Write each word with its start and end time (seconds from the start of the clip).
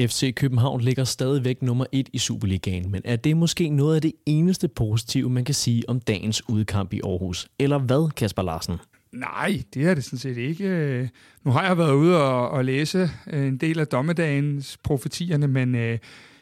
FC 0.00 0.34
København 0.34 0.80
ligger 0.80 1.04
stadigvæk 1.04 1.62
nummer 1.62 1.84
et 1.92 2.08
i 2.12 2.18
Superligaen, 2.18 2.90
men 2.90 3.02
er 3.04 3.16
det 3.16 3.36
måske 3.36 3.68
noget 3.68 3.94
af 3.94 4.02
det 4.02 4.12
eneste 4.26 4.68
positive, 4.68 5.30
man 5.30 5.44
kan 5.44 5.54
sige 5.54 5.88
om 5.88 6.00
dagens 6.00 6.48
udkamp 6.48 6.92
i 6.92 7.00
Aarhus? 7.04 7.48
Eller 7.58 7.78
hvad, 7.78 8.10
Kasper 8.10 8.42
Larsen? 8.42 8.76
Nej, 9.12 9.62
det 9.74 9.86
er 9.86 9.94
det 9.94 10.04
sådan 10.04 10.18
set 10.18 10.36
ikke. 10.36 11.10
Nu 11.44 11.50
har 11.50 11.66
jeg 11.66 11.78
været 11.78 11.92
ude 11.92 12.22
og, 12.22 12.50
og 12.50 12.64
læse 12.64 13.10
øh, 13.26 13.46
en 13.46 13.56
del 13.56 13.78
af 13.78 13.86
dommedagens 13.86 14.78
profetierne, 14.82 15.48
men 15.48 15.74
øh, 15.74 15.90
jeg 15.90 15.98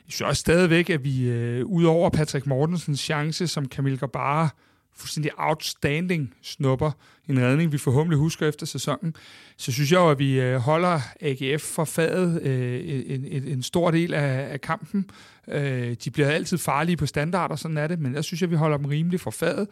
synes 0.08 0.20
også 0.20 0.40
stadigvæk, 0.40 0.90
at 0.90 1.04
vi 1.04 1.28
øh, 1.28 1.66
ud 1.66 1.84
over 1.84 2.10
Patrick 2.10 2.46
Mortensens 2.46 3.00
chance, 3.00 3.46
som 3.46 3.68
Kamil 3.68 3.98
Gabara 3.98 4.48
fuldstændig 4.96 5.32
outstanding 5.36 6.34
snupper 6.43 6.90
en 7.29 7.40
redning, 7.40 7.72
vi 7.72 7.79
forhåbentlig 7.79 8.18
husker 8.18 8.48
efter 8.48 8.66
sæsonen, 8.66 9.14
så 9.57 9.72
synes 9.72 9.93
jeg 9.93 9.98
jo, 9.98 10.11
at 10.11 10.18
vi 10.18 10.40
øh, 10.40 10.57
holder 10.57 11.00
AGF 11.20 11.62
for 11.62 11.84
fadet 11.84 12.43
øh, 12.43 12.80
en, 13.07 13.25
en, 13.25 13.44
en 13.44 13.62
stor 13.62 13.90
del 13.90 14.14
af, 14.14 14.52
af 14.52 14.61
kampen. 14.61 15.11
Øh, 15.49 15.96
de 16.04 16.11
bliver 16.11 16.29
altid 16.29 16.58
farlige 16.58 16.96
på 16.96 17.07
standarder, 17.07 17.57
sådan 17.57 17.76
er 17.76 17.86
det, 17.86 17.99
men 17.99 18.14
jeg 18.14 18.25
synes, 18.25 18.40
jeg, 18.40 18.46
at 18.46 18.50
vi 18.50 18.57
holder 18.57 18.76
dem 18.76 18.86
rimelig 18.86 19.21
for 19.21 19.30
fadet. 19.30 19.68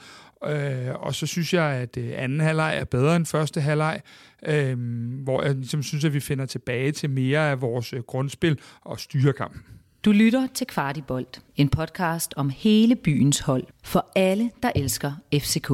Øh, 0.46 0.94
og 0.94 1.14
så 1.14 1.26
synes 1.26 1.54
jeg, 1.54 1.64
at 1.64 1.96
øh, 1.96 2.10
anden 2.14 2.40
halvleg 2.40 2.76
er 2.76 2.84
bedre 2.84 3.16
end 3.16 3.26
første 3.26 3.60
halvleg, 3.60 4.00
hvor 5.24 5.42
jeg 5.42 5.54
ligesom 5.54 5.82
synes, 5.82 6.04
at 6.04 6.14
vi 6.14 6.20
finder 6.20 6.46
tilbage 6.46 6.92
til 6.92 7.10
mere 7.10 7.50
af 7.50 7.60
vores 7.60 7.94
grundspil 8.06 8.58
og 8.80 9.00
styrer 9.00 9.32
kampen. 9.32 9.62
Du 10.04 10.12
lytter 10.12 10.46
til 10.54 10.66
Kvartibolt, 10.66 11.40
en 11.56 11.68
podcast 11.68 12.34
om 12.36 12.50
hele 12.50 12.96
byens 12.96 13.40
hold 13.40 13.64
for 13.84 14.06
alle, 14.16 14.50
der 14.62 14.70
elsker 14.76 15.12
FCK. 15.34 15.70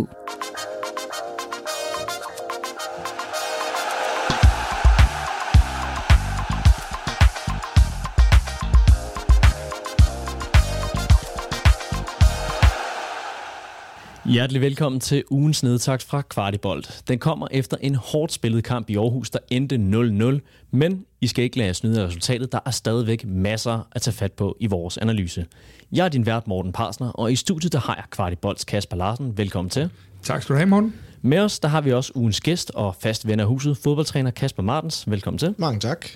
Hjertelig 14.29 14.61
velkommen 14.61 15.01
til 15.01 15.25
ugens 15.31 15.63
nedtakt 15.63 16.03
fra 16.03 16.23
Kvartibolt. 16.23 17.03
Den 17.09 17.19
kommer 17.19 17.49
efter 17.51 17.77
en 17.81 17.95
hårdt 17.95 18.33
spillet 18.33 18.65
kamp 18.65 18.91
i 18.91 18.97
Aarhus, 18.97 19.31
der 19.31 19.39
endte 19.51 19.77
0-0. 19.77 20.67
Men 20.71 21.05
I 21.21 21.27
skal 21.27 21.45
ikke 21.45 21.57
lade 21.57 21.67
jer 21.67 21.73
snyde 21.73 22.03
af 22.03 22.07
resultatet. 22.07 22.53
Der 22.53 22.59
er 22.67 22.71
stadigvæk 22.71 23.25
masser 23.25 23.89
at 23.93 24.03
tage 24.03 24.15
fat 24.15 24.33
på 24.33 24.57
i 24.61 24.67
vores 24.67 24.99
analyse. 24.99 25.47
Jeg 25.93 26.05
er 26.05 26.09
din 26.09 26.27
vært 26.27 26.47
Morten 26.47 26.73
Parsner, 26.73 27.09
og 27.09 27.33
i 27.33 27.37
studiet 27.37 27.73
der 27.73 27.79
har 27.79 27.95
jeg 27.95 28.05
Kvartibolts 28.11 28.65
Kasper 28.65 28.97
Larsen. 28.97 29.39
Velkommen 29.39 29.71
til. 29.71 29.91
Tak 30.23 30.43
skal 30.43 30.53
du 30.53 30.59
have, 30.59 30.67
Morten. 30.67 30.95
Med 31.23 31.39
os 31.39 31.59
der 31.59 31.69
har 31.69 31.81
vi 31.81 31.93
også 31.93 32.13
ugens 32.15 32.41
gæst 32.41 32.71
og 32.75 32.95
fast 33.01 33.27
ven 33.27 33.41
af 33.41 33.47
huset, 33.47 33.77
fodboldtræner 33.77 34.31
Kasper 34.31 34.63
Martens. 34.63 35.11
Velkommen 35.11 35.39
til. 35.39 35.55
Mange 35.59 35.81
tak. 35.81 36.07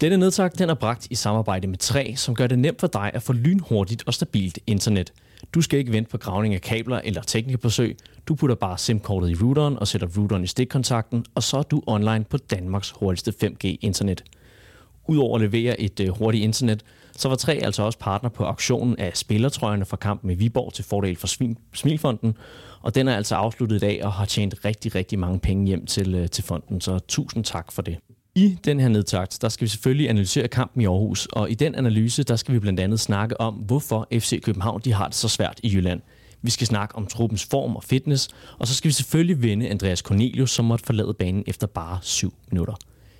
Denne 0.00 0.16
nedtag 0.16 0.50
den 0.58 0.70
er 0.70 0.74
bragt 0.74 1.06
i 1.10 1.14
samarbejde 1.14 1.66
med 1.66 1.78
3, 1.78 2.14
som 2.16 2.34
gør 2.34 2.46
det 2.46 2.58
nemt 2.58 2.80
for 2.80 2.86
dig 2.86 3.10
at 3.14 3.22
få 3.22 3.32
lynhurtigt 3.32 4.02
og 4.06 4.14
stabilt 4.14 4.58
internet– 4.66 5.12
du 5.54 5.62
skal 5.62 5.78
ikke 5.78 5.92
vente 5.92 6.10
på 6.10 6.18
gravning 6.18 6.54
af 6.54 6.60
kabler 6.60 7.00
eller 7.04 7.22
teknikerbesøg. 7.22 7.96
Du 8.28 8.34
putter 8.34 8.56
bare 8.56 8.78
SIM-kortet 8.78 9.30
i 9.30 9.34
routeren 9.42 9.78
og 9.78 9.88
sætter 9.88 10.08
routeren 10.18 10.44
i 10.44 10.46
stikkontakten, 10.46 11.24
og 11.34 11.42
så 11.42 11.56
er 11.56 11.62
du 11.62 11.82
online 11.86 12.24
på 12.24 12.36
Danmarks 12.36 12.90
hurtigste 12.90 13.32
5G-internet. 13.44 14.24
Udover 15.08 15.34
at 15.34 15.40
levere 15.40 15.80
et 15.80 16.00
øh, 16.00 16.08
hurtigt 16.08 16.44
internet, 16.44 16.84
så 17.16 17.28
var 17.28 17.36
3 17.36 17.52
altså 17.52 17.82
også 17.82 17.98
partner 17.98 18.30
på 18.30 18.44
auktionen 18.44 18.98
af 18.98 19.16
spillertrøjerne 19.16 19.84
fra 19.84 19.96
kampen 19.96 20.28
med 20.28 20.36
Viborg 20.36 20.72
til 20.72 20.84
fordel 20.84 21.16
for 21.16 21.26
Smilfonden, 21.74 22.36
og 22.80 22.94
den 22.94 23.08
er 23.08 23.16
altså 23.16 23.34
afsluttet 23.34 23.76
i 23.76 23.78
dag 23.78 24.04
og 24.04 24.12
har 24.12 24.24
tjent 24.24 24.64
rigtig, 24.64 24.94
rigtig 24.94 25.18
mange 25.18 25.38
penge 25.38 25.66
hjem 25.66 25.86
til, 25.86 26.14
øh, 26.14 26.28
til 26.28 26.44
fonden, 26.44 26.80
så 26.80 26.98
tusind 26.98 27.44
tak 27.44 27.72
for 27.72 27.82
det. 27.82 27.98
I 28.36 28.58
den 28.64 28.80
her 28.80 28.88
nedtakt, 28.88 29.38
der 29.42 29.48
skal 29.48 29.64
vi 29.64 29.68
selvfølgelig 29.68 30.10
analysere 30.10 30.48
kampen 30.48 30.82
i 30.82 30.84
Aarhus, 30.84 31.26
og 31.26 31.50
i 31.50 31.54
den 31.54 31.74
analyse, 31.74 32.22
der 32.22 32.36
skal 32.36 32.54
vi 32.54 32.58
blandt 32.58 32.80
andet 32.80 33.00
snakke 33.00 33.40
om, 33.40 33.54
hvorfor 33.54 34.08
FC 34.12 34.42
København 34.42 34.80
de 34.84 34.92
har 34.92 35.06
det 35.06 35.14
så 35.14 35.28
svært 35.28 35.60
i 35.62 35.74
Jylland. 35.74 36.00
Vi 36.42 36.50
skal 36.50 36.66
snakke 36.66 36.96
om 36.96 37.06
truppens 37.06 37.44
form 37.44 37.76
og 37.76 37.84
fitness, 37.84 38.28
og 38.58 38.66
så 38.66 38.74
skal 38.74 38.88
vi 38.88 38.92
selvfølgelig 38.92 39.42
vinde 39.42 39.68
Andreas 39.68 39.98
Cornelius, 39.98 40.50
som 40.50 40.64
måtte 40.64 40.84
forlade 40.86 41.14
banen 41.14 41.44
efter 41.46 41.66
bare 41.66 41.98
7 42.02 42.34
minutter. 42.50 42.74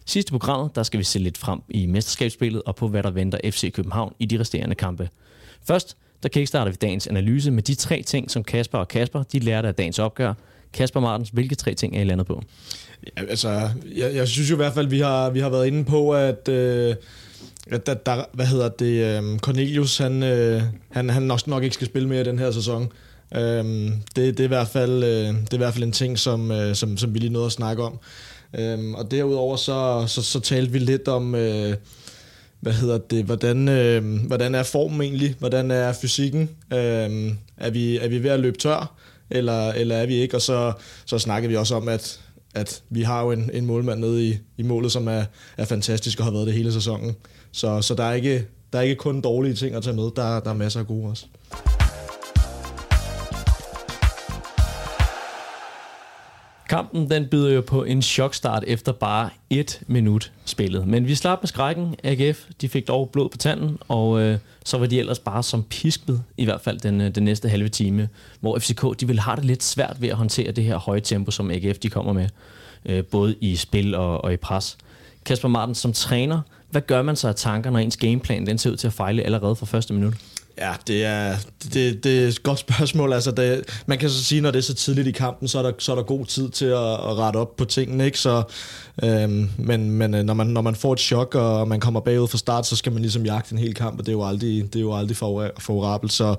Sidste 0.07 0.33
programmet, 0.33 0.75
der 0.75 0.83
skal 0.83 0.99
vi 0.99 1.05
se 1.05 1.19
lidt 1.19 1.39
frem 1.39 1.61
i 1.69 1.87
mesterskabsspillet 1.87 2.63
og 2.63 2.77
på, 2.77 2.89
hvad 2.89 3.03
der 3.03 3.11
venter 3.11 3.39
FC 3.51 3.73
København 3.73 4.15
i 4.19 4.27
de 4.27 4.41
resterende 4.41 4.75
kampe. 4.75 5.09
Først, 5.65 5.97
der 6.23 6.29
kickstarter 6.29 6.73
vi 6.73 6.77
dagens 6.81 7.07
analyse 7.07 7.51
med 7.51 7.63
de 7.63 7.75
tre 7.75 8.03
ting, 8.03 8.31
som 8.31 8.45
Kasper 8.45 8.79
og 8.79 8.89
Kasper 8.89 9.23
de 9.23 9.39
lærte 9.39 9.69
af 9.69 9.75
dagens 9.75 9.99
opgør. 9.99 10.35
Kasper 10.77 11.01
Martens, 11.01 11.29
hvilke 11.29 11.55
tre 11.55 11.75
ting 11.75 11.97
er 11.97 12.01
I 12.01 12.05
landet 12.05 12.27
på? 12.27 12.43
Ja, 13.17 13.25
altså, 13.29 13.71
jeg, 13.97 14.15
jeg 14.15 14.29
synes 14.29 14.51
jo 14.51 14.55
i 14.55 14.57
hvert 14.57 14.75
fald, 14.75 14.87
vi 14.87 15.01
har, 15.01 15.31
vi 15.31 15.41
har 15.41 15.49
været 15.49 15.67
inde 15.67 15.85
på, 15.85 16.11
at, 16.11 16.49
øh, 16.49 16.95
at 17.71 17.87
der, 17.87 17.95
der, 17.95 18.25
hvad 18.33 18.47
hedder 18.47 18.69
det, 18.69 19.23
øh, 19.23 19.39
Cornelius, 19.39 19.99
han, 19.99 20.23
øh, 20.23 20.63
han, 20.91 21.11
han 21.11 21.23
nok, 21.23 21.47
nok 21.47 21.63
ikke 21.63 21.75
skal 21.75 21.87
spille 21.87 22.09
mere 22.09 22.21
i 22.21 22.25
den 22.25 22.39
her 22.39 22.51
sæson. 22.51 22.93
Øh, 23.35 23.41
det, 23.41 24.17
det, 24.17 24.41
er 24.41 24.45
i 24.45 24.47
hvert 24.47 24.69
fald, 24.69 25.05
øh, 25.05 25.29
det 25.29 25.51
er 25.51 25.55
i 25.55 25.57
hvert 25.57 25.75
fald 25.75 25.85
en 25.85 25.93
ting, 25.93 26.19
som, 26.19 26.51
øh, 26.51 26.75
som, 26.75 26.97
som 26.97 27.15
vi 27.15 27.19
lige 27.19 27.33
nåede 27.33 27.47
at 27.47 27.53
snakke 27.53 27.83
om. 27.83 27.99
Øh, 28.59 28.91
og 28.91 29.11
derudover 29.11 29.57
så, 29.57 30.05
så, 30.07 30.23
så 30.23 30.41
talte 30.41 30.73
vi 30.73 30.79
lidt 30.79 31.09
om, 31.09 31.35
øh, 31.35 31.75
hvad 32.61 32.73
hedder 32.73 32.99
det, 32.99 33.25
hvordan, 33.25 33.69
øh, 33.69 34.27
hvordan 34.27 34.55
er 34.55 34.63
formen 34.63 35.01
egentlig? 35.01 35.35
Hvordan 35.39 35.71
er 35.71 35.93
fysikken? 35.93 36.51
øh, 36.73 37.33
er, 37.57 37.71
vi, 37.71 37.99
er 37.99 38.09
vi 38.09 38.23
ved 38.23 38.31
at 38.31 38.41
løbe 38.41 38.59
tør? 38.59 38.97
Eller, 39.31 39.73
eller 39.73 39.97
er 39.97 40.07
vi 40.07 40.15
ikke? 40.15 40.37
Og 40.37 40.43
så, 40.43 40.73
så 41.07 41.19
snakkede 41.19 41.51
vi 41.51 41.57
også 41.57 41.75
om, 41.75 41.89
at 41.89 42.21
at 42.57 42.83
vi 42.91 43.03
har 43.03 43.23
jo 43.23 43.31
en, 43.31 43.51
en 43.53 43.67
målmand 43.67 44.01
nede 44.01 44.29
i, 44.29 44.39
i 44.57 44.63
målet, 44.63 44.93
som 44.93 45.09
er, 45.09 45.25
er 45.57 45.65
fantastisk 45.65 46.19
og 46.19 46.25
har 46.25 46.33
været 46.33 46.47
det 46.47 46.55
hele 46.55 46.73
sæsonen. 46.73 47.17
Så, 47.53 47.83
så 47.83 47.95
der, 47.95 48.05
er 48.05 48.13
ikke, 48.13 48.47
der 48.73 48.79
er 48.79 48.83
ikke 48.83 48.95
kun 48.95 49.21
dårlige 49.21 49.55
ting 49.55 49.77
at 49.77 49.83
tage 49.83 49.97
med, 49.97 50.11
der, 50.17 50.41
der 50.41 50.51
er 50.51 50.55
masser 50.55 50.81
af 50.81 50.87
gode 50.87 51.11
også. 51.11 51.27
Kampen 56.77 57.11
den 57.11 57.27
byder 57.27 57.51
jo 57.51 57.61
på 57.61 57.85
en 57.85 58.03
chokstart 58.03 58.65
efter 58.67 58.93
bare 58.93 59.31
et 59.51 59.81
minut 59.87 60.33
spillet. 60.45 60.87
Men 60.87 61.07
vi 61.07 61.15
slap 61.15 61.39
med 61.43 61.49
skrækken. 61.49 61.95
AGF 62.05 62.45
de 62.61 62.69
fik 62.69 62.89
dog 62.89 63.11
blod 63.11 63.29
på 63.29 63.37
tanden, 63.37 63.79
og 63.89 64.21
øh, 64.21 64.39
så 64.65 64.79
var 64.79 64.87
de 64.87 64.99
ellers 64.99 65.19
bare 65.19 65.43
som 65.43 65.63
pisket, 65.63 66.23
i 66.37 66.45
hvert 66.45 66.61
fald 66.61 66.81
den, 66.81 67.01
øh, 67.01 67.15
den 67.15 67.23
næste 67.23 67.49
halve 67.49 67.69
time, 67.69 68.09
hvor 68.41 68.59
FCK 68.59 69.01
de 69.01 69.07
vil 69.07 69.21
have 69.21 69.37
det 69.37 69.45
lidt 69.45 69.63
svært 69.63 69.97
ved 70.01 70.09
at 70.09 70.17
håndtere 70.17 70.53
det 70.53 70.65
her 70.65 70.77
høje 70.77 71.01
tempo, 71.01 71.31
som 71.31 71.51
AGF 71.51 71.79
de 71.79 71.91
kommer 71.91 72.13
med, 72.13 72.29
øh, 72.85 73.05
både 73.05 73.35
i 73.41 73.57
spil 73.57 73.95
og, 73.95 74.25
og 74.25 74.33
i 74.33 74.37
pres. 74.37 74.79
Kasper 75.25 75.49
Martin, 75.49 75.75
som 75.75 75.93
træner, 75.93 76.41
hvad 76.71 76.83
gør 76.83 77.03
man 77.03 77.17
så 77.17 77.29
af 77.29 77.35
tanker, 77.35 77.71
når 77.71 77.79
ens 77.79 77.97
gameplan 77.97 78.47
den 78.47 78.59
ser 78.59 78.71
ud 78.71 78.77
til 78.77 78.87
at 78.87 78.93
fejle 78.93 79.23
allerede 79.23 79.57
fra 79.57 79.67
første 79.67 79.95
minut? 79.95 80.15
Ja, 80.59 80.73
det 80.87 81.05
er, 81.05 81.37
det, 81.75 82.05
det 82.05 82.25
er 82.25 82.29
et 82.29 82.43
godt 82.43 82.59
spørgsmål. 82.59 83.13
Altså, 83.13 83.31
det, 83.31 83.83
man 83.87 83.99
kan 83.99 84.11
så 84.11 84.25
sige, 84.25 84.41
når 84.41 84.51
det 84.51 84.59
er 84.59 84.63
så 84.63 84.75
tidligt 84.75 85.07
i 85.07 85.11
kampen, 85.11 85.49
så 85.49 85.59
er 85.59 85.63
der, 85.63 85.73
så 85.79 85.93
er 85.93 85.97
der 85.97 86.03
god 86.03 86.27
tid 86.27 86.49
til 86.49 86.65
at, 86.65 86.93
at 86.93 87.19
rette 87.19 87.37
op 87.37 87.57
på 87.57 87.65
tingene. 87.65 88.05
Ikke? 88.05 88.19
Så, 88.19 88.43
øhm, 89.03 89.51
men 89.59 89.91
men 89.91 90.15
øh, 90.15 90.23
når, 90.23 90.35
man, 90.35 90.47
når 90.47 90.61
man 90.61 90.75
får 90.75 90.93
et 90.93 91.01
chok, 91.01 91.35
og 91.35 91.69
man 91.69 91.81
kommer 91.81 92.01
bagud 92.01 92.29
fra 92.29 92.39
start, 92.39 92.67
så 92.67 92.77
skal 92.77 92.93
man 92.93 93.03
ligesom 93.03 93.25
jagte 93.25 93.53
en 93.53 93.59
hel 93.59 93.75
kamp, 93.75 93.99
og 93.99 94.07
det 94.07 94.13
er 94.13 94.17
jo 94.17 94.25
aldrig, 94.25 94.65
det 94.73 94.77
er 94.77 94.81
jo 94.81 94.95
aldrig 94.95 95.17
favorabelt. 95.59 96.13
Så 96.13 96.35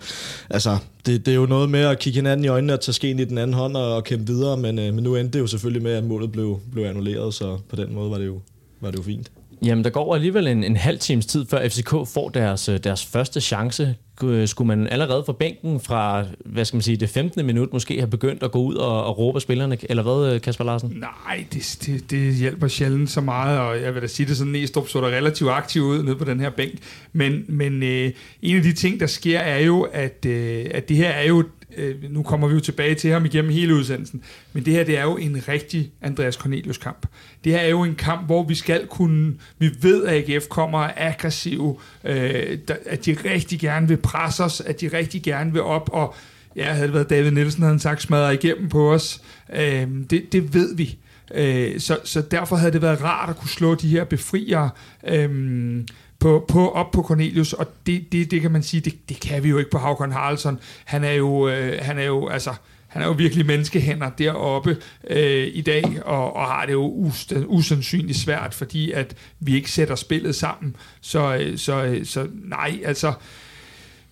altså, 0.49 0.77
det, 1.05 1.25
det 1.25 1.31
er 1.31 1.35
jo 1.35 1.45
noget 1.45 1.69
med 1.69 1.79
at 1.79 1.99
kigge 1.99 2.17
hinanden 2.17 2.45
i 2.45 2.47
øjnene 2.47 2.73
og 2.73 2.81
tage 2.81 2.93
skeen 2.93 3.19
i 3.19 3.25
den 3.25 3.37
anden 3.37 3.53
hånd 3.53 3.77
og, 3.77 3.95
og 3.95 4.03
kæmpe 4.03 4.27
videre, 4.27 4.57
men, 4.57 4.79
øh, 4.79 4.93
men 4.93 5.03
nu 5.03 5.15
endte 5.15 5.33
det 5.33 5.39
jo 5.39 5.47
selvfølgelig 5.47 5.83
med, 5.83 5.91
at 5.91 6.03
målet 6.03 6.31
blev, 6.31 6.59
blev 6.71 6.85
annulleret, 6.85 7.33
så 7.33 7.57
på 7.69 7.75
den 7.75 7.93
måde 7.93 8.11
var 8.11 8.17
det 8.17 8.25
jo, 8.25 8.41
var 8.81 8.91
det 8.91 8.97
jo 8.97 9.03
fint. 9.03 9.31
Jamen, 9.65 9.83
der 9.83 9.89
går 9.89 10.15
alligevel 10.15 10.47
en, 10.47 10.63
en 10.63 10.75
halv 10.75 10.99
times 10.99 11.25
tid, 11.25 11.45
før 11.49 11.69
FCK 11.69 11.89
får 11.89 12.29
deres, 12.29 12.69
øh, 12.69 12.79
deres 12.83 13.05
første 13.05 13.41
chance. 13.41 13.95
Øh, 14.23 14.47
skulle 14.47 14.67
man 14.67 14.87
allerede 14.87 15.23
fra 15.25 15.33
bænken 15.33 15.79
fra, 15.79 16.25
hvad 16.45 16.65
skal 16.65 16.77
man 16.77 16.81
sige, 16.81 16.97
det 16.97 17.09
15. 17.09 17.45
minut 17.45 17.73
måske 17.73 17.97
have 17.97 18.09
begyndt 18.09 18.43
at 18.43 18.51
gå 18.51 18.59
ud 18.59 18.75
og, 18.75 19.03
og 19.03 19.17
råbe 19.17 19.39
spillerne, 19.39 19.77
eller 19.89 20.03
hvad, 20.03 20.33
øh, 20.33 20.41
Kasper 20.41 20.63
Larsen? 20.63 20.89
Nej, 20.95 21.45
det, 21.53 21.77
det, 21.85 22.11
det 22.11 22.35
hjælper 22.35 22.67
sjældent 22.67 23.09
så 23.09 23.21
meget, 23.21 23.59
og 23.59 23.81
jeg 23.81 23.93
vil 23.93 24.01
da 24.01 24.07
sige 24.07 24.27
det 24.27 24.37
sådan, 24.37 24.51
Næstrup 24.51 24.87
så 24.87 25.01
der 25.01 25.07
relativt 25.07 25.49
aktiv 25.49 25.81
ud 25.81 26.03
nede 26.03 26.15
på 26.15 26.25
den 26.25 26.39
her 26.39 26.49
bænk. 26.49 26.73
Men, 27.13 27.45
men 27.47 27.83
øh, 27.83 28.11
en 28.41 28.55
af 28.55 28.63
de 28.63 28.73
ting, 28.73 28.99
der 28.99 29.07
sker, 29.07 29.39
er 29.39 29.59
jo, 29.59 29.81
at, 29.81 30.25
øh, 30.25 30.65
at 30.71 30.89
det 30.89 30.97
her 30.97 31.09
er 31.09 31.27
jo 31.27 31.43
øh, 31.77 31.95
nu 32.09 32.23
kommer 32.23 32.47
vi 32.47 32.53
jo 32.53 32.59
tilbage 32.59 32.95
til 32.95 33.11
ham 33.11 33.25
igennem 33.25 33.51
hele 33.51 33.75
udsendelsen, 33.75 34.21
men 34.53 34.65
det 34.65 34.73
her 34.73 34.83
det 34.83 34.97
er 34.97 35.03
jo 35.03 35.17
en 35.17 35.43
rigtig 35.47 35.91
Andreas 36.01 36.35
Cornelius 36.35 36.77
kamp. 36.77 37.07
Det 37.43 37.51
her 37.51 37.59
er 37.59 37.69
jo 37.69 37.83
en 37.83 37.95
kamp, 37.95 38.25
hvor 38.25 38.43
vi 38.43 38.55
skal 38.55 38.87
kunne, 38.87 39.33
vi 39.59 39.69
ved 39.81 40.05
at 40.05 40.29
AGF 40.29 40.47
kommer 40.47 40.89
aggressiv, 40.95 41.81
øh, 42.03 42.57
at 42.85 43.05
de 43.05 43.17
rigtig 43.25 43.59
gerne 43.59 43.87
vil 43.87 43.97
presse 43.97 44.43
os, 44.43 44.61
at 44.61 44.81
de 44.81 44.87
rigtig 44.87 45.23
gerne 45.23 45.53
vil 45.53 45.61
op, 45.61 45.89
og 45.93 46.15
ja, 46.55 46.63
havde 46.63 46.87
det 46.87 46.93
været 46.93 47.09
David 47.09 47.31
Nielsen, 47.31 47.61
havde 47.63 47.73
han 47.73 47.79
sagt 47.79 48.01
smadret 48.01 48.43
igennem 48.43 48.69
på 48.69 48.93
os. 48.93 49.21
Øh, 49.53 49.87
det, 50.09 50.31
det 50.31 50.53
ved 50.53 50.75
vi. 50.75 50.97
Øh, 51.33 51.79
så, 51.79 51.99
så 52.03 52.21
derfor 52.21 52.55
havde 52.55 52.71
det 52.71 52.81
været 52.81 53.03
rart 53.03 53.29
at 53.29 53.37
kunne 53.37 53.49
slå 53.49 53.75
de 53.75 53.87
her 53.87 54.03
befriere. 54.03 54.69
Øh, 55.07 55.83
på, 56.19 56.45
på, 56.47 56.69
op 56.69 56.91
på 56.91 57.03
Cornelius, 57.03 57.53
og 57.53 57.67
det, 57.85 58.11
det, 58.11 58.31
det 58.31 58.41
kan 58.41 58.51
man 58.51 58.63
sige, 58.63 58.81
det, 58.81 59.09
det 59.09 59.19
kan 59.19 59.43
vi 59.43 59.49
jo 59.49 59.57
ikke 59.57 59.71
på 59.71 59.77
Havkon 59.77 60.11
Haraldsson. 60.11 60.59
Han 60.85 61.03
er 61.03 61.11
jo, 61.11 61.49
øh, 61.49 61.79
han 61.81 61.99
er 61.99 62.03
jo 62.03 62.27
altså, 62.27 62.53
han 62.87 63.01
er 63.01 63.05
jo 63.05 63.11
virkelig 63.11 63.45
menneskehænder 63.45 64.09
deroppe 64.09 64.77
øh, 65.09 65.47
i 65.53 65.61
dag, 65.61 65.83
og, 66.05 66.35
og 66.35 66.45
har 66.45 66.65
det 66.65 66.73
jo 66.73 66.83
us, 66.83 67.33
usandsynligt 67.45 68.17
svært, 68.17 68.53
fordi 68.53 68.91
at 68.91 69.15
vi 69.39 69.55
ikke 69.55 69.71
sætter 69.71 69.95
spillet 69.95 70.35
sammen. 70.35 70.75
Så, 71.01 71.37
øh, 71.37 71.57
så, 71.57 71.83
øh, 71.83 72.05
så 72.05 72.27
nej, 72.43 72.79
altså... 72.85 73.13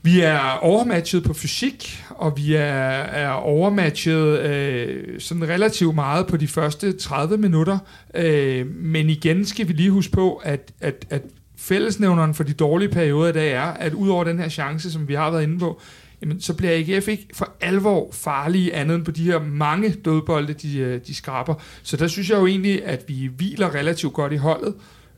Vi 0.01 0.21
er 0.21 0.59
overmatchet 0.61 1.23
på 1.23 1.33
fysik, 1.33 2.03
og 2.09 2.37
vi 2.37 2.55
er, 2.55 2.61
er 2.61 3.29
overmatchet 3.29 4.39
øh, 4.39 5.19
sådan 5.19 5.49
relativt 5.49 5.95
meget 5.95 6.27
på 6.27 6.37
de 6.37 6.47
første 6.47 6.91
30 6.91 7.37
minutter. 7.37 7.77
Øh, 8.13 8.67
men 8.67 9.09
igen 9.09 9.45
skal 9.45 9.67
vi 9.67 9.73
lige 9.73 9.91
huske 9.91 10.13
på, 10.13 10.35
at, 10.35 10.71
at, 10.81 11.05
at 11.09 11.21
fællesnævneren 11.57 12.33
for 12.33 12.43
de 12.43 12.53
dårlige 12.53 12.89
perioder 12.89 13.29
i 13.29 13.33
dag 13.33 13.51
er, 13.51 13.61
at 13.61 13.93
udover 13.93 14.23
den 14.23 14.39
her 14.39 14.49
chance, 14.49 14.91
som 14.91 15.07
vi 15.07 15.13
har 15.13 15.31
været 15.31 15.43
inde 15.43 15.59
på, 15.59 15.81
jamen, 16.21 16.41
så 16.41 16.53
bliver 16.53 16.73
AGF 16.73 17.07
ikke 17.07 17.27
for 17.33 17.53
alvor 17.61 18.09
farlige 18.11 18.75
andet 18.75 18.95
end 18.95 19.05
på 19.05 19.11
de 19.11 19.23
her 19.23 19.39
mange 19.39 19.89
dødbolde, 19.89 20.53
de, 20.53 20.77
øh, 20.77 21.01
de 21.07 21.15
skraber. 21.15 21.55
Så 21.83 21.97
der 21.97 22.07
synes 22.07 22.29
jeg 22.29 22.37
jo 22.37 22.47
egentlig, 22.47 22.85
at 22.85 23.03
vi 23.07 23.29
hviler 23.37 23.75
relativt 23.75 24.13
godt 24.13 24.33
i 24.33 24.35
holdet. 24.35 24.73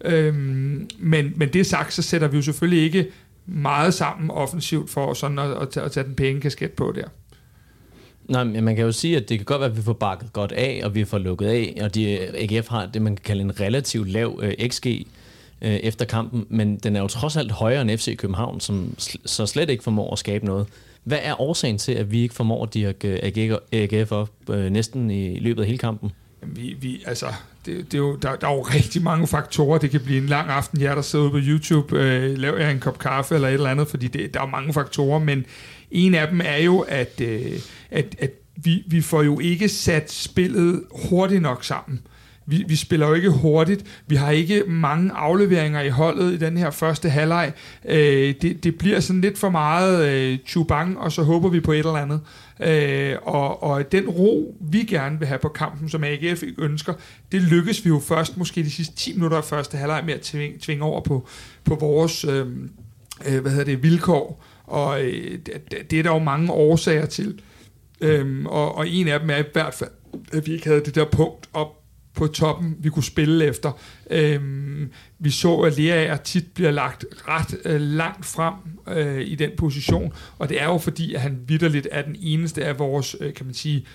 Øhm, 0.06 0.89
men, 1.00 1.34
men 1.36 1.54
det 1.54 1.66
sagt, 1.66 1.94
så 1.94 2.01
sætter 2.01 2.28
vi 2.28 2.38
jo 2.38 2.44
selvfølgelig 2.44 2.84
ikke 2.84 3.07
meget 3.45 3.94
sammen 3.94 4.31
offensivt 4.31 4.89
for 4.89 5.13
sådan 5.13 5.39
at, 5.39 5.51
at, 5.62 5.69
tage, 5.69 5.86
at 5.86 5.92
tage 5.92 6.04
den 6.04 6.16
penge 6.16 6.42
kasket 6.42 6.72
på 6.72 6.94
der. 6.95 7.07
Nej, 8.30 8.44
men 8.44 8.63
man 8.63 8.75
kan 8.75 8.86
jo 8.86 8.92
sige, 8.92 9.18
at 9.18 9.30
det 9.30 9.38
kan 9.38 9.45
godt 9.45 9.60
være, 9.60 9.69
at 9.69 9.78
vi 9.78 9.81
får 9.81 9.94
bakket 9.94 10.34
godt 10.34 10.51
af, 10.51 10.81
og 10.84 10.95
vi 10.95 11.06
får 11.06 11.18
lukket 11.18 11.48
af, 11.48 11.78
og 11.81 11.95
de, 11.95 12.19
AGF 12.19 12.68
har 12.68 12.86
det, 12.86 13.01
man 13.01 13.16
kan 13.16 13.24
kalde 13.24 13.42
en 13.42 13.60
relativt 13.60 14.10
lav 14.10 14.39
øh, 14.44 14.69
XG 14.69 14.88
øh, 15.62 15.71
efter 15.71 16.06
kampen, 16.06 16.45
men 16.50 16.77
den 16.77 16.95
er 16.95 17.01
jo 17.01 17.07
trods 17.07 17.38
alt 17.38 17.51
højere 17.51 17.81
end 17.81 17.98
FC 17.98 18.18
København, 18.18 18.59
som 18.59 18.95
sl- 19.00 19.21
så 19.25 19.45
slet 19.45 19.69
ikke 19.69 19.83
formår 19.83 20.12
at 20.12 20.19
skabe 20.19 20.45
noget. 20.45 20.68
Hvad 21.04 21.19
er 21.21 21.42
årsagen 21.42 21.77
til, 21.77 21.92
at 21.92 22.12
vi 22.12 22.21
ikke 22.21 22.36
formår 22.36 22.63
at 22.63 22.74
dirke 22.74 23.07
øh, 23.07 23.59
AGF 23.71 24.12
op 24.12 24.30
øh, 24.50 24.69
næsten 24.69 25.12
i 25.12 25.39
løbet 25.39 25.62
af 25.62 25.68
hele 25.68 25.77
kampen? 25.77 26.12
Vi, 26.42 26.75
vi, 26.81 27.04
altså, 27.06 27.25
det, 27.65 27.86
det 27.86 27.94
er 27.94 27.98
jo, 27.98 28.15
der, 28.15 28.36
der 28.36 28.48
er 28.48 28.54
jo 28.54 28.62
rigtig 28.62 29.01
mange 29.01 29.27
faktorer. 29.27 29.77
Det 29.77 29.92
kan 29.92 30.01
blive 30.01 30.18
en 30.18 30.27
lang 30.27 30.50
aften, 30.50 30.81
jer 30.81 30.95
der 30.95 31.01
sidder 31.01 31.25
ude 31.25 31.31
på 31.31 31.39
YouTube, 31.42 31.98
øh, 31.98 32.38
laver 32.38 32.57
jeg 32.57 32.71
en 32.71 32.80
kop 32.80 33.00
kaffe 33.00 33.36
eller 33.36 33.48
et 33.48 33.53
eller 33.53 33.69
andet, 33.69 33.88
fordi 33.88 34.07
det, 34.07 34.33
der 34.33 34.42
er 34.42 34.45
mange 34.45 34.74
faktorer, 34.74 35.19
men 35.19 35.45
en 35.92 36.13
af 36.13 36.27
dem 36.27 36.42
er 36.44 36.57
jo, 36.57 36.80
at, 36.80 37.21
øh, 37.21 37.60
at, 37.92 38.15
at 38.19 38.31
vi, 38.56 38.83
vi 38.88 39.01
får 39.01 39.24
jo 39.24 39.39
ikke 39.39 39.69
sat 39.69 40.12
spillet 40.12 40.83
hurtigt 41.10 41.42
nok 41.42 41.63
sammen. 41.63 42.01
Vi, 42.50 42.64
vi 42.68 42.76
spiller 42.76 43.08
jo 43.08 43.14
ikke 43.14 43.30
hurtigt. 43.30 43.86
Vi 44.08 44.16
har 44.16 44.32
ikke 44.32 44.64
mange 44.68 45.12
afleveringer 45.12 45.82
i 45.82 45.90
holdet 45.90 46.34
i 46.34 46.38
den 46.38 46.58
her 46.58 46.70
første 46.70 47.10
halvleg. 47.10 47.54
Øh, 47.86 48.36
det, 48.42 48.64
det 48.64 48.78
bliver 48.78 49.00
sådan 49.00 49.22
lidt 49.22 49.38
for 49.38 49.50
meget 49.50 50.10
øh, 50.10 50.38
chubang, 50.48 51.00
og 51.00 51.12
så 51.12 51.24
håber 51.24 51.50
vi 51.50 51.60
på 51.60 51.72
et 51.72 51.78
eller 51.78 51.94
andet. 51.94 52.22
Øh, 52.60 53.16
og, 53.22 53.64
og 53.64 53.92
den 53.92 54.10
ro, 54.10 54.58
vi 54.62 54.84
gerne 54.84 55.20
vil 55.20 55.28
have 55.28 55.40
på 55.40 55.50
kampen, 55.50 55.90
som 55.90 56.04
AGF 56.04 56.44
ikke 56.44 56.62
ønsker, 56.62 56.94
det 57.32 57.42
lykkes 57.42 57.86
vi 57.86 57.90
jo 57.90 58.00
først 58.00 58.38
måske 58.38 58.64
de 58.64 58.72
sidste 58.72 58.96
10 58.96 59.14
minutter 59.14 59.38
af 59.38 59.44
første 59.44 59.78
halvleg 59.78 60.04
med 60.06 60.14
at 60.14 60.22
tvinge, 60.22 60.58
tvinge 60.60 60.84
over 60.84 61.02
på, 61.02 61.28
på 61.64 61.76
vores 61.76 62.26
øh, 62.26 62.46
øh, 63.28 63.42
hvad 63.42 63.52
hedder 63.52 63.66
det, 63.66 63.84
vilkår. 63.84 64.44
Og 64.64 65.04
øh, 65.04 65.40
det, 65.46 65.92
det 65.92 66.00
er 66.00 66.04
der 66.04 66.14
jo 66.14 66.20
mange 66.20 66.52
årsager 66.52 67.06
til. 67.06 67.42
Øhm, 68.02 68.46
og, 68.46 68.76
og 68.76 68.90
en 68.90 69.08
af 69.08 69.20
dem 69.20 69.30
er 69.30 69.38
i 69.38 69.44
hvert 69.54 69.74
fald, 69.74 69.90
at 70.34 70.48
vi 70.48 70.54
ikke 70.54 70.68
havde 70.68 70.82
det 70.86 70.96
der 70.96 71.06
punkt 71.06 71.50
op 71.54 71.76
på 72.18 72.28
toppen, 72.28 72.75
vi 72.80 72.90
kunne 72.90 73.04
spille 73.04 73.46
efter. 73.46 73.72
Øhm, 74.10 74.92
vi 75.19 75.30
så, 75.30 75.56
at 75.56 75.78
Leaer 75.78 76.18
tit 76.18 76.52
bliver 76.54 76.72
lagt 76.72 77.06
ret 77.28 77.58
øh, 77.66 77.81
langt 77.81 78.25
frem 78.25 78.54
øh, 78.88 79.22
i 79.28 79.36
den 79.36 79.52
position, 79.58 80.14
og 80.40 80.50
det 80.50 80.62
er 80.62 80.66
jo 80.66 80.78
fordi, 80.78 81.14
at 81.14 81.22
han 81.22 81.40
vidderligt 81.48 81.88
er 81.92 82.02
den 82.02 82.16
eneste 82.19 82.66
af 82.66 82.80
vores, 82.80 83.16
øh, 83.19 83.34
kan 83.34 83.46
man 83.46 83.56
sige, 83.56 83.86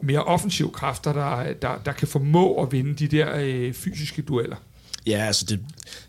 mere 0.00 0.24
offensive 0.24 0.70
kræfter, 0.70 1.12
der, 1.12 1.52
der, 1.62 1.78
der 1.84 1.92
kan 1.92 2.08
formå 2.08 2.62
at 2.62 2.72
vinde 2.72 2.94
de 2.94 3.08
der 3.16 3.36
øh, 3.36 3.72
fysiske 3.72 4.22
dueller. 4.22 4.56
Ja, 5.06 5.18
altså 5.18 5.46
det, 5.48 5.60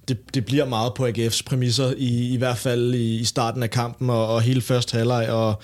det, 0.07 0.35
det 0.35 0.45
bliver 0.45 0.65
meget 0.65 0.93
på 0.93 1.07
AGF's 1.07 1.43
præmisser, 1.45 1.93
i, 1.97 2.33
i 2.33 2.37
hvert 2.37 2.57
fald 2.57 2.93
i, 2.93 3.19
i 3.19 3.23
starten 3.23 3.63
af 3.63 3.69
kampen 3.69 4.09
og, 4.09 4.27
og 4.27 4.41
hele 4.41 4.61
første 4.61 4.97
halvleg, 4.97 5.29
og 5.29 5.61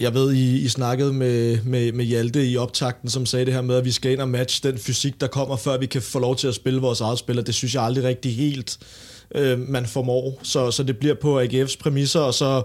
jeg 0.00 0.14
ved, 0.14 0.32
I, 0.32 0.58
I 0.58 0.68
snakkede 0.68 1.12
med, 1.12 1.58
med, 1.62 1.92
med 1.92 2.04
Hjalte 2.04 2.46
i 2.46 2.56
optakten, 2.56 3.10
som 3.10 3.26
sagde 3.26 3.46
det 3.46 3.54
her 3.54 3.62
med, 3.62 3.76
at 3.76 3.84
vi 3.84 3.92
skal 3.92 4.12
ind 4.12 4.20
og 4.20 4.28
matche 4.28 4.70
den 4.70 4.78
fysik, 4.78 5.20
der 5.20 5.26
kommer, 5.26 5.56
før 5.56 5.78
vi 5.78 5.86
kan 5.86 6.02
få 6.02 6.18
lov 6.18 6.36
til 6.36 6.48
at 6.48 6.54
spille 6.54 6.80
vores 6.80 7.00
eget 7.00 7.18
spil, 7.18 7.38
og 7.38 7.46
det 7.46 7.54
synes 7.54 7.74
jeg 7.74 7.82
aldrig 7.82 8.04
rigtig 8.04 8.36
helt 8.36 8.78
øh, 9.34 9.68
man 9.68 9.86
formår. 9.86 10.40
Så, 10.42 10.70
så 10.70 10.82
det 10.82 10.98
bliver 10.98 11.14
på 11.14 11.40
AGF's 11.40 11.76
præmisser, 11.80 12.20
og 12.20 12.34
så, 12.34 12.62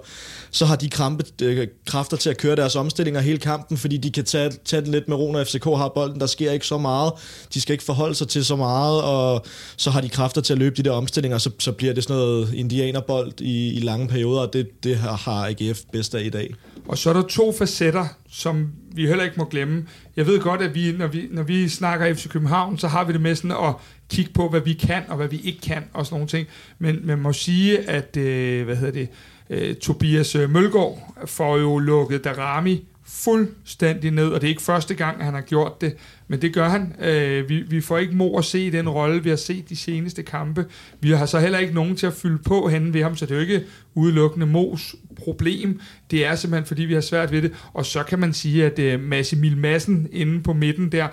så 0.51 0.65
har 0.65 0.75
de 0.75 0.89
krampe, 0.89 1.25
øh, 1.41 1.67
kræfter 1.85 2.17
til 2.17 2.29
at 2.29 2.37
køre 2.37 2.55
deres 2.55 2.75
omstillinger 2.75 3.21
hele 3.21 3.37
kampen, 3.37 3.77
fordi 3.77 3.97
de 3.97 4.11
kan 4.11 4.23
tage, 4.23 4.51
tage 4.65 4.81
den 4.81 4.91
lidt 4.91 5.07
med 5.07 5.17
ro, 5.17 5.31
når 5.31 5.43
FCK 5.43 5.63
har 5.63 5.91
bolden. 5.95 6.19
Der 6.19 6.25
sker 6.25 6.51
ikke 6.51 6.67
så 6.67 6.77
meget. 6.77 7.13
De 7.53 7.61
skal 7.61 7.73
ikke 7.73 7.83
forholde 7.83 8.15
sig 8.15 8.27
til 8.27 8.45
så 8.45 8.55
meget, 8.55 9.01
og 9.01 9.45
så 9.77 9.89
har 9.89 10.01
de 10.01 10.09
kræfter 10.09 10.41
til 10.41 10.53
at 10.53 10.59
løbe 10.59 10.75
de 10.75 10.83
der 10.83 10.91
omstillinger, 10.91 11.37
så, 11.37 11.49
så 11.59 11.71
bliver 11.71 11.93
det 11.93 12.03
sådan 12.03 12.15
noget 12.15 12.53
indianerbold 12.53 13.41
i, 13.41 13.73
i 13.73 13.79
lange 13.79 14.07
perioder, 14.07 14.41
og 14.41 14.53
det, 14.53 14.83
det 14.83 14.97
har 14.97 15.47
AGF 15.47 15.81
bedst 15.91 16.15
af 16.15 16.23
i 16.23 16.29
dag. 16.29 16.53
Og 16.87 16.97
så 16.97 17.09
er 17.09 17.13
der 17.13 17.21
to 17.21 17.51
facetter, 17.51 18.05
som 18.29 18.71
vi 18.95 19.07
heller 19.07 19.23
ikke 19.23 19.35
må 19.37 19.45
glemme. 19.45 19.87
Jeg 20.15 20.27
ved 20.27 20.39
godt, 20.39 20.61
at 20.61 20.75
vi, 20.75 20.91
når, 20.91 21.07
vi, 21.07 21.27
når 21.31 21.43
vi 21.43 21.69
snakker 21.69 22.13
FC 22.13 22.29
København, 22.29 22.77
så 22.77 22.87
har 22.87 23.03
vi 23.03 23.13
det 23.13 23.21
med 23.21 23.35
sådan 23.35 23.51
at 23.51 23.73
kigge 24.09 24.31
på, 24.33 24.49
hvad 24.49 24.61
vi 24.61 24.73
kan 24.73 25.03
og 25.07 25.17
hvad 25.17 25.27
vi 25.27 25.41
ikke 25.43 25.61
kan 25.61 25.83
og 25.93 26.05
sådan 26.05 26.15
nogle 26.15 26.27
ting. 26.27 26.47
Men 26.79 26.99
man 27.03 27.19
må 27.19 27.33
sige, 27.33 27.89
at 27.89 28.17
øh, 28.17 28.65
hvad 28.65 28.75
hedder 28.75 28.93
det, 28.93 29.09
øh, 29.49 29.75
Tobias 29.75 30.35
Mølgaard 30.35 31.17
får 31.25 31.57
jo 31.57 31.77
lukket 31.77 32.23
Darami 32.23 32.85
fuldstændig 33.05 34.11
ned, 34.11 34.27
og 34.27 34.41
det 34.41 34.47
er 34.47 34.49
ikke 34.49 34.61
første 34.61 34.93
gang, 34.93 35.19
at 35.19 35.25
han 35.25 35.33
har 35.33 35.41
gjort 35.41 35.81
det, 35.81 35.95
men 36.27 36.41
det 36.41 36.53
gør 36.53 36.69
han. 36.69 36.95
Øh, 36.99 37.49
vi, 37.49 37.61
vi 37.61 37.81
får 37.81 37.97
ikke 37.97 38.15
mor 38.15 38.39
at 38.39 38.45
se 38.45 38.71
den 38.71 38.89
rolle, 38.89 39.23
vi 39.23 39.29
har 39.29 39.35
set 39.35 39.69
de 39.69 39.75
seneste 39.75 40.23
kampe. 40.23 40.65
Vi 40.99 41.11
har 41.11 41.25
så 41.25 41.39
heller 41.39 41.59
ikke 41.59 41.73
nogen 41.73 41.95
til 41.95 42.07
at 42.07 42.13
fylde 42.13 42.43
på 42.43 42.67
henne 42.67 42.93
ved 42.93 43.03
ham, 43.03 43.15
så 43.15 43.25
det 43.25 43.31
er 43.31 43.35
jo 43.35 43.41
ikke 43.41 43.63
udelukkende 43.95 44.45
Mos 44.45 44.95
problem. 45.17 45.79
Det 46.11 46.25
er 46.25 46.35
simpelthen, 46.35 46.65
fordi 46.65 46.81
vi 46.81 46.93
har 46.93 47.01
svært 47.01 47.31
ved 47.31 47.41
det. 47.41 47.53
Og 47.73 47.85
så 47.85 48.03
kan 48.03 48.19
man 48.19 48.33
sige, 48.33 48.65
at 48.65 48.79
øh, 48.79 48.99
Massimil 48.99 49.57
Madsen 49.57 50.07
inde 50.11 50.43
på 50.43 50.53
midten 50.53 50.91
der, 50.91 51.07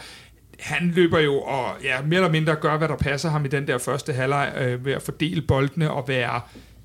han 0.61 0.93
løber 0.97 1.19
jo 1.19 1.41
og 1.41 1.77
ja, 1.85 2.03
mere 2.03 2.17
eller 2.17 2.33
mindre 2.33 2.55
gør, 2.55 2.79
hvad 2.79 2.89
der 2.89 2.97
passer 2.97 3.31
ham 3.31 3.45
i 3.45 3.49
den 3.49 3.67
der 3.67 3.79
første 3.79 4.13
halvleg 4.13 4.53
øh, 4.61 4.85
ved 4.85 4.93
at 4.93 5.03
fordele 5.03 5.43
boldene 5.43 5.91
og 5.91 6.09
være 6.09 6.41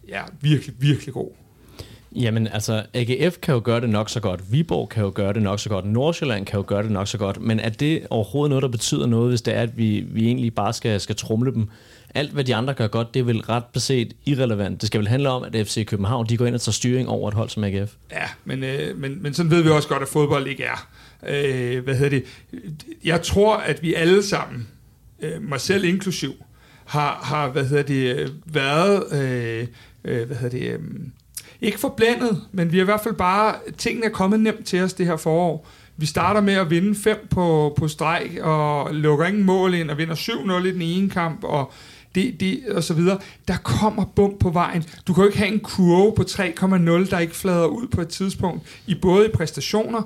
ja, 0.07 0.21
virkelig, 0.41 0.75
virkelig 0.79 1.13
god. 1.13 1.44
Jamen 2.15 2.47
altså, 2.47 2.83
AGF 2.93 3.37
kan 3.41 3.53
jo 3.53 3.61
gøre 3.63 3.81
det 3.81 3.89
nok 3.89 4.09
så 4.09 4.19
godt, 4.19 4.51
Viborg 4.51 4.89
kan 4.89 5.03
jo 5.03 5.11
gøre 5.15 5.33
det 5.33 5.41
nok 5.41 5.59
så 5.59 5.69
godt, 5.69 5.85
Nordsjælland 5.85 6.45
kan 6.45 6.57
jo 6.57 6.63
gøre 6.67 6.83
det 6.83 6.91
nok 6.91 7.07
så 7.07 7.17
godt, 7.17 7.41
men 7.41 7.59
er 7.59 7.69
det 7.69 8.07
overhovedet 8.09 8.49
noget, 8.49 8.61
der 8.61 8.67
betyder 8.67 9.05
noget, 9.05 9.29
hvis 9.29 9.41
det 9.41 9.55
er, 9.55 9.61
at 9.61 9.77
vi, 9.77 10.05
vi 10.07 10.25
egentlig 10.25 10.55
bare 10.55 10.73
skal, 10.73 11.01
skal 11.01 11.15
trumle 11.15 11.53
dem? 11.53 11.69
Alt, 12.13 12.31
hvad 12.31 12.43
de 12.43 12.55
andre 12.55 12.73
gør 12.73 12.87
godt, 12.87 13.13
det 13.13 13.19
er 13.19 13.23
vel 13.23 13.41
ret 13.41 13.65
beset 13.65 14.13
irrelevant. 14.25 14.81
Det 14.81 14.87
skal 14.87 14.99
vel 14.99 15.07
handle 15.07 15.29
om, 15.29 15.43
at 15.43 15.67
FC 15.67 15.85
København 15.85 16.29
de 16.29 16.37
går 16.37 16.45
ind 16.45 16.55
og 16.55 16.61
tager 16.61 16.73
styring 16.73 17.09
over 17.09 17.27
et 17.27 17.33
hold 17.33 17.49
som 17.49 17.63
AGF. 17.63 17.93
Ja, 18.11 18.27
men, 18.45 18.63
øh, 18.63 18.97
men, 18.97 19.23
men 19.23 19.33
sådan 19.33 19.51
ved 19.51 19.61
vi 19.61 19.69
også 19.69 19.87
godt, 19.87 20.01
at 20.01 20.07
fodbold 20.07 20.47
ikke 20.47 20.63
er. 20.63 20.87
Øh, 21.27 21.83
hvad 21.83 21.95
hedder 21.95 22.09
det? 22.09 22.23
Jeg 23.03 23.21
tror, 23.21 23.57
at 23.57 23.83
vi 23.83 23.93
alle 23.93 24.23
sammen, 24.23 24.67
øh, 25.21 25.41
mig 25.41 25.61
selv 25.61 25.83
inklusiv, 25.83 26.33
har, 26.85 27.19
har 27.23 27.49
hvad 27.49 27.65
hedder 27.65 27.83
det, 27.83 28.15
øh, 28.15 28.29
været, 28.45 29.03
øh, 29.13 29.67
øh, 30.03 30.27
hvad 30.27 30.37
hedder 30.37 30.59
det, 30.59 30.71
øh, 30.71 30.79
ikke 31.61 31.79
forblændet, 31.79 32.41
men 32.51 32.71
vi 32.71 32.77
er 32.77 32.81
i 32.81 32.85
hvert 32.85 33.01
fald 33.03 33.15
bare, 33.15 33.55
tingene 33.77 34.05
er 34.05 34.09
kommet 34.09 34.39
nemt 34.39 34.65
til 34.65 34.81
os 34.81 34.93
det 34.93 35.05
her 35.05 35.17
forår. 35.17 35.67
Vi 35.97 36.05
starter 36.05 36.41
med 36.41 36.53
at 36.53 36.69
vinde 36.69 36.95
fem 36.95 37.27
på, 37.29 37.73
på 37.77 37.87
streg, 37.87 38.41
og 38.41 38.95
lukker 38.95 39.25
ingen 39.25 39.43
mål 39.43 39.73
ind, 39.73 39.89
og 39.89 39.97
vinder 39.97 40.15
7-0 40.15 40.65
i 40.65 40.71
den 40.71 40.81
ene 40.81 41.09
kamp, 41.09 41.43
og 41.43 41.71
det, 42.15 42.39
det, 42.39 42.59
og 42.71 42.83
så 42.83 42.93
videre. 42.93 43.19
Der 43.47 43.57
kommer 43.57 44.05
bump 44.15 44.39
på 44.39 44.49
vejen. 44.49 44.83
Du 45.07 45.13
kan 45.13 45.23
jo 45.23 45.27
ikke 45.27 45.37
have 45.37 45.53
en 45.53 45.59
kurve 45.59 46.15
på 46.15 46.21
3,0, 46.21 47.09
der 47.09 47.19
ikke 47.19 47.35
flader 47.35 47.65
ud 47.65 47.87
på 47.87 48.01
et 48.01 48.07
tidspunkt, 48.07 48.81
i 48.87 48.95
både 48.95 49.25
i 49.25 49.29
præstationer 49.29 50.01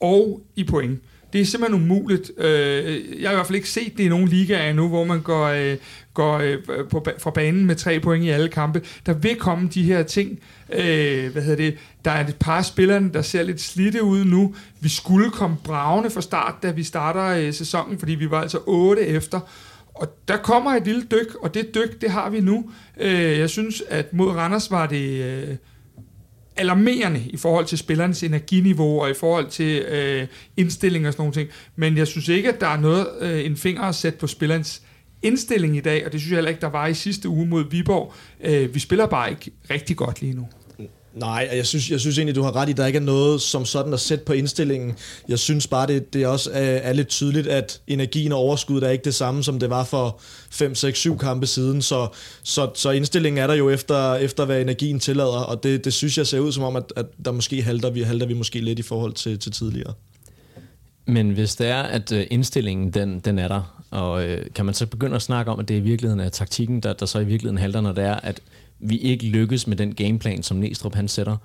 og 0.00 0.40
i 0.56 0.64
point. 0.64 1.00
Det 1.32 1.40
er 1.40 1.44
simpelthen 1.44 1.82
umuligt. 1.82 2.30
Øh, 2.38 3.22
jeg 3.22 3.28
har 3.28 3.32
i 3.32 3.36
hvert 3.36 3.46
fald 3.46 3.56
ikke 3.56 3.70
set 3.70 3.92
det 3.96 4.04
i 4.04 4.08
nogen 4.08 4.28
ligaer 4.28 4.70
endnu, 4.70 4.88
hvor 4.88 5.04
man 5.04 5.20
går, 5.20 5.46
øh, 5.46 5.76
går 6.14 6.38
øh, 6.38 6.58
på, 6.90 7.06
fra 7.18 7.30
banen 7.30 7.66
med 7.66 7.76
tre 7.76 8.00
point 8.00 8.24
i 8.24 8.28
alle 8.28 8.48
kampe. 8.48 8.82
Der 9.06 9.12
vil 9.12 9.36
komme 9.36 9.68
de 9.74 9.82
her 9.82 10.02
ting. 10.02 10.38
Øh, 10.72 11.32
hvad 11.32 11.42
hedder 11.42 11.56
det? 11.56 11.78
Der 12.04 12.10
er 12.10 12.26
et 12.26 12.36
par 12.40 12.62
spillere, 12.62 13.08
der 13.14 13.22
ser 13.22 13.42
lidt 13.42 13.60
slidte 13.60 14.02
ud 14.02 14.24
nu. 14.24 14.54
Vi 14.80 14.88
skulle 14.88 15.30
komme 15.30 15.56
bravende 15.64 16.10
fra 16.10 16.20
start, 16.20 16.54
da 16.62 16.70
vi 16.70 16.82
starter 16.82 17.24
øh, 17.24 17.52
sæsonen, 17.54 17.98
fordi 17.98 18.14
vi 18.14 18.30
var 18.30 18.40
altså 18.40 18.58
otte 18.66 19.06
efter. 19.06 19.40
Og 19.94 20.18
der 20.28 20.36
kommer 20.36 20.70
et 20.70 20.84
lille 20.84 21.02
dyk, 21.02 21.34
og 21.34 21.54
det 21.54 21.74
dyk, 21.74 22.00
det 22.00 22.10
har 22.10 22.30
vi 22.30 22.40
nu. 22.40 22.70
Øh, 23.00 23.38
jeg 23.38 23.50
synes, 23.50 23.82
at 23.88 24.12
mod 24.12 24.28
Randers 24.28 24.70
var 24.70 24.86
det 24.86 25.58
alarmerende 26.56 27.22
i 27.26 27.36
forhold 27.36 27.66
til 27.66 27.78
spillernes 27.78 28.22
energiniveau 28.22 29.00
og 29.00 29.10
i 29.10 29.14
forhold 29.14 29.46
til 29.46 29.82
øh, 29.82 30.26
indstilling 30.56 31.06
og 31.06 31.12
sådan 31.12 31.20
nogle 31.22 31.34
ting. 31.34 31.48
Men 31.76 31.96
jeg 31.96 32.06
synes 32.06 32.28
ikke, 32.28 32.48
at 32.48 32.60
der 32.60 32.68
er 32.68 32.80
noget 32.80 33.06
øh, 33.20 33.46
en 33.46 33.56
finger 33.56 33.82
at 33.82 33.94
sætte 33.94 34.18
på 34.18 34.26
spillerens 34.26 34.82
indstilling 35.22 35.76
i 35.76 35.80
dag, 35.80 36.06
og 36.06 36.12
det 36.12 36.20
synes 36.20 36.30
jeg 36.30 36.36
heller 36.36 36.48
ikke, 36.48 36.60
der 36.60 36.70
var 36.70 36.86
i 36.86 36.94
sidste 36.94 37.28
uge 37.28 37.46
mod 37.46 37.70
Viborg. 37.70 38.12
Øh, 38.44 38.74
vi 38.74 38.80
spiller 38.80 39.06
bare 39.06 39.30
ikke 39.30 39.50
rigtig 39.70 39.96
godt 39.96 40.20
lige 40.20 40.34
nu. 40.34 40.48
Nej, 41.14 41.48
jeg 41.52 41.66
synes, 41.66 41.90
jeg 41.90 42.00
synes 42.00 42.18
egentlig, 42.18 42.34
du 42.34 42.42
har 42.42 42.56
ret 42.56 42.68
i, 42.68 42.70
at 42.70 42.76
der 42.76 42.86
ikke 42.86 42.96
er 42.96 43.00
noget 43.00 43.42
som 43.42 43.64
sådan 43.64 43.92
at 43.92 44.00
sætte 44.00 44.24
på 44.24 44.32
indstillingen. 44.32 44.96
Jeg 45.28 45.38
synes 45.38 45.66
bare, 45.66 45.86
det, 45.86 46.14
det 46.14 46.26
også 46.26 46.50
er, 46.50 46.60
er 46.60 46.92
lidt 46.92 47.08
tydeligt, 47.08 47.46
at 47.46 47.80
energien 47.86 48.32
og 48.32 48.38
overskuddet 48.38 48.86
er 48.86 48.90
ikke 48.90 49.04
det 49.04 49.14
samme, 49.14 49.44
som 49.44 49.58
det 49.58 49.70
var 49.70 49.84
for 49.84 50.20
5, 50.50 50.74
6, 50.74 50.98
7 50.98 51.18
kampe 51.18 51.46
siden. 51.46 51.82
Så, 51.82 52.08
så, 52.42 52.70
så 52.74 52.90
indstillingen 52.90 53.42
er 53.42 53.46
der 53.46 53.54
jo 53.54 53.70
efter, 53.70 54.14
efter 54.14 54.44
hvad 54.44 54.60
energien 54.60 55.00
tillader, 55.00 55.40
og 55.40 55.62
det, 55.62 55.84
det 55.84 55.92
synes 55.92 56.18
jeg 56.18 56.26
ser 56.26 56.38
ud 56.38 56.52
som 56.52 56.62
om, 56.62 56.76
at, 56.76 56.92
at 56.96 57.06
der 57.24 57.32
måske 57.32 57.62
halter 57.62 57.90
vi, 57.90 58.02
halter 58.02 58.26
vi 58.26 58.34
måske 58.34 58.60
lidt 58.60 58.78
i 58.78 58.82
forhold 58.82 59.12
til, 59.12 59.38
til 59.38 59.52
tidligere. 59.52 59.94
Men 61.06 61.30
hvis 61.30 61.56
det 61.56 61.68
er, 61.68 61.82
at 61.82 62.12
øh, 62.12 62.26
indstillingen 62.30 62.90
den, 62.90 63.20
den 63.20 63.38
er 63.38 63.48
der, 63.48 63.84
og 63.90 64.28
øh, 64.28 64.46
kan 64.54 64.64
man 64.64 64.74
så 64.74 64.86
begynde 64.86 65.16
at 65.16 65.22
snakke 65.22 65.52
om, 65.52 65.60
at 65.60 65.68
det 65.68 65.74
i 65.74 65.80
virkeligheden 65.80 66.20
er 66.20 66.28
taktikken, 66.28 66.80
der, 66.80 66.92
der 66.92 67.06
så 67.06 67.18
i 67.18 67.24
virkeligheden 67.24 67.58
halter, 67.58 67.80
når 67.80 67.92
det 67.92 68.04
er, 68.04 68.14
at 68.14 68.40
vi 68.78 68.98
ikke 68.98 69.26
lykkes 69.26 69.66
med 69.66 69.76
den 69.76 69.94
gameplan, 69.94 70.42
som 70.42 70.56
Næstrup 70.56 70.94
han 70.94 71.08
sætter. 71.08 71.36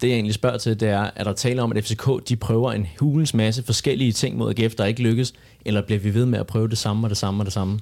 Det 0.00 0.08
jeg 0.08 0.14
egentlig 0.14 0.34
spørger 0.34 0.58
til, 0.58 0.80
det 0.80 0.88
er, 0.88 1.10
er 1.16 1.24
der 1.24 1.32
tale 1.32 1.62
om, 1.62 1.72
at 1.72 1.84
FCK 1.84 2.28
de 2.28 2.36
prøver 2.36 2.72
en 2.72 2.86
hulens 3.00 3.34
masse 3.34 3.62
forskellige 3.62 4.12
ting 4.12 4.36
mod 4.36 4.58
AGF, 4.58 4.74
der 4.74 4.84
ikke 4.84 5.02
lykkes, 5.02 5.34
eller 5.64 5.82
bliver 5.82 5.98
vi 5.98 6.14
ved 6.14 6.26
med 6.26 6.38
at 6.38 6.46
prøve 6.46 6.68
det 6.68 6.78
samme 6.78 7.06
og 7.06 7.10
det 7.10 7.18
samme 7.18 7.40
og 7.40 7.44
det 7.44 7.52
samme? 7.52 7.80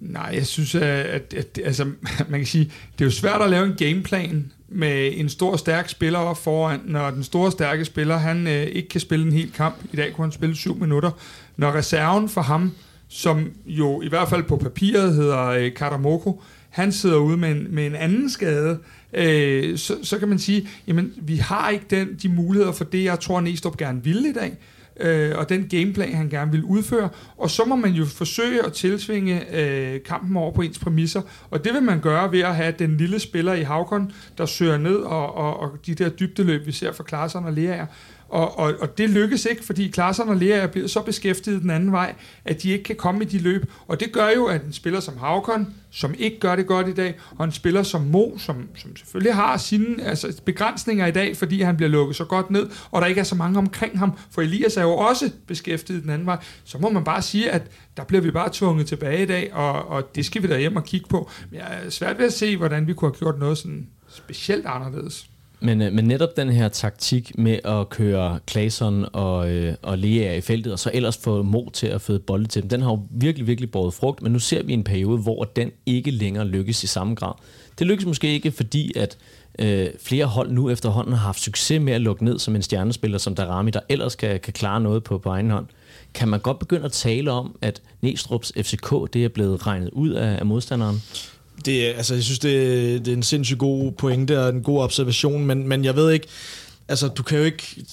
Nej, 0.00 0.30
jeg 0.34 0.46
synes, 0.46 0.74
at, 0.74 0.82
at, 0.82 1.34
at 1.34 1.60
altså, 1.64 1.84
man 2.30 2.40
kan 2.40 2.46
sige, 2.46 2.64
det 2.64 3.00
er 3.00 3.04
jo 3.04 3.10
svært 3.10 3.42
at 3.42 3.50
lave 3.50 3.66
en 3.66 3.74
gameplan 3.74 4.52
med 4.68 5.12
en 5.14 5.28
stor, 5.28 5.56
stærk 5.56 5.88
spiller 5.88 6.18
op 6.18 6.38
foran, 6.38 6.80
når 6.84 7.10
den 7.10 7.24
store, 7.24 7.52
stærke 7.52 7.84
spiller, 7.84 8.16
han 8.16 8.46
øh, 8.46 8.62
ikke 8.62 8.88
kan 8.88 9.00
spille 9.00 9.26
en 9.26 9.32
hel 9.32 9.52
kamp. 9.52 9.76
I 9.92 9.96
dag 9.96 10.12
kunne 10.12 10.24
han 10.24 10.32
spille 10.32 10.56
syv 10.56 10.76
minutter. 10.76 11.10
Når 11.56 11.72
reserven 11.72 12.28
for 12.28 12.40
ham, 12.40 12.72
som 13.08 13.52
jo 13.66 14.02
i 14.02 14.08
hvert 14.08 14.28
fald 14.28 14.42
på 14.42 14.56
papiret 14.56 15.14
hedder 15.14 15.46
øh, 15.46 15.74
Katamoko, 15.74 16.42
han 16.70 16.92
sidder 16.92 17.16
ude 17.16 17.36
med 17.36 17.50
en, 17.50 17.66
med 17.70 17.86
en 17.86 17.94
anden 17.94 18.30
skade, 18.30 18.78
øh, 19.12 19.78
så, 19.78 19.96
så 20.02 20.18
kan 20.18 20.28
man 20.28 20.38
sige, 20.38 20.68
jamen 20.86 21.12
vi 21.16 21.36
har 21.36 21.70
ikke 21.70 21.86
den, 21.90 22.08
de 22.22 22.28
muligheder 22.28 22.72
for 22.72 22.84
det, 22.84 23.04
jeg 23.04 23.20
tror 23.20 23.40
Næstrup 23.40 23.76
gerne 23.76 24.04
ville 24.04 24.28
i 24.28 24.32
dag 24.32 24.56
øh, 25.00 25.38
og 25.38 25.48
den 25.48 25.68
gameplan, 25.68 26.14
han 26.14 26.28
gerne 26.28 26.52
vil 26.52 26.64
udføre. 26.64 27.08
Og 27.36 27.50
så 27.50 27.64
må 27.64 27.76
man 27.76 27.90
jo 27.90 28.04
forsøge 28.04 28.66
at 28.66 28.72
tilsvinge 28.72 29.56
øh, 29.56 30.02
kampen 30.02 30.36
over 30.36 30.52
på 30.52 30.62
ens 30.62 30.78
præmisser. 30.78 31.22
Og 31.50 31.64
det 31.64 31.74
vil 31.74 31.82
man 31.82 32.00
gøre 32.00 32.32
ved 32.32 32.40
at 32.40 32.56
have 32.56 32.74
den 32.78 32.96
lille 32.96 33.18
spiller 33.18 33.54
i 33.54 33.62
Havkon, 33.62 34.12
der 34.38 34.46
søger 34.46 34.78
ned, 34.78 34.96
og, 34.96 35.34
og, 35.34 35.60
og 35.60 35.70
de 35.86 35.94
der 35.94 36.08
dybdeløb, 36.08 36.66
vi 36.66 36.72
ser 36.72 36.92
fra 36.92 37.04
Klarserne 37.04 37.46
og 37.46 37.52
Lea, 37.52 37.84
og, 38.28 38.58
og, 38.58 38.74
og 38.80 38.98
det 38.98 39.10
lykkes 39.10 39.44
ikke, 39.44 39.64
fordi 39.64 39.88
klasserne 39.88 40.30
og 40.30 40.36
læger 40.36 40.56
er 40.56 40.66
blevet 40.66 40.90
så 40.90 41.02
beskæftiget 41.02 41.62
den 41.62 41.70
anden 41.70 41.92
vej, 41.92 42.14
at 42.44 42.62
de 42.62 42.70
ikke 42.70 42.84
kan 42.84 42.96
komme 42.96 43.24
i 43.24 43.26
de 43.26 43.38
løb. 43.38 43.70
Og 43.88 44.00
det 44.00 44.12
gør 44.12 44.28
jo, 44.28 44.46
at 44.46 44.64
en 44.64 44.72
spiller 44.72 45.00
som 45.00 45.16
Havkon, 45.16 45.74
som 45.90 46.14
ikke 46.18 46.40
gør 46.40 46.56
det 46.56 46.66
godt 46.66 46.88
i 46.88 46.92
dag, 46.92 47.14
og 47.38 47.44
en 47.44 47.52
spiller 47.52 47.82
som 47.82 48.00
Mo, 48.00 48.38
som, 48.38 48.68
som 48.74 48.96
selvfølgelig 48.96 49.34
har 49.34 49.56
sine 49.56 50.04
altså, 50.04 50.40
begrænsninger 50.44 51.06
i 51.06 51.10
dag, 51.10 51.36
fordi 51.36 51.60
han 51.60 51.76
bliver 51.76 51.90
lukket 51.90 52.16
så 52.16 52.24
godt 52.24 52.50
ned, 52.50 52.68
og 52.90 53.02
der 53.02 53.08
ikke 53.08 53.20
er 53.20 53.24
så 53.24 53.34
mange 53.34 53.58
omkring 53.58 53.98
ham, 53.98 54.12
for 54.30 54.42
Elias 54.42 54.76
er 54.76 54.82
jo 54.82 54.92
også 54.92 55.30
beskæftiget 55.46 56.02
den 56.02 56.10
anden 56.10 56.26
vej, 56.26 56.38
så 56.64 56.78
må 56.78 56.90
man 56.90 57.04
bare 57.04 57.22
sige, 57.22 57.50
at 57.50 57.62
der 57.96 58.04
bliver 58.04 58.20
vi 58.20 58.30
bare 58.30 58.48
tvunget 58.52 58.86
tilbage 58.86 59.22
i 59.22 59.26
dag, 59.26 59.54
og, 59.54 59.88
og 59.88 60.14
det 60.14 60.26
skal 60.26 60.42
vi 60.42 60.48
da 60.48 60.58
hjem 60.58 60.76
og 60.76 60.84
kigge 60.84 61.06
på. 61.08 61.30
Men 61.50 61.60
jeg 61.60 61.80
er 61.84 61.90
svært 61.90 62.18
ved 62.18 62.26
at 62.26 62.32
se, 62.32 62.56
hvordan 62.56 62.86
vi 62.86 62.94
kunne 62.94 63.10
have 63.10 63.18
gjort 63.18 63.38
noget 63.38 63.58
sådan 63.58 63.86
specielt 64.08 64.66
anderledes. 64.66 65.30
Men, 65.60 65.82
øh, 65.82 65.92
men 65.92 66.04
netop 66.04 66.36
den 66.36 66.50
her 66.50 66.68
taktik 66.68 67.38
med 67.38 67.58
at 67.64 67.88
køre 67.88 68.38
Claesson 68.50 69.06
og, 69.12 69.50
øh, 69.50 69.74
og 69.82 69.98
Lea 69.98 70.36
i 70.36 70.40
feltet, 70.40 70.72
og 70.72 70.78
så 70.78 70.90
ellers 70.94 71.16
få 71.16 71.42
mod 71.42 71.70
til 71.70 71.86
at 71.86 72.00
føde 72.00 72.18
bolde 72.18 72.46
til 72.46 72.62
dem, 72.62 72.68
den 72.68 72.82
har 72.82 72.90
jo 72.90 73.00
virkelig, 73.10 73.46
virkelig 73.46 73.70
båret 73.70 73.94
frugt, 73.94 74.22
men 74.22 74.32
nu 74.32 74.38
ser 74.38 74.62
vi 74.62 74.72
en 74.72 74.84
periode, 74.84 75.18
hvor 75.18 75.44
den 75.44 75.70
ikke 75.86 76.10
længere 76.10 76.46
lykkes 76.46 76.84
i 76.84 76.86
samme 76.86 77.14
grad. 77.14 77.32
Det 77.78 77.86
lykkes 77.86 78.06
måske 78.06 78.32
ikke, 78.32 78.52
fordi 78.52 78.92
at 78.98 79.18
øh, 79.58 79.88
flere 80.02 80.26
hold 80.26 80.50
nu 80.50 80.70
efterhånden 80.70 81.12
har 81.12 81.26
haft 81.26 81.40
succes 81.40 81.80
med 81.80 81.92
at 81.92 82.00
lukke 82.00 82.24
ned 82.24 82.38
som 82.38 82.56
en 82.56 82.62
stjernespiller 82.62 83.18
som 83.18 83.34
Darami, 83.34 83.70
der 83.70 83.80
ellers 83.88 84.14
kan, 84.14 84.40
kan 84.40 84.52
klare 84.52 84.80
noget 84.80 85.04
på, 85.04 85.18
på 85.18 85.28
egen 85.28 85.50
hånd. 85.50 85.66
Kan 86.14 86.28
man 86.28 86.40
godt 86.40 86.58
begynde 86.58 86.84
at 86.84 86.92
tale 86.92 87.30
om, 87.30 87.56
at 87.62 87.82
Næstrup's 88.04 88.62
FCK 88.62 89.12
det 89.12 89.24
er 89.24 89.28
blevet 89.28 89.66
regnet 89.66 89.90
ud 89.90 90.10
af, 90.10 90.38
af 90.38 90.46
modstanderen? 90.46 91.02
Det, 91.64 91.84
altså, 91.84 92.14
jeg 92.14 92.22
synes, 92.22 92.38
det, 92.38 93.04
det 93.04 93.12
er 93.12 93.16
en 93.16 93.22
sindssygt 93.22 93.58
god 93.58 93.92
pointe 93.92 94.42
og 94.42 94.48
en 94.48 94.62
god 94.62 94.82
observation, 94.82 95.46
men, 95.46 95.68
men 95.68 95.84
jeg 95.84 95.96
ved 95.96 96.10
ikke, 96.10 96.26
altså, 96.88 97.08
du 97.08 97.22
kan 97.22 97.38
jo 97.38 97.44
ikke... 97.44 97.84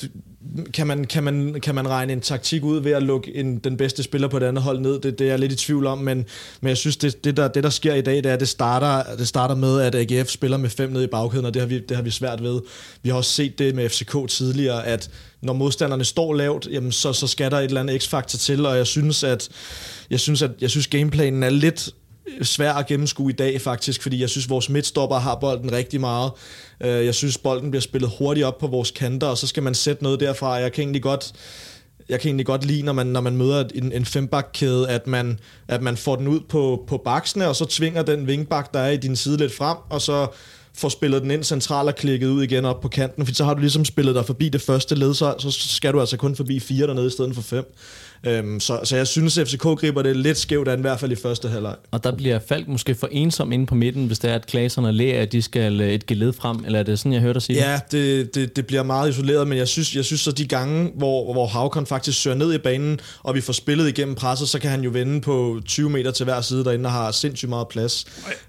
Kan 0.74 0.88
man, 0.88 1.06
kan, 1.06 1.24
man, 1.24 1.60
kan 1.64 1.76
man 1.76 1.88
regne 1.88 2.14
en 2.14 2.22
taktik 2.22 2.64
ud 2.64 2.80
ved 2.80 2.92
at 2.92 3.04
lukke 3.04 3.36
en, 3.36 3.58
den 3.58 3.78
bedste 3.78 4.04
spiller 4.04 4.28
på 4.28 4.40
det 4.40 4.46
andet 4.46 4.64
hold 4.64 4.80
ned? 4.80 5.00
Det, 5.00 5.20
det 5.20 5.26
er 5.26 5.30
jeg 5.30 5.40
lidt 5.40 5.52
i 5.52 5.56
tvivl 5.56 5.88
om, 5.88 5.98
men, 5.98 6.26
men 6.62 6.70
jeg 6.70 6.78
synes, 6.78 6.98
det, 6.98 7.24
det, 7.24 7.38
der, 7.38 7.48
det 7.48 7.64
der 7.64 7.70
sker 7.70 7.94
i 7.94 8.02
dag, 8.02 8.16
det 8.16 8.26
er, 8.26 8.34
at 8.34 8.40
det 8.40 8.48
starter, 8.48 9.16
det 9.16 9.28
starter 9.28 9.56
med, 9.56 9.82
at 9.82 9.96
AGF 9.96 10.30
spiller 10.30 10.58
med 10.58 10.70
fem 10.70 10.90
ned 10.90 11.04
i 11.04 11.08
bagkæden, 11.08 11.46
og 11.46 11.54
det 11.54 11.62
har, 11.62 11.68
vi, 11.68 11.80
det 11.80 11.98
har 11.98 12.04
vi 12.04 12.12
svært 12.12 12.44
ved. 12.44 12.62
Vi 13.04 13.10
har 13.10 13.18
også 13.18 13.32
set 13.32 13.60
det 13.60 13.76
med 13.76 13.90
FCK 13.90 14.16
tidligere, 14.30 14.86
at 14.86 15.10
når 15.42 15.54
modstanderne 15.54 16.06
står 16.06 16.34
lavt, 16.34 16.68
jamen 16.72 16.92
så, 16.92 17.14
så 17.14 17.28
skal 17.28 17.52
der 17.52 17.58
et 17.58 17.64
eller 17.64 17.82
andet 17.82 18.04
x-faktor 18.04 18.38
til, 18.38 18.66
og 18.66 18.78
jeg 18.78 18.88
synes, 18.88 19.24
at 19.24 19.50
jeg 20.10 20.20
synes, 20.20 20.42
at 20.42 20.52
jeg 20.62 20.70
synes 20.70 20.88
gameplanen 20.88 21.44
er 21.44 21.50
lidt 21.50 21.90
svær 22.42 22.74
at 22.74 22.88
gennemskue 22.88 23.32
i 23.32 23.36
dag 23.36 23.62
faktisk, 23.62 24.02
fordi 24.02 24.22
jeg 24.22 24.30
synes, 24.30 24.50
vores 24.50 24.70
midtstopper 24.70 25.20
har 25.20 25.36
bolden 25.36 25.72
rigtig 25.72 26.02
meget. 26.02 26.32
Øh, 26.82 27.06
jeg 27.06 27.16
synes, 27.16 27.38
bolden 27.38 27.72
bliver 27.72 27.82
spillet 27.82 28.12
hurtigt 28.18 28.46
op 28.46 28.58
på 28.58 28.68
vores 28.68 28.92
kanter, 28.92 29.28
og 29.28 29.38
så 29.38 29.48
skal 29.48 29.64
man 29.64 29.76
sætte 29.76 30.04
noget 30.04 30.20
derfra. 30.20 30.54
Jeg 30.54 30.72
kan 30.72 30.82
egentlig 30.82 31.02
godt 31.02 31.34
jeg 32.10 32.20
kan 32.20 32.28
egentlig 32.28 32.46
godt 32.46 32.66
lide, 32.66 32.84
når 32.84 32.94
man, 32.94 33.08
når 33.08 33.22
man 33.22 33.38
møder 33.38 33.68
en, 33.76 33.92
en 33.92 34.06
fembakkæde, 34.06 34.90
at 34.90 35.08
man, 35.08 35.40
at 35.68 35.82
man 35.82 35.98
får 35.98 36.16
den 36.16 36.28
ud 36.28 36.40
på, 36.50 36.84
på 36.88 36.98
baksene, 36.98 37.48
og 37.48 37.56
så 37.56 37.66
tvinger 37.66 38.02
den 38.02 38.28
vingbak, 38.28 38.74
der 38.74 38.80
er 38.80 38.90
i 38.90 38.98
din 38.98 39.16
side 39.16 39.38
lidt 39.38 39.56
frem, 39.56 39.78
og 39.90 40.02
så 40.02 40.28
får 40.76 40.90
spillet 40.90 41.22
den 41.22 41.32
ind 41.32 41.44
centralt 41.44 41.90
og 41.90 41.96
klikket 41.96 42.28
ud 42.28 42.44
igen 42.44 42.66
op 42.66 42.82
på 42.82 42.88
kanten, 42.88 43.26
for 43.26 43.34
så 43.34 43.44
har 43.44 43.54
du 43.54 43.60
ligesom 43.60 43.86
spillet 43.86 44.16
dig 44.16 44.26
forbi 44.26 44.50
det 44.50 44.62
første 44.62 44.96
led, 44.96 45.14
så, 45.14 45.36
så 45.40 45.52
skal 45.52 45.94
du 45.94 46.00
altså 46.00 46.18
kun 46.18 46.36
forbi 46.36 46.60
fire 46.60 46.88
dernede 46.88 47.08
i 47.08 47.10
stedet 47.10 47.36
for 47.36 47.42
fem. 47.42 47.74
Øhm, 48.26 48.60
så, 48.60 48.80
så 48.84 48.96
jeg 48.96 49.08
synes, 49.08 49.38
at 49.38 49.48
FCK 49.48 49.62
griber 49.62 50.02
det 50.02 50.16
lidt 50.16 50.38
skævt 50.38 50.68
an, 50.68 50.80
i 50.80 50.82
hvert 50.82 51.00
fald 51.00 51.12
i 51.12 51.16
første 51.16 51.50
halvleg. 51.50 51.76
Og 51.92 52.04
der 52.04 52.16
bliver 52.16 52.40
Falk 52.48 52.68
måske 52.68 52.96
for 52.96 53.10
ensom 53.12 53.52
inde 53.52 53.66
på 53.66 53.76
midten, 53.76 54.08
hvis 54.08 54.20
det 54.20 54.32
er, 54.32 54.36
at 54.36 54.48
Klaserne 54.48 54.88
og 54.88 54.94
Lea, 54.94 55.26
de 55.26 55.42
skal 55.42 55.82
øh, 55.82 55.90
et 55.90 56.06
geled 56.06 56.34
frem, 56.34 56.66
eller 56.66 56.80
er 56.80 56.84
det 56.84 57.00
sådan, 57.00 57.14
jeg 57.14 57.22
hørte 57.22 57.34
dig 57.34 57.42
sige 57.42 57.60
Ja, 57.60 57.80
det, 57.92 58.36
det, 58.36 58.56
det 58.56 58.68
bliver 58.68 58.84
meget 58.84 59.10
isoleret, 59.10 59.48
men 59.48 59.58
jeg 59.58 59.68
synes, 59.68 59.96
jeg 59.96 60.06
synes 60.06 60.22
så 60.22 60.32
de 60.32 60.48
gange, 60.48 60.92
hvor, 60.96 61.34
hvor 61.34 61.48
Havkon 61.48 61.86
faktisk 61.86 62.22
søger 62.22 62.38
ned 62.38 62.54
i 62.54 62.58
banen, 62.58 63.00
og 63.24 63.36
vi 63.36 63.42
får 63.42 63.54
spillet 63.54 63.88
igennem 63.88 64.16
presset, 64.16 64.50
så 64.50 64.60
kan 64.60 64.70
han 64.70 64.82
jo 64.82 64.90
vende 64.90 65.22
på 65.22 65.62
20 65.66 65.90
meter 65.90 66.12
til 66.12 66.24
hver 66.24 66.42
side 66.42 66.64
derinde, 66.64 66.88
og 66.88 66.92
har 66.92 67.12
sindssygt 67.12 67.50
meget 67.50 67.68
plads. 67.68 68.06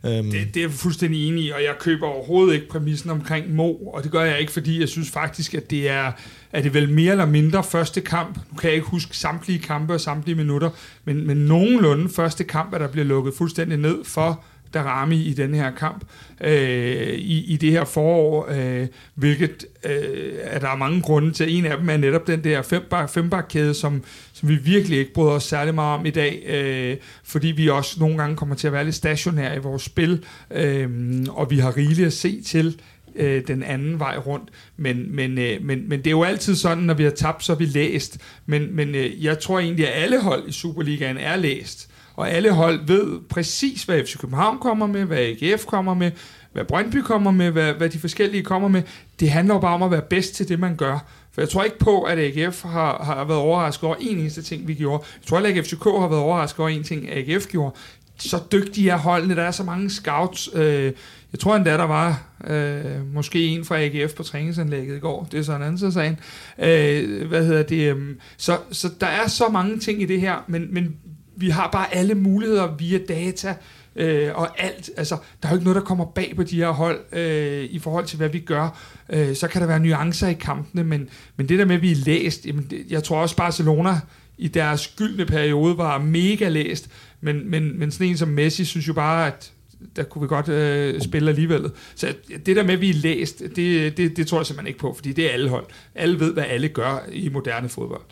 Øhm. 0.07 0.31
Det, 0.31 0.55
det 0.55 0.57
er 0.57 0.65
jeg 0.65 0.71
fuldstændig 0.71 1.29
enig 1.29 1.45
i, 1.45 1.51
og 1.51 1.63
jeg 1.63 1.75
køber 1.81 2.07
overhovedet 2.07 2.55
ikke 2.55 2.69
præmissen 2.69 3.11
omkring 3.11 3.55
Mo, 3.55 3.73
og 3.73 4.03
det 4.03 4.11
gør 4.11 4.25
jeg 4.25 4.41
ikke, 4.41 4.53
fordi 4.53 4.81
jeg 4.81 4.89
synes 4.89 5.11
faktisk, 5.11 5.55
at 5.55 5.71
det 5.71 5.89
er 5.89 6.13
er 6.55 6.63
det 6.63 6.75
vel 6.75 6.89
mere 6.89 7.11
eller 7.11 7.27
mindre 7.27 7.65
første 7.65 8.01
kamp. 8.01 8.37
Nu 8.51 8.57
kan 8.59 8.69
jeg 8.69 8.75
ikke 8.75 8.89
huske 8.89 9.17
samtlige 9.17 9.59
kampe 9.59 9.95
og 9.95 10.01
samtlige 10.01 10.37
minutter, 10.37 10.71
men, 11.05 11.27
men 11.27 11.37
nogenlunde 11.37 12.09
første 12.09 12.45
kamp, 12.45 12.75
at 12.75 12.81
der 12.81 12.89
bliver 12.89 13.05
lukket 13.05 13.35
fuldstændig 13.35 13.79
ned 13.79 14.05
for 14.05 14.45
Darami 14.75 15.23
i 15.23 15.33
den 15.33 15.55
her 15.55 15.71
kamp 15.71 16.05
øh, 16.41 17.13
i, 17.13 17.45
i 17.45 17.57
det 17.57 17.71
her 17.71 17.85
forår, 17.85 18.49
øh, 18.51 18.87
hvilket 19.15 19.67
øh, 19.85 20.33
er 20.43 20.59
der 20.59 20.69
er 20.69 20.77
mange 20.77 21.03
grunde 21.03 21.33
til. 21.33 21.57
En 21.57 21.67
af 21.67 21.79
dem 21.79 21.89
er 21.89 21.97
netop 21.97 22.27
den 22.27 22.45
der 22.45 22.63
fembar, 22.63 23.07
fembarkæde, 23.07 23.75
som, 23.75 24.03
som 24.33 24.49
vi 24.49 24.55
virkelig 24.55 24.99
ikke 24.99 25.13
bryder 25.15 25.33
os 25.33 25.45
særlig 25.45 25.75
meget 25.75 25.99
om 25.99 26.07
i 26.07 26.11
dag, 26.11 26.43
øh, 26.47 26.97
fordi 27.25 27.49
vi 27.49 27.69
også 27.69 28.01
nogle 28.01 28.19
gange 28.19 28.37
kommer 28.37 28.55
til 28.55 28.67
at 28.67 28.73
være 28.73 28.85
lidt 28.85 28.95
stationære 28.95 29.57
i 29.57 29.59
vores 29.59 29.83
spil, 29.83 30.25
øh, 30.51 30.89
og 31.29 31.51
vi 31.51 31.59
har 31.59 31.77
rigeligt 31.77 32.07
at 32.07 32.13
se 32.13 32.43
til 32.43 32.81
øh, 33.17 33.47
den 33.47 33.63
anden 33.63 33.99
vej 33.99 34.17
rundt. 34.17 34.49
Men, 34.77 35.17
men, 35.17 35.39
øh, 35.39 35.65
men, 35.65 35.89
men 35.89 35.99
det 35.99 36.07
er 36.07 36.11
jo 36.11 36.23
altid 36.23 36.55
sådan, 36.55 36.85
når 36.85 36.95
vi 36.95 37.05
har 37.05 37.11
tabt, 37.11 37.45
så 37.45 37.53
er 37.53 37.57
vi 37.57 37.67
læst. 37.67 38.19
Men, 38.47 38.77
men 38.77 38.95
øh, 38.95 39.25
jeg 39.25 39.39
tror 39.39 39.59
egentlig, 39.59 39.89
at 39.89 40.03
alle 40.03 40.23
hold 40.23 40.49
i 40.49 40.53
Superligaen 40.53 41.17
er 41.17 41.37
læst. 41.37 41.91
Og 42.17 42.31
alle 42.31 42.51
hold 42.51 42.87
ved 42.87 43.21
præcis, 43.29 43.83
hvad 43.83 44.05
FC 44.05 44.19
København 44.19 44.59
kommer 44.59 44.87
med, 44.87 45.05
hvad 45.05 45.19
AGF 45.19 45.65
kommer 45.67 45.95
med, 45.95 46.11
hvad 46.53 46.65
Brøndby 46.65 46.97
kommer 46.97 47.31
med, 47.31 47.51
hvad, 47.51 47.73
hvad 47.73 47.89
de 47.89 47.99
forskellige 47.99 48.43
kommer 48.43 48.69
med. 48.69 48.83
Det 49.21 49.31
handler 49.31 49.55
jo 49.55 49.61
bare 49.61 49.75
om 49.75 49.83
at 49.83 49.91
være 49.91 50.03
bedst 50.11 50.35
til 50.35 50.49
det, 50.49 50.61
man 50.61 50.77
gør. 50.77 50.99
For 51.33 51.41
jeg 51.41 51.49
tror 51.49 51.65
ikke 51.65 51.79
på, 51.79 52.03
at 52.03 52.19
AGF 52.19 52.63
har, 52.63 53.05
har 53.05 53.25
været 53.25 53.41
overrasket 53.41 53.85
over 53.85 53.97
en 54.01 54.19
eneste 54.19 54.43
ting, 54.43 54.69
vi 54.69 54.75
gjorde. 54.75 55.05
Jeg 55.21 55.27
tror 55.27 55.41
ikke, 55.41 55.61
at 55.61 55.67
FCK 55.67 55.85
har 55.85 56.09
været 56.09 56.23
overrasket 56.23 56.61
over 56.61 56.69
en 56.69 56.83
ting, 56.83 57.11
AGF 57.11 57.47
gjorde. 57.47 57.77
Så 58.19 58.39
dygtige 58.53 58.91
er 58.91 58.97
holdene, 58.97 59.37
der 59.37 59.43
er 59.43 59.51
så 59.51 59.63
mange 59.63 59.91
scouts. 59.91 60.51
Øh, 60.55 60.93
jeg 61.35 61.41
tror 61.41 61.57
endda, 61.57 61.71
der 61.71 61.85
var 61.85 62.23
øh, 62.47 63.15
måske 63.15 63.47
en 63.47 63.65
fra 63.65 63.81
AGF 63.81 64.15
på 64.15 64.23
træningsanlægget 64.23 64.97
i 64.97 65.01
går. 65.01 65.29
Det 65.33 65.39
er 65.39 65.43
så 65.43 65.57
en 65.57 65.63
anden 65.63 65.93
sagen. 65.93 66.19
Øh, 66.59 67.29
hvad 67.29 67.47
hedder 67.47 67.63
det? 67.63 67.97
Øh, 67.97 68.17
så, 68.37 68.59
så 68.71 68.91
der 69.01 69.07
er 69.07 69.29
så 69.29 69.49
mange 69.49 69.79
ting 69.79 70.03
i 70.03 70.05
det 70.05 70.21
her, 70.21 70.45
men, 70.47 70.75
men 70.75 70.97
vi 71.37 71.51
har 71.51 71.69
bare 71.71 71.95
alle 71.95 72.15
muligheder 72.15 72.77
via 72.77 72.99
data 73.09 73.55
øh, 73.97 74.31
og 74.35 74.63
alt. 74.63 74.91
Altså, 74.97 75.17
der 75.43 75.49
er 75.49 75.53
jo 75.53 75.57
ikke 75.57 75.65
noget, 75.65 75.77
der 75.77 75.83
kommer 75.83 76.05
bag 76.05 76.33
på 76.37 76.43
de 76.43 76.57
her 76.57 76.71
hold 76.71 77.01
øh, 77.13 77.65
i 77.65 77.79
forhold 77.79 78.05
til, 78.05 78.17
hvad 78.17 78.29
vi 78.29 78.39
gør. 78.39 78.79
Øh, 79.09 79.37
så 79.37 79.49
kan 79.49 79.61
der 79.61 79.67
være 79.67 79.81
nuancer 79.81 80.29
i 80.29 80.35
kampene, 80.35 80.85
men, 80.85 81.09
men 81.37 81.49
det 81.49 81.59
der 81.59 81.65
med, 81.65 81.75
at 81.75 81.83
vi 81.83 81.93
er 81.93 81.97
læst, 81.97 82.47
jamen, 82.47 82.67
det, 82.71 82.85
jeg 82.91 83.05
tror 83.05 83.21
også, 83.21 83.37
Barcelona 83.37 84.01
i 84.39 84.49
deres 84.49 84.95
gyldne 84.97 85.27
periode 85.27 85.79
var 85.79 85.99
mega 85.99 86.49
læst, 86.49 86.91
men, 87.21 87.51
men, 87.51 87.79
men 87.79 87.91
sådan 87.91 88.07
en 88.07 88.17
som 88.17 88.29
Messi 88.29 88.65
synes 88.65 88.89
jo 88.89 88.93
bare, 88.93 89.27
at 89.27 89.53
der 89.97 90.03
kunne 90.03 90.23
vi 90.23 90.29
godt 90.29 90.49
øh, 90.49 91.01
spille 91.01 91.31
alligevel. 91.31 91.71
Så 91.95 92.15
det 92.47 92.57
der 92.57 92.63
med, 92.63 92.75
at 92.75 92.81
vi 92.81 92.91
er 92.91 92.95
læst, 92.95 93.43
det, 93.57 93.97
det, 93.97 94.17
det 94.17 94.27
tror 94.27 94.39
jeg 94.39 94.47
simpelthen 94.47 94.67
ikke 94.69 94.79
på, 94.79 94.93
fordi 94.95 95.13
det 95.13 95.27
er 95.27 95.31
alle 95.31 95.49
hold. 95.49 95.67
Alle 95.95 96.21
ved, 96.21 96.33
hvad 96.33 96.45
alle 96.49 96.69
gør 96.69 97.07
i 97.13 97.29
moderne 97.29 97.69
fodbold. 97.69 98.03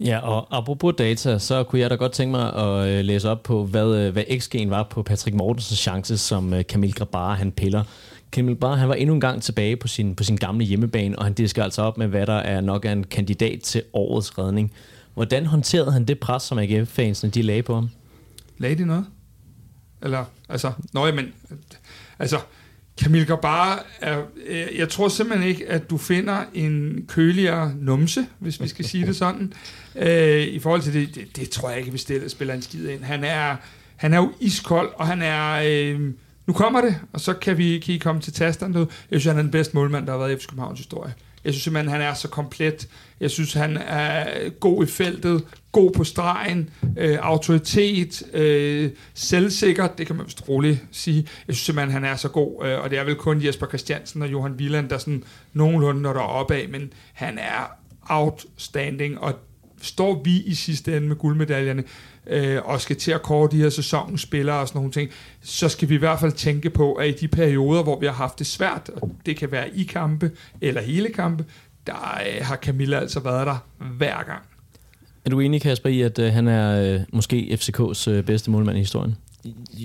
Ja, 0.00 0.18
og 0.18 0.58
apropos 0.58 0.94
data, 0.98 1.38
så 1.38 1.62
kunne 1.62 1.80
jeg 1.80 1.90
da 1.90 1.94
godt 1.94 2.12
tænke 2.12 2.30
mig 2.30 2.54
at 2.54 2.88
øh, 2.88 3.04
læse 3.04 3.30
op 3.30 3.42
på, 3.42 3.64
hvad, 3.64 3.96
øh, 3.96 4.12
hvad 4.12 4.24
XG'en 4.30 4.68
var 4.68 4.82
på 4.82 5.02
Patrick 5.02 5.36
Mortensens 5.36 5.80
chance, 5.80 6.18
som 6.18 6.54
øh, 6.54 6.64
Kamil 6.68 6.94
Grabara 6.94 7.34
han 7.34 7.52
piller. 7.52 7.84
Kamil 8.32 8.54
Grabara 8.54 8.76
han 8.76 8.88
var 8.88 8.94
endnu 8.94 9.14
en 9.14 9.20
gang 9.20 9.42
tilbage 9.42 9.76
på 9.76 9.88
sin, 9.88 10.14
på 10.14 10.24
sin 10.24 10.36
gamle 10.36 10.64
hjemmebane, 10.64 11.18
og 11.18 11.24
han 11.24 11.32
disker 11.32 11.64
altså 11.64 11.82
op 11.82 11.98
med, 11.98 12.06
hvad 12.06 12.26
der 12.26 12.38
er 12.38 12.60
nok 12.60 12.84
er 12.84 12.92
en 12.92 13.04
kandidat 13.04 13.60
til 13.60 13.82
årets 13.92 14.38
redning. 14.38 14.72
Hvordan 15.14 15.46
håndterede 15.46 15.92
han 15.92 16.04
det 16.04 16.18
pres, 16.18 16.42
som 16.42 16.58
AGF-fansene 16.58 17.30
de 17.30 17.42
lagde 17.42 17.62
på 17.62 17.74
ham? 17.74 17.88
Lagde 18.58 18.78
de 18.78 18.86
noget? 18.86 19.06
Eller, 20.02 20.24
altså, 20.48 20.72
nøj, 20.92 21.12
men, 21.12 21.32
altså, 22.18 22.38
Camille 23.00 23.26
Grabara 23.26 23.82
er, 24.00 24.22
jeg 24.76 24.88
tror 24.88 25.08
simpelthen 25.08 25.48
ikke, 25.48 25.68
at 25.68 25.90
du 25.90 25.98
finder 25.98 26.44
en 26.54 27.04
køligere 27.08 27.74
numse, 27.80 28.26
hvis 28.38 28.62
vi 28.62 28.68
skal 28.68 28.84
sige 28.84 29.06
det 29.06 29.16
sådan. 29.16 29.52
Øh, 29.96 30.42
I 30.42 30.58
forhold 30.58 30.82
til 30.82 30.94
det, 30.94 31.14
det, 31.14 31.36
det 31.36 31.50
tror 31.50 31.70
jeg 31.70 31.78
ikke, 31.78 31.90
hvis 31.90 32.04
det 32.04 32.30
spiller 32.30 32.54
en 32.54 32.62
skid 32.62 32.88
ind. 32.88 33.04
Han 33.04 33.24
er, 33.24 33.56
han 33.96 34.14
er 34.14 34.18
jo 34.18 34.32
iskold, 34.40 34.90
og 34.96 35.06
han 35.06 35.22
er... 35.22 35.62
Øh, 35.66 36.12
nu 36.46 36.52
kommer 36.52 36.80
det, 36.80 36.96
og 37.12 37.20
så 37.20 37.32
kan 37.34 37.58
vi 37.58 37.78
kan 37.78 37.94
I 37.94 37.98
komme 37.98 38.20
til 38.20 38.32
tasterne. 38.32 38.78
Jeg 38.78 39.20
synes, 39.20 39.24
han 39.24 39.38
er 39.38 39.42
den 39.42 39.50
bedste 39.50 39.74
målmand, 39.74 40.06
der 40.06 40.12
har 40.12 40.18
været 40.18 40.32
i 40.32 40.36
FC 40.36 40.46
Københavns 40.46 40.78
historie. 40.78 41.14
Jeg 41.44 41.52
synes 41.52 41.62
simpelthen, 41.62 41.92
han 41.92 42.00
er 42.00 42.14
så 42.14 42.28
komplet. 42.28 42.88
Jeg 43.20 43.30
synes, 43.30 43.52
han 43.52 43.76
er 43.76 44.48
god 44.48 44.84
i 44.84 44.86
feltet, 44.86 45.44
god 45.72 45.90
på 45.90 46.04
stregen, 46.04 46.70
øh, 46.96 47.18
autoritet, 47.20 48.22
øh, 48.34 48.90
selvsikker, 49.14 49.86
det 49.86 50.06
kan 50.06 50.16
man 50.16 50.26
vist 50.26 50.48
roligt 50.48 50.84
sige. 50.90 51.28
Jeg 51.48 51.54
synes 51.54 51.64
simpelthen, 51.64 51.92
han 51.92 52.04
er 52.04 52.16
så 52.16 52.28
god, 52.28 52.66
øh, 52.66 52.80
og 52.80 52.90
det 52.90 52.98
er 52.98 53.04
vel 53.04 53.14
kun 53.14 53.44
Jesper 53.44 53.66
Christiansen 53.66 54.22
og 54.22 54.32
Johan 54.32 54.52
Wieland, 54.52 54.88
der 54.88 54.98
sådan 54.98 55.22
nogenlunde 55.52 56.02
når 56.02 56.12
der 56.12 56.20
op 56.20 56.50
af, 56.50 56.68
men 56.68 56.92
han 57.12 57.38
er 57.38 57.76
outstanding, 58.02 59.20
og 59.20 59.34
står 59.82 60.22
vi 60.24 60.40
i 60.40 60.54
sidste 60.54 60.96
ende 60.96 61.08
med 61.08 61.16
guldmedaljerne, 61.16 61.84
øh, 62.26 62.60
og 62.64 62.80
skal 62.80 62.96
til 62.96 63.12
at 63.12 63.22
kåre 63.22 63.48
de 63.50 63.56
her 63.56 63.70
sæsonspillere 63.70 64.58
og 64.58 64.68
sådan 64.68 64.78
nogle 64.78 64.92
ting, 64.92 65.10
så 65.40 65.68
skal 65.68 65.88
vi 65.88 65.94
i 65.94 65.98
hvert 65.98 66.20
fald 66.20 66.32
tænke 66.32 66.70
på, 66.70 66.92
at 66.92 67.08
i 67.08 67.12
de 67.12 67.28
perioder, 67.28 67.82
hvor 67.82 68.00
vi 68.00 68.06
har 68.06 68.12
haft 68.12 68.38
det 68.38 68.46
svært, 68.46 68.90
og 69.02 69.12
det 69.26 69.36
kan 69.36 69.52
være 69.52 69.76
i 69.76 69.82
kampe 69.82 70.30
eller 70.60 70.80
hele 70.80 71.08
kampe, 71.08 71.44
der 71.86 72.20
øh, 72.26 72.46
har 72.46 72.56
Camilla 72.56 72.98
altså 72.98 73.20
været 73.20 73.46
der 73.46 73.56
hver 73.78 74.22
gang. 74.22 74.42
Er 75.24 75.30
du 75.30 75.40
enig, 75.40 75.62
Kasper, 75.62 75.90
i, 75.90 76.00
at 76.00 76.18
øh, 76.18 76.32
han 76.32 76.48
er 76.48 76.94
øh, 76.94 77.00
måske 77.12 77.58
FCK's 77.60 78.10
øh, 78.10 78.24
bedste 78.24 78.50
målmand 78.50 78.76
i 78.76 78.80
historien? 78.80 79.16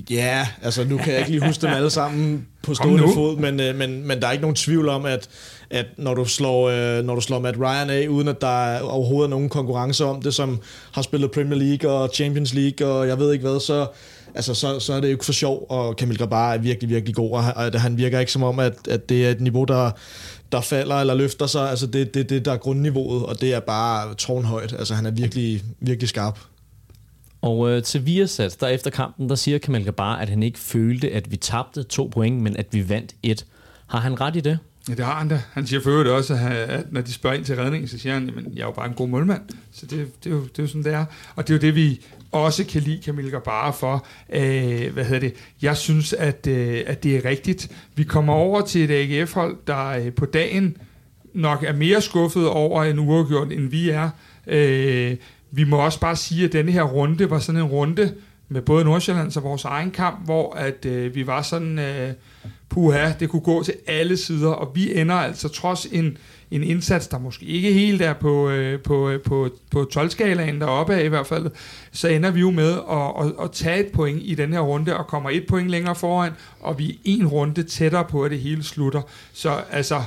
Ja, 0.10 0.48
altså 0.62 0.84
nu 0.84 0.98
kan 0.98 1.12
jeg 1.12 1.20
ikke 1.20 1.32
lige 1.32 1.46
huske 1.46 1.62
dem 1.62 1.74
alle 1.74 1.90
sammen 1.90 2.48
på 2.64 2.74
stående 2.74 3.04
fod, 3.14 3.38
men, 3.38 3.60
øh, 3.60 3.76
men, 3.76 4.08
men 4.08 4.20
der 4.22 4.28
er 4.28 4.32
ikke 4.32 4.42
nogen 4.42 4.56
tvivl 4.56 4.90
om, 4.90 5.06
at, 5.06 5.30
at 5.70 5.86
når, 5.98 6.14
du 6.14 6.26
slår, 6.26 6.70
øh, 6.70 7.06
når 7.06 7.16
du 7.16 7.22
slår 7.22 7.40
Matt 7.40 7.58
Ryan 7.58 7.90
af, 7.90 8.08
uden 8.08 8.28
at 8.28 8.42
der 8.42 8.80
overhovedet 8.80 9.28
er 9.28 9.30
nogen 9.30 9.50
konkurrence 9.50 10.06
om 10.06 10.22
det, 10.22 10.34
som 10.34 10.62
har 10.92 11.02
spillet 11.02 11.32
Premier 11.32 11.60
League 11.60 11.92
og 11.92 12.10
Champions 12.14 12.54
League 12.54 12.88
og 12.88 13.08
jeg 13.08 13.20
ved 13.20 13.34
ikke 13.34 13.48
hvad, 13.48 13.60
så, 13.60 13.88
altså, 14.36 14.54
så, 14.54 14.80
så 14.80 14.94
er 14.94 15.00
det 15.00 15.08
jo 15.08 15.12
ikke 15.12 15.26
for 15.26 15.34
sjov, 15.34 15.66
og 15.70 15.96
Kamil 15.96 16.18
Grabar 16.18 16.54
er 16.54 16.58
virkelig, 16.58 16.90
virkelig 16.90 17.16
god, 17.16 17.32
og 17.32 17.44
han, 17.44 17.74
han 17.76 17.98
virker 17.98 18.20
ikke 18.20 18.32
som 18.32 18.44
om, 18.44 18.60
at, 18.60 18.74
at 18.90 19.10
det 19.10 19.26
er 19.26 19.32
et 19.32 19.42
niveau, 19.42 19.64
der, 19.64 19.92
der 20.56 20.62
falder 20.62 20.96
eller 20.96 21.14
løfter 21.14 21.48
sig. 21.48 21.70
Altså 21.70 21.88
det 21.88 22.02
er 22.02 22.06
det, 22.06 22.30
det, 22.30 22.46
der 22.46 22.52
er 22.52 22.58
grundniveauet, 22.58 23.26
og 23.26 23.42
det 23.42 23.54
er 23.54 23.60
bare 23.60 24.14
tårnhøjt. 24.14 24.74
Altså 24.74 24.94
han 24.94 25.06
er 25.06 25.12
virkelig, 25.12 25.64
virkelig 25.80 26.10
skarp. 26.10 26.40
Og 27.42 27.70
øh, 27.70 27.84
til 27.84 28.06
Viasat, 28.06 28.58
der 28.60 28.68
efter 28.68 28.92
kampen, 28.92 29.30
der 29.30 29.36
siger 29.36 29.58
Kamal 29.58 29.92
bare, 29.92 30.22
at 30.22 30.30
han 30.30 30.44
ikke 30.44 30.60
følte, 30.60 31.12
at 31.12 31.32
vi 31.32 31.38
tabte 31.38 31.84
to 31.84 32.10
point, 32.14 32.42
men 32.42 32.58
at 32.58 32.66
vi 32.72 32.90
vandt 32.90 33.16
et. 33.24 33.46
Har 33.88 34.00
han 34.00 34.22
ret 34.22 34.36
i 34.36 34.40
det? 34.40 34.60
Ja, 34.90 34.94
det 34.94 35.06
har 35.06 35.14
han 35.14 35.28
da. 35.28 35.42
Han 35.52 35.68
siger 35.68 35.82
for 35.82 35.90
øvrigt 35.90 36.10
også, 36.10 36.34
at 36.68 36.92
når 36.92 37.02
de 37.02 37.14
spørger 37.14 37.36
ind 37.36 37.46
til 37.46 37.56
redningen, 37.56 37.88
så 37.88 37.98
siger 37.98 38.14
han, 38.14 38.30
at 38.30 38.36
jeg 38.56 38.62
er 38.62 38.66
jo 38.66 38.72
bare 38.72 38.88
en 38.88 38.94
god 38.94 39.08
målmand. 39.08 39.42
Så 39.72 39.86
det, 39.86 40.24
det, 40.24 40.32
er, 40.32 40.36
jo, 40.36 40.42
det 40.42 40.60
er 40.60 40.64
jo 40.64 40.68
sådan, 40.68 40.84
det 40.84 40.94
er. 40.94 41.06
Og 41.36 41.48
det 41.48 41.54
er 41.54 41.58
jo 41.58 41.62
det, 41.62 41.76
vi 41.76 42.06
også 42.32 42.66
kan 42.66 42.82
lide 42.82 43.04
Camille 43.04 43.32
Gabara 43.32 43.72
for. 43.72 44.06
Øh, 44.34 44.94
hvad 44.94 45.06
hedder 45.06 45.20
det? 45.20 45.34
Jeg 45.62 45.78
synes, 45.78 46.14
at, 46.14 46.48
øh, 46.48 46.84
at 46.86 47.04
det 47.04 47.16
er 47.16 47.26
rigtigt. 47.26 47.72
Vi 47.96 48.04
kommer 48.04 48.34
over 48.34 48.62
til 48.62 48.92
et 48.92 48.92
AGF-hold, 48.92 49.58
der 49.68 49.88
øh, 49.88 50.14
på 50.14 50.26
dagen 50.26 50.78
nok 51.34 51.64
er 51.64 51.74
mere 51.74 52.02
skuffet 52.02 52.48
over 52.48 52.84
en 52.84 53.00
uafgjort, 53.00 53.52
end 53.52 53.70
vi 53.70 53.90
er. 53.90 54.10
Øh, 54.48 55.16
vi 55.52 55.64
må 55.64 55.78
også 55.78 56.00
bare 56.00 56.16
sige, 56.16 56.46
at 56.46 56.54
denne 56.54 56.72
her 56.72 56.84
runde 56.84 57.30
var 57.30 57.40
sådan 57.40 57.62
en 57.62 57.68
runde 57.68 58.14
med 58.50 58.62
både 58.62 58.86
Nordsjælland 58.86 59.38
og 59.38 59.44
vores 59.44 59.66
egen 59.66 59.92
kamp, 59.92 60.26
hvor 60.26 60.54
at 60.54 60.86
øh, 60.86 61.16
vi 61.16 61.28
var 61.28 61.42
sådan, 61.42 61.80
øh, 61.80 62.14
puha, 62.70 63.12
det 63.20 63.30
kunne 63.30 63.42
gå 63.42 63.64
til 63.64 63.74
alle 63.88 64.18
sider, 64.18 64.50
og 64.50 64.76
vi 64.76 65.00
ender 65.00 65.16
altså 65.16 65.48
trods 65.48 65.86
en, 65.86 66.18
en 66.52 66.64
indsats, 66.64 67.08
der 67.08 67.20
måske 67.20 67.46
ikke 67.46 67.74
helt 67.74 68.02
er 68.02 68.14
på, 68.14 68.50
øh, 68.50 68.80
på, 68.80 69.10
øh, 69.10 69.22
på, 69.22 69.50
på 69.72 69.90
12-skalaen 69.94 70.60
deroppe 70.60 70.96
af 70.96 71.04
i 71.04 71.08
hvert 71.08 71.28
fald, 71.28 71.52
så 71.92 72.08
ender 72.08 72.32
vi 72.32 72.40
jo 72.40 72.52
med 72.52 72.74
at, 72.74 73.26
at, 73.26 73.34
at 73.44 73.52
tage 73.52 73.86
et 73.86 73.92
point 73.92 74.22
i 74.24 74.36
den 74.36 74.54
her 74.54 74.60
runde, 74.60 74.98
og 74.98 75.08
kommer 75.08 75.30
et 75.30 75.46
point 75.48 75.70
længere 75.70 75.96
foran, 75.96 76.32
og 76.60 76.80
vi 76.80 76.90
er 76.90 76.96
en 77.06 77.28
runde 77.28 77.64
tættere 77.64 78.06
på, 78.06 78.24
at 78.24 78.32
det 78.32 78.40
hele 78.40 78.64
slutter. 78.64 79.02
Så 79.34 79.62
altså, 79.72 80.02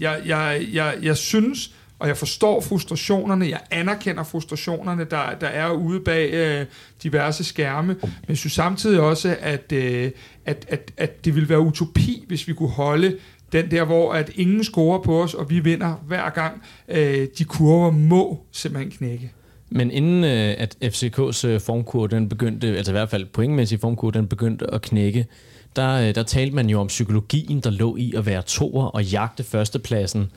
jeg, 0.00 0.20
jeg, 0.26 0.66
jeg, 0.72 0.94
jeg 1.02 1.16
synes, 1.16 1.74
og 1.98 2.08
jeg 2.08 2.16
forstår 2.16 2.60
frustrationerne, 2.60 3.48
jeg 3.48 3.60
anerkender 3.70 4.22
frustrationerne, 4.22 5.04
der, 5.04 5.34
der 5.40 5.46
er 5.46 5.70
ude 5.70 6.00
bag 6.00 6.30
øh, 6.32 6.66
diverse 7.02 7.44
skærme, 7.44 7.96
men 8.02 8.28
jeg 8.28 8.36
synes 8.36 8.52
samtidig 8.52 9.00
også, 9.00 9.36
at, 9.40 9.72
øh, 9.72 10.10
at, 10.46 10.66
at, 10.68 10.92
at 10.96 11.24
det 11.24 11.34
ville 11.34 11.48
være 11.48 11.60
utopi, 11.60 12.24
hvis 12.28 12.48
vi 12.48 12.52
kunne 12.52 12.68
holde 12.68 13.16
den 13.52 13.70
der, 13.70 13.84
hvor 13.84 14.12
at 14.12 14.30
ingen 14.34 14.64
scorer 14.64 15.02
på 15.02 15.22
os, 15.22 15.34
og 15.34 15.50
vi 15.50 15.58
vinder 15.58 15.94
hver 16.06 16.30
gang. 16.30 16.62
Øh, 16.88 17.28
de 17.38 17.44
kurver 17.44 17.90
må 17.90 18.40
simpelthen 18.52 18.90
knække. 18.90 19.32
Men 19.70 19.90
inden 19.90 20.24
øh, 20.24 20.54
at 20.58 20.76
FCK's 20.84 21.46
øh, 21.46 21.60
formkurve, 21.60 22.08
den 22.08 22.28
begyndte, 22.28 22.76
altså 22.76 22.92
i 22.92 22.94
hvert 22.94 23.10
fald 23.10 23.26
pointmæssig 23.26 23.80
formkurve, 23.80 24.12
den 24.12 24.26
begyndte 24.26 24.74
at 24.74 24.82
knække, 24.82 25.26
der, 25.76 26.08
øh, 26.08 26.14
der 26.14 26.22
talte 26.22 26.54
man 26.54 26.70
jo 26.70 26.80
om 26.80 26.86
psykologien, 26.86 27.60
der 27.60 27.70
lå 27.70 27.96
i 27.96 28.12
at 28.16 28.26
være 28.26 28.42
toer 28.42 28.84
og 28.84 29.04
jagte 29.04 29.44
førstepladsen 29.44 30.30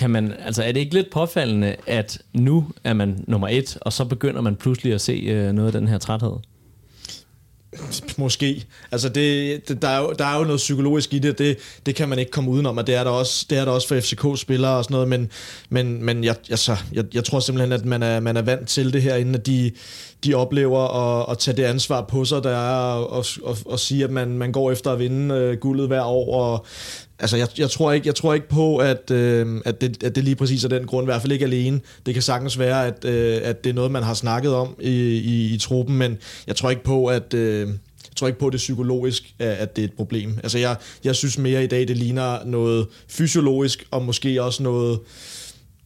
kan 0.00 0.10
man, 0.10 0.34
altså 0.44 0.62
er 0.62 0.72
det 0.72 0.80
ikke 0.80 0.94
lidt 0.94 1.10
påfaldende, 1.10 1.76
at 1.86 2.22
nu 2.32 2.66
er 2.84 2.92
man 2.92 3.24
nummer 3.28 3.48
et, 3.48 3.78
og 3.80 3.92
så 3.92 4.04
begynder 4.04 4.40
man 4.40 4.56
pludselig 4.56 4.94
at 4.94 5.00
se 5.00 5.12
øh, 5.12 5.52
noget 5.52 5.74
af 5.74 5.80
den 5.80 5.88
her 5.88 5.98
træthed? 5.98 6.32
Måske. 8.18 8.66
Altså, 8.92 9.08
det, 9.08 9.68
det, 9.68 9.82
der, 9.82 9.88
er 9.88 9.98
jo, 9.98 10.14
der 10.18 10.24
er 10.24 10.38
jo 10.38 10.44
noget 10.44 10.56
psykologisk 10.56 11.14
i 11.14 11.18
det, 11.18 11.38
det, 11.38 11.58
det 11.86 11.94
kan 11.94 12.08
man 12.08 12.18
ikke 12.18 12.30
komme 12.30 12.50
udenom, 12.50 12.78
og 12.78 12.86
det 12.86 12.94
er 12.94 13.04
der 13.04 13.10
også, 13.10 13.46
det 13.50 13.58
er 13.58 13.64
der 13.64 13.72
også 13.72 13.88
for 13.88 14.00
FCK-spillere 14.00 14.76
og 14.76 14.84
sådan 14.84 14.94
noget, 14.94 15.08
men, 15.08 15.30
men, 15.68 16.04
men 16.04 16.24
jeg, 16.24 16.36
altså, 16.50 16.76
jeg, 16.92 17.04
jeg 17.14 17.24
tror 17.24 17.40
simpelthen, 17.40 17.72
at 17.72 17.84
man 17.84 18.02
er, 18.02 18.20
man 18.20 18.36
er 18.36 18.42
vant 18.42 18.68
til 18.68 18.92
det 18.92 19.02
her, 19.02 19.16
inden 19.16 19.34
at 19.34 19.46
de, 19.46 19.70
de 20.24 20.34
oplever 20.34 20.78
at, 20.78 21.26
at 21.30 21.38
tage 21.38 21.56
det 21.56 21.64
ansvar 21.64 22.02
på 22.02 22.24
sig, 22.24 22.42
der 22.42 22.50
er 22.50 22.92
og, 22.92 23.24
og, 23.42 23.56
og, 23.66 23.78
sige, 23.78 24.04
at 24.04 24.10
man, 24.10 24.38
man 24.38 24.52
går 24.52 24.72
efter 24.72 24.92
at 24.92 24.98
vinde 24.98 25.34
øh, 25.34 25.58
guldet 25.58 25.86
hver 25.86 26.02
år, 26.02 26.34
og 26.34 26.66
Altså, 27.20 27.36
jeg, 27.36 27.48
jeg, 27.58 27.70
tror 27.70 27.92
ikke, 27.92 28.06
jeg 28.06 28.14
tror 28.14 28.34
ikke 28.34 28.48
på, 28.48 28.76
at, 28.76 29.10
øh, 29.10 29.60
at, 29.64 29.80
det, 29.80 30.02
at 30.02 30.16
det 30.16 30.24
lige 30.24 30.36
præcis 30.36 30.64
er 30.64 30.68
den 30.68 30.86
grund, 30.86 31.04
i 31.04 31.10
hvert 31.10 31.20
fald 31.20 31.32
ikke 31.32 31.44
alene. 31.44 31.80
Det 32.06 32.14
kan 32.14 32.22
sagtens 32.22 32.58
være, 32.58 32.86
at, 32.86 33.04
øh, 33.04 33.40
at 33.44 33.64
det 33.64 33.70
er 33.70 33.74
noget, 33.74 33.90
man 33.90 34.02
har 34.02 34.14
snakket 34.14 34.54
om 34.54 34.76
i, 34.80 34.90
i, 35.18 35.54
i 35.54 35.58
truppen, 35.58 35.98
men 35.98 36.18
jeg 36.46 36.56
tror 36.56 36.70
ikke 36.70 36.84
på, 36.84 37.06
at... 37.06 37.34
Øh, 37.34 37.68
jeg 38.08 38.16
tror 38.16 38.26
ikke 38.26 38.38
på, 38.38 38.46
at 38.46 38.52
det 38.52 38.58
psykologisk, 38.58 39.34
at 39.38 39.76
det 39.76 39.82
er 39.82 39.88
et 39.88 39.92
problem. 39.92 40.38
Altså, 40.42 40.58
jeg, 40.58 40.76
jeg 41.04 41.16
synes 41.16 41.38
mere 41.38 41.64
i 41.64 41.66
dag, 41.66 41.88
det 41.88 41.96
ligner 41.96 42.44
noget 42.44 42.86
fysiologisk, 43.08 43.86
og 43.90 44.02
måske 44.02 44.42
også 44.42 44.62
noget, 44.62 45.00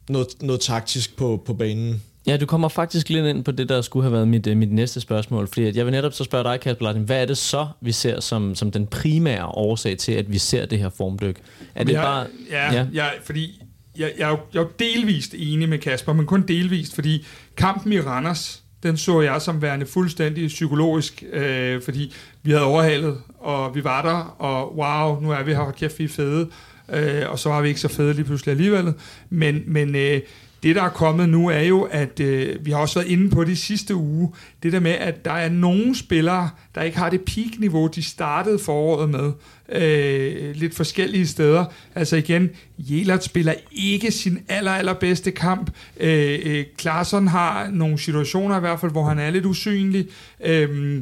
noget, 0.09 0.27
noget 0.41 0.61
taktisk 0.61 1.17
på, 1.17 1.43
på 1.45 1.53
banen. 1.53 2.01
Ja, 2.27 2.37
du 2.37 2.45
kommer 2.45 2.67
faktisk 2.67 3.09
lidt 3.09 3.25
ind 3.25 3.43
på 3.43 3.51
det, 3.51 3.69
der 3.69 3.81
skulle 3.81 4.03
have 4.03 4.13
været 4.13 4.27
mit, 4.27 4.47
øh, 4.47 4.57
mit 4.57 4.71
næste 4.71 5.01
spørgsmål. 5.01 5.47
Fordi 5.47 5.77
jeg 5.77 5.85
vil 5.85 5.91
netop 5.91 6.13
så 6.13 6.23
spørge 6.23 6.43
dig, 6.43 6.59
Kasper 6.59 6.85
Larsen, 6.85 7.03
hvad 7.03 7.21
er 7.21 7.25
det 7.25 7.37
så, 7.37 7.67
vi 7.81 7.91
ser 7.91 8.19
som, 8.19 8.55
som 8.55 8.71
den 8.71 8.87
primære 8.87 9.45
årsag 9.45 9.97
til, 9.97 10.11
at 10.11 10.31
vi 10.31 10.37
ser 10.37 10.65
det 10.65 10.79
her 10.79 10.89
formdyk? 10.89 11.37
Er 11.75 11.83
det 11.83 11.93
jeg, 11.93 12.01
bare... 12.01 12.27
Ja, 12.51 12.73
ja. 12.73 12.87
ja 12.93 13.07
fordi 13.23 13.61
jeg, 13.97 14.11
jeg, 14.17 14.25
er 14.25 14.29
jo, 14.29 14.39
jeg 14.53 14.59
er 14.59 14.63
jo 14.63 14.69
delvist 14.79 15.33
enig 15.37 15.69
med 15.69 15.77
Kasper, 15.77 16.13
men 16.13 16.25
kun 16.25 16.41
delvist, 16.41 16.95
fordi 16.95 17.25
kampen 17.57 17.93
i 17.93 17.99
Randers, 17.99 18.63
den 18.83 18.97
så 18.97 19.21
jeg 19.21 19.41
som 19.41 19.61
værende 19.61 19.85
fuldstændig 19.85 20.47
psykologisk, 20.47 21.23
øh, 21.33 21.81
fordi 21.81 22.13
vi 22.43 22.51
havde 22.51 22.63
overhalet, 22.63 23.17
og 23.39 23.75
vi 23.75 23.83
var 23.83 24.01
der, 24.01 24.35
og 24.39 24.77
wow, 24.77 25.21
nu 25.21 25.31
er 25.31 25.43
vi 25.43 25.53
her, 25.53 25.71
kæft, 25.71 25.99
vi 25.99 26.03
er 26.03 26.09
fede, 26.09 26.49
øh, 26.93 27.29
og 27.29 27.39
så 27.39 27.49
var 27.49 27.61
vi 27.61 27.67
ikke 27.67 27.79
så 27.79 27.87
fede 27.87 28.13
lige 28.13 28.25
pludselig 28.25 28.51
alligevel. 28.51 28.93
Men, 29.29 29.63
men 29.67 29.95
øh, 29.95 30.21
det, 30.65 30.75
der 30.75 30.83
er 30.83 30.89
kommet 30.89 31.29
nu, 31.29 31.49
er 31.49 31.61
jo, 31.61 31.81
at 31.81 32.19
øh, 32.19 32.65
vi 32.65 32.71
har 32.71 32.77
også 32.77 32.99
været 32.99 33.11
inde 33.11 33.29
på 33.29 33.43
det 33.43 33.57
sidste 33.57 33.95
uge, 33.95 34.33
det 34.63 34.73
der 34.73 34.79
med, 34.79 34.91
at 34.91 35.25
der 35.25 35.31
er 35.31 35.49
nogle 35.49 35.95
spillere, 35.95 36.49
der 36.75 36.81
ikke 36.81 36.97
har 36.97 37.09
det 37.09 37.21
peak-niveau, 37.21 37.87
de 37.87 38.03
startede 38.03 38.59
foråret 38.59 39.09
med, 39.09 39.31
øh, 39.69 40.55
lidt 40.55 40.75
forskellige 40.75 41.27
steder. 41.27 41.65
Altså 41.95 42.15
igen, 42.15 42.49
Jelert 42.77 43.23
spiller 43.23 43.53
ikke 43.71 44.11
sin 44.11 44.39
aller, 44.47 44.71
allerbedste 44.71 45.31
kamp. 45.31 45.71
Øh, 45.99 46.39
øh, 46.45 46.65
Klaarsson 46.77 47.27
har 47.27 47.69
nogle 47.71 47.99
situationer 47.99 48.57
i 48.57 48.59
hvert 48.59 48.79
fald, 48.79 48.91
hvor 48.91 49.03
han 49.03 49.19
er 49.19 49.29
lidt 49.29 49.45
usynlig. 49.45 50.07
Øh, 50.45 51.01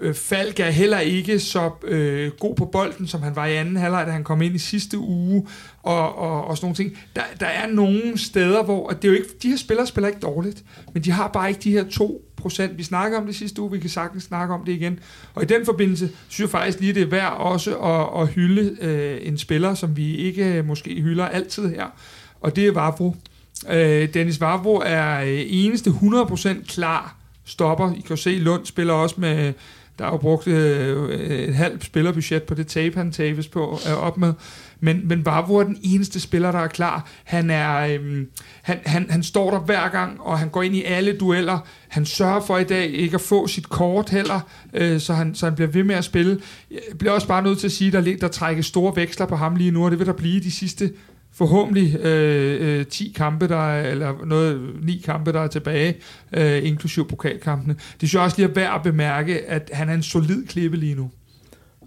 Øh, 0.00 0.14
Falk 0.14 0.60
er 0.60 0.70
heller 0.70 0.98
ikke 0.98 1.38
så 1.38 1.70
øh, 1.82 2.30
god 2.30 2.54
på 2.54 2.64
bolden, 2.64 3.06
som 3.06 3.22
han 3.22 3.36
var 3.36 3.46
i 3.46 3.56
anden 3.56 3.76
halvleg, 3.76 4.06
da 4.06 4.12
han 4.12 4.24
kom 4.24 4.42
ind 4.42 4.54
i 4.54 4.58
sidste 4.58 4.98
uge, 4.98 5.46
og, 5.82 6.18
og, 6.18 6.44
og 6.44 6.56
sådan 6.56 6.64
nogle 6.64 6.76
ting. 6.76 6.98
Der, 7.16 7.22
der 7.40 7.46
er 7.46 7.66
nogle 7.66 8.18
steder, 8.18 8.62
hvor 8.62 8.88
at 8.88 9.02
det 9.02 9.08
er 9.08 9.12
jo 9.12 9.18
ikke, 9.18 9.28
de 9.42 9.48
her 9.48 9.56
spillere 9.56 9.86
spiller 9.86 10.08
ikke 10.08 10.20
dårligt, 10.20 10.64
men 10.94 11.04
de 11.04 11.10
har 11.10 11.28
bare 11.28 11.48
ikke 11.48 11.60
de 11.60 11.70
her 11.70 11.84
to 11.90 12.32
procent. 12.36 12.78
Vi 12.78 12.82
snakker 12.82 13.18
om 13.18 13.26
det 13.26 13.34
sidste 13.34 13.62
uge, 13.62 13.70
vi 13.70 13.78
kan 13.78 13.90
sagtens 13.90 14.24
snakke 14.24 14.54
om 14.54 14.64
det 14.64 14.72
igen. 14.72 14.98
Og 15.34 15.42
i 15.42 15.46
den 15.46 15.64
forbindelse 15.64 16.10
synes 16.28 16.40
jeg 16.40 16.60
faktisk 16.60 16.80
lige, 16.80 16.94
det 16.94 17.02
er 17.02 17.06
værd 17.06 17.32
også 17.32 17.78
at, 17.78 18.22
at 18.22 18.28
hylde 18.28 18.76
øh, 18.80 19.18
en 19.22 19.38
spiller, 19.38 19.74
som 19.74 19.96
vi 19.96 20.16
ikke 20.16 20.44
øh, 20.44 20.66
måske 20.66 21.00
hylder 21.00 21.26
altid 21.26 21.68
her, 21.68 21.86
og 22.40 22.56
det 22.56 22.66
er 22.66 22.72
Vavro. 22.72 23.16
Øh, 23.70 24.14
Dennis 24.14 24.40
Vavro 24.40 24.82
er 24.84 25.20
øh, 25.20 25.42
eneste 25.46 25.90
100% 25.90 26.66
klar 26.66 27.16
stopper. 27.44 27.92
I 27.92 28.00
kan 28.00 28.16
se, 28.16 28.30
Lund 28.30 28.66
spiller 28.66 28.94
også 28.94 29.14
med 29.18 29.52
der 29.98 30.04
har 30.04 30.12
jo 30.12 30.16
brugt 30.16 30.46
øh, 30.46 31.08
øh, 31.08 31.20
et 31.20 31.54
halvt 31.54 31.84
spillerbudget 31.84 32.42
på 32.42 32.54
det 32.54 32.66
tape, 32.66 32.96
han 32.96 33.12
tabes 33.12 33.48
på 33.48 33.78
øh, 33.88 34.02
op 34.02 34.18
med. 34.18 34.32
Men, 34.80 35.08
men 35.08 35.26
Vavro 35.26 35.56
er 35.56 35.64
den 35.64 35.78
eneste 35.82 36.20
spiller, 36.20 36.52
der 36.52 36.58
er 36.58 36.68
klar. 36.68 37.08
Han, 37.24 37.50
er, 37.50 37.78
øh, 37.78 38.26
han, 38.62 38.78
han, 38.86 39.06
han 39.10 39.22
står 39.22 39.50
der 39.50 39.58
hver 39.58 39.88
gang, 39.88 40.20
og 40.20 40.38
han 40.38 40.48
går 40.48 40.62
ind 40.62 40.76
i 40.76 40.82
alle 40.82 41.16
dueller. 41.16 41.58
Han 41.88 42.06
sørger 42.06 42.40
for 42.40 42.58
i 42.58 42.64
dag 42.64 42.90
ikke 42.90 43.14
at 43.14 43.20
få 43.20 43.46
sit 43.46 43.68
kort 43.68 44.10
heller, 44.10 44.40
øh, 44.74 45.00
så, 45.00 45.14
han, 45.14 45.34
så 45.34 45.46
han 45.46 45.54
bliver 45.54 45.68
ved 45.68 45.84
med 45.84 45.94
at 45.94 46.04
spille. 46.04 46.40
Jeg 46.70 46.98
bliver 46.98 47.12
også 47.12 47.28
bare 47.28 47.42
nødt 47.42 47.58
til 47.58 47.66
at 47.66 47.72
sige, 47.72 47.98
at 47.98 48.04
der, 48.04 48.16
der 48.16 48.28
trækker 48.28 48.62
store 48.62 48.96
veksler 48.96 49.26
på 49.26 49.36
ham 49.36 49.56
lige 49.56 49.70
nu, 49.70 49.84
og 49.84 49.90
det 49.90 49.98
vil 49.98 50.06
der 50.06 50.12
blive 50.12 50.40
de 50.40 50.50
sidste 50.50 50.92
forhåbentlig 51.42 51.96
øh, 51.96 52.78
øh, 52.78 52.86
10 52.86 53.12
kampe, 53.16 53.48
der 53.48 53.70
er, 53.70 53.90
eller 53.90 54.14
noget, 54.26 54.60
9 54.82 55.02
kampe, 55.04 55.32
der 55.32 55.40
er 55.40 55.46
tilbage, 55.46 55.94
øh, 56.32 56.66
inklusiv 56.66 57.08
pokalkampene. 57.08 57.74
Det 57.74 58.08
synes 58.08 58.14
jeg 58.14 58.22
også 58.22 58.36
lige 58.38 58.48
er 58.48 58.54
værd 58.54 58.74
at 58.74 58.82
bemærke, 58.82 59.50
at 59.50 59.70
han 59.72 59.88
er 59.88 59.94
en 59.94 60.02
solid 60.02 60.46
klippe 60.46 60.76
lige 60.76 60.94
nu. 60.94 61.10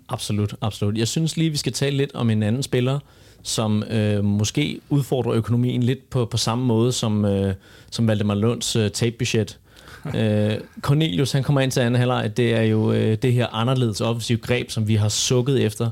Absolut, 0.09 0.55
absolut. 0.61 0.97
Jeg 0.97 1.07
synes 1.07 1.37
lige, 1.37 1.49
vi 1.49 1.57
skal 1.57 1.73
tale 1.73 1.97
lidt 1.97 2.15
om 2.15 2.29
en 2.29 2.43
anden 2.43 2.63
spiller, 2.63 2.99
som 3.43 3.83
øh, 3.83 4.23
måske 4.23 4.79
udfordrer 4.89 5.33
økonomien 5.33 5.83
lidt 5.83 6.09
på, 6.09 6.25
på 6.25 6.37
samme 6.37 6.65
måde 6.65 6.91
som, 6.91 7.25
øh, 7.25 7.53
som 7.91 8.07
Valdemar 8.07 8.35
Lunds 8.35 8.75
øh, 8.75 8.91
tape-budget. 8.91 9.59
øh, 10.19 10.53
Cornelius, 10.81 11.31
han 11.31 11.43
kommer 11.43 11.61
ind 11.61 11.71
til 11.71 11.79
anden 11.79 11.99
halvleg. 11.99 12.37
Det 12.37 12.53
er 12.53 12.61
jo 12.61 12.91
øh, 12.91 13.17
det 13.21 13.33
her 13.33 13.47
anderledes 13.47 14.01
offensiv 14.01 14.37
greb, 14.37 14.71
som 14.71 14.87
vi 14.87 14.95
har 14.95 15.09
sukket 15.09 15.65
efter. 15.65 15.89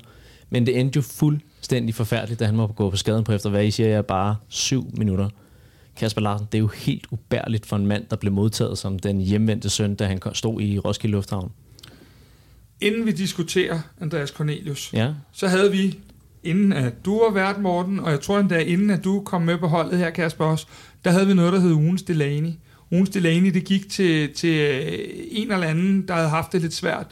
Men 0.49 0.65
det 0.65 0.79
endte 0.79 0.97
jo 0.97 1.01
fuldstændig 1.63 1.95
forfærdeligt, 1.95 2.39
da 2.39 2.45
han 2.45 2.55
må 2.55 2.67
gå 2.67 2.89
på 2.89 2.97
skaden 2.97 3.23
på 3.23 3.31
efter, 3.31 3.49
hvad 3.49 3.65
I 3.65 3.71
siger, 3.71 3.89
jeg 3.89 4.05
bare 4.05 4.35
syv 4.47 4.91
minutter. 4.97 5.29
Kasper 5.97 6.21
Larsen, 6.21 6.47
det 6.51 6.57
er 6.57 6.59
jo 6.59 6.67
helt 6.67 7.07
ubærligt 7.11 7.65
for 7.65 7.75
en 7.75 7.87
mand, 7.87 8.05
der 8.09 8.15
blev 8.15 8.33
modtaget 8.33 8.77
som 8.77 8.99
den 8.99 9.21
hjemvendte 9.21 9.69
søn, 9.69 9.95
da 9.95 10.05
han 10.05 10.19
stod 10.33 10.61
i 10.61 10.79
Roskilde 10.79 11.11
Lufthavn. 11.11 11.51
Inden 12.81 13.05
vi 13.05 13.11
diskuterer 13.11 13.79
Andreas 14.01 14.29
Cornelius, 14.29 14.93
Ja, 14.93 15.13
så 15.31 15.47
havde 15.47 15.71
vi, 15.71 15.99
inden 16.43 16.73
at 16.73 17.05
du 17.05 17.19
var 17.19 17.33
vært, 17.33 17.61
Morten, 17.61 17.99
og 17.99 18.11
jeg 18.11 18.21
tror 18.21 18.39
endda 18.39 18.59
inden 18.59 18.89
at 18.89 19.03
du 19.03 19.21
kom 19.25 19.41
med 19.41 19.57
på 19.57 19.67
holdet 19.67 19.99
her, 19.99 20.09
Kasper 20.09 20.45
også, 20.45 20.65
der 21.05 21.11
havde 21.11 21.27
vi 21.27 21.33
noget, 21.33 21.53
der 21.53 21.59
hed 21.59 21.71
ugens 21.71 22.03
Delaney. 22.03 22.51
Ugens 22.91 23.09
Delaney, 23.09 23.53
det 23.53 23.65
gik 23.65 23.89
til, 23.89 24.33
til 24.33 24.83
en 25.31 25.51
eller 25.51 25.67
anden, 25.67 26.07
der 26.07 26.13
havde 26.13 26.29
haft 26.29 26.51
det 26.51 26.61
lidt 26.61 26.73
svært. 26.73 27.07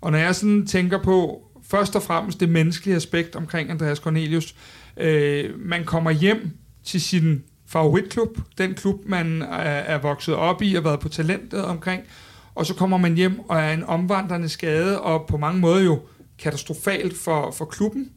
Og 0.00 0.12
når 0.12 0.18
jeg 0.18 0.34
sådan 0.34 0.66
tænker 0.66 1.02
på, 1.02 1.43
først 1.70 1.96
og 1.96 2.02
fremmest 2.02 2.40
det 2.40 2.48
menneskelige 2.48 2.96
aspekt 2.96 3.36
omkring 3.36 3.70
Andreas 3.70 3.98
Cornelius, 3.98 4.54
øh, 4.96 5.50
man 5.58 5.84
kommer 5.84 6.10
hjem 6.10 6.50
til 6.84 7.00
sin 7.00 7.42
favoritklub, 7.66 8.38
den 8.58 8.74
klub, 8.74 9.00
man 9.06 9.42
er, 9.42 9.46
er 9.80 9.98
vokset 9.98 10.34
op 10.34 10.62
i 10.62 10.74
og 10.74 10.84
været 10.84 11.00
på 11.00 11.08
talentet 11.08 11.64
omkring, 11.64 12.02
og 12.54 12.66
så 12.66 12.74
kommer 12.74 12.96
man 12.96 13.14
hjem 13.14 13.40
og 13.40 13.60
er 13.60 13.72
en 13.72 13.84
omvandrende 13.84 14.48
skade, 14.48 15.00
og 15.00 15.26
på 15.28 15.36
mange 15.36 15.60
måder 15.60 15.84
jo 15.84 16.00
katastrofalt 16.38 17.16
for, 17.16 17.50
for 17.50 17.64
klubben 17.64 18.10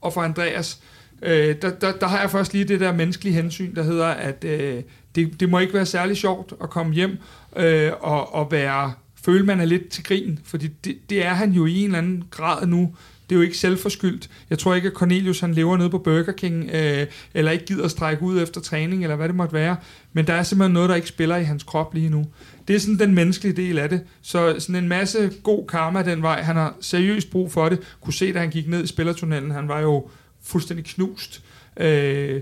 og 0.00 0.12
for 0.12 0.20
Andreas. 0.20 0.80
Øh, 1.22 1.56
der, 1.62 1.70
der, 1.70 1.92
der 1.92 2.06
har 2.06 2.20
jeg 2.20 2.30
først 2.30 2.52
lige 2.52 2.64
det 2.64 2.80
der 2.80 2.92
menneskelige 2.92 3.34
hensyn, 3.34 3.74
der 3.74 3.82
hedder, 3.82 4.06
at 4.06 4.44
øh, 4.44 4.82
det, 5.14 5.40
det 5.40 5.48
må 5.48 5.58
ikke 5.58 5.74
være 5.74 5.86
særlig 5.86 6.16
sjovt 6.16 6.52
at 6.62 6.70
komme 6.70 6.94
hjem 6.94 7.18
øh, 7.56 7.92
og, 8.00 8.34
og 8.34 8.52
være, 8.52 8.92
føle 9.24 9.44
man 9.44 9.60
er 9.60 9.64
lidt 9.64 9.88
til 9.88 10.04
grin, 10.04 10.38
fordi 10.44 10.66
det, 10.84 10.96
det 11.10 11.24
er 11.26 11.34
han 11.34 11.52
jo 11.52 11.66
i 11.66 11.78
en 11.78 11.84
eller 11.84 11.98
anden 11.98 12.24
grad 12.30 12.66
nu. 12.66 12.94
Det 13.28 13.34
er 13.34 13.36
jo 13.36 13.42
ikke 13.42 13.58
selvforskyldt. 13.58 14.30
Jeg 14.50 14.58
tror 14.58 14.74
ikke, 14.74 14.88
at 14.88 14.94
Cornelius 14.94 15.40
han 15.40 15.54
lever 15.54 15.76
nede 15.76 15.90
på 15.90 15.98
Burger 15.98 16.32
King, 16.32 16.70
øh, 16.72 17.06
eller 17.34 17.50
ikke 17.50 17.64
gider 17.64 17.84
at 17.84 17.90
strække 17.90 18.22
ud 18.22 18.42
efter 18.42 18.60
træning, 18.60 19.02
eller 19.02 19.16
hvad 19.16 19.28
det 19.28 19.36
måtte 19.36 19.54
være. 19.54 19.76
Men 20.12 20.26
der 20.26 20.34
er 20.34 20.42
simpelthen 20.42 20.74
noget, 20.74 20.88
der 20.88 20.94
ikke 20.94 21.08
spiller 21.08 21.36
i 21.36 21.44
hans 21.44 21.62
krop 21.62 21.94
lige 21.94 22.08
nu. 22.08 22.26
Det 22.68 22.76
er 22.76 22.80
sådan 22.80 22.98
den 22.98 23.14
menneskelige 23.14 23.56
del 23.56 23.78
af 23.78 23.88
det. 23.88 24.00
Så 24.22 24.54
sådan 24.58 24.82
en 24.82 24.88
masse 24.88 25.30
god 25.42 25.66
karma 25.66 26.02
den 26.02 26.22
vej. 26.22 26.42
Han 26.42 26.56
har 26.56 26.76
seriøst 26.80 27.30
brug 27.30 27.52
for 27.52 27.68
det. 27.68 27.80
Kunne 28.00 28.12
se, 28.12 28.32
da 28.32 28.38
han 28.38 28.50
gik 28.50 28.68
ned 28.68 28.84
i 28.84 28.86
spillertunnelen. 28.86 29.50
Han 29.50 29.68
var 29.68 29.80
jo 29.80 30.08
fuldstændig 30.42 30.84
knust. 30.84 31.42
Øh, 31.76 32.40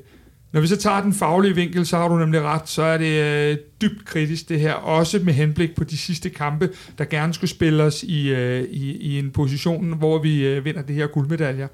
når 0.52 0.60
vi 0.60 0.66
så 0.66 0.76
tager 0.76 1.00
den 1.00 1.12
faglige 1.12 1.54
vinkel, 1.54 1.86
så 1.86 1.96
har 1.96 2.08
du 2.08 2.18
nemlig 2.18 2.42
ret, 2.42 2.68
så 2.68 2.82
er 2.82 2.98
det 2.98 3.22
øh, 3.22 3.56
dybt 3.80 4.04
kritisk 4.04 4.48
det 4.48 4.60
her, 4.60 4.72
også 4.72 5.18
med 5.18 5.32
henblik 5.32 5.74
på 5.74 5.84
de 5.84 5.96
sidste 5.96 6.30
kampe, 6.30 6.70
der 6.98 7.04
gerne 7.04 7.34
skulle 7.34 7.50
spille 7.50 7.82
os 7.82 8.02
i, 8.02 8.28
øh, 8.28 8.62
i, 8.62 8.96
i 8.96 9.18
en 9.18 9.30
position, 9.30 9.98
hvor 9.98 10.22
vi 10.22 10.46
øh, 10.46 10.64
vinder 10.64 10.82
det 10.82 10.96
her 10.96 11.06
guldmedaljer. 11.06 11.68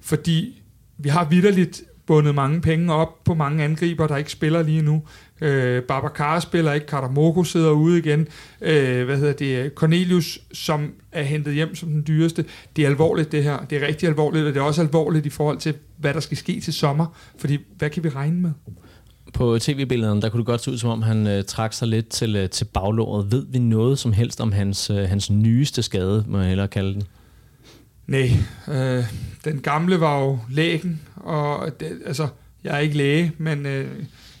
Fordi 0.00 0.62
vi 0.98 1.08
har 1.08 1.28
vidderligt 1.28 1.82
bundet 2.06 2.34
mange 2.34 2.60
penge 2.60 2.92
op 2.92 3.24
på 3.24 3.34
mange 3.34 3.64
angriber, 3.64 4.06
der 4.06 4.16
ikke 4.16 4.32
spiller 4.32 4.62
lige 4.62 4.82
nu. 4.82 5.02
Øh, 5.40 5.82
Babacar 5.82 6.40
spiller 6.40 6.72
ikke, 6.72 6.86
Karamoko 6.86 7.44
sidder 7.44 7.70
ude 7.70 7.98
igen. 7.98 8.28
Øh, 8.60 9.04
hvad 9.04 9.18
hedder 9.18 9.32
det? 9.32 9.72
Cornelius, 9.74 10.38
som 10.52 10.92
er 11.12 11.22
hentet 11.22 11.54
hjem 11.54 11.74
som 11.74 11.88
den 11.88 12.04
dyreste. 12.06 12.44
Det 12.76 12.84
er 12.84 12.88
alvorligt 12.88 13.32
det 13.32 13.42
her. 13.42 13.58
Det 13.70 13.82
er 13.82 13.86
rigtig 13.86 14.08
alvorligt, 14.08 14.46
og 14.46 14.54
det 14.54 14.60
er 14.60 14.64
også 14.64 14.80
alvorligt 14.82 15.26
i 15.26 15.30
forhold 15.30 15.58
til, 15.58 15.74
hvad 15.96 16.14
der 16.14 16.20
skal 16.20 16.36
ske 16.36 16.60
til 16.60 16.72
sommer. 16.72 17.06
Fordi 17.38 17.58
hvad 17.78 17.90
kan 17.90 18.04
vi 18.04 18.08
regne 18.08 18.40
med? 18.40 18.50
På 19.34 19.58
tv-billederne, 19.60 20.22
der 20.22 20.28
kunne 20.28 20.38
det 20.38 20.46
godt 20.46 20.60
se 20.60 20.70
ud, 20.70 20.78
som 20.78 20.90
om 20.90 21.02
han 21.02 21.26
øh, 21.26 21.44
trak 21.44 21.72
sig 21.72 21.88
lidt 21.88 22.08
til, 22.08 22.36
øh, 22.36 22.50
til 22.50 22.64
baglåret. 22.64 23.32
Ved 23.32 23.46
vi 23.50 23.58
noget 23.58 23.98
som 23.98 24.12
helst 24.12 24.40
om 24.40 24.52
hans, 24.52 24.90
øh, 24.90 24.96
hans 24.96 25.30
nyeste 25.30 25.82
skade, 25.82 26.24
må 26.28 26.38
jeg 26.38 26.48
hellere 26.48 26.68
kalde 26.68 26.94
den? 26.94 27.02
Nej, 28.06 28.30
øh, 28.68 29.04
den 29.44 29.60
gamle 29.60 30.00
var 30.00 30.20
jo 30.20 30.38
lægen, 30.50 31.00
og 31.16 31.80
det, 31.80 31.98
altså, 32.06 32.28
jeg 32.64 32.74
er 32.74 32.78
ikke 32.78 32.96
læge, 32.96 33.32
men 33.38 33.66
øh, 33.66 33.86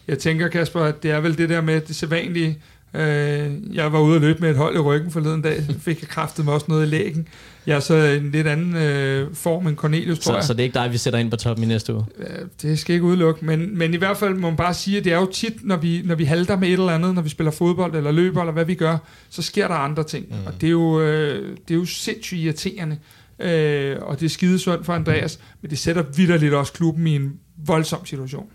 jeg 0.08 0.18
tænker, 0.18 0.48
Kasper, 0.48 0.80
at 0.80 1.02
det 1.02 1.10
er 1.10 1.20
vel 1.20 1.38
det 1.38 1.48
der 1.48 1.60
med 1.60 1.80
det 1.80 1.96
sædvanlige. 1.96 2.58
Øh, 2.94 3.52
jeg 3.72 3.92
var 3.92 4.00
ude 4.00 4.14
og 4.14 4.20
løbe 4.20 4.40
med 4.40 4.50
et 4.50 4.56
hold 4.56 4.76
i 4.76 4.78
ryggen 4.78 5.10
forleden 5.10 5.42
dag, 5.42 5.62
fik 5.80 6.00
jeg 6.00 6.08
kraftet 6.08 6.44
mig 6.44 6.54
også 6.54 6.66
noget 6.68 6.86
i 6.86 6.90
lægen. 6.90 7.28
Jeg 7.66 7.76
er 7.76 7.80
så 7.80 7.94
en 7.94 8.30
lidt 8.30 8.46
anden 8.46 8.76
øh, 8.76 9.34
form 9.34 9.66
end 9.66 9.76
Cornelius, 9.76 10.18
tror 10.18 10.32
Så, 10.32 10.36
jeg. 10.36 10.44
så 10.44 10.52
det 10.52 10.60
er 10.60 10.64
ikke 10.64 10.74
dig, 10.74 10.92
vi 10.92 10.98
sætter 10.98 11.18
ind 11.18 11.30
på 11.30 11.36
toppen 11.36 11.64
i 11.64 11.66
næste 11.68 11.94
uge? 11.94 12.04
Ja, 12.20 12.24
det 12.62 12.78
skal 12.78 12.92
ikke 12.94 13.06
udelukke, 13.06 13.44
men, 13.44 13.78
men 13.78 13.94
i 13.94 13.96
hvert 13.96 14.16
fald 14.16 14.34
må 14.34 14.50
man 14.50 14.56
bare 14.56 14.74
sige, 14.74 14.98
at 14.98 15.04
det 15.04 15.12
er 15.12 15.16
jo 15.16 15.26
tit, 15.32 15.64
når 15.64 15.76
vi, 15.76 16.02
når 16.04 16.14
vi 16.14 16.24
halter 16.24 16.56
med 16.58 16.68
et 16.68 16.72
eller 16.72 16.92
andet, 16.92 17.14
når 17.14 17.22
vi 17.22 17.28
spiller 17.28 17.50
fodbold 17.50 17.96
eller 17.96 18.12
løber, 18.12 18.40
eller 18.40 18.52
hvad 18.52 18.64
vi 18.64 18.74
gør, 18.74 18.96
så 19.30 19.42
sker 19.42 19.68
der 19.68 19.74
andre 19.74 20.04
ting. 20.04 20.26
Mm. 20.28 20.46
Og 20.46 20.52
det 20.60 20.66
er 20.66 20.70
jo, 20.70 21.00
øh, 21.00 21.56
det 21.68 21.74
er 21.74 21.78
jo 21.78 21.84
sindssygt 21.84 22.40
irriterende, 22.40 22.96
øh, 23.38 23.96
og 24.02 24.20
det 24.20 24.26
er 24.26 24.30
skidesundt 24.30 24.86
for 24.86 24.92
Andreas, 24.92 25.40
men 25.62 25.70
det 25.70 25.78
sætter 25.78 26.02
vidderligt 26.02 26.54
også 26.54 26.72
klubben 26.72 27.06
i 27.06 27.16
en 27.16 27.32
voldsom 27.66 28.06
situation. 28.06 28.50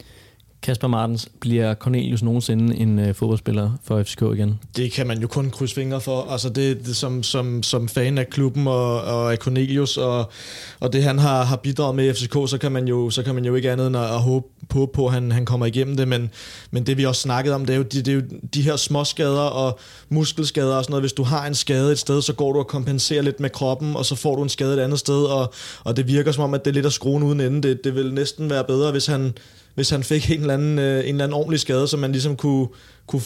Kasper 0.69 0.87
Martens, 0.87 1.29
bliver 1.39 1.73
Cornelius 1.73 2.23
nogensinde 2.23 2.75
en 2.75 2.99
øh, 2.99 3.15
fodboldspiller 3.15 3.71
for 3.83 4.03
FCK 4.03 4.21
igen? 4.21 4.59
Det 4.75 4.91
kan 4.91 5.07
man 5.07 5.21
jo 5.21 5.27
kun 5.27 5.49
krydse 5.49 5.75
fingre 5.75 6.01
for. 6.01 6.31
Altså 6.31 6.49
det, 6.49 6.85
det 6.85 6.95
som, 6.95 7.23
som, 7.23 7.63
som 7.63 7.87
fan 7.87 8.17
af 8.17 8.29
klubben 8.29 8.67
og, 8.67 9.01
og 9.01 9.31
af 9.31 9.37
Cornelius 9.37 9.97
og, 9.97 10.31
og 10.79 10.93
det 10.93 11.03
han 11.03 11.19
har, 11.19 11.43
har 11.43 11.55
bidraget 11.55 11.95
med 11.95 12.09
i 12.09 12.13
FCK, 12.13 12.33
så 12.33 12.57
kan 12.61 12.71
man 12.71 12.87
jo, 12.87 13.09
så 13.09 13.23
kan 13.23 13.35
man 13.35 13.45
jo 13.45 13.55
ikke 13.55 13.71
andet 13.71 13.87
end 13.87 13.97
at, 13.97 14.03
at 14.03 14.21
håbe 14.21 14.47
på, 14.69 14.91
på 14.93 15.05
at 15.05 15.13
han, 15.13 15.31
han 15.31 15.45
kommer 15.45 15.65
igennem 15.65 15.97
det. 15.97 16.07
Men, 16.07 16.29
men 16.71 16.85
det 16.85 16.97
vi 16.97 17.05
også 17.05 17.21
snakkede 17.21 17.55
om, 17.55 17.65
det 17.65 17.73
er, 17.73 17.77
jo, 17.77 17.83
det, 17.83 18.05
det 18.05 18.07
er 18.07 18.15
jo 18.15 18.21
de 18.53 18.61
her 18.61 18.75
små 18.75 19.03
skader 19.03 19.41
og 19.41 19.79
muskelskader 20.09 20.75
og 20.75 20.83
sådan 20.83 20.91
noget. 20.91 21.03
Hvis 21.03 21.13
du 21.13 21.23
har 21.23 21.47
en 21.47 21.55
skade 21.55 21.91
et 21.91 21.99
sted, 21.99 22.21
så 22.21 22.33
går 22.33 22.53
du 22.53 22.59
og 22.59 22.67
kompenserer 22.67 23.21
lidt 23.21 23.39
med 23.39 23.49
kroppen, 23.49 23.95
og 23.95 24.05
så 24.05 24.15
får 24.15 24.35
du 24.35 24.43
en 24.43 24.49
skade 24.49 24.73
et 24.73 24.79
andet 24.79 24.99
sted. 24.99 25.23
Og, 25.23 25.53
og 25.83 25.97
det 25.97 26.07
virker 26.07 26.31
som 26.31 26.43
om, 26.43 26.53
at 26.53 26.65
det 26.65 26.71
er 26.71 26.75
lidt 26.75 26.85
at 26.85 26.93
skrue 26.93 27.23
uden 27.23 27.41
ende. 27.41 27.67
Det, 27.67 27.83
det 27.83 27.95
vil 27.95 28.13
næsten 28.13 28.49
være 28.49 28.63
bedre, 28.63 28.91
hvis 28.91 29.05
han, 29.05 29.33
hvis 29.75 29.89
han 29.89 30.03
fik 30.03 30.31
en 30.31 30.41
eller, 30.41 30.53
anden, 30.53 30.79
øh, 30.79 30.99
en 30.99 31.05
eller 31.09 31.23
anden 31.23 31.33
ordentlig 31.33 31.59
skade, 31.59 31.87
så 31.87 31.97
man 31.97 32.11
ligesom 32.11 32.35
kunne, 32.35 32.67
kunne 33.07 33.21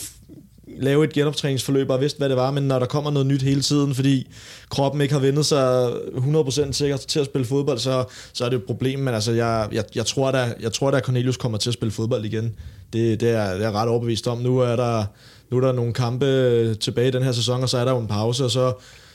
lave 0.77 1.03
et 1.03 1.13
genoptræningsforløb 1.13 1.89
og 1.89 2.01
vidste, 2.01 2.17
hvad 2.17 2.29
det 2.29 2.37
var, 2.37 2.51
men 2.51 2.63
når 2.63 2.79
der 2.79 2.85
kommer 2.85 3.11
noget 3.11 3.25
nyt 3.25 3.41
hele 3.41 3.61
tiden, 3.61 3.95
fordi 3.95 4.27
kroppen 4.69 5.01
ikke 5.01 5.13
har 5.13 5.21
vendet 5.21 5.45
sig 5.45 5.89
100% 5.89 6.71
sikkert 6.71 6.99
til 6.99 7.19
at 7.19 7.25
spille 7.25 7.45
fodbold, 7.45 7.79
så, 7.79 8.05
så 8.33 8.45
er 8.45 8.49
det 8.49 8.57
et 8.57 8.63
problem, 8.63 8.99
men 8.99 9.13
altså, 9.13 9.31
jeg, 9.31 9.67
jeg, 9.71 9.83
jeg 9.95 10.05
tror 10.05 10.31
da, 10.31 10.53
jeg 10.59 10.73
tror 10.73 10.91
da, 10.91 10.97
at 10.97 11.03
Cornelius 11.03 11.37
kommer 11.37 11.57
til 11.57 11.69
at 11.69 11.73
spille 11.73 11.91
fodbold 11.91 12.25
igen. 12.25 12.55
Det, 12.93 13.21
det, 13.21 13.29
er, 13.29 13.53
det 13.53 13.61
er 13.61 13.61
jeg 13.61 13.73
ret 13.73 13.89
overbevist 13.89 14.27
om. 14.27 14.37
Nu 14.37 14.59
er 14.59 14.75
der, 14.75 15.05
nu 15.51 15.57
er 15.57 15.61
der 15.61 15.71
nogle 15.71 15.93
kampe 15.93 16.75
tilbage 16.75 17.07
i 17.07 17.11
den 17.11 17.23
her 17.23 17.31
sæson, 17.31 17.63
og 17.63 17.69
så 17.69 17.77
er 17.77 17.85
der 17.85 17.91
jo 17.91 17.99
en 17.99 18.07
pause, 18.07 18.45
og 18.45 18.51
så, 18.51 18.73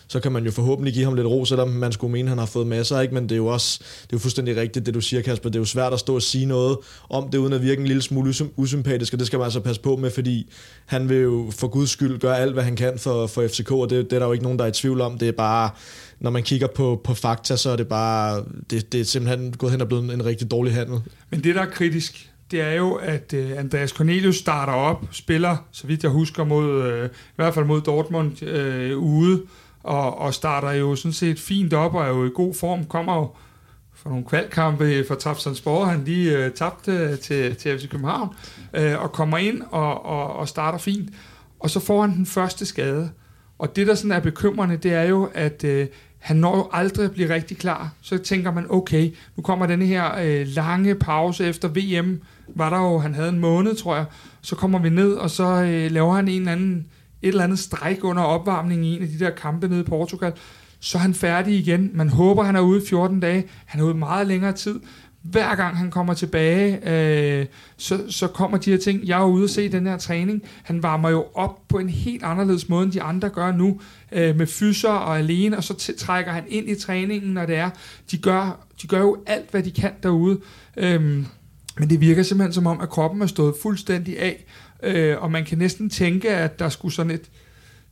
så 0.09 0.21
kan 0.21 0.33
man 0.33 0.45
jo 0.45 0.51
forhåbentlig 0.51 0.95
give 0.95 1.05
ham 1.05 1.15
lidt 1.15 1.27
ro, 1.27 1.45
selvom 1.45 1.69
man 1.69 1.93
skulle 1.93 2.13
mene, 2.13 2.27
at 2.27 2.29
han 2.29 2.39
har 2.39 2.47
fået 2.47 2.67
masser, 2.67 3.01
ikke? 3.01 3.15
men 3.15 3.23
det 3.23 3.33
er 3.33 3.37
jo 3.37 3.47
også 3.47 3.79
det 3.81 4.03
er 4.03 4.09
jo 4.13 4.19
fuldstændig 4.19 4.57
rigtigt, 4.57 4.87
det 4.87 4.95
du 4.95 5.01
siger, 5.01 5.23
Kasper. 5.23 5.49
Det 5.49 5.57
er 5.57 5.61
jo 5.61 5.65
svært 5.65 5.93
at 5.93 6.01
stå 6.01 6.15
og 6.15 6.23
sige 6.23 6.47
noget 6.47 6.79
om 7.11 7.31
det, 7.31 7.39
uden 7.39 7.53
at 7.53 7.63
virke 7.63 7.81
en 7.81 7.87
lille 7.87 8.03
smule 8.03 8.35
usympatisk, 8.57 9.13
og 9.13 9.19
det 9.19 9.27
skal 9.27 9.39
man 9.39 9.45
altså 9.45 9.61
passe 9.61 9.81
på 9.81 9.97
med, 9.97 10.11
fordi 10.11 10.53
han 10.87 11.09
vil 11.09 11.19
jo 11.19 11.53
for 11.59 11.69
guds 11.69 11.91
skyld 11.91 12.19
gøre 12.19 12.39
alt, 12.39 12.53
hvad 12.53 12.65
han 12.65 12.77
kan 12.77 12.99
for, 12.99 13.27
for 13.27 13.49
FCK, 13.49 13.71
og 13.71 13.91
det, 13.91 14.11
det 14.11 14.17
er 14.17 14.19
der 14.19 14.27
jo 14.27 14.33
ikke 14.33 14.43
nogen, 14.43 14.59
der 14.59 14.65
er 14.65 14.69
i 14.69 14.73
tvivl 14.73 15.01
om. 15.01 15.19
Det 15.19 15.29
er 15.29 15.33
bare, 15.33 15.71
når 16.21 16.31
man 16.31 16.43
kigger 16.43 16.67
på, 16.67 17.01
på 17.05 17.15
fakta, 17.15 17.57
så 17.57 17.71
er 17.71 17.77
det 17.77 17.89
bare, 17.89 18.45
det, 18.71 18.93
det 18.93 19.01
er 19.01 19.05
simpelthen 19.05 19.53
gået 19.53 19.73
hen 19.73 19.81
og 19.81 19.89
blevet 19.89 20.05
en, 20.05 20.11
en 20.11 20.25
rigtig 20.25 20.51
dårlig 20.51 20.75
handel. 20.75 21.01
Men 21.31 21.45
det, 21.45 21.55
der 21.55 21.63
er 21.63 21.71
kritisk, 21.71 22.31
det 22.51 22.61
er 22.61 22.73
jo, 22.73 22.95
at 22.95 23.35
øh, 23.35 23.59
Andreas 23.59 23.91
Cornelius 23.91 24.37
starter 24.37 24.73
op, 24.73 25.05
spiller, 25.11 25.57
så 25.73 25.87
vidt 25.87 26.03
jeg 26.03 26.11
husker, 26.11 26.45
mod, 26.45 26.83
øh, 26.83 27.07
i 27.07 27.37
hvert 27.37 27.55
fald 27.55 27.65
mod 27.65 27.81
Dortmund 27.81 28.43
øh, 28.43 28.99
ude, 28.99 29.43
og, 29.89 30.19
og 30.19 30.35
starter 30.35 30.71
jo 30.71 30.97
sådan 30.97 31.13
set 31.13 31.41
fint 31.41 31.75
op, 31.75 31.95
og 31.95 32.05
er 32.05 32.09
jo 32.09 32.27
i 32.27 32.31
god 32.35 32.55
form, 32.55 32.85
kommer 32.85 33.17
jo 33.17 33.31
for 33.95 34.09
nogle 34.09 34.25
kvalkampe 34.25 35.05
for 35.09 35.15
Trabzonspor, 35.15 35.85
han 35.85 36.05
lige 36.05 36.39
øh, 36.39 36.53
tabte 36.53 36.93
øh, 36.93 37.19
til, 37.19 37.57
til 37.57 37.79
FC 37.79 37.89
København, 37.89 38.29
øh, 38.75 39.03
og 39.03 39.13
kommer 39.13 39.39
ind 39.39 39.63
og, 39.71 40.07
og, 40.07 40.37
og 40.37 40.49
starter 40.49 40.79
fint, 40.79 41.11
og 41.61 41.71
så 41.71 41.81
får 41.81 42.01
han 42.01 42.17
den 42.17 42.27
første 42.27 42.67
skade. 42.67 43.11
Og 43.59 43.77
det, 43.77 43.87
der 43.87 43.95
sådan 43.95 44.13
er 44.13 44.21
bekymrende, 44.21 44.77
det 44.77 44.93
er 44.93 45.03
jo, 45.03 45.31
at 45.35 45.65
øh, 45.65 45.87
han 46.19 46.37
når 46.37 46.57
jo 46.57 46.69
aldrig 46.73 47.05
at 47.05 47.13
blive 47.13 47.35
rigtig 47.35 47.59
klar. 47.59 47.93
Så 48.01 48.19
tænker 48.19 48.53
man, 48.53 48.67
okay, 48.71 49.15
nu 49.37 49.43
kommer 49.43 49.67
den 49.67 49.83
her 49.83 50.19
øh, 50.25 50.47
lange 50.47 50.95
pause 50.95 51.47
efter 51.47 51.69
VM, 51.69 52.21
var 52.49 52.71
der 52.71 52.79
jo, 52.79 52.99
han 52.99 53.15
havde 53.15 53.29
en 53.29 53.39
måned, 53.39 53.75
tror 53.75 53.97
jeg. 53.97 54.05
Så 54.41 54.57
kommer 54.57 54.79
vi 54.79 54.91
ned, 54.91 55.13
og 55.13 55.31
så 55.31 55.45
øh, 55.45 55.91
laver 55.91 56.15
han 56.15 56.29
en 56.29 56.41
eller 56.41 56.53
anden, 56.53 56.87
et 57.23 57.29
eller 57.29 57.45
andet 57.45 57.59
stræk 57.59 58.05
under 58.05 58.23
opvarmningen 58.23 58.85
i 58.85 58.97
en 58.97 59.03
af 59.03 59.09
de 59.09 59.19
der 59.19 59.31
kampe 59.31 59.69
nede 59.69 59.81
i 59.81 59.85
Portugal. 59.85 60.33
Så 60.81 60.99
er 60.99 61.03
han 61.03 61.15
færdig 61.15 61.55
igen. 61.55 61.91
Man 61.95 62.09
håber, 62.09 62.43
han 62.43 62.57
er 62.57 62.61
ude 62.61 62.83
i 62.83 62.87
14 62.89 63.21
dage. 63.21 63.45
Han 63.67 63.81
er 63.81 63.85
ude 63.85 63.95
meget 63.95 64.27
længere 64.27 64.53
tid 64.53 64.81
hver 65.23 65.55
gang 65.55 65.77
han 65.77 65.91
kommer 65.91 66.15
tilbage, 66.15 66.91
øh, 66.91 67.47
så, 67.77 68.01
så 68.09 68.27
kommer 68.27 68.59
de 68.59 68.71
her 68.71 68.79
ting. 68.79 69.07
Jeg 69.07 69.21
er 69.21 69.25
ude 69.25 69.45
og 69.45 69.51
se 69.51 69.69
den 69.69 69.87
her 69.87 69.97
træning. 69.97 70.43
Han 70.63 70.83
varmer 70.83 71.11
jo 71.11 71.27
op 71.35 71.69
på 71.69 71.79
en 71.79 71.89
helt 71.89 72.23
anderledes 72.23 72.69
måde, 72.69 72.85
end 72.85 72.93
de 72.93 73.03
andre 73.03 73.29
gør 73.29 73.53
nu, 73.53 73.81
øh, 74.13 74.37
med 74.37 74.47
fyser 74.47 74.89
og 74.89 75.19
alene, 75.19 75.57
og 75.57 75.65
så 75.65 75.95
trækker 75.99 76.33
han 76.33 76.45
ind 76.49 76.69
i 76.69 76.75
træningen, 76.75 77.35
når 77.35 77.47
det 77.47 77.57
er. 77.57 77.71
De 78.11 78.19
gør, 78.19 78.67
de 78.83 78.87
gør 78.87 79.01
jo 79.01 79.17
alt, 79.27 79.51
hvad 79.51 79.63
de 79.63 79.71
kan 79.71 79.93
derude. 80.03 80.41
Øh, 80.77 81.03
men 81.79 81.91
det 81.91 82.01
virker 82.01 82.23
simpelthen 82.23 82.53
som 82.53 82.67
om, 82.67 82.81
at 82.81 82.89
kroppen 82.89 83.23
er 83.23 83.27
stået 83.27 83.55
fuldstændig 83.63 84.21
af, 84.21 84.45
øh, 84.83 85.23
og 85.23 85.31
man 85.31 85.45
kan 85.45 85.59
næsten 85.59 85.91
tænke, 85.91 86.31
at 86.31 86.59
der 86.59 86.69
skulle 86.69 86.95
sådan 86.95 87.11
et, 87.11 87.31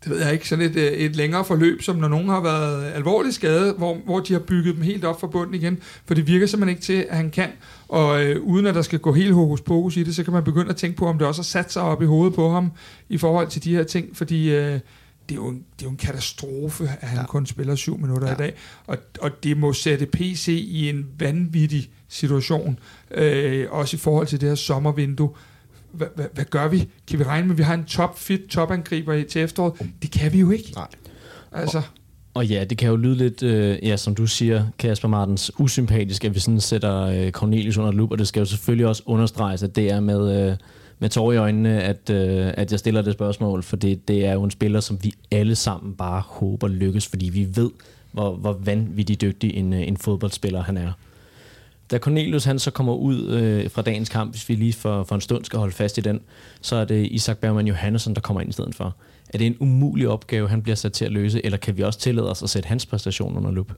det 0.05 0.11
ved 0.11 0.23
jeg 0.23 0.33
ikke, 0.33 0.49
sådan 0.49 0.65
et, 0.65 0.77
øh, 0.77 0.93
et 0.93 1.17
længere 1.17 1.45
forløb, 1.45 1.83
som 1.83 1.97
når 1.97 2.09
nogen 2.09 2.29
har 2.29 2.41
været 2.41 2.93
alvorligt 2.93 3.35
skadet, 3.35 3.75
hvor, 3.79 3.95
hvor 4.05 4.21
de 4.21 4.33
har 4.33 4.41
bygget 4.41 4.75
dem 4.75 4.83
helt 4.83 5.05
op 5.05 5.21
fra 5.21 5.27
bunden 5.27 5.55
igen, 5.55 5.79
for 6.07 6.15
det 6.15 6.27
virker 6.27 6.47
simpelthen 6.47 6.77
ikke 6.77 6.83
til, 6.83 7.07
at 7.11 7.17
han 7.17 7.31
kan, 7.31 7.49
og 7.89 8.25
øh, 8.25 8.43
uden 8.43 8.67
at 8.67 8.75
der 8.75 8.83
skal 8.83 8.99
gå 8.99 9.13
helt 9.13 9.35
hokus 9.35 9.61
pokus 9.61 9.97
i 9.97 10.03
det, 10.03 10.17
så 10.17 10.25
kan 10.25 10.33
man 10.33 10.45
begynde 10.45 10.71
at 10.71 10.77
tænke 10.77 10.97
på, 10.97 11.07
om 11.07 11.19
det 11.19 11.27
også 11.27 11.41
har 11.41 11.45
sat 11.45 11.73
sig 11.73 11.83
op 11.83 12.03
i 12.03 12.07
hovedet 12.07 12.35
på 12.35 12.51
ham, 12.51 12.73
i 13.09 13.19
forhold 13.19 13.49
til 13.49 13.65
de 13.65 13.77
her 13.77 13.85
ting, 13.85 14.17
fordi 14.17 14.51
øh, 14.51 14.81
det, 15.29 15.35
er 15.35 15.35
jo 15.35 15.49
en, 15.49 15.57
det 15.57 15.83
er 15.83 15.87
jo 15.87 15.91
en 15.91 15.97
katastrofe, 15.97 16.85
at 17.01 17.09
han 17.09 17.19
ja. 17.19 17.27
kun 17.27 17.47
spiller 17.47 17.75
syv 17.75 17.99
minutter 17.99 18.29
ja. 18.29 18.35
i 18.35 18.37
dag, 18.37 18.55
og, 18.87 18.99
og 19.21 19.45
det 19.45 19.57
må 19.57 19.73
sætte 19.73 20.07
PC 20.07 20.49
i 20.49 20.89
en 20.89 21.07
vanvittig 21.19 21.91
situation, 22.09 22.79
øh, 23.11 23.67
også 23.71 23.97
i 23.97 23.99
forhold 23.99 24.27
til 24.27 24.41
det 24.41 24.49
her 24.49 24.57
sommervindue, 24.57 25.31
hvad, 25.97 26.07
hvad, 26.15 26.27
hvad 26.35 26.45
gør 26.45 26.69
vi? 26.69 26.89
Kan 27.09 27.19
vi 27.19 27.25
regne 27.25 27.47
med, 27.47 27.55
at 27.55 27.59
vi 27.59 27.63
har 27.63 27.75
en 27.75 27.85
top 27.85 28.19
fit 28.19 28.41
topangriber 28.41 29.13
i 29.13 29.25
til 29.25 29.43
efteråret? 29.43 29.73
Det 30.03 30.11
kan 30.11 30.33
vi 30.33 30.41
jo 30.41 30.51
ikke. 30.51 30.73
Nej. 30.75 30.87
Altså. 31.53 31.79
Og, 31.79 31.85
og 32.35 32.47
ja, 32.47 32.65
det 32.65 32.79
kan 32.79 32.89
jo 32.89 32.97
lyde 32.97 33.15
lidt, 33.17 33.43
øh, 33.43 33.79
ja, 33.83 33.97
som 33.97 34.15
du 34.15 34.27
siger, 34.27 34.67
Kasper 34.79 35.09
Martens, 35.09 35.53
usympatisk, 35.59 36.25
at 36.25 36.35
vi 36.35 36.41
sådan 36.41 36.61
sætter 36.61 37.01
øh, 37.01 37.31
Cornelius 37.31 37.77
under 37.77 37.93
lup, 37.93 38.11
og 38.11 38.19
det 38.19 38.29
skal 38.29 38.41
jo 38.41 38.47
selvfølgelig 38.47 38.87
også 38.87 39.03
understreges, 39.07 39.63
at 39.63 39.77
det 39.77 39.91
er 39.91 40.01
med, 40.01 40.51
øh, 40.51 40.57
med 40.99 41.09
tår 41.09 41.33
i 41.33 41.37
øjnene, 41.37 41.83
at, 41.83 42.11
øh, 42.11 42.53
at 42.57 42.71
jeg 42.71 42.79
stiller 42.79 43.03
det 43.03 43.13
spørgsmål, 43.13 43.63
for 43.63 43.77
det, 43.77 44.09
det 44.09 44.27
er 44.27 44.33
jo 44.33 44.45
en 44.45 44.51
spiller, 44.51 44.81
som 44.81 44.99
vi 45.03 45.15
alle 45.31 45.55
sammen 45.55 45.95
bare 45.95 46.23
håber 46.27 46.69
lykkes, 46.69 47.07
fordi 47.07 47.29
vi 47.29 47.49
ved, 47.55 47.71
hvor, 48.13 48.37
hvor 48.37 48.53
vanvittigt 48.53 49.21
dygtig 49.21 49.55
en, 49.55 49.73
øh, 49.73 49.89
en 49.89 49.97
fodboldspiller 49.97 50.63
han 50.63 50.77
er. 50.77 50.93
Da 51.91 51.99
Cornelius 51.99 52.45
han 52.45 52.59
så 52.59 52.71
kommer 52.71 52.95
ud 52.95 53.29
øh, 53.29 53.71
fra 53.71 53.83
dagens 53.83 54.09
kamp, 54.09 54.31
hvis 54.31 54.49
vi 54.49 54.55
lige 54.55 54.73
for, 54.73 55.05
for 55.05 55.15
en 55.15 55.21
stund 55.21 55.45
skal 55.45 55.59
holde 55.59 55.75
fast 55.75 55.99
i 55.99 56.01
den, 56.01 56.21
så 56.61 56.77
er 56.77 56.85
det 56.85 57.07
Isak 57.07 57.39
Bergman 57.39 57.67
Johannesson, 57.67 58.15
der 58.15 58.21
kommer 58.21 58.41
ind 58.41 58.51
i 58.51 58.53
stedet 58.53 58.75
for. 58.75 58.97
Er 59.29 59.39
det 59.39 59.47
en 59.47 59.57
umulig 59.61 60.09
opgave, 60.09 60.49
han 60.49 60.63
bliver 60.63 60.77
sat 60.77 60.93
til 60.93 61.05
at 61.05 61.13
løse, 61.13 61.47
eller 61.47 61.59
kan 61.59 61.77
vi 61.77 61.83
også 61.83 61.99
tillade 61.99 62.31
os 62.31 62.43
at 62.43 62.51
sætte 62.51 62.67
hans 62.67 62.87
præstation 62.87 63.37
under 63.37 63.51
lup? 63.51 63.73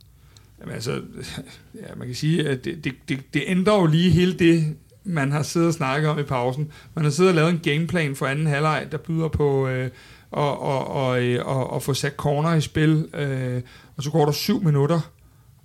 Jamen 0.60 0.74
altså, 0.74 0.92
ja, 1.82 1.94
man 1.96 2.06
kan 2.06 2.16
sige, 2.16 2.48
at 2.48 2.64
det, 2.64 2.84
det, 2.84 2.92
det, 3.08 3.18
det 3.34 3.42
ændrer 3.46 3.74
jo 3.74 3.86
lige 3.86 4.10
hele 4.10 4.32
det, 4.32 4.76
man 5.04 5.32
har 5.32 5.42
siddet 5.42 5.68
og 5.68 5.74
snakket 5.74 6.10
om 6.10 6.18
i 6.18 6.22
pausen. 6.22 6.72
Man 6.94 7.04
har 7.04 7.10
siddet 7.10 7.30
og 7.30 7.34
lavet 7.34 7.50
en 7.50 7.58
gameplan 7.58 8.16
for 8.16 8.26
anden 8.26 8.46
halvleg, 8.46 8.86
der 8.92 8.98
byder 8.98 9.28
på 9.28 9.68
øh, 9.68 9.84
at 9.84 9.90
og, 10.30 10.86
og, 10.88 11.22
øh, 11.22 11.46
og, 11.46 11.70
og 11.70 11.82
få 11.82 11.94
sat 11.94 12.12
corner 12.16 12.54
i 12.54 12.60
spil, 12.60 13.08
øh, 13.14 13.62
og 13.96 14.02
så 14.02 14.10
går 14.10 14.24
der 14.24 14.32
syv 14.32 14.64
minutter, 14.64 15.00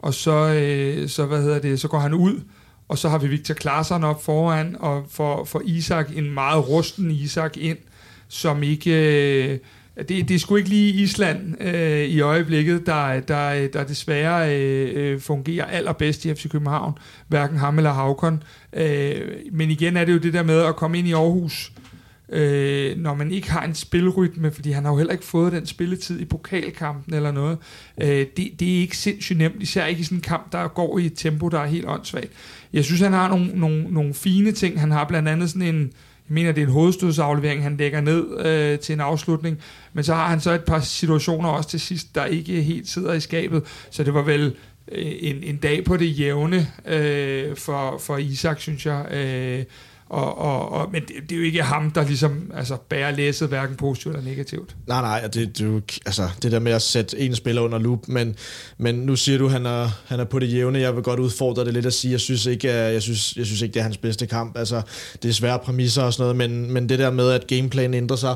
og 0.04 0.14
så, 0.14 0.54
øh, 0.54 1.10
så, 1.10 1.26
hvad 1.26 1.42
hedder 1.42 1.60
det, 1.60 1.80
så 1.80 1.88
går 1.88 2.00
han 2.00 2.14
ud, 2.14 2.42
og 2.88 2.98
så 2.98 3.10
har 3.10 3.18
vi 3.18 3.28
Victor 3.28 3.54
Klaarsson 3.54 4.04
op 4.04 4.24
foran, 4.24 4.76
og 4.80 5.06
får, 5.10 5.46
for 5.46 5.62
Isak, 5.66 6.10
en 6.16 6.32
meget 6.32 6.70
rusten 6.70 7.12
Isak 7.12 7.58
ind, 7.58 7.78
som 8.28 8.64
ikke... 8.64 8.92
Øh, 9.52 9.60
det, 9.98 10.10
det 10.10 10.32
er 10.32 10.40
sgu 10.40 10.56
ikke 10.56 10.70
lige 10.70 10.94
Island 11.04 11.62
øh, 11.62 12.06
i 12.06 12.22
øjeblikket, 12.22 12.86
der, 12.86 13.20
der, 13.20 13.68
der 13.68 13.84
desværre 13.84 14.56
øh, 14.56 14.92
øh 14.96 15.20
fungerer 15.20 15.66
allerbedst 15.66 16.26
i 16.26 16.34
FC 16.34 16.50
København. 16.50 16.98
Hverken 17.28 17.58
ham 17.58 17.78
eller 17.78 17.94
Havkon. 17.94 18.44
Øh, 18.74 19.22
men 19.52 19.72
igen 19.72 19.98
er 19.98 20.06
det 20.06 20.14
jo 20.14 20.18
det 20.18 20.34
der 20.34 20.44
med 20.44 20.62
at 20.62 20.76
komme 20.76 21.00
ind 21.00 21.08
i 21.08 21.14
Aarhus, 21.14 21.72
øh, 22.34 22.98
når 22.98 23.14
man 23.14 23.32
ikke 23.32 23.52
har 23.52 23.64
en 23.64 23.76
spilrytme, 23.76 24.52
fordi 24.52 24.72
han 24.72 24.84
har 24.84 24.92
jo 24.92 24.98
heller 24.98 25.14
ikke 25.14 25.26
fået 25.26 25.52
den 25.52 25.66
spilletid 25.66 26.20
i 26.20 26.26
pokalkampen 26.26 27.14
eller 27.14 27.32
noget. 27.32 27.58
Øh, 28.02 28.26
det, 28.38 28.52
det 28.60 28.76
er 28.76 28.82
ikke 28.82 28.98
sindssygt 28.98 29.38
nemt, 29.40 29.56
især 29.60 29.86
ikke 29.86 30.02
i 30.02 30.04
sådan 30.04 30.18
en 30.18 30.22
kamp, 30.22 30.52
der 30.52 30.68
går 30.68 31.00
i 31.00 31.06
et 31.06 31.14
tempo, 31.16 31.50
der 31.50 31.60
er 31.60 31.66
helt 31.66 31.86
åndssvagt. 31.88 32.32
Jeg 32.74 32.86
synes, 32.86 33.02
han 33.02 33.14
har 33.14 33.30
nogle, 33.30 33.52
nogle, 33.54 33.84
nogle 33.90 34.14
fine 34.14 34.52
ting. 34.52 34.80
Han 34.80 34.92
har 34.92 35.08
blandt 35.08 35.30
andet 35.30 35.50
sådan 35.50 35.76
en, 35.76 35.82
jeg 36.30 36.34
mener, 36.34 36.52
det 36.52 36.62
er 36.62 36.66
en 36.66 36.74
hovedstødsaflevering, 36.74 37.64
han 37.64 37.78
lægger 37.78 38.02
ned 38.02 38.46
øh, 38.46 38.80
til 38.80 38.94
en 38.94 39.00
afslutning, 39.00 39.58
men 39.94 40.04
så 40.04 40.14
har 40.14 40.28
han 40.28 40.40
så 40.40 40.52
et 40.52 40.64
par 40.64 40.80
situationer 40.80 41.50
også 41.50 41.70
til 41.70 41.80
sidst, 41.80 42.16
der 42.16 42.26
ikke 42.26 42.62
helt 42.62 42.88
sidder 42.88 43.14
i 43.14 43.20
skabet, 43.20 43.64
så 43.92 44.04
det 44.04 44.14
var 44.14 44.22
vel 44.22 44.56
øh, 44.92 45.12
en, 45.20 45.44
en 45.44 45.58
dag 45.58 45.84
på 45.84 45.98
det 45.98 46.20
jævne 46.20 46.68
øh, 46.86 47.56
for, 47.56 47.98
for 47.98 48.18
Isak, 48.18 48.60
synes 48.60 48.86
jeg. 48.86 49.08
Øh, 49.12 49.64
og, 50.14 50.38
og, 50.38 50.72
og, 50.72 50.92
men 50.92 51.02
det, 51.02 51.16
det 51.30 51.36
er 51.36 51.40
jo 51.40 51.46
ikke 51.46 51.64
ham, 51.64 51.92
der 51.92 52.08
ligesom 52.08 52.52
altså, 52.56 52.78
bærer 52.90 53.12
læset 53.12 53.48
hverken 53.48 53.76
positivt 53.76 54.16
eller 54.16 54.30
negativt. 54.30 54.76
Nej, 54.88 55.02
nej, 55.02 55.22
det, 55.22 55.34
det, 55.34 55.62
er 55.62 55.66
jo, 55.66 55.82
altså, 56.06 56.30
det 56.42 56.52
der 56.52 56.60
med 56.60 56.72
at 56.72 56.82
sætte 56.82 57.20
en 57.20 57.36
spiller 57.36 57.62
under 57.62 57.80
loop, 57.80 58.08
men, 58.08 58.36
men 58.78 58.96
nu 58.96 59.16
siger 59.16 59.38
du, 59.38 59.46
at 59.46 59.52
han 59.52 59.66
er, 59.66 59.90
han 60.08 60.20
er 60.20 60.24
på 60.24 60.40
det 60.40 60.54
jævne. 60.54 60.80
Jeg 60.80 60.96
vil 60.96 61.04
godt 61.04 61.20
udfordre 61.20 61.66
det 61.66 61.74
lidt 61.74 61.86
at 61.86 61.94
sige, 61.94 62.12
jeg 62.12 62.20
synes 62.20 62.46
ikke, 62.46 62.74
jeg 62.74 63.02
synes, 63.02 63.38
jeg 63.38 63.46
synes 63.46 63.62
ikke 63.62 63.74
det 63.74 63.80
er 63.80 63.84
hans 63.84 63.98
bedste 63.98 64.28
kamp. 64.28 64.58
Altså, 64.58 64.82
det 65.24 65.30
er 65.30 65.34
svære 65.34 65.60
præmisser 65.60 66.04
og 66.04 66.14
sådan 66.14 66.36
noget, 66.36 66.52
men, 66.52 66.74
men 66.74 66.90
det 66.90 67.00
der 67.00 67.12
med, 67.12 67.30
at 67.30 67.48
gameplanen 67.48 67.94
ændrer 67.94 68.18
sig, 68.18 68.36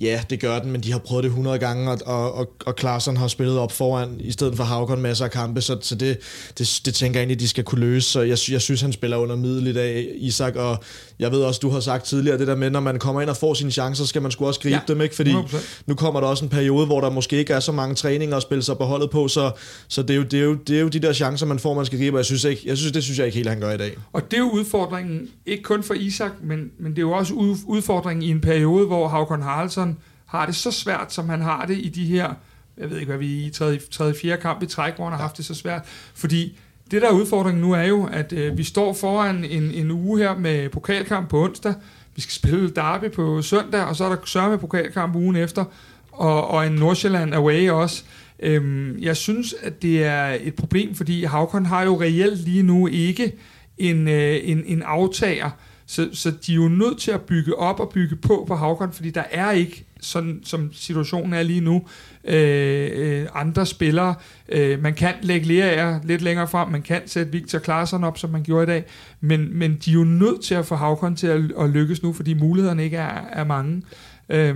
Ja, 0.00 0.20
det 0.30 0.40
gør 0.40 0.58
den, 0.58 0.72
men 0.72 0.80
de 0.80 0.92
har 0.92 0.98
prøvet 0.98 1.24
det 1.24 1.28
100 1.28 1.58
gange, 1.58 1.90
og, 1.90 1.98
og, 2.06 2.34
og, 2.34 2.48
og 2.66 2.74
har 3.18 3.28
spillet 3.28 3.58
op 3.58 3.72
foran, 3.72 4.16
i 4.20 4.32
stedet 4.32 4.56
for 4.56 4.64
Havgård 4.64 4.98
masser 4.98 5.24
af 5.24 5.30
kampe, 5.30 5.60
så, 5.60 5.78
så 5.80 5.94
det, 5.94 6.18
det, 6.58 6.80
det 6.84 6.94
tænker 6.94 7.20
jeg 7.20 7.22
egentlig, 7.22 7.40
de 7.40 7.48
skal 7.48 7.64
kunne 7.64 7.80
løse. 7.80 8.10
Så 8.10 8.20
jeg, 8.20 8.38
jeg 8.50 8.60
synes, 8.60 8.80
han 8.80 8.92
spiller 8.92 9.16
under 9.16 9.36
middel 9.36 9.66
i 9.66 9.72
dag, 9.72 10.12
Isak, 10.14 10.56
og 10.56 10.82
jeg 11.18 11.32
ved 11.32 11.42
også, 11.42 11.58
du 11.62 11.70
har 11.70 11.80
sagt 11.80 12.04
tidligere, 12.04 12.38
det 12.38 12.46
der 12.46 12.56
med, 12.56 12.70
når 12.70 12.80
man 12.80 12.98
kommer 12.98 13.20
ind 13.20 13.30
og 13.30 13.36
får 13.36 13.54
sine 13.54 13.70
chancer, 13.70 14.04
skal 14.04 14.22
man 14.22 14.30
sgu 14.30 14.46
også 14.46 14.60
gribe 14.60 14.74
ja, 14.74 14.80
dem, 14.88 15.00
ikke? 15.00 15.16
Fordi 15.16 15.32
100%. 15.32 15.82
nu 15.86 15.94
kommer 15.94 16.20
der 16.20 16.26
også 16.28 16.44
en 16.44 16.48
periode, 16.48 16.86
hvor 16.86 17.00
der 17.00 17.10
måske 17.10 17.36
ikke 17.36 17.52
er 17.52 17.60
så 17.60 17.72
mange 17.72 17.94
træninger 17.94 18.36
at 18.36 18.42
spille 18.42 18.62
sig 18.62 18.78
på 18.78 18.84
holdet 18.84 19.10
på, 19.10 19.28
så, 19.28 19.50
så 19.88 20.02
det, 20.02 20.10
er 20.10 20.16
jo, 20.16 20.22
det, 20.22 20.40
er 20.40 20.44
jo, 20.44 20.54
det 20.54 20.76
er 20.76 20.80
jo 20.80 20.88
de 20.88 20.98
der 20.98 21.12
chancer, 21.12 21.46
man 21.46 21.58
får, 21.58 21.74
man 21.74 21.86
skal 21.86 21.98
gribe, 21.98 22.16
og 22.16 22.18
jeg 22.18 22.26
synes, 22.26 22.44
ikke, 22.44 22.62
jeg 22.64 22.78
synes 22.78 22.92
det 22.92 23.04
synes 23.04 23.18
jeg 23.18 23.26
ikke 23.26 23.36
helt, 23.36 23.48
han 23.48 23.60
gør 23.60 23.72
i 23.72 23.76
dag. 23.76 23.96
Og 24.12 24.30
det 24.30 24.36
er 24.36 24.40
jo 24.40 24.50
udfordringen, 24.50 25.28
ikke 25.46 25.62
kun 25.62 25.82
for 25.82 25.94
Isak, 25.94 26.32
men, 26.42 26.70
men 26.78 26.92
det 26.92 26.98
er 26.98 27.02
jo 27.02 27.12
også 27.12 27.34
udfordringen 27.66 28.22
i 28.22 28.30
en 28.30 28.40
periode, 28.40 28.86
hvor 28.86 29.08
Havkon 29.08 29.42
Haraldsson 29.42 29.81
har 30.26 30.46
det 30.46 30.54
så 30.54 30.70
svært, 30.70 31.12
som 31.12 31.28
han 31.28 31.40
har 31.40 31.66
det 31.66 31.78
i 31.78 31.88
de 31.88 32.04
her, 32.04 32.34
jeg 32.78 32.90
ved 32.90 32.98
ikke, 32.98 33.10
hvad 33.10 33.18
vi 33.18 33.42
er 33.42 33.46
i 33.46 33.50
tredje, 33.50 33.78
tredje 33.90 34.14
fjerde 34.14 34.42
kamp 34.42 34.62
i 34.62 34.66
træk, 34.66 34.96
hvor 34.96 35.04
han 35.04 35.12
har 35.12 35.22
haft 35.22 35.36
det 35.36 35.44
så 35.44 35.54
svært. 35.54 35.82
Fordi 36.14 36.58
det 36.90 37.02
der 37.02 37.08
er 37.08 37.12
udfordringen 37.12 37.62
nu 37.62 37.72
er 37.72 37.82
jo, 37.82 38.08
at 38.12 38.32
øh, 38.32 38.58
vi 38.58 38.64
står 38.64 38.92
foran 38.92 39.44
en, 39.44 39.62
en 39.62 39.90
uge 39.90 40.18
her 40.18 40.38
med 40.38 40.68
pokalkamp 40.68 41.28
på 41.28 41.44
onsdag. 41.44 41.74
Vi 42.14 42.20
skal 42.20 42.32
spille 42.32 42.70
derby 42.70 43.10
på 43.10 43.42
søndag, 43.42 43.84
og 43.84 43.96
så 43.96 44.04
er 44.04 44.08
der 44.08 44.16
sørge 44.24 44.50
med 44.50 44.58
pokalkamp 44.58 45.16
ugen 45.16 45.36
efter, 45.36 45.64
og, 46.12 46.48
og 46.48 46.66
en 46.66 46.72
Nordsjælland 46.72 47.34
away 47.34 47.70
også. 47.70 48.04
Øhm, 48.38 48.98
jeg 48.98 49.16
synes, 49.16 49.54
at 49.62 49.82
det 49.82 50.04
er 50.04 50.36
et 50.40 50.54
problem, 50.54 50.94
fordi 50.94 51.24
Havkon 51.24 51.66
har 51.66 51.82
jo 51.82 52.00
reelt 52.00 52.40
lige 52.40 52.62
nu 52.62 52.86
ikke 52.86 53.32
en, 53.78 54.08
øh, 54.08 54.40
en, 54.42 54.64
en 54.66 54.82
aftager, 54.82 55.50
så, 55.92 56.08
så 56.12 56.30
de 56.46 56.52
er 56.52 56.56
jo 56.56 56.68
nødt 56.68 56.98
til 56.98 57.10
at 57.10 57.20
bygge 57.20 57.58
op 57.58 57.80
og 57.80 57.88
bygge 57.88 58.16
på 58.16 58.44
på 58.48 58.54
Havkon, 58.54 58.92
fordi 58.92 59.10
der 59.10 59.24
er 59.30 59.50
ikke 59.50 59.84
sådan 60.00 60.40
som 60.44 60.70
situationen 60.72 61.32
er 61.32 61.42
lige 61.42 61.60
nu. 61.60 61.82
Øh, 62.24 62.90
øh, 62.94 63.26
andre 63.34 63.66
spillere, 63.66 64.14
øh, 64.48 64.82
man 64.82 64.94
kan 64.94 65.14
lægge 65.22 65.46
Lea 65.46 65.98
lidt 66.04 66.22
længere 66.22 66.48
frem, 66.48 66.68
man 66.68 66.82
kan 66.82 67.02
sætte 67.06 67.32
Victor 67.32 67.58
Klaarsson 67.58 68.04
op, 68.04 68.18
som 68.18 68.30
man 68.30 68.42
gjorde 68.42 68.62
i 68.62 68.66
dag, 68.66 68.84
men, 69.20 69.58
men 69.58 69.78
de 69.84 69.90
er 69.90 69.94
jo 69.94 70.04
nødt 70.04 70.44
til 70.44 70.54
at 70.54 70.66
få 70.66 70.74
Havkon 70.74 71.16
til 71.16 71.26
at, 71.26 71.40
at 71.58 71.70
lykkes 71.70 72.02
nu, 72.02 72.12
fordi 72.12 72.34
mulighederne 72.34 72.84
ikke 72.84 72.96
er, 72.96 73.24
er 73.32 73.44
mange. 73.44 73.82
Øh, 74.28 74.54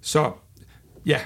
så 0.00 0.30
ja, 1.06 1.18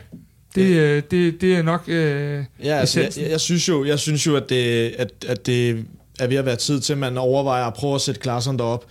det, 0.55 0.77
øh, 0.77 1.03
det, 1.11 1.41
det 1.41 1.57
er 1.57 1.63
nok 1.63 1.85
øh, 1.89 2.45
ja, 2.65 2.75
altså, 2.75 3.01
jeg, 3.01 3.11
jeg, 3.17 3.31
jeg, 3.31 3.41
synes 3.41 3.69
jo, 3.69 3.85
jeg 3.85 3.99
synes 3.99 4.27
jo, 4.27 4.37
at 4.37 4.49
det, 4.49 4.95
at, 4.99 5.25
at 5.29 5.47
det 5.47 5.85
er 6.21 6.27
ved 6.27 6.37
at 6.37 6.47
være 6.47 6.57
tid 6.57 6.81
til, 6.81 6.93
at 6.93 6.99
man 6.99 7.19
overvejer 7.19 7.65
at 7.65 7.75
prøve 7.75 7.95
at 7.95 8.01
sætte 8.01 8.21
Klaarsson 8.21 8.59
derop. 8.59 8.85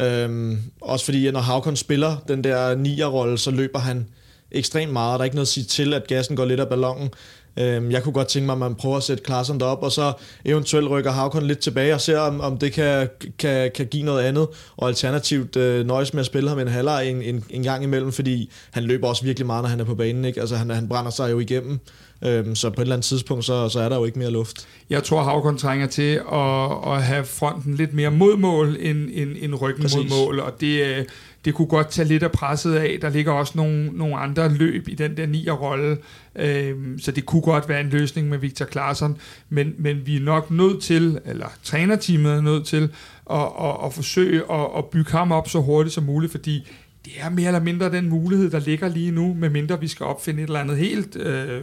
Øhm, 0.00 0.58
også 0.80 1.04
fordi, 1.04 1.30
når 1.30 1.40
Havkon 1.40 1.76
spiller 1.76 2.16
den 2.28 2.44
der 2.44 2.74
nier-rolle, 2.74 3.38
så 3.38 3.50
løber 3.50 3.78
han 3.78 4.06
ekstremt 4.50 4.92
meget. 4.92 5.18
Der 5.18 5.20
er 5.20 5.24
ikke 5.24 5.36
noget 5.36 5.46
at 5.46 5.52
sige 5.52 5.64
til, 5.64 5.94
at 5.94 6.06
gassen 6.06 6.36
går 6.36 6.44
lidt 6.44 6.60
af 6.60 6.68
ballongen. 6.68 7.10
Øhm, 7.58 7.90
jeg 7.90 8.02
kunne 8.02 8.12
godt 8.12 8.28
tænke 8.28 8.46
mig, 8.46 8.52
at 8.52 8.58
man 8.58 8.74
prøver 8.74 8.96
at 8.96 9.02
sætte 9.02 9.24
Klaarsson 9.24 9.60
derop, 9.60 9.82
og 9.82 9.92
så 9.92 10.12
eventuelt 10.44 10.90
rykker 10.90 11.10
Havkon 11.10 11.42
lidt 11.42 11.58
tilbage 11.58 11.94
og 11.94 12.00
ser, 12.00 12.18
om, 12.18 12.40
om 12.40 12.58
det 12.58 12.72
kan, 12.72 13.08
kan, 13.38 13.70
kan 13.74 13.86
give 13.86 14.02
noget 14.02 14.22
andet, 14.22 14.48
og 14.76 14.88
alternativt 14.88 15.56
øh, 15.56 15.86
nøjes 15.86 16.14
med 16.14 16.20
at 16.20 16.26
spille 16.26 16.48
ham 16.48 16.58
en 16.58 16.68
halvleg 16.68 17.10
en, 17.10 17.22
en, 17.22 17.44
en 17.50 17.62
gang 17.62 17.84
imellem, 17.84 18.12
fordi 18.12 18.50
han 18.70 18.82
løber 18.82 19.08
også 19.08 19.24
virkelig 19.24 19.46
meget, 19.46 19.62
når 19.62 19.68
han 19.68 19.80
er 19.80 19.84
på 19.84 19.94
banen. 19.94 20.24
Ikke? 20.24 20.40
Altså, 20.40 20.56
han, 20.56 20.70
han 20.70 20.88
brænder 20.88 21.10
sig 21.10 21.30
jo 21.30 21.38
igennem. 21.38 21.78
Øhm, 22.24 22.54
så 22.54 22.70
på 22.70 22.74
et 22.74 22.80
eller 22.80 22.94
andet 22.94 23.04
tidspunkt, 23.04 23.44
så, 23.44 23.68
så 23.68 23.80
er 23.80 23.88
der 23.88 23.96
jo 23.96 24.04
ikke 24.04 24.18
mere 24.18 24.30
luft. 24.30 24.68
Jeg 24.90 25.04
tror, 25.04 25.22
Havkon 25.22 25.58
trænger 25.58 25.86
til 25.86 26.20
at, 26.32 26.92
at 26.94 27.02
have 27.02 27.24
fronten 27.24 27.74
lidt 27.74 27.94
mere 27.94 28.10
mod 28.10 28.36
mål, 28.36 28.76
end, 28.80 29.08
end, 29.12 29.36
end 29.40 29.54
ryggen 29.54 29.82
Præcis. 29.82 29.96
mod 29.98 30.26
mål, 30.26 30.40
og 30.40 30.60
det, 30.60 30.82
øh, 30.82 31.04
det 31.46 31.54
kunne 31.54 31.68
godt 31.68 31.88
tage 31.88 32.08
lidt 32.08 32.22
af 32.22 32.32
presset 32.32 32.74
af. 32.74 32.98
Der 33.00 33.08
ligger 33.08 33.32
også 33.32 33.52
nogle, 33.56 33.86
nogle 33.86 34.16
andre 34.16 34.48
løb 34.48 34.88
i 34.88 34.94
den 34.94 35.16
der 35.16 35.26
nier-rolle, 35.26 35.98
øhm, 36.36 36.98
så 36.98 37.12
det 37.12 37.26
kunne 37.26 37.42
godt 37.42 37.68
være 37.68 37.80
en 37.80 37.88
løsning 37.88 38.28
med 38.28 38.38
Victor 38.38 38.64
Klaarsson, 38.64 39.16
men, 39.48 39.74
men 39.78 40.06
vi 40.06 40.16
er 40.16 40.20
nok 40.20 40.50
nødt 40.50 40.82
til, 40.82 41.20
eller 41.24 41.46
trænerteamet 41.62 42.32
er 42.32 42.40
nødt 42.40 42.66
til, 42.66 42.90
at, 43.30 43.48
at, 43.60 43.76
at 43.84 43.92
forsøge 43.92 44.42
at, 44.52 44.66
at 44.78 44.84
bygge 44.84 45.10
ham 45.10 45.32
op 45.32 45.48
så 45.48 45.60
hurtigt 45.60 45.94
som 45.94 46.04
muligt, 46.04 46.32
fordi 46.32 46.68
det 47.04 47.12
er 47.20 47.30
mere 47.30 47.46
eller 47.46 47.60
mindre 47.60 47.90
den 47.90 48.08
mulighed, 48.08 48.50
der 48.50 48.58
ligger 48.60 48.88
lige 48.88 49.10
nu, 49.10 49.34
medmindre 49.34 49.80
vi 49.80 49.88
skal 49.88 50.06
opfinde 50.06 50.42
et 50.42 50.46
eller 50.46 50.60
andet 50.60 50.76
helt... 50.76 51.16
Øh, 51.16 51.62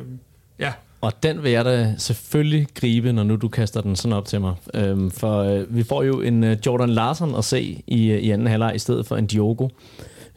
Ja. 0.59 0.71
Og 1.03 1.23
den 1.23 1.43
vil 1.43 1.51
jeg 1.51 1.65
da 1.65 1.93
selvfølgelig 1.97 2.67
gribe, 2.75 3.13
når 3.13 3.23
nu 3.23 3.35
du 3.35 3.47
kaster 3.47 3.81
den 3.81 3.95
sådan 3.95 4.13
op 4.13 4.25
til 4.25 4.41
mig. 4.41 4.55
Øhm, 4.73 5.11
for 5.11 5.39
øh, 5.39 5.75
vi 5.75 5.83
får 5.83 6.03
jo 6.03 6.21
en 6.21 6.43
øh, 6.43 6.57
Jordan 6.65 6.89
Larsen 6.89 7.35
at 7.35 7.45
se 7.45 7.83
i, 7.87 8.07
øh, 8.07 8.19
i 8.19 8.29
anden 8.29 8.47
halvleg 8.47 8.75
i 8.75 8.79
stedet 8.79 9.05
for 9.05 9.17
en 9.17 9.27
Diogo. 9.27 9.69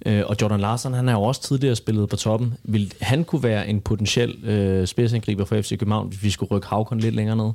Øh, 0.07 0.23
og 0.27 0.37
Jordan 0.43 0.61
Larsen, 0.61 0.95
han 0.95 1.09
har 1.09 1.15
jo 1.15 1.23
også 1.23 1.43
tidligere 1.43 1.77
spillet 1.77 2.09
på 2.09 2.17
toppen. 2.17 2.55
Vil 2.65 2.95
han 3.01 3.25
kunne 3.25 3.43
være 3.43 3.69
en 3.69 3.81
potentiel 3.81 4.45
øh, 4.45 4.87
spidsangriber 4.87 5.45
for 5.45 5.63
FC 5.63 5.71
København, 5.79 6.09
hvis 6.09 6.23
vi 6.23 6.31
skulle 6.31 6.51
rykke 6.51 6.67
Havkon 6.67 6.99
lidt 6.99 7.15
længere 7.15 7.37
ned? 7.37 7.51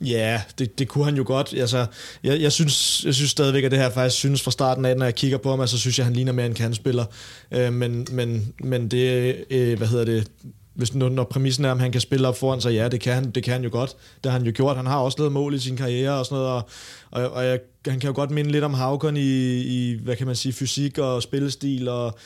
Ja, 0.00 0.42
det, 0.58 0.78
det 0.78 0.88
kunne 0.88 1.04
han 1.04 1.16
jo 1.16 1.24
godt. 1.26 1.54
Altså, 1.56 1.86
jeg, 2.24 2.40
jeg, 2.40 2.52
synes, 2.52 3.04
jeg 3.04 3.14
synes 3.14 3.30
stadigvæk, 3.30 3.64
at 3.64 3.70
det 3.70 3.78
her 3.78 3.90
faktisk 3.90 4.16
synes 4.16 4.42
fra 4.42 4.50
starten 4.50 4.84
af, 4.84 4.96
når 4.96 5.04
jeg 5.04 5.14
kigger 5.14 5.38
på 5.38 5.50
ham, 5.50 5.58
så 5.58 5.62
altså, 5.62 5.78
synes 5.78 5.98
jeg, 5.98 6.02
at 6.02 6.06
han 6.06 6.14
ligner 6.14 6.32
mere 6.32 6.46
en 6.46 6.54
kandspiller. 6.54 7.04
Øh, 7.50 7.72
men, 7.72 8.06
men, 8.10 8.54
men 8.60 8.88
det, 8.88 9.36
øh, 9.50 9.78
hvad 9.78 9.88
hedder 9.88 10.04
det, 10.04 10.30
hvis 10.74 10.94
når, 10.94 11.08
når 11.08 11.24
præmissen 11.24 11.64
er, 11.64 11.70
om 11.70 11.80
han 11.80 11.92
kan 11.92 12.00
spille 12.00 12.28
op 12.28 12.36
foran 12.36 12.60
sig, 12.60 12.72
ja, 12.72 12.88
det 12.88 13.00
kan 13.00 13.14
han, 13.14 13.30
det 13.30 13.42
kan 13.42 13.52
han 13.52 13.64
jo 13.64 13.70
godt. 13.72 13.96
Det 14.24 14.32
har 14.32 14.38
han 14.38 14.46
jo 14.46 14.52
gjort. 14.54 14.76
Han 14.76 14.86
har 14.86 14.98
også 14.98 15.18
lavet 15.18 15.32
mål 15.32 15.54
i 15.54 15.58
sin 15.58 15.76
karriere 15.76 16.18
og 16.18 16.26
sådan 16.26 16.38
noget, 16.38 16.52
og, 16.52 16.62
og, 17.10 17.30
og 17.30 17.44
jeg, 17.44 17.60
han 17.86 18.00
kan 18.00 18.08
jo 18.08 18.14
godt 18.14 18.30
minde 18.30 18.52
lidt 18.52 18.64
om 18.64 18.74
Havkon 18.74 19.16
i, 19.16 19.60
i, 19.60 20.00
hvad 20.02 20.16
kan 20.16 20.26
man 20.26 20.36
sige, 20.36 20.52
fysik 20.52 20.98
og 20.98 21.22
spillestil 21.22 21.88
og, 21.88 22.18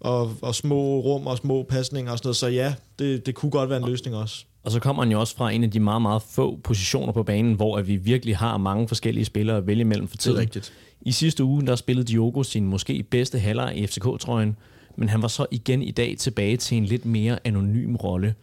og, 0.00 0.32
og 0.42 0.54
små 0.54 1.00
rum 1.00 1.26
og 1.26 1.36
små 1.36 1.62
pasninger 1.62 2.12
og 2.12 2.18
sådan 2.18 2.26
noget. 2.26 2.36
Så 2.36 2.48
ja, 2.48 2.74
det, 2.98 3.26
det 3.26 3.34
kunne 3.34 3.50
godt 3.50 3.70
være 3.70 3.78
en 3.78 3.88
løsning 3.88 4.16
også. 4.16 4.44
Og 4.64 4.70
så 4.70 4.80
kommer 4.80 5.02
han 5.02 5.12
jo 5.12 5.20
også 5.20 5.36
fra 5.36 5.50
en 5.50 5.64
af 5.64 5.70
de 5.70 5.80
meget, 5.80 6.02
meget 6.02 6.22
få 6.22 6.60
positioner 6.64 7.12
på 7.12 7.22
banen, 7.22 7.54
hvor 7.54 7.78
at 7.78 7.88
vi 7.88 7.96
virkelig 7.96 8.36
har 8.36 8.56
mange 8.56 8.88
forskellige 8.88 9.24
spillere 9.24 9.56
at 9.56 9.66
vælge 9.66 9.84
mellem 9.84 10.08
for 10.08 10.16
tiden. 10.16 10.36
Det 10.36 10.40
er 10.40 10.46
rigtigt. 10.46 10.72
I 11.00 11.12
sidste 11.12 11.44
uge, 11.44 11.66
der 11.66 11.76
spillede 11.76 12.06
Diogo 12.06 12.42
sin 12.42 12.66
måske 12.66 13.02
bedste 13.02 13.38
halvleg 13.38 13.76
i 13.76 13.86
FCK-trøjen, 13.86 14.56
men 14.96 15.08
han 15.08 15.22
var 15.22 15.28
så 15.28 15.46
igen 15.50 15.82
i 15.82 15.90
dag 15.90 16.16
tilbage 16.18 16.56
til 16.56 16.76
en 16.76 16.84
lidt 16.84 17.06
mere 17.06 17.38
anonym 17.44 17.96
rolle. 17.96 18.34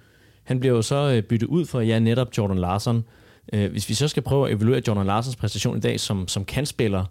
Han 0.44 0.60
bliver 0.60 0.76
jo 0.76 0.82
så 0.82 1.12
øh, 1.16 1.24
byttet 1.24 1.48
ud 1.48 1.66
for, 1.66 1.82
ja, 1.82 2.00
netop 2.00 2.38
Jordan 2.38 2.58
Larsen. 2.58 3.04
Øh, 3.54 3.72
hvis 3.72 3.90
vi 3.90 3.94
så 3.94 4.08
skal 4.08 4.24
prøve 4.24 4.48
at 4.48 4.56
evaluere 4.56 4.82
Jordan 4.88 5.06
Larsens 5.06 5.36
præstation 5.36 5.78
i 5.78 5.80
dag 5.80 6.00
som, 6.00 6.28
som 6.28 6.46
kandspiller, 6.46 7.06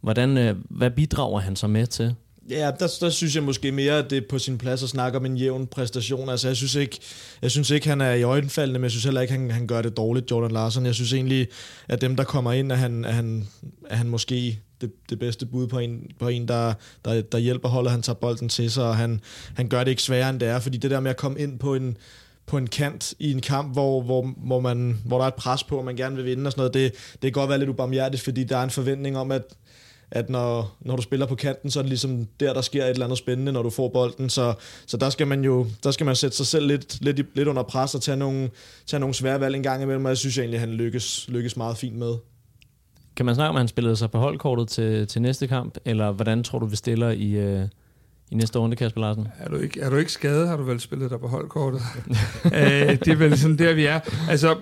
hvordan, 0.00 0.38
øh, 0.38 0.56
hvad 0.70 0.90
bidrager 0.90 1.40
han 1.40 1.56
så 1.56 1.66
med 1.66 1.86
til? 1.86 2.14
Ja, 2.50 2.70
der, 2.78 2.96
der 3.00 3.10
synes 3.10 3.34
jeg 3.34 3.42
måske 3.42 3.72
mere, 3.72 3.98
at 3.98 4.10
det 4.10 4.18
er 4.18 4.28
på 4.28 4.38
sin 4.38 4.58
plads 4.58 4.82
at 4.82 4.88
snakke 4.88 5.18
om 5.18 5.26
en 5.26 5.36
jævn 5.36 5.66
præstation. 5.66 6.28
Altså, 6.28 6.48
jeg 6.48 6.56
synes 6.56 6.74
ikke, 6.74 6.98
jeg 7.42 7.50
synes 7.50 7.70
ikke 7.70 7.88
han 7.88 8.00
er 8.00 8.12
i 8.12 8.22
øjenfaldende, 8.22 8.78
men 8.78 8.84
jeg 8.84 8.90
synes 8.90 9.04
heller 9.04 9.20
ikke, 9.20 9.32
han, 9.32 9.50
han 9.50 9.66
gør 9.66 9.82
det 9.82 9.96
dårligt, 9.96 10.30
Jordan 10.30 10.50
Larsen. 10.50 10.86
Jeg 10.86 10.94
synes 10.94 11.12
egentlig, 11.12 11.48
at 11.88 12.00
dem, 12.00 12.16
der 12.16 12.24
kommer 12.24 12.52
ind, 12.52 12.72
at 12.72 12.78
han, 12.78 13.04
at 13.04 13.14
han, 13.14 13.48
at 13.90 13.98
han 13.98 14.08
måske 14.08 14.60
det, 14.80 14.92
det 15.10 15.18
bedste 15.18 15.46
bud 15.46 15.66
på 15.66 15.78
en, 15.78 16.10
på 16.18 16.28
en 16.28 16.48
der, 16.48 16.74
der, 17.04 17.22
der 17.22 17.38
hjælper 17.38 17.68
holdet, 17.68 17.90
han 17.90 18.02
tager 18.02 18.14
bolden 18.14 18.48
til 18.48 18.70
sig, 18.70 18.84
og 18.84 18.96
han, 18.96 19.20
han 19.54 19.68
gør 19.68 19.84
det 19.84 19.90
ikke 19.90 20.02
sværere, 20.02 20.30
end 20.30 20.40
det 20.40 20.48
er, 20.48 20.58
fordi 20.58 20.78
det 20.78 20.90
der 20.90 21.00
med 21.00 21.10
at 21.10 21.16
komme 21.16 21.40
ind 21.40 21.58
på 21.58 21.74
en, 21.74 21.96
på 22.46 22.56
en 22.58 22.66
kant 22.66 23.14
i 23.18 23.32
en 23.32 23.40
kamp, 23.40 23.72
hvor, 23.72 24.02
hvor, 24.02 24.32
hvor, 24.36 24.60
man, 24.60 24.98
hvor 25.04 25.18
der 25.18 25.24
er 25.24 25.28
et 25.28 25.34
pres 25.34 25.64
på, 25.64 25.78
og 25.78 25.84
man 25.84 25.96
gerne 25.96 26.16
vil 26.16 26.24
vinde 26.24 26.48
og 26.48 26.52
sådan 26.52 26.60
noget, 26.60 26.74
det, 26.74 26.92
det 27.12 27.20
kan 27.22 27.32
godt 27.32 27.48
være 27.48 27.58
lidt 27.58 27.70
ubarmhjertigt, 27.70 28.22
fordi 28.22 28.44
der 28.44 28.56
er 28.56 28.64
en 28.64 28.70
forventning 28.70 29.18
om, 29.18 29.30
at, 29.30 29.42
at 30.10 30.30
når, 30.30 30.76
når 30.80 30.96
du 30.96 31.02
spiller 31.02 31.26
på 31.26 31.34
kanten, 31.34 31.70
så 31.70 31.78
er 31.78 31.82
det 31.82 31.88
ligesom 31.88 32.26
der, 32.40 32.52
der 32.52 32.60
sker 32.60 32.84
et 32.84 32.90
eller 32.90 33.04
andet 33.04 33.18
spændende, 33.18 33.52
når 33.52 33.62
du 33.62 33.70
får 33.70 33.88
bolden. 33.88 34.30
Så, 34.30 34.54
så 34.86 34.96
der 34.96 35.10
skal 35.10 35.26
man 35.26 35.44
jo 35.44 35.66
der 35.84 35.90
skal 35.90 36.06
man 36.06 36.16
sætte 36.16 36.36
sig 36.36 36.46
selv 36.46 36.66
lidt, 36.66 37.04
lidt, 37.04 37.36
lidt 37.36 37.48
under 37.48 37.62
pres 37.62 37.94
og 37.94 38.02
tage 38.02 38.16
nogle, 38.16 38.50
tage 38.86 39.00
nogle 39.00 39.14
svære 39.14 39.40
valg 39.40 39.56
en 39.56 39.62
gang 39.62 39.82
imellem, 39.82 40.04
og 40.04 40.08
jeg 40.08 40.18
synes 40.18 40.38
egentlig, 40.38 40.56
at 40.56 40.60
han 40.60 40.70
lykkes, 40.70 41.28
lykkes 41.28 41.56
meget 41.56 41.76
fint 41.76 41.96
med. 41.96 42.14
Kan 43.16 43.26
man 43.26 43.34
snakke 43.34 43.48
om, 43.48 43.56
at 43.56 43.60
han 43.60 43.68
spillede 43.68 43.96
sig 43.96 44.10
på 44.10 44.18
holdkortet 44.18 44.68
til, 44.68 45.06
til 45.06 45.22
næste 45.22 45.46
kamp, 45.46 45.78
eller 45.84 46.12
hvordan 46.12 46.42
tror 46.42 46.58
du, 46.58 46.66
vi 46.66 46.76
stiller 46.76 47.10
i, 47.10 47.30
øh, 47.30 47.68
i 48.30 48.34
næste 48.34 48.58
runde, 48.58 48.76
Kasper 48.76 49.00
Larsen? 49.00 49.28
Er 49.38 49.48
du 49.48 49.56
ikke, 49.56 49.80
er 49.80 49.90
du 49.90 49.96
ikke 49.96 50.12
skadet, 50.12 50.48
har 50.48 50.56
du 50.56 50.62
vel 50.62 50.80
spillet 50.80 51.10
dig 51.10 51.20
på 51.20 51.28
holdkortet. 51.28 51.80
Æh, 52.44 52.52
det 53.04 53.08
er 53.08 53.16
vel 53.16 53.38
sådan 53.38 53.58
der, 53.58 53.74
vi 53.74 53.84
er. 53.86 54.00
Altså, 54.28 54.56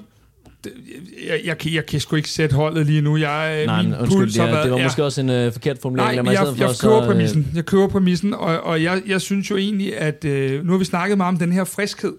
jeg, 1.28 1.40
jeg, 1.44 1.74
jeg 1.74 1.86
kan 1.86 2.00
sgu 2.00 2.16
ikke 2.16 2.30
sætte 2.30 2.56
holdet 2.56 2.86
lige 2.86 3.00
nu. 3.00 3.16
Jeg, 3.16 3.66
Nej, 3.66 3.82
min 3.82 3.94
undskyld, 3.94 4.18
puls 4.18 4.36
ja, 4.36 4.44
været, 4.44 4.64
det 4.64 4.72
var 4.72 4.78
ja. 4.78 4.84
måske 4.84 5.04
også 5.04 5.20
en 5.20 5.46
uh, 5.46 5.52
forkert 5.52 5.78
formulering. 5.82 6.22
Nej, 6.22 6.32
jeg, 6.32 6.46
jeg, 6.46 6.58
jeg, 6.58 6.68
køber 6.80 7.00
så, 7.00 7.06
præmissen. 7.06 7.52
Jeg 7.54 7.64
køber 7.64 7.88
præmissen, 7.88 8.34
og, 8.34 8.60
og 8.60 8.82
jeg, 8.82 9.02
jeg 9.06 9.20
synes 9.20 9.50
jo 9.50 9.56
egentlig, 9.56 9.98
at 9.98 10.24
uh, 10.24 10.66
nu 10.66 10.72
har 10.72 10.78
vi 10.78 10.84
snakket 10.84 11.18
meget 11.18 11.28
om 11.28 11.38
den 11.38 11.52
her 11.52 11.64
friskhed, 11.64 12.12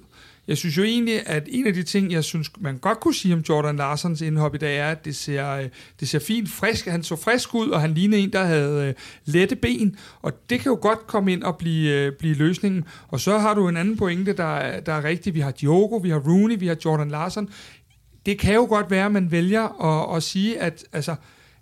jeg 0.48 0.58
synes 0.58 0.78
jo 0.78 0.84
egentlig, 0.84 1.28
at 1.28 1.44
en 1.48 1.68
af 1.68 1.74
de 1.74 1.84
ting, 1.84 2.12
jeg 2.12 2.24
synes, 2.24 2.52
man 2.60 2.78
godt 2.78 3.00
kunne 3.00 3.14
sige 3.14 3.34
om 3.34 3.44
Jordan 3.50 3.76
Larsens 3.76 4.22
indhop 4.22 4.56
i 4.56 4.58
dag, 4.58 4.78
er, 4.78 4.92
at 4.92 5.06
det 5.06 5.16
ser, 5.16 5.52
øh, 5.52 5.70
det 6.00 6.10
ser 6.10 6.20
fint 6.20 6.50
frisk. 6.50 6.86
Han 6.86 7.04
så 7.04 7.16
frisk 7.16 7.56
ud, 7.56 7.70
og 7.70 7.82
han 7.82 7.94
lignede 7.94 8.22
en, 8.22 8.34
der 8.34 8.44
havde 8.44 8.88
øh, 8.88 8.94
lette 9.26 9.56
ben, 9.56 9.96
og 10.22 10.34
det 10.50 10.60
kan 10.60 10.70
jo 10.70 10.78
godt 10.82 11.08
komme 11.08 11.34
ind 11.34 11.44
og 11.44 11.58
blive, 11.58 11.94
øh, 11.94 12.12
blive 12.12 12.36
løsningen. 12.36 12.84
Og 13.08 13.20
så 13.20 13.38
har 13.38 13.54
du 13.54 13.68
en 13.68 13.78
anden 13.78 13.98
pointe, 13.98 14.34
der, 14.34 14.80
der 14.80 14.94
er 14.94 15.04
rigtig. 15.04 15.34
Vi 15.34 15.40
har 15.40 15.52
Diogo, 15.52 15.98
vi 15.98 16.10
har 16.10 16.20
Rooney, 16.20 16.60
vi 16.60 16.68
har 16.68 16.78
Jordan 16.86 17.10
Larsen. 17.10 17.50
Det 18.26 18.40
kan 18.40 18.54
jo 18.56 18.66
godt 18.70 18.92
være, 18.92 19.06
at 19.06 19.12
man 19.12 19.32
vælger 19.32 19.84
at, 19.86 20.16
at 20.18 20.24
sige, 20.24 20.60
at 20.60 20.86
altså, 20.94 21.16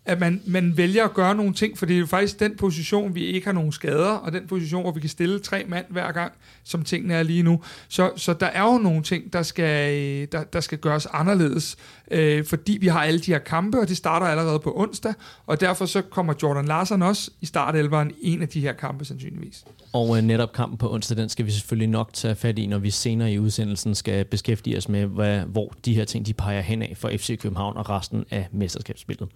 at 0.06 0.20
man, 0.20 0.42
man 0.46 0.78
vælger 0.78 1.04
at 1.04 1.14
gøre 1.14 1.36
nogle 1.36 1.54
ting, 1.54 1.78
for 1.78 1.86
det 1.86 1.96
er 1.96 2.00
jo 2.00 2.06
faktisk 2.06 2.40
den 2.40 2.58
position, 2.58 3.16
vi 3.16 3.26
ikke 3.26 3.48
har 3.48 3.54
nogen 3.54 3.72
skader, 3.72 4.12
og 4.12 4.32
den 4.32 4.48
position, 4.48 4.82
hvor 4.82 4.92
vi 4.92 5.00
kan 5.00 5.10
stille 5.10 5.40
tre 5.40 5.64
mand 5.68 5.86
hver 5.90 6.12
gang, 6.12 6.32
som 6.64 6.84
tingene 6.84 7.14
er 7.14 7.24
lige 7.24 7.44
nu. 7.44 7.62
Så, 7.88 8.12
så 8.16 8.34
der 8.34 8.46
er 8.46 8.64
jo 8.64 8.78
nogle 8.78 9.04
ting, 9.04 9.34
der 9.34 9.44
skal, 9.44 9.94
øh, 9.96 10.28
der, 10.32 10.44
der 10.44 10.60
skal 10.60 10.78
gøres 10.78 11.06
anderledes, 11.06 11.78
øh, 12.12 12.46
fordi 12.46 12.78
vi 12.82 12.88
har 12.88 13.04
alle 13.04 13.20
de 13.20 13.32
her 13.32 13.40
kampe, 13.40 13.80
og 13.80 13.88
det 13.88 13.98
starter 13.98 14.26
allerede 14.26 14.60
på 14.60 14.74
onsdag, 14.76 15.14
og 15.46 15.62
derfor 15.62 15.86
så 15.86 16.02
kommer 16.02 16.34
Jordan 16.44 16.66
Larsen 16.66 17.02
også 17.02 17.32
i 17.42 17.46
startelveren 17.46 18.12
en 18.22 18.42
af 18.42 18.48
de 18.48 18.62
her 18.62 18.74
kampe 18.74 19.06
sandsynligvis. 19.06 19.66
Og 19.94 20.18
øh, 20.18 20.24
netop 20.24 20.54
kampen 20.54 20.78
på 20.78 20.94
onsdag, 20.94 21.18
den 21.18 21.30
skal 21.30 21.46
vi 21.46 21.52
selvfølgelig 21.52 21.90
nok 21.90 22.14
tage 22.14 22.36
fat 22.36 22.60
i, 22.60 22.66
når 22.66 22.78
vi 22.78 22.90
senere 22.90 23.34
i 23.34 23.40
udsendelsen 23.40 23.96
skal 23.96 24.26
beskæftige 24.26 24.78
os 24.78 24.90
med, 24.90 25.06
hvad, 25.06 25.40
hvor 25.40 25.74
de 25.86 25.94
her 25.94 26.06
ting 26.06 26.26
de 26.26 26.34
peger 26.34 26.62
hen 26.62 26.82
af 26.82 26.94
for 26.98 27.10
FC 27.10 27.40
København 27.40 27.78
og 27.78 27.90
resten 27.90 28.26
af 28.32 28.48
mesterskabsspillet. 28.52 29.30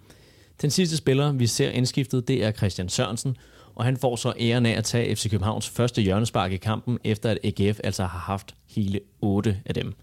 Den 0.62 0.70
sidste 0.70 0.96
spiller, 0.96 1.32
vi 1.32 1.46
ser 1.46 1.70
indskiftet, 1.70 2.28
det 2.28 2.44
er 2.44 2.52
Christian 2.52 2.88
Sørensen, 2.88 3.36
og 3.74 3.84
han 3.84 3.96
får 3.96 4.16
så 4.16 4.32
æren 4.40 4.66
af 4.66 4.78
at 4.78 4.84
tage 4.84 5.16
FC 5.16 5.30
Københavns 5.30 5.68
første 5.68 6.02
hjørnespark 6.02 6.52
i 6.52 6.56
kampen, 6.56 6.98
efter 7.04 7.30
at 7.30 7.38
AGF 7.44 7.80
altså 7.84 8.02
har 8.02 8.18
haft 8.18 8.54
hele 8.66 9.00
otte 9.20 9.60
af 9.66 9.74
dem. 9.74 9.94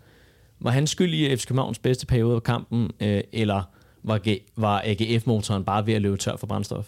Var 0.60 0.72
han 0.72 0.88
skyld 0.88 1.14
i 1.14 1.36
FC 1.36 1.48
Københavns 1.48 1.80
bedste 1.80 2.06
periode 2.06 2.36
af 2.36 2.44
kampen, 2.44 2.92
øh, 3.00 3.22
eller 3.34 3.64
var, 4.04 4.22
var 4.56 4.82
AGF-motoren 4.86 5.64
bare 5.64 5.86
ved 5.86 5.94
at 5.94 6.02
løbe 6.02 6.18
tør 6.18 6.36
for 6.36 6.48
brændstof? 6.48 6.86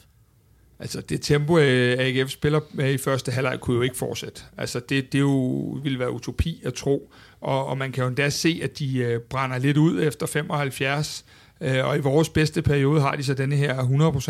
Altså 0.79 1.01
det 1.01 1.21
tempo, 1.21 1.57
øh, 1.57 1.95
AGF 1.99 2.29
spiller 2.29 2.59
med 2.71 2.93
i 2.93 2.97
første 2.97 3.31
halvleg, 3.31 3.59
kunne 3.59 3.75
jo 3.75 3.81
ikke 3.81 3.97
fortsætte. 3.97 4.41
Altså 4.57 4.79
det, 4.79 5.13
det 5.13 5.19
jo 5.19 5.79
ville 5.83 5.99
være 5.99 6.11
utopi 6.11 6.61
at 6.65 6.73
tro. 6.73 7.11
Og, 7.41 7.65
og 7.65 7.77
man 7.77 7.91
kan 7.91 8.01
jo 8.01 8.07
endda 8.07 8.29
se, 8.29 8.59
at 8.63 8.79
de 8.79 8.97
øh, 8.97 9.19
brænder 9.19 9.57
lidt 9.57 9.77
ud 9.77 10.03
efter 10.03 10.25
75 10.25 11.25
Øh, 11.61 11.85
og 11.85 11.97
i 11.97 11.99
vores 11.99 12.29
bedste 12.29 12.61
periode 12.61 13.01
har 13.01 13.15
de 13.15 13.23
så 13.23 13.33
denne 13.33 13.55
her 13.55 13.77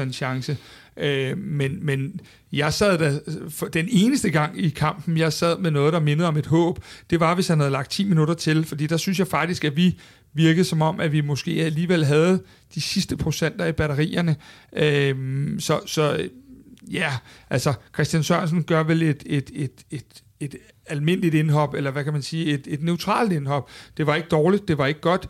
100% 0.09 0.11
chance. 0.11 0.57
Øh, 0.97 1.37
men, 1.37 1.85
men 1.85 2.19
jeg 2.51 2.73
sad 2.73 2.97
der, 2.97 3.19
for 3.49 3.65
den 3.65 3.87
eneste 3.91 4.29
gang 4.29 4.59
i 4.59 4.69
kampen, 4.69 5.17
jeg 5.17 5.33
sad 5.33 5.57
med 5.57 5.71
noget, 5.71 5.93
der 5.93 5.99
mindede 5.99 6.27
om 6.27 6.37
et 6.37 6.45
håb, 6.45 6.79
det 7.09 7.19
var, 7.19 7.35
hvis 7.35 7.47
han 7.47 7.59
havde 7.59 7.71
lagt 7.71 7.91
10 7.91 8.03
minutter 8.03 8.33
til, 8.33 8.65
fordi 8.65 8.87
der 8.87 8.97
synes 8.97 9.19
jeg 9.19 9.27
faktisk, 9.27 9.63
at 9.63 9.77
vi 9.77 9.99
virkede 10.33 10.65
som 10.65 10.81
om, 10.81 10.99
at 10.99 11.11
vi 11.11 11.21
måske 11.21 11.51
alligevel 11.51 12.05
havde 12.05 12.43
de 12.75 12.81
sidste 12.81 13.17
procenter 13.17 13.65
i 13.65 13.71
batterierne. 13.71 14.35
Øh, 14.75 15.15
så, 15.59 15.79
så 15.85 16.29
ja, 16.91 17.11
altså 17.49 17.73
Christian 17.93 18.23
Sørensen 18.23 18.63
gør 18.63 18.83
vel 18.83 19.01
et, 19.01 19.23
et, 19.25 19.51
et, 19.53 19.71
et, 19.91 20.05
et 20.39 20.55
almindeligt 20.89 21.35
indhop, 21.35 21.73
eller 21.73 21.91
hvad 21.91 22.03
kan 22.03 22.13
man 22.13 22.21
sige, 22.21 22.45
et, 22.45 22.67
et 22.67 22.83
neutralt 22.83 23.31
indhop. 23.31 23.69
Det 23.97 24.07
var 24.07 24.15
ikke 24.15 24.27
dårligt, 24.29 24.67
det 24.67 24.77
var 24.77 24.85
ikke 24.85 25.01
godt. 25.01 25.27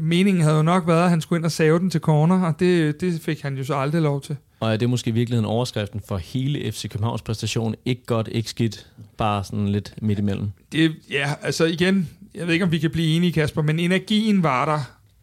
Meningen 0.00 0.42
havde 0.42 0.56
jo 0.56 0.62
nok 0.62 0.86
været, 0.86 1.04
at 1.04 1.10
han 1.10 1.20
skulle 1.20 1.38
ind 1.38 1.44
og 1.44 1.52
save 1.52 1.78
den 1.78 1.90
til 1.90 2.00
corner, 2.00 2.46
og 2.46 2.60
det, 2.60 3.00
det 3.00 3.20
fik 3.20 3.42
han 3.42 3.56
jo 3.56 3.64
så 3.64 3.74
aldrig 3.74 4.02
lov 4.02 4.20
til. 4.20 4.36
Og 4.60 4.72
er 4.72 4.76
det 4.76 4.90
måske 4.90 5.12
virkelig 5.12 5.38
en 5.38 5.44
overskriften 5.44 6.00
for 6.08 6.16
hele 6.16 6.72
FC 6.72 6.88
Københavns 6.88 7.22
præstation? 7.22 7.74
Ikke 7.84 8.06
godt, 8.06 8.28
ikke 8.32 8.50
skidt, 8.50 8.86
bare 9.16 9.44
sådan 9.44 9.68
lidt 9.68 9.94
midt 10.02 10.18
imellem. 10.18 10.50
Det, 10.72 10.92
ja, 11.10 11.34
altså 11.42 11.64
igen, 11.64 12.08
jeg 12.34 12.46
ved 12.46 12.52
ikke, 12.52 12.64
om 12.64 12.72
vi 12.72 12.78
kan 12.78 12.90
blive 12.90 13.16
enige, 13.16 13.32
Kasper, 13.32 13.62
men 13.62 13.78
energien 13.78 14.42
var 14.42 14.64
der, 14.64 14.80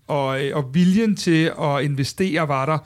og, 0.08 0.40
og 0.54 0.74
viljen 0.74 1.16
til 1.16 1.52
at 1.62 1.84
investere 1.84 2.48
var 2.48 2.66
der, 2.66 2.78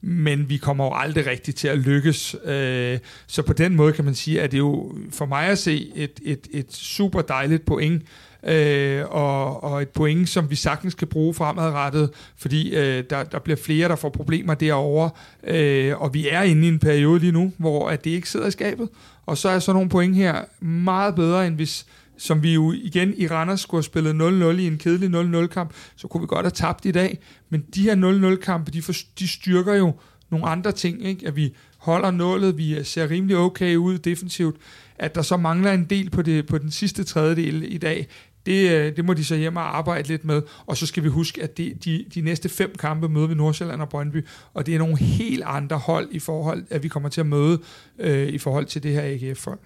men 0.00 0.48
vi 0.48 0.56
kommer 0.56 0.84
jo 0.84 0.92
aldrig 0.94 1.26
rigtigt 1.26 1.56
til 1.56 1.68
at 1.68 1.78
lykkes. 1.78 2.36
Øh, 2.44 2.98
så 3.26 3.42
på 3.42 3.52
den 3.52 3.76
måde 3.76 3.92
kan 3.92 4.04
man 4.04 4.14
sige, 4.14 4.42
at 4.42 4.52
det 4.52 4.58
jo 4.58 4.92
for 5.10 5.26
mig 5.26 5.46
at 5.46 5.58
se 5.58 5.92
et, 5.94 6.20
et, 6.22 6.48
et 6.52 6.72
super 6.72 7.20
dejligt 7.20 7.64
point, 7.64 8.02
øh, 8.42 9.04
og, 9.10 9.64
og 9.64 9.82
et 9.82 9.88
point, 9.88 10.28
som 10.28 10.50
vi 10.50 10.54
sagtens 10.54 10.94
kan 10.94 11.08
bruge 11.08 11.34
fremadrettet, 11.34 12.10
fordi 12.36 12.76
øh, 12.76 13.04
der, 13.10 13.24
der 13.24 13.38
bliver 13.38 13.56
flere, 13.56 13.88
der 13.88 13.96
får 13.96 14.08
problemer 14.08 14.54
derovre, 14.54 15.10
øh, 15.44 16.00
og 16.00 16.14
vi 16.14 16.28
er 16.28 16.42
inde 16.42 16.66
i 16.66 16.68
en 16.68 16.78
periode 16.78 17.20
lige 17.20 17.32
nu, 17.32 17.52
hvor 17.56 17.88
at 17.88 18.04
det 18.04 18.10
ikke 18.10 18.30
sidder 18.30 18.46
i 18.46 18.50
skabet, 18.50 18.88
og 19.26 19.38
så 19.38 19.48
er 19.48 19.58
sådan 19.58 19.74
nogle 19.76 19.90
point 19.90 20.16
her 20.16 20.64
meget 20.64 21.14
bedre, 21.14 21.46
end 21.46 21.54
hvis 21.54 21.86
som 22.18 22.42
vi 22.42 22.54
jo 22.54 22.72
igen 22.72 23.14
i 23.16 23.26
Randers 23.26 23.60
skulle 23.60 23.78
have 23.78 23.84
spillet 23.84 24.14
0-0 24.56 24.60
i 24.60 24.66
en 24.66 24.78
kedelig 24.78 25.42
0-0-kamp, 25.42 25.72
så 25.96 26.08
kunne 26.08 26.20
vi 26.20 26.26
godt 26.26 26.44
have 26.44 26.50
tabt 26.50 26.84
i 26.84 26.90
dag. 26.90 27.18
Men 27.48 27.64
de 27.74 27.82
her 27.82 28.34
0-0-kampe, 28.34 28.70
de, 28.70 28.82
for, 28.82 28.92
de 29.18 29.28
styrker 29.28 29.74
jo 29.74 29.92
nogle 30.30 30.46
andre 30.46 30.72
ting, 30.72 31.04
ikke? 31.06 31.26
at 31.26 31.36
vi 31.36 31.54
holder 31.78 32.10
nålet, 32.10 32.58
vi 32.58 32.84
ser 32.84 33.10
rimelig 33.10 33.36
okay 33.36 33.76
ud 33.76 33.98
defensivt, 33.98 34.56
at 34.98 35.14
der 35.14 35.22
så 35.22 35.36
mangler 35.36 35.72
en 35.72 35.84
del 35.84 36.10
på, 36.10 36.22
det, 36.22 36.46
på 36.46 36.58
den 36.58 36.70
sidste 36.70 37.04
tredjedel 37.04 37.74
i 37.74 37.78
dag, 37.78 38.08
det, 38.46 38.70
øh, 38.70 38.96
det 38.96 39.04
må 39.04 39.14
de 39.14 39.24
så 39.24 39.36
hjem 39.36 39.56
og 39.56 39.78
arbejde 39.78 40.08
lidt 40.08 40.24
med. 40.24 40.42
Og 40.66 40.76
så 40.76 40.86
skal 40.86 41.02
vi 41.02 41.08
huske, 41.08 41.42
at 41.42 41.58
de, 41.58 41.74
de, 41.84 42.04
de 42.14 42.20
næste 42.20 42.48
fem 42.48 42.74
kampe 42.78 43.08
møder 43.08 43.26
vi 43.26 43.34
Nordsjælland 43.34 43.80
og 43.80 43.88
Brøndby, 43.88 44.26
og 44.54 44.66
det 44.66 44.74
er 44.74 44.78
nogle 44.78 44.98
helt 44.98 45.42
andre 45.46 45.78
hold 45.78 46.08
i 46.10 46.18
forhold, 46.18 46.64
at 46.70 46.82
vi 46.82 46.88
kommer 46.88 47.08
til 47.08 47.20
at 47.20 47.26
møde 47.26 47.60
øh, 47.98 48.28
i 48.28 48.38
forhold 48.38 48.66
til 48.66 48.82
det 48.82 48.92
her 48.92 49.02
AGF-hold. 49.02 49.58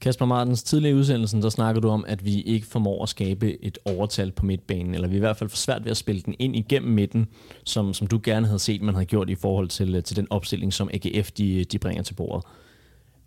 Kasper 0.00 0.26
Martens, 0.26 0.62
tidligere 0.62 0.96
i 0.96 0.98
udsendelsen, 0.98 1.42
der 1.42 1.48
snakker 1.48 1.80
du 1.80 1.88
om, 1.88 2.04
at 2.08 2.24
vi 2.24 2.40
ikke 2.40 2.66
formår 2.66 3.02
at 3.02 3.08
skabe 3.08 3.64
et 3.64 3.78
overtal 3.84 4.32
på 4.32 4.46
midtbanen, 4.46 4.94
eller 4.94 5.08
vi 5.08 5.14
er 5.14 5.16
i 5.16 5.20
hvert 5.20 5.36
fald 5.36 5.50
for 5.50 5.56
svært 5.56 5.84
ved 5.84 5.90
at 5.90 5.96
spille 5.96 6.22
den 6.22 6.34
ind 6.38 6.56
igennem 6.56 6.92
midten, 6.92 7.26
som, 7.64 7.94
som 7.94 8.06
du 8.06 8.20
gerne 8.22 8.46
havde 8.46 8.58
set, 8.58 8.82
man 8.82 8.94
havde 8.94 9.06
gjort 9.06 9.30
i 9.30 9.34
forhold 9.34 9.68
til, 9.68 9.94
øh, 9.94 10.02
til 10.02 10.16
den 10.16 10.26
opstilling, 10.30 10.72
som 10.72 10.90
AGF 10.92 11.30
de, 11.30 11.64
de 11.64 11.78
bringer 11.78 12.02
til 12.02 12.14
bordet. 12.14 12.44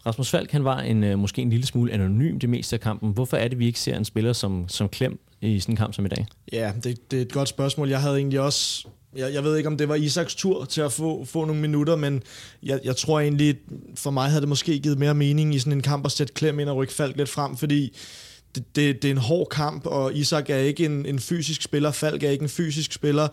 Rasmus 0.06 0.30
Falk, 0.30 0.52
han 0.52 0.64
var 0.64 0.80
en, 0.80 1.04
øh, 1.04 1.20
måske 1.20 1.42
en 1.42 1.50
lille 1.50 1.66
smule 1.66 1.92
anonym 1.92 2.40
det 2.40 2.50
meste 2.50 2.76
af 2.76 2.80
kampen. 2.80 3.12
Hvorfor 3.12 3.38
er 3.38 3.48
det, 3.48 3.60
vi 3.60 3.66
ikke 3.66 3.80
ser 3.80 3.98
en 3.98 4.06
spiller 4.06 4.34
som, 4.34 4.66
som 4.68 4.90
Klem 4.90 5.20
i 5.42 5.60
sådan 5.60 5.74
en 5.74 5.78
kamp 5.78 5.94
som 5.94 6.06
i 6.06 6.10
dag? 6.10 6.26
Ja, 6.52 6.72
det, 6.84 7.12
det 7.12 7.18
er 7.18 7.22
et 7.22 7.32
godt 7.32 7.50
spørgsmål. 7.50 7.90
Jeg 7.90 8.02
havde 8.02 8.18
egentlig 8.18 8.40
også 8.40 8.88
jeg, 9.16 9.34
jeg 9.34 9.44
ved 9.44 9.58
ikke, 9.58 9.68
om 9.68 9.78
det 9.78 9.90
var 9.90 9.96
Isaks 9.96 10.36
tur 10.36 10.66
til 10.66 10.82
at 10.82 10.92
få, 10.92 11.26
få 11.26 11.46
nogle 11.46 11.62
minutter, 11.62 11.96
men 11.96 12.24
jeg, 12.64 12.80
jeg 12.84 12.96
tror 12.96 13.20
egentlig, 13.20 13.58
for 13.96 14.12
mig 14.12 14.30
havde 14.30 14.42
det 14.42 14.50
måske 14.50 14.80
givet 14.80 15.00
mere 15.00 15.14
mening 15.14 15.56
i 15.56 15.60
sådan 15.60 15.74
en 15.74 15.82
kamp 15.82 16.06
at 16.06 16.12
sætte 16.12 16.34
Klem 16.34 16.60
ind 16.60 16.70
og 16.70 16.76
rykke 16.76 16.94
Falk 16.94 17.18
lidt 17.18 17.30
frem, 17.30 17.58
fordi 17.58 17.98
det, 18.56 18.76
det, 18.76 19.02
det 19.02 19.08
er 19.08 19.12
en 19.12 19.18
hård 19.18 19.48
kamp, 19.50 19.86
og 19.86 20.14
Isak 20.14 20.50
er 20.50 20.58
ikke 20.58 20.86
en, 20.86 21.06
en 21.06 21.20
fysisk 21.20 21.62
spiller, 21.62 21.92
Falk 21.92 22.24
er 22.24 22.30
ikke 22.30 22.44
en 22.44 22.50
fysisk 22.50 22.94
spiller, 22.94 23.28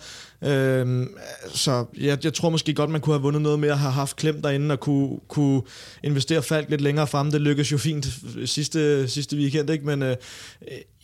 øhm, 0.44 1.16
så 1.54 1.84
jeg, 2.00 2.24
jeg 2.24 2.34
tror 2.34 2.50
måske 2.50 2.74
godt, 2.74 2.90
man 2.90 3.00
kunne 3.00 3.14
have 3.14 3.22
vundet 3.22 3.42
noget 3.42 3.58
med 3.58 3.68
at 3.68 3.78
have 3.78 3.92
haft 3.92 4.16
Klem 4.16 4.42
derinde 4.42 4.72
og 4.72 4.80
kunne, 4.80 5.18
kunne 5.28 5.62
investere 6.02 6.42
Falk 6.42 6.70
lidt 6.70 6.80
længere 6.80 7.06
frem. 7.06 7.30
Det 7.30 7.40
lykkedes 7.40 7.72
jo 7.72 7.78
fint 7.78 8.06
sidste, 8.44 9.08
sidste 9.08 9.36
weekend, 9.36 9.70
ikke? 9.70 9.86
men 9.86 10.02
øh, 10.02 10.16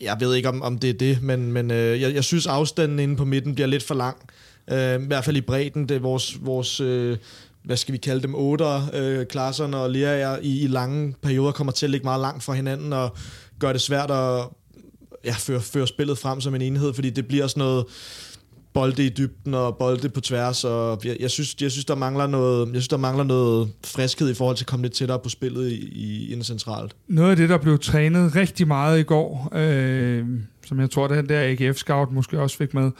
jeg 0.01 0.17
ved 0.19 0.35
ikke, 0.35 0.49
om, 0.49 0.61
om 0.61 0.77
det 0.77 0.89
er 0.89 0.93
det, 0.93 1.21
men, 1.21 1.51
men 1.51 1.71
øh, 1.71 2.01
jeg, 2.01 2.13
jeg 2.13 2.23
synes, 2.23 2.47
afstanden 2.47 2.99
inde 2.99 3.15
på 3.15 3.25
midten 3.25 3.55
bliver 3.55 3.67
lidt 3.67 3.83
for 3.83 3.95
lang. 3.95 4.17
Øh, 4.21 4.50
Øh, 4.71 5.03
I 5.03 5.05
hvert 5.05 5.25
fald 5.25 5.37
i 5.37 5.41
bredden. 5.41 5.89
Det 5.89 5.95
er 5.95 5.99
vores, 5.99 6.45
vores 6.45 6.79
øh, 6.79 7.17
hvad 7.63 7.77
skal 7.77 7.93
vi 7.93 7.97
kalde 7.97 8.21
dem, 8.21 8.35
otter, 8.35 8.81
øh, 8.93 9.25
klasserne 9.25 9.77
og 9.77 9.91
lærer 9.91 10.37
i, 10.41 10.61
i 10.61 10.67
lange 10.67 11.15
perioder 11.21 11.51
kommer 11.51 11.73
til 11.73 11.85
at 11.85 11.89
ligge 11.89 12.03
meget 12.03 12.21
langt 12.21 12.43
fra 12.43 12.53
hinanden 12.53 12.93
og 12.93 13.15
gør 13.59 13.71
det 13.71 13.81
svært 13.81 14.11
at 14.11 14.45
ja, 15.25 15.33
føre, 15.37 15.61
føre 15.61 15.87
spillet 15.87 16.17
frem 16.17 16.41
som 16.41 16.55
en 16.55 16.61
enhed, 16.61 16.93
fordi 16.93 17.09
det 17.09 17.27
bliver 17.27 17.47
sådan 17.47 17.61
noget 17.61 17.85
bolde 18.73 19.05
i 19.05 19.09
dybden 19.09 19.53
og 19.53 19.77
bolde 19.77 20.09
på 20.09 20.21
tværs, 20.21 20.63
og 20.63 21.01
jeg, 21.03 21.17
jeg, 21.19 21.31
synes, 21.31 21.55
jeg 21.61 21.71
synes, 21.71 21.85
der 21.85 21.95
mangler 21.95 22.27
noget, 22.27 22.67
jeg 22.67 22.73
synes, 22.73 22.87
der 22.87 22.97
mangler 22.97 23.23
noget 23.23 23.69
friskhed 23.85 24.29
i 24.29 24.33
forhold 24.33 24.57
til 24.57 24.63
at 24.63 24.67
komme 24.67 24.85
lidt 24.85 24.93
tættere 24.93 25.19
på 25.19 25.29
spillet 25.29 25.71
i, 25.71 25.75
i, 25.75 26.33
i 26.33 26.43
centralt. 26.43 26.95
Noget 27.07 27.31
af 27.31 27.37
det, 27.37 27.49
der 27.49 27.57
blev 27.57 27.79
trænet 27.79 28.35
rigtig 28.35 28.67
meget 28.67 28.99
i 28.99 29.03
går, 29.03 29.49
øh, 29.55 30.25
som 30.65 30.79
jeg 30.79 30.89
tror, 30.89 31.07
den 31.07 31.29
der 31.29 31.41
AGF-scout 31.41 32.13
måske 32.13 32.39
også 32.39 32.57
fik 32.57 32.73
med, 32.73 32.91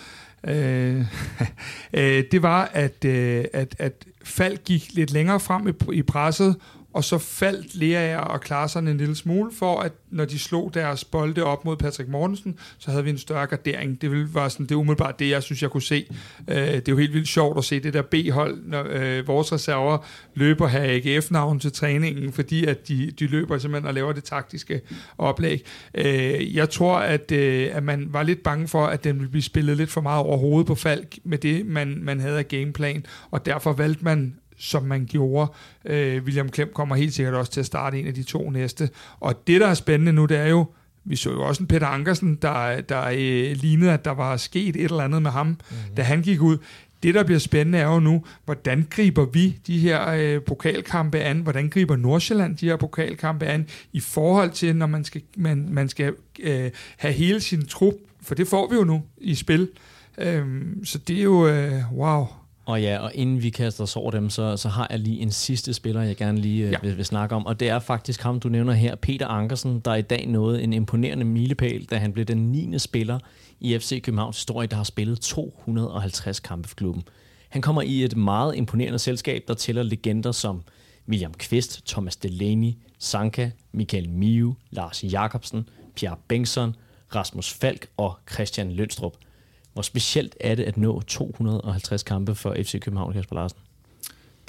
øh, 0.47 1.05
øh, 1.93 2.23
det 2.31 2.41
var, 2.41 2.69
at, 2.73 3.05
øh, 3.05 3.45
at, 3.53 3.75
at 3.79 4.05
Falk 4.23 4.63
gik 4.63 4.93
lidt 4.93 5.11
længere 5.11 5.39
frem 5.39 5.67
i, 5.67 5.73
i 5.93 6.01
presset, 6.01 6.55
og 6.93 7.03
så 7.03 7.17
faldt 7.17 7.75
Lea 7.75 8.17
og 8.17 8.41
Klarserne 8.41 8.91
en 8.91 8.97
lille 8.97 9.15
smule, 9.15 9.51
for 9.53 9.79
at 9.79 9.91
når 10.11 10.25
de 10.25 10.39
slog 10.39 10.73
deres 10.73 11.05
bolde 11.05 11.43
op 11.43 11.65
mod 11.65 11.77
Patrick 11.77 12.09
Mortensen, 12.09 12.59
så 12.77 12.91
havde 12.91 13.03
vi 13.03 13.09
en 13.09 13.17
større 13.17 13.47
gardering. 13.47 14.01
Det 14.01 14.33
var 14.33 14.49
sådan, 14.49 14.65
det 14.65 14.71
er 14.71 14.79
umiddelbart 14.79 15.19
det, 15.19 15.29
jeg 15.29 15.43
synes, 15.43 15.61
jeg 15.61 15.69
kunne 15.69 15.81
se. 15.81 16.05
Øh, 16.47 16.55
det 16.55 16.87
er 16.87 16.91
jo 16.91 16.97
helt 16.97 17.13
vildt 17.13 17.27
sjovt 17.27 17.57
at 17.57 17.63
se 17.63 17.79
det 17.79 17.93
der 17.93 18.01
B-hold, 18.01 18.65
når 18.65 18.85
øh, 18.89 19.27
vores 19.27 19.53
reserver 19.53 19.97
løber 20.33 20.67
her 20.67 20.81
AGF-navn 20.83 21.59
til 21.59 21.71
træningen, 21.71 22.33
fordi 22.33 22.65
at 22.65 22.87
de, 22.87 23.11
de 23.19 23.27
løber 23.27 23.57
simpelthen 23.57 23.87
og 23.87 23.93
laver 23.93 24.13
det 24.13 24.23
taktiske 24.23 24.81
oplæg. 25.17 25.65
Øh, 25.95 26.55
jeg 26.55 26.69
tror, 26.69 26.97
at, 26.97 27.31
øh, 27.31 27.69
at 27.71 27.83
man 27.83 28.07
var 28.09 28.23
lidt 28.23 28.43
bange 28.43 28.67
for, 28.67 28.85
at 28.85 29.03
den 29.03 29.15
ville 29.15 29.31
blive 29.31 29.43
spillet 29.43 29.77
lidt 29.77 29.89
for 29.89 30.01
meget 30.01 30.25
over 30.25 30.37
hovedet 30.37 30.67
på 30.67 30.75
Falk 30.75 31.17
med 31.23 31.37
det, 31.37 31.65
man, 31.65 31.99
man 32.01 32.19
havde 32.19 32.37
af 32.37 32.47
gameplan, 32.47 33.05
og 33.31 33.45
derfor 33.45 33.73
valgte 33.73 34.03
man 34.03 34.35
som 34.61 34.83
man 34.83 35.05
gjorde. 35.05 35.51
Øh, 35.85 36.23
William 36.23 36.49
Klem 36.49 36.71
kommer 36.73 36.95
helt 36.95 37.13
sikkert 37.13 37.33
også 37.35 37.51
til 37.51 37.59
at 37.59 37.65
starte 37.65 37.99
en 37.99 38.07
af 38.07 38.13
de 38.13 38.23
to 38.23 38.49
næste. 38.49 38.89
Og 39.19 39.47
det, 39.47 39.61
der 39.61 39.67
er 39.67 39.73
spændende 39.73 40.13
nu, 40.13 40.25
det 40.25 40.37
er 40.37 40.47
jo, 40.47 40.65
vi 41.03 41.15
så 41.15 41.31
jo 41.31 41.41
også 41.41 41.63
en 41.63 41.67
Peter 41.67 41.87
Ankersen, 41.87 42.35
der, 42.35 42.81
der 42.81 43.05
øh, 43.05 43.57
lignede, 43.57 43.91
at 43.91 44.05
der 44.05 44.11
var 44.11 44.37
sket 44.37 44.75
et 44.75 44.83
eller 44.83 45.03
andet 45.03 45.21
med 45.21 45.31
ham, 45.31 45.47
mm-hmm. 45.47 45.95
da 45.97 46.01
han 46.01 46.21
gik 46.21 46.41
ud. 46.41 46.57
Det, 47.03 47.15
der 47.15 47.23
bliver 47.23 47.39
spændende, 47.39 47.77
er 47.77 47.87
jo 47.87 47.99
nu, 47.99 48.23
hvordan 48.45 48.87
griber 48.89 49.25
vi 49.25 49.59
de 49.67 49.79
her 49.79 50.09
øh, 50.09 50.41
pokalkampe 50.41 51.19
an? 51.19 51.39
Hvordan 51.39 51.69
griber 51.69 51.95
Nordsjælland 51.95 52.57
de 52.57 52.65
her 52.65 52.75
pokalkampe 52.75 53.45
an? 53.45 53.67
I 53.93 53.99
forhold 53.99 54.51
til, 54.51 54.75
når 54.75 54.87
man 54.87 55.03
skal, 55.03 55.21
man, 55.37 55.67
man 55.69 55.89
skal 55.89 56.13
øh, 56.39 56.71
have 56.97 57.13
hele 57.13 57.41
sin 57.41 57.65
trup, 57.65 57.93
for 58.21 58.35
det 58.35 58.47
får 58.47 58.69
vi 58.69 58.75
jo 58.75 58.83
nu 58.83 59.03
i 59.17 59.35
spil. 59.35 59.69
Øhm, 60.17 60.85
så 60.85 60.97
det 60.97 61.19
er 61.19 61.23
jo, 61.23 61.47
øh, 61.47 61.93
wow, 61.93 62.27
og 62.65 62.81
ja, 62.81 62.99
og 62.99 63.11
inden 63.15 63.43
vi 63.43 63.49
kaster 63.49 63.83
os 63.83 63.95
over 63.95 64.11
dem, 64.11 64.29
så, 64.29 64.57
så 64.57 64.69
har 64.69 64.87
jeg 64.89 64.99
lige 64.99 65.19
en 65.19 65.31
sidste 65.31 65.73
spiller, 65.73 66.01
jeg 66.01 66.15
gerne 66.15 66.39
lige 66.39 66.65
øh, 66.65 66.71
ja. 66.71 66.77
vil, 66.81 66.97
vil 66.97 67.05
snakke 67.05 67.35
om, 67.35 67.45
og 67.45 67.59
det 67.59 67.69
er 67.69 67.79
faktisk 67.79 68.21
ham, 68.21 68.39
du 68.39 68.49
nævner 68.49 68.73
her, 68.73 68.95
Peter 68.95 69.27
Ankersen, 69.27 69.79
der 69.79 69.95
i 69.95 70.01
dag 70.01 70.27
nåede 70.27 70.63
en 70.63 70.73
imponerende 70.73 71.25
milepæl, 71.25 71.85
da 71.85 71.97
han 71.97 72.13
blev 72.13 72.25
den 72.25 72.51
9. 72.51 72.79
spiller 72.79 73.19
i 73.59 73.79
FC 73.79 74.01
Københavns 74.01 74.37
historie, 74.37 74.67
der 74.67 74.75
har 74.75 74.83
spillet 74.83 75.19
250 75.19 76.39
kampe 76.39 76.67
for 76.67 76.75
klubben. 76.75 77.03
Han 77.49 77.61
kommer 77.61 77.81
i 77.81 78.03
et 78.03 78.17
meget 78.17 78.55
imponerende 78.55 78.99
selskab, 78.99 79.43
der 79.47 79.53
tæller 79.53 79.83
legender 79.83 80.31
som 80.31 80.61
William 81.09 81.33
Kvist, 81.33 81.87
Thomas 81.87 82.15
Delaney, 82.15 82.73
Sanka, 82.99 83.49
Michael 83.71 84.09
Miu, 84.09 84.55
Lars 84.71 85.03
Jakobsen, 85.03 85.69
Pierre 85.95 86.17
Bengtsson, 86.27 86.75
Rasmus 87.15 87.53
Falk 87.53 87.87
og 87.97 88.17
Christian 88.31 88.71
Lønstrup– 88.71 89.13
hvor 89.73 89.81
specielt 89.81 90.35
er 90.39 90.55
det 90.55 90.63
at 90.63 90.77
nå 90.77 91.01
250 91.01 92.03
kampe 92.03 92.35
for 92.35 92.55
FC 92.63 92.79
København, 92.79 93.13
Kasper 93.13 93.35
Larsen? 93.35 93.59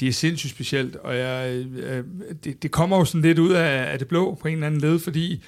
Det 0.01 0.09
er 0.09 0.13
sindssygt 0.13 0.51
specielt, 0.51 0.97
og 0.97 1.17
jeg, 1.17 1.51
øh, 1.51 1.99
øh, 1.99 2.05
det, 2.45 2.63
det 2.63 2.71
kommer 2.71 2.99
jo 2.99 3.05
sådan 3.05 3.23
lidt 3.23 3.39
ud 3.39 3.51
af, 3.51 3.93
af 3.93 3.99
det 3.99 4.09
blå 4.09 4.35
på 4.35 4.49
en 4.49 4.55
eller 4.55 4.67
anden 4.67 4.81
led, 4.81 4.99
fordi 4.99 5.43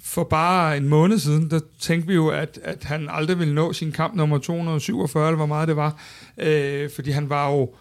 for 0.00 0.24
bare 0.24 0.76
en 0.76 0.88
måned 0.88 1.18
siden, 1.18 1.50
der 1.50 1.60
tænkte 1.80 2.08
vi 2.08 2.14
jo, 2.14 2.28
at, 2.28 2.58
at 2.62 2.84
han 2.84 3.08
aldrig 3.10 3.38
ville 3.38 3.54
nå 3.54 3.72
sin 3.72 3.92
kamp 3.92 4.14
nummer 4.14 4.38
247, 4.38 5.26
eller 5.26 5.36
hvor 5.36 5.46
meget 5.46 5.68
det 5.68 5.76
var, 5.76 6.00
øh, 6.38 6.90
fordi 6.90 7.10
han 7.10 7.30
var 7.30 7.50
jo 7.50 7.74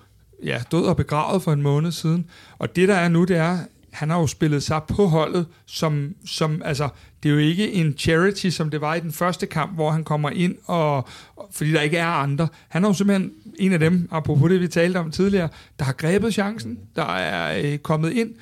ja, 0.43 0.61
død 0.71 0.85
og 0.85 0.97
begravet 0.97 1.41
for 1.41 1.53
en 1.53 1.61
måned 1.61 1.91
siden. 1.91 2.29
Og 2.57 2.75
det 2.75 2.87
der 2.87 2.95
er 2.95 3.09
nu, 3.09 3.23
det 3.23 3.37
er, 3.37 3.57
han 3.91 4.09
har 4.09 4.19
jo 4.19 4.27
spillet 4.27 4.63
sig 4.63 4.81
på 4.83 5.05
holdet, 5.05 5.45
som, 5.65 6.15
som 6.25 6.61
altså, 6.65 6.89
det 7.25 7.31
er 7.31 7.35
jo 7.35 7.39
ikke 7.39 7.73
en 7.73 7.97
charity, 7.97 8.47
som 8.49 8.69
det 8.69 8.81
var 8.81 8.95
i 8.95 8.99
den 8.99 9.11
første 9.11 9.45
kamp, 9.45 9.75
hvor 9.75 9.91
han 9.91 10.03
kommer 10.03 10.29
ind, 10.29 10.55
og, 10.65 11.07
fordi 11.51 11.71
der 11.71 11.81
ikke 11.81 11.97
er 11.97 12.07
andre. 12.07 12.47
Han 12.67 12.83
er 12.83 12.87
jo 12.87 12.93
simpelthen 12.93 13.31
en 13.59 13.73
af 13.73 13.79
dem, 13.79 14.07
apropos 14.11 14.49
det, 14.49 14.61
vi 14.61 14.67
talte 14.67 14.97
om 14.97 15.11
tidligere, 15.11 15.49
der 15.79 15.85
har 15.85 15.93
grebet 15.93 16.33
chancen, 16.33 16.79
der 16.95 17.05
er 17.05 17.61
øh, 17.63 17.77
kommet 17.77 18.11
ind, 18.11 18.33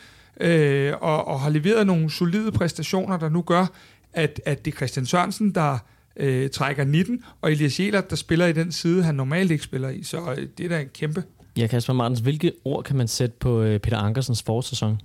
øh, 0.42 0.94
og, 1.02 1.28
og 1.28 1.40
har 1.40 1.50
leveret 1.50 1.88
nogle 1.88 2.12
solide 2.12 2.52
præstationer, 2.52 3.18
der 3.18 3.30
nu 3.30 3.42
gør, 3.42 3.66
at, 4.14 4.42
at 4.46 4.66
det 4.66 4.72
er 4.74 4.76
Christian 4.76 5.06
Sørensen, 5.06 5.56
der 5.56 5.78
øh, 6.18 6.50
trækker 6.50 6.84
19, 6.84 7.24
og 7.42 7.52
Elias 7.52 7.80
Jelert, 7.80 8.10
der 8.10 8.16
spiller 8.16 8.46
i 8.46 8.54
den 8.54 8.72
side, 8.72 9.04
han 9.04 9.16
normalt 9.16 9.52
ikke 9.52 9.64
spiller 9.64 9.90
i. 9.90 10.04
Så 10.04 10.32
øh, 10.38 10.48
det 10.58 10.66
er 10.66 10.70
da 10.70 10.82
en 10.82 10.90
kæmpe. 10.94 11.24
Ja, 11.58 11.68
Kasper 11.68 11.94
Martens, 11.94 12.20
hvilke 12.20 12.52
ord 12.66 12.84
kan 12.84 12.96
man 12.96 13.08
sætte 13.08 13.36
på 13.40 13.62
øh, 13.62 13.80
Peter 13.80 13.98
Ankersens 13.98 14.44
forårssæson? 14.44 14.98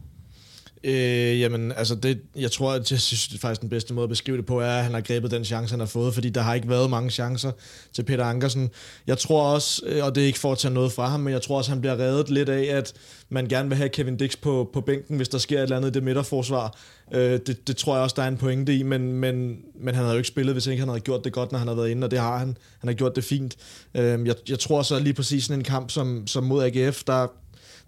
Øh, 0.84 1.40
jamen, 1.40 1.72
altså 1.72 1.94
det, 1.94 2.20
jeg 2.36 2.50
tror, 2.50 2.72
at 2.72 2.90
jeg 2.90 3.00
synes 3.00 3.28
det 3.28 3.40
faktisk 3.40 3.60
den 3.60 3.68
bedste 3.68 3.94
måde 3.94 4.04
at 4.04 4.08
beskrive 4.08 4.36
det 4.36 4.46
på, 4.46 4.60
er, 4.60 4.70
at 4.70 4.84
han 4.84 4.94
har 4.94 5.00
grebet 5.00 5.30
den 5.30 5.44
chance, 5.44 5.72
han 5.72 5.80
har 5.80 5.86
fået, 5.86 6.14
fordi 6.14 6.28
der 6.28 6.40
har 6.40 6.54
ikke 6.54 6.68
været 6.68 6.90
mange 6.90 7.10
chancer 7.10 7.52
til 7.92 8.02
Peter 8.02 8.24
Ankersen. 8.24 8.70
Jeg 9.06 9.18
tror 9.18 9.42
også, 9.42 9.82
øh, 9.86 10.04
og 10.04 10.14
det 10.14 10.22
er 10.22 10.26
ikke 10.26 10.38
for 10.38 10.52
at 10.52 10.58
tage 10.58 10.74
noget 10.74 10.92
fra 10.92 11.08
ham, 11.08 11.20
men 11.20 11.32
jeg 11.32 11.42
tror 11.42 11.56
også, 11.56 11.70
han 11.70 11.80
bliver 11.80 11.98
reddet 11.98 12.30
lidt 12.30 12.48
af, 12.48 12.76
at 12.76 12.92
man 13.28 13.46
gerne 13.46 13.68
vil 13.68 13.76
have 13.78 13.88
Kevin 13.88 14.16
Dix 14.16 14.36
på, 14.42 14.70
på 14.72 14.80
bænken, 14.80 15.16
hvis 15.16 15.28
der 15.28 15.38
sker 15.38 15.58
et 15.58 15.62
eller 15.62 15.76
andet 15.76 15.90
i 15.90 15.92
det 15.92 16.02
midterforsvar. 16.02 16.76
Øh, 17.12 17.40
det, 17.46 17.68
det 17.68 17.76
tror 17.76 17.94
jeg 17.94 18.02
også, 18.02 18.14
der 18.16 18.22
er 18.22 18.28
en 18.28 18.36
pointe 18.36 18.76
i, 18.76 18.82
men, 18.82 19.12
men, 19.12 19.58
men 19.80 19.94
han 19.94 20.04
havde 20.04 20.10
jo 20.12 20.18
ikke 20.18 20.28
spillet, 20.28 20.54
hvis 20.54 20.66
ikke 20.66 20.80
han 20.80 20.88
havde 20.88 21.00
gjort 21.00 21.24
det 21.24 21.32
godt, 21.32 21.52
når 21.52 21.58
han 21.58 21.68
har 21.68 21.74
været 21.74 21.88
inde, 21.88 22.04
og 22.04 22.10
det 22.10 22.18
har 22.18 22.38
han. 22.38 22.56
Han 22.78 22.88
har 22.88 22.94
gjort 22.94 23.16
det 23.16 23.24
fint. 23.24 23.56
Øh, 23.94 24.26
jeg, 24.26 24.34
jeg 24.48 24.58
tror 24.58 24.82
så 24.82 24.98
lige 24.98 25.14
præcis 25.14 25.44
sådan 25.44 25.60
en 25.60 25.64
kamp 25.64 25.90
som, 25.90 26.26
som 26.26 26.44
mod 26.44 26.64
AGF, 26.64 27.02
der 27.04 27.26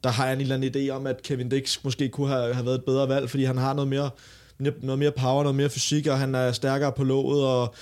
der 0.04 0.10
har 0.10 0.24
jeg 0.24 0.34
en 0.34 0.40
eller 0.40 0.54
anden 0.54 0.74
idé 0.74 0.90
om, 0.90 1.06
at 1.06 1.22
Kevin 1.22 1.48
Dix 1.48 1.84
måske 1.84 2.08
kunne 2.08 2.28
have, 2.28 2.54
have 2.54 2.66
været 2.66 2.78
et 2.78 2.84
bedre 2.84 3.08
valg, 3.08 3.30
fordi 3.30 3.44
han 3.44 3.58
har 3.58 3.74
noget 3.74 3.88
mere, 3.88 4.10
noget 4.58 4.98
mere 4.98 5.10
power, 5.10 5.42
noget 5.42 5.56
mere 5.56 5.70
fysik, 5.70 6.06
og 6.06 6.18
han 6.18 6.34
er 6.34 6.52
stærkere 6.52 6.92
på 6.92 7.04
låget, 7.04 7.46
og 7.46 7.74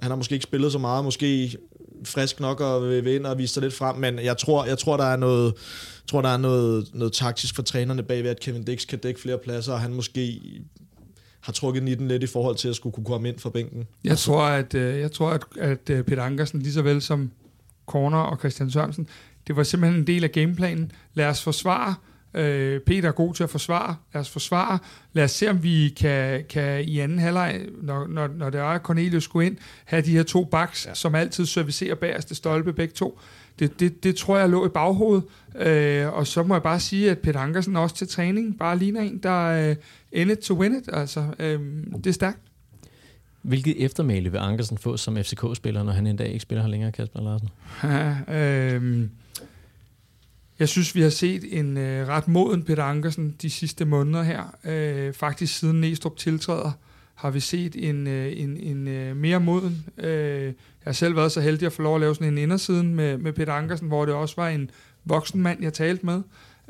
han 0.00 0.10
har 0.10 0.16
måske 0.16 0.32
ikke 0.32 0.42
spillet 0.42 0.72
så 0.72 0.78
meget, 0.78 1.04
måske 1.04 1.56
frisk 2.04 2.40
nok 2.40 2.60
og 2.60 2.88
vil 2.88 3.06
ind 3.06 3.26
og 3.26 3.38
vise 3.38 3.54
sig 3.54 3.62
lidt 3.62 3.74
frem, 3.74 3.96
men 3.96 4.18
jeg 4.18 4.38
tror, 4.38 4.64
jeg 4.64 4.78
tror 4.78 4.96
der 4.96 5.04
er 5.04 5.16
noget, 5.16 5.54
tror, 6.08 6.22
der 6.22 6.28
er 6.28 6.36
noget, 6.36 6.90
noget 6.94 7.12
taktisk 7.12 7.54
for 7.54 7.62
trænerne 7.62 8.02
bagved, 8.02 8.30
at 8.30 8.40
Kevin 8.40 8.64
Dix 8.64 8.86
kan 8.86 8.98
dække 8.98 9.20
flere 9.20 9.38
pladser, 9.38 9.72
og 9.72 9.80
han 9.80 9.94
måske 9.94 10.40
har 11.40 11.52
trukket 11.52 11.88
i 11.88 11.94
den 11.94 12.08
lidt 12.08 12.22
i 12.22 12.26
forhold 12.26 12.56
til 12.56 12.68
at 12.68 12.76
skulle 12.76 12.92
kunne 12.92 13.04
komme 13.04 13.28
ind 13.28 13.38
fra 13.38 13.50
bænken. 13.50 13.86
Jeg 14.04 14.18
tror, 14.18 14.42
at, 14.42 14.74
øh, 14.74 15.00
jeg 15.00 15.12
tror, 15.12 15.30
at, 15.30 15.42
at 15.58 15.90
øh, 15.90 16.04
Peter 16.04 16.22
Ankersen, 16.22 16.62
lige 16.62 16.72
så 16.72 16.82
vel 16.82 17.02
som 17.02 17.30
Corner 17.86 18.18
og 18.18 18.38
Christian 18.38 18.70
Sørensen, 18.70 19.08
det 19.50 19.56
var 19.56 19.62
simpelthen 19.62 20.00
en 20.00 20.06
del 20.06 20.24
af 20.24 20.32
gameplanen. 20.32 20.92
Lad 21.14 21.26
os 21.26 21.42
forsvare. 21.42 21.94
Øh, 22.34 22.80
Peter 22.80 23.08
er 23.08 23.12
god 23.12 23.34
til 23.34 23.42
at 23.42 23.50
forsvare. 23.50 23.96
Lad 24.14 24.20
os 24.20 24.30
forsvare. 24.30 24.78
Lad 25.12 25.24
os 25.24 25.30
se, 25.30 25.50
om 25.50 25.62
vi 25.62 25.88
kan, 25.88 26.44
kan 26.48 26.84
i 26.84 26.98
anden 26.98 27.18
halvleg, 27.18 27.60
når, 27.82 28.06
når, 28.06 28.26
når 28.26 28.50
der 28.50 28.62
er 28.62 28.78
Cornelius 28.78 29.28
gå 29.28 29.40
ind, 29.40 29.56
have 29.84 30.02
de 30.02 30.10
her 30.10 30.22
to 30.22 30.44
backs, 30.44 30.86
ja. 30.86 30.94
som 30.94 31.14
altid 31.14 31.46
servicerer 31.46 31.94
bagerste 31.94 32.34
stolpe 32.34 32.72
begge 32.72 32.94
to. 32.94 33.20
Det, 33.58 33.80
det, 33.80 34.04
det 34.04 34.16
tror 34.16 34.38
jeg 34.38 34.48
lå 34.48 34.66
i 34.66 34.68
baghovedet. 34.68 35.24
Øh, 35.56 36.12
og 36.12 36.26
så 36.26 36.42
må 36.42 36.54
jeg 36.54 36.62
bare 36.62 36.80
sige, 36.80 37.10
at 37.10 37.18
Peter 37.18 37.40
Ankersen 37.40 37.76
også 37.76 37.96
til 37.96 38.08
træning 38.08 38.58
bare 38.58 38.78
ligner 38.78 39.00
en, 39.00 39.18
der 39.18 39.74
in 40.12 40.30
it 40.30 40.38
to 40.38 40.54
win 40.54 40.74
it. 40.74 40.88
Altså, 40.92 41.24
øh, 41.38 41.60
det 41.96 42.06
er 42.06 42.12
stærkt. 42.12 42.38
Hvilket 43.42 43.84
eftermæle 43.84 44.32
vil 44.32 44.38
Ankersen 44.38 44.78
få 44.78 44.96
som 44.96 45.16
FCK-spiller, 45.16 45.82
når 45.82 45.92
han 45.92 46.06
en 46.06 46.16
dag 46.16 46.28
ikke 46.28 46.40
spiller 46.40 46.62
her 46.62 46.70
længere, 46.70 46.92
Kasper 46.92 47.20
Larsen? 47.20 47.48
Ja, 47.82 48.16
øh, 48.74 49.08
jeg 50.60 50.68
synes, 50.68 50.94
vi 50.94 51.02
har 51.02 51.10
set 51.10 51.58
en 51.58 51.76
øh, 51.76 52.08
ret 52.08 52.28
moden 52.28 52.62
Peter 52.62 52.84
Ankersen 52.84 53.36
de 53.42 53.50
sidste 53.50 53.84
måneder 53.84 54.22
her. 54.22 54.56
Øh, 54.64 55.12
faktisk 55.12 55.58
siden 55.58 55.80
Næstrup 55.80 56.16
tiltræder, 56.16 56.72
har 57.14 57.30
vi 57.30 57.40
set 57.40 57.88
en, 57.88 58.06
øh, 58.06 58.32
en, 58.36 58.56
en 58.56 58.88
øh, 58.88 59.16
mere 59.16 59.40
moden. 59.40 59.84
Øh, 59.98 60.44
jeg 60.44 60.54
har 60.84 60.92
selv 60.92 61.16
været 61.16 61.32
så 61.32 61.40
heldig 61.40 61.66
at 61.66 61.72
få 61.72 61.82
lov 61.82 61.94
at 61.94 62.00
lave 62.00 62.14
sådan 62.14 62.32
en 62.32 62.38
indersiden 62.38 62.94
med, 62.94 63.18
med 63.18 63.32
Peter 63.32 63.52
Ankersen, 63.52 63.88
hvor 63.88 64.04
det 64.04 64.14
også 64.14 64.34
var 64.36 64.48
en 64.48 64.70
voksen 65.04 65.42
mand, 65.42 65.62
jeg 65.62 65.72
talte 65.72 66.06
med. 66.06 66.22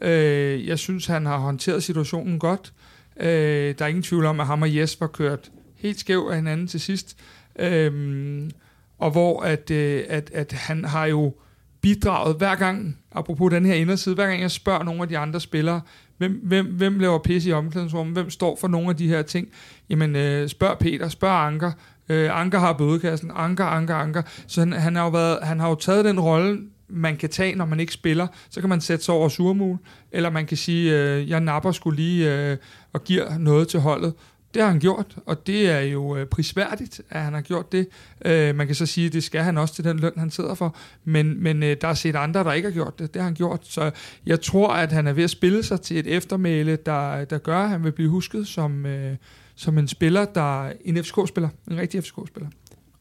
Øh, 0.03 0.67
jeg 0.67 0.79
synes, 0.79 1.07
han 1.07 1.27
har 1.27 1.39
håndteret 1.39 1.83
situationen 1.83 2.39
godt. 2.39 2.73
Øh, 3.21 3.75
der 3.79 3.85
er 3.85 3.87
ingen 3.87 4.03
tvivl 4.03 4.25
om, 4.25 4.41
at 4.41 4.47
ham 4.47 4.63
og 4.63 4.77
Jesper 4.77 5.07
kørt 5.07 5.51
helt 5.77 6.01
skæv 6.01 6.29
af 6.31 6.37
hinanden 6.37 6.67
til 6.67 6.81
sidst. 6.81 7.17
Øh, 7.59 8.51
og 8.99 9.11
hvor 9.11 9.43
at, 9.43 9.71
øh, 9.71 10.05
at, 10.09 10.31
at 10.35 10.53
han 10.53 10.85
har 10.85 11.07
jo 11.07 11.35
bidraget 11.81 12.37
hver 12.37 12.55
gang, 12.55 12.99
apropos 13.13 13.51
den 13.51 13.67
her 13.67 13.75
inderside, 13.75 14.15
hver 14.15 14.27
gang 14.27 14.41
jeg 14.41 14.51
spørger 14.51 14.83
nogle 14.83 15.03
af 15.03 15.09
de 15.09 15.19
andre 15.19 15.41
spillere, 15.41 15.81
hvem, 16.19 16.41
hvem, 16.43 16.67
hvem 16.67 16.99
laver 16.99 17.19
pisse 17.19 17.51
i 17.51 17.53
omklædningsrummet, 17.53 18.15
hvem 18.15 18.31
står 18.31 18.59
for 18.61 18.69
nogle 18.69 18.89
af 18.89 18.97
de 18.97 19.09
her 19.09 19.23
ting, 19.23 19.49
jamen 19.91 20.17
øh, 20.17 20.49
spørg 20.49 20.79
Peter, 20.79 21.09
spørg 21.09 21.47
Anker, 21.47 21.73
øh, 22.09 22.41
Anker 22.41 22.59
har 22.59 22.73
bødekassen, 22.73 23.31
Anker, 23.35 23.65
Anker, 23.65 23.95
Anker, 23.95 24.23
så 24.47 24.61
han, 24.61 24.73
han, 24.73 24.97
har 24.97 25.05
jo 25.05 25.11
været, 25.11 25.39
han 25.43 25.61
har 25.61 25.69
jo 25.69 25.75
taget 25.75 26.05
den 26.05 26.21
rolle, 26.21 26.61
man 26.89 27.17
kan 27.17 27.29
tage, 27.29 27.55
når 27.55 27.65
man 27.65 27.81
ikke 27.81 27.93
spiller, 27.93 28.27
så 28.51 28.61
kan 28.61 28.69
man 28.69 28.81
sætte 28.81 29.05
sig 29.05 29.15
over 29.15 29.29
surmul, 29.29 29.79
eller 30.13 30.31
man 30.31 30.47
kan 30.47 30.57
sige, 30.57 30.99
øh, 30.99 31.31
jeg 31.31 31.41
napper 31.41 31.73
skulle 31.73 31.97
lige 31.97 32.35
øh, 32.35 32.57
og 32.93 33.05
giver 33.05 33.39
noget 33.39 33.69
til 33.69 33.81
holdet. 33.81 34.15
Det 34.55 34.63
har 34.63 34.71
han 34.71 34.81
gjort, 34.81 35.17
og 35.27 35.47
det 35.47 35.71
er 35.71 35.81
jo 35.81 36.17
øh, 36.17 36.27
prisværdigt, 36.27 37.01
at 37.11 37.21
han 37.21 37.35
har 37.35 37.41
gjort 37.41 37.73
det. 37.73 37.89
Øh, 38.25 38.55
man 38.55 38.67
kan 38.67 38.77
så 38.77 38.87
sige, 38.87 39.07
at 39.07 39.13
det 39.13 39.25
skal 39.25 39.43
han 39.43 39.59
også 39.59 39.75
til 39.75 39.85
den 39.85 39.99
løn, 39.99 40.13
han 40.17 40.31
sidder 40.31 40.55
for, 40.55 40.77
men, 41.05 41.43
men 41.43 41.63
øh, 41.63 41.77
der 41.81 41.89
er 41.89 41.95
set 41.95 42.17
andre, 42.17 42.45
der 42.45 42.53
ikke 42.53 42.69
har 42.69 42.75
gjort 42.75 42.99
det. 42.99 43.15
Det 43.15 43.23
har 43.23 43.27
han 43.27 43.35
gjort, 43.35 43.67
så 43.67 43.91
jeg 44.27 44.41
tror, 44.41 44.69
at 44.69 44.93
han 44.93 45.07
er 45.07 45.13
ved 45.13 45.25
at 45.25 45.31
spille 45.31 45.63
sig 45.63 45.81
til 45.81 45.99
et 45.99 46.07
eftermæle, 46.07 46.77
der, 46.77 47.25
der 47.25 47.39
gør, 47.39 47.59
at 47.59 47.69
han 47.69 47.85
vil 47.85 47.93
blive 47.93 48.09
husket 48.09 48.47
som, 48.47 48.87
øh, 48.87 49.17
som 49.55 49.79
en 49.79 49.89
spiller, 49.89 50.25
der 50.25 50.73
en 50.85 51.05
FCK-spiller, 51.05 51.49
en 51.71 51.77
rigtig 51.77 52.05
FCK-spiller. 52.05 52.49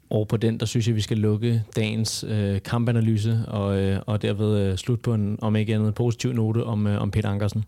Og 0.09 0.27
på 0.27 0.37
den, 0.37 0.57
der 0.57 0.65
synes 0.65 0.87
jeg, 0.87 0.95
vi 0.95 1.01
skal 1.01 1.17
lukke 1.17 1.63
dagens 1.75 2.25
øh, 2.27 2.61
kampanalyse, 2.61 3.43
og, 3.47 3.79
øh, 3.79 3.99
og 4.05 4.21
derved 4.21 4.59
øh, 4.59 4.77
slut 4.77 5.01
på 5.01 5.13
en, 5.13 5.39
om 5.41 5.55
ikke 5.55 5.75
andet, 5.75 5.95
positiv 5.95 6.33
note 6.33 6.63
om, 6.63 6.87
øh, 6.87 7.01
om 7.01 7.11
Peter 7.11 7.29
Ankersen. 7.29 7.63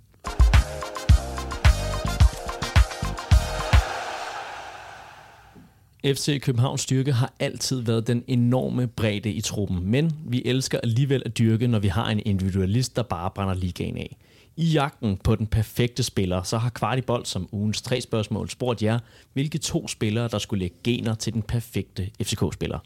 FC 6.05 6.41
Københavns 6.41 6.81
styrke 6.81 7.11
har 7.11 7.33
altid 7.39 7.81
været 7.81 8.07
den 8.07 8.23
enorme 8.27 8.87
bredde 8.87 9.31
i 9.31 9.41
truppen, 9.41 9.91
men 9.91 10.11
vi 10.25 10.41
elsker 10.45 10.79
alligevel 10.83 11.21
at 11.25 11.37
dyrke, 11.37 11.67
når 11.67 11.79
vi 11.79 11.87
har 11.87 12.09
en 12.09 12.21
individualist, 12.25 12.95
der 12.95 13.03
bare 13.03 13.31
brænder 13.35 13.53
ligaen 13.53 13.97
af. 13.97 14.17
I 14.55 14.65
jagten 14.65 15.17
på 15.17 15.35
den 15.35 15.47
perfekte 15.47 16.03
spiller, 16.03 16.43
så 16.43 16.57
har 16.57 16.69
Kvartibold 16.69 17.25
som 17.25 17.49
ugens 17.51 17.81
tre 17.81 18.01
spørgsmål 18.01 18.49
spurgt 18.49 18.83
jer, 18.83 18.99
hvilke 19.33 19.57
to 19.57 19.87
spillere, 19.87 20.27
der 20.27 20.37
skulle 20.37 20.59
lægge 20.59 20.75
gener 20.83 21.15
til 21.15 21.33
den 21.33 21.41
perfekte 21.41 22.09
FCK-spiller. 22.23 22.79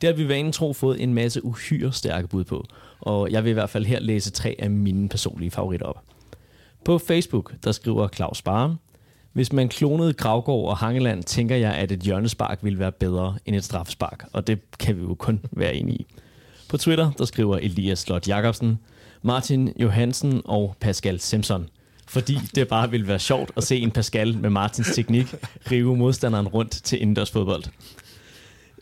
Det 0.00 0.08
har 0.08 0.14
vi 0.14 0.28
vanen 0.28 0.52
tro 0.52 0.72
fået 0.72 1.02
en 1.02 1.14
masse 1.14 1.44
uhyre 1.44 1.92
stærke 1.92 2.28
bud 2.28 2.44
på, 2.44 2.66
og 3.00 3.30
jeg 3.30 3.44
vil 3.44 3.50
i 3.50 3.52
hvert 3.52 3.70
fald 3.70 3.86
her 3.86 4.00
læse 4.00 4.30
tre 4.30 4.56
af 4.58 4.70
mine 4.70 5.08
personlige 5.08 5.50
favoritter 5.50 5.86
op. 5.86 6.02
På 6.84 6.98
Facebook, 6.98 7.54
der 7.64 7.72
skriver 7.72 8.08
Claus 8.08 8.42
Bare, 8.42 8.76
hvis 9.34 9.52
man 9.52 9.68
klonede 9.68 10.12
Gravgaard 10.12 10.64
og 10.64 10.76
Hangeland, 10.76 11.22
tænker 11.22 11.56
jeg, 11.56 11.74
at 11.74 11.92
et 11.92 12.00
hjørnespark 12.00 12.58
ville 12.62 12.78
være 12.78 12.92
bedre 12.92 13.36
end 13.46 13.56
et 13.56 13.64
straffespark, 13.64 14.24
og 14.32 14.46
det 14.46 14.58
kan 14.78 14.96
vi 14.96 15.02
jo 15.02 15.14
kun 15.14 15.40
være 15.52 15.74
enige 15.74 15.96
i. 15.96 16.06
På 16.68 16.76
Twitter, 16.76 17.10
der 17.18 17.24
skriver 17.24 17.56
Elias 17.56 17.98
Slot 17.98 18.28
Jacobsen, 18.28 18.78
Martin 19.22 19.72
Johansen 19.80 20.42
og 20.44 20.76
Pascal 20.80 21.20
Simpson. 21.20 21.68
Fordi 22.06 22.38
det 22.54 22.68
bare 22.68 22.90
ville 22.90 23.08
være 23.08 23.18
sjovt 23.18 23.50
at 23.56 23.64
se 23.64 23.78
en 23.78 23.90
Pascal 23.90 24.38
med 24.38 24.50
Martins 24.50 24.94
teknik 24.94 25.34
rive 25.70 25.96
modstanderen 25.96 26.48
rundt 26.48 26.70
til 26.70 27.02
indendørsfodbold. 27.02 27.64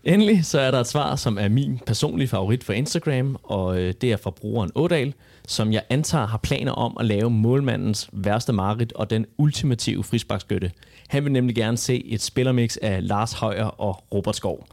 Endelig 0.05 0.45
så 0.45 0.61
er 0.61 0.71
der 0.71 0.81
et 0.81 0.87
svar, 0.87 1.17
som 1.17 1.39
er 1.39 1.49
min 1.49 1.81
personlige 1.87 2.29
favorit 2.29 2.65
for 2.65 2.73
Instagram, 2.73 3.37
og 3.43 3.81
øh, 3.81 3.95
det 4.01 4.13
er 4.13 4.17
fra 4.17 4.31
brugeren 4.31 4.71
Ådal, 4.75 5.15
som 5.49 5.73
jeg 5.73 5.83
antager 5.91 6.27
har 6.27 6.39
planer 6.39 6.73
om 6.73 6.97
at 7.01 7.07
lave 7.07 7.31
målmandens 7.31 8.09
værste 8.13 8.53
marit 8.53 8.93
og 8.93 9.11
den 9.11 9.27
ultimative 9.39 10.05
frisbakskytte. 10.05 10.71
Han 11.09 11.25
vil 11.25 11.33
nemlig 11.33 11.57
gerne 11.57 11.77
se 11.77 12.05
et 12.07 12.23
spillermix 12.23 12.77
af 12.77 13.09
Lars 13.09 13.33
Højer 13.33 13.65
og 13.65 14.05
Robert 14.15 14.37
Skov. 14.37 14.67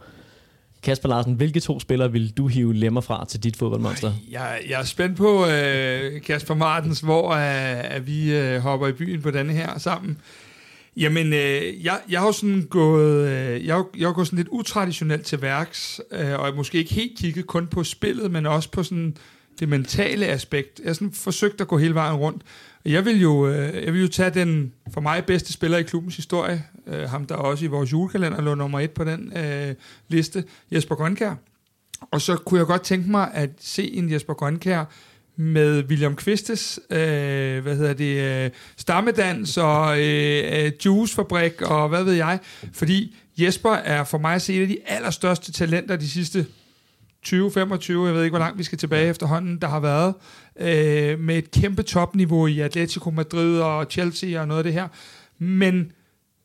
Kasper 0.84 1.10
Larsen, 1.10 1.34
hvilke 1.34 1.60
to 1.60 1.80
spillere 1.80 2.12
vil 2.12 2.38
du 2.38 2.48
hive 2.48 2.74
lemmer 2.74 3.02
fra 3.02 3.26
til 3.26 3.44
dit 3.44 3.56
fodboldmonster? 3.56 4.12
Jeg, 4.32 4.60
jeg 4.70 4.80
er 4.80 4.86
spændt 4.86 5.18
på, 5.18 5.46
øh, 5.48 6.22
Kasper 6.22 6.56
Martens, 6.56 7.00
hvor 7.00 7.32
øh, 7.32 7.96
at 7.96 8.08
vi 8.08 8.36
øh, 8.36 8.60
hopper 8.60 8.88
i 8.88 8.92
byen 8.92 9.22
på 9.22 9.32
denne 9.32 9.54
her 9.54 9.80
sammen. 9.80 10.18
Jamen, 10.98 11.34
øh, 11.34 11.86
jeg, 11.86 12.00
jeg 12.10 12.20
har 12.20 12.32
sådan 12.32 12.68
gået, 12.70 13.28
øh, 13.28 13.66
jeg, 13.66 13.84
jeg 13.98 14.08
har 14.08 14.14
gået 14.14 14.28
sådan 14.28 14.38
lidt 14.38 14.48
utraditionelt 14.52 15.26
til 15.26 15.42
værks, 15.42 16.02
øh, 16.12 16.40
og 16.40 16.56
måske 16.56 16.78
ikke 16.78 16.94
helt 16.94 17.18
kigget 17.18 17.48
kun 17.48 17.68
på 17.68 17.84
spillet, 17.84 18.32
men 18.32 18.46
også 18.46 18.72
på 18.72 18.84
sådan 18.84 19.18
det 19.60 19.70
mentale 19.70 20.26
aspekt. 20.26 20.80
Jeg 20.80 20.90
har 20.90 20.94
sådan 20.94 21.12
forsøgt 21.12 21.62
at 21.62 21.68
gå 21.68 21.78
hele 21.78 21.94
vejen 21.94 22.16
rundt. 22.16 22.44
Jeg 22.86 23.06
vil 23.06 23.22
jo, 23.22 23.48
øh, 23.48 23.84
jeg 23.86 23.94
vil 23.94 24.02
jo 24.02 24.08
tage 24.08 24.30
den 24.30 24.74
for 24.94 25.02
mig 25.02 25.26
bedste 25.26 25.54
spiller 25.54 25.78
i 25.78 25.84
klubbens 25.84 26.16
historie, 26.16 26.64
øh, 26.88 27.10
ham 27.10 27.26
der 27.26 27.36
også 27.36 27.66
i 27.66 27.68
vores 27.68 27.92
julekalender 27.92 28.42
lå 28.42 28.56
nummer 28.56 28.80
et 28.80 28.92
på 28.92 29.04
den 29.04 29.38
øh, 29.38 29.76
liste, 30.08 30.44
Jesper 30.72 30.96
Grønkær. 30.96 31.36
Og 32.12 32.22
så 32.22 32.36
kunne 32.36 32.58
jeg 32.58 32.68
godt 32.68 32.82
tænke 32.82 33.12
mig 33.12 33.32
at 33.34 33.50
se 33.60 33.94
en 33.94 34.12
Jesper 34.12 34.34
Grønkær 34.34 34.86
med 35.40 35.84
William 35.84 36.16
Kvistes, 36.16 36.80
øh, 36.90 37.64
hvad 37.64 37.76
hedder 37.76 37.94
det, 37.94 38.46
øh, 38.46 38.52
stammedans 38.78 39.58
og 39.58 40.00
øh, 40.00 40.66
øh, 40.66 40.72
juicefabrik 40.86 41.62
og 41.62 41.90
hvad 41.90 42.04
ved 42.04 42.14
jeg. 42.14 42.40
Fordi 42.74 43.16
Jesper 43.38 43.72
er 43.72 44.04
for 44.04 44.18
mig 44.18 44.36
at 44.36 44.42
se 44.42 44.54
et 44.54 44.62
af 44.62 44.68
de 44.68 44.78
allerstørste 44.86 45.52
talenter 45.52 45.96
de 45.96 46.10
sidste 46.10 46.46
20-25, 47.28 47.34
jeg 47.34 48.14
ved 48.14 48.24
ikke, 48.24 48.32
hvor 48.32 48.40
langt 48.40 48.58
vi 48.58 48.64
skal 48.64 48.78
tilbage 48.78 49.10
efterhånden, 49.10 49.58
der 49.62 49.68
har 49.68 49.80
været 49.80 50.14
øh, 50.60 51.20
med 51.20 51.38
et 51.38 51.52
kæmpe 51.52 51.84
topniveau 51.84 52.48
i 52.48 52.60
Atletico 52.60 53.10
Madrid 53.10 53.60
og 53.60 53.86
Chelsea 53.90 54.42
og 54.42 54.48
noget 54.48 54.60
af 54.60 54.64
det 54.64 54.74
her. 54.74 54.88
Men 55.40 55.92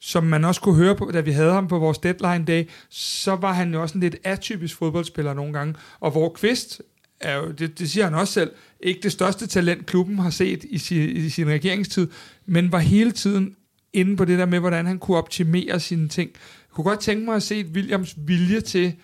som 0.00 0.24
man 0.24 0.44
også 0.44 0.60
kunne 0.60 0.76
høre 0.76 0.96
på, 0.96 1.10
da 1.12 1.20
vi 1.20 1.30
havde 1.30 1.52
ham 1.52 1.68
på 1.68 1.78
vores 1.78 1.98
deadline 1.98 2.44
day, 2.44 2.68
så 2.90 3.36
var 3.36 3.52
han 3.52 3.74
jo 3.74 3.82
også 3.82 3.94
en 3.94 4.00
lidt 4.00 4.16
atypisk 4.24 4.76
fodboldspiller 4.76 5.34
nogle 5.34 5.52
gange. 5.52 5.74
Og 6.00 6.10
hvor 6.10 6.28
Kvist 6.28 6.82
er 7.24 7.36
jo, 7.36 7.50
det, 7.50 7.78
det 7.78 7.90
siger 7.90 8.04
han 8.04 8.14
også 8.14 8.32
selv, 8.32 8.50
ikke 8.80 9.00
det 9.02 9.12
største 9.12 9.46
talent, 9.46 9.86
klubben 9.86 10.18
har 10.18 10.30
set 10.30 10.64
i 10.64 10.78
sin, 10.78 11.16
i 11.16 11.28
sin 11.28 11.48
regeringstid, 11.48 12.08
men 12.46 12.72
var 12.72 12.78
hele 12.78 13.12
tiden 13.12 13.56
inde 13.92 14.16
på 14.16 14.24
det 14.24 14.38
der 14.38 14.46
med, 14.46 14.60
hvordan 14.60 14.86
han 14.86 14.98
kunne 14.98 15.16
optimere 15.16 15.80
sine 15.80 16.08
ting. 16.08 16.30
Jeg 16.34 16.70
kunne 16.70 16.84
godt 16.84 17.00
tænke 17.00 17.24
mig 17.24 17.36
at 17.36 17.42
se 17.42 17.66
Williams 17.74 18.14
vilje 18.18 18.60
til 18.60 18.94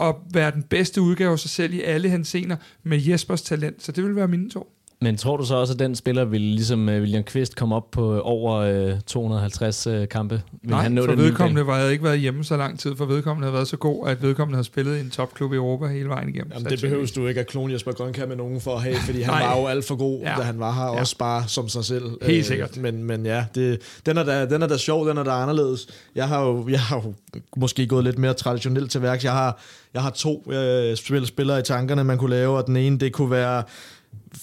at 0.00 0.14
være 0.32 0.50
den 0.50 0.62
bedste 0.62 1.02
udgave 1.02 1.32
af 1.32 1.38
sig 1.38 1.50
selv 1.50 1.74
i 1.74 1.80
alle 1.80 2.08
hensener 2.08 2.56
med 2.82 3.02
Jespers 3.02 3.42
talent. 3.42 3.82
Så 3.82 3.92
det 3.92 4.04
vil 4.04 4.16
være 4.16 4.28
mine 4.28 4.50
to. 4.50 4.72
Men 5.02 5.16
tror 5.16 5.36
du 5.36 5.44
så 5.44 5.54
også, 5.54 5.72
at 5.72 5.78
den 5.78 5.94
spiller 5.94 6.24
vil 6.24 6.40
ligesom 6.40 6.88
uh, 6.88 6.94
William 6.94 7.22
Kvist 7.22 7.56
komme 7.56 7.74
op 7.76 7.90
på 7.90 8.20
over 8.20 8.90
uh, 8.92 8.98
250 9.06 9.86
uh, 9.86 10.04
kampe? 10.10 10.34
Vil 10.62 10.70
Nej, 10.70 10.82
han 10.82 10.92
nå 10.92 11.02
for 11.04 11.10
den 11.12 11.18
vedkommende 11.24 11.66
var 11.66 11.78
jeg 11.78 11.92
ikke 11.92 12.04
været 12.04 12.18
hjemme 12.20 12.44
så 12.44 12.56
lang 12.56 12.78
tid, 12.78 12.96
for 12.96 13.04
vedkommende 13.04 13.46
har 13.46 13.52
været 13.52 13.68
så 13.68 13.76
god, 13.76 14.08
at 14.08 14.22
vedkommende 14.22 14.56
har 14.56 14.62
spillet 14.62 14.96
i 14.96 15.00
en 15.00 15.10
topklub 15.10 15.52
i 15.52 15.56
Europa 15.56 15.86
hele 15.86 16.08
vejen 16.08 16.28
igennem. 16.28 16.52
Jamen, 16.54 16.70
det 16.70 16.80
behøves 16.80 17.12
du 17.12 17.26
ikke 17.26 17.40
at 17.40 17.46
klone 17.46 17.72
Jesper 17.72 17.92
Grønkær 17.92 18.26
med 18.26 18.36
nogen 18.36 18.60
for 18.60 18.74
at 18.76 18.82
have, 18.82 18.96
fordi 18.96 19.20
han 19.22 19.34
var 19.34 19.60
jo 19.60 19.66
alt 19.66 19.84
for 19.84 19.96
god, 19.96 20.20
Ja. 20.20 20.34
da 20.38 20.42
han 20.42 20.58
var 20.58 20.72
her, 20.72 20.82
Ja. 20.94 21.00
også 21.00 21.16
bare 21.18 21.44
som 21.46 21.68
sig 21.68 21.84
selv. 21.84 22.04
Helt 22.22 22.46
sikkert. 22.46 22.76
Men, 22.76 23.04
men 23.04 23.26
ja, 23.26 23.44
det, 23.54 23.80
den, 24.06 24.18
er 24.18 24.22
da, 24.24 24.46
den 24.46 24.62
er 24.62 24.66
da 24.66 24.76
sjov, 24.76 25.08
den 25.08 25.18
er 25.18 25.22
da 25.22 25.30
anderledes. 25.30 25.86
Jeg 26.14 26.28
har 26.28 26.42
jo, 26.44 26.68
jeg 26.68 26.80
har 26.80 26.96
jo 26.96 27.12
måske 27.56 27.86
gået 27.86 28.04
lidt 28.04 28.18
mere 28.18 28.34
traditionelt 28.34 28.90
til 28.90 29.02
værks. 29.02 29.24
Jeg 29.24 29.32
har, 29.32 29.60
jeg 29.94 30.02
har 30.02 30.10
to 30.10 30.52
øh, 30.52 30.96
spil- 30.96 31.26
spillere 31.26 31.58
i 31.58 31.62
tankerne, 31.62 32.04
man 32.04 32.18
kunne 32.18 32.30
lave, 32.30 32.56
og 32.56 32.66
den 32.66 32.76
ene, 32.76 32.98
det 32.98 33.12
kunne 33.12 33.30
være, 33.30 33.62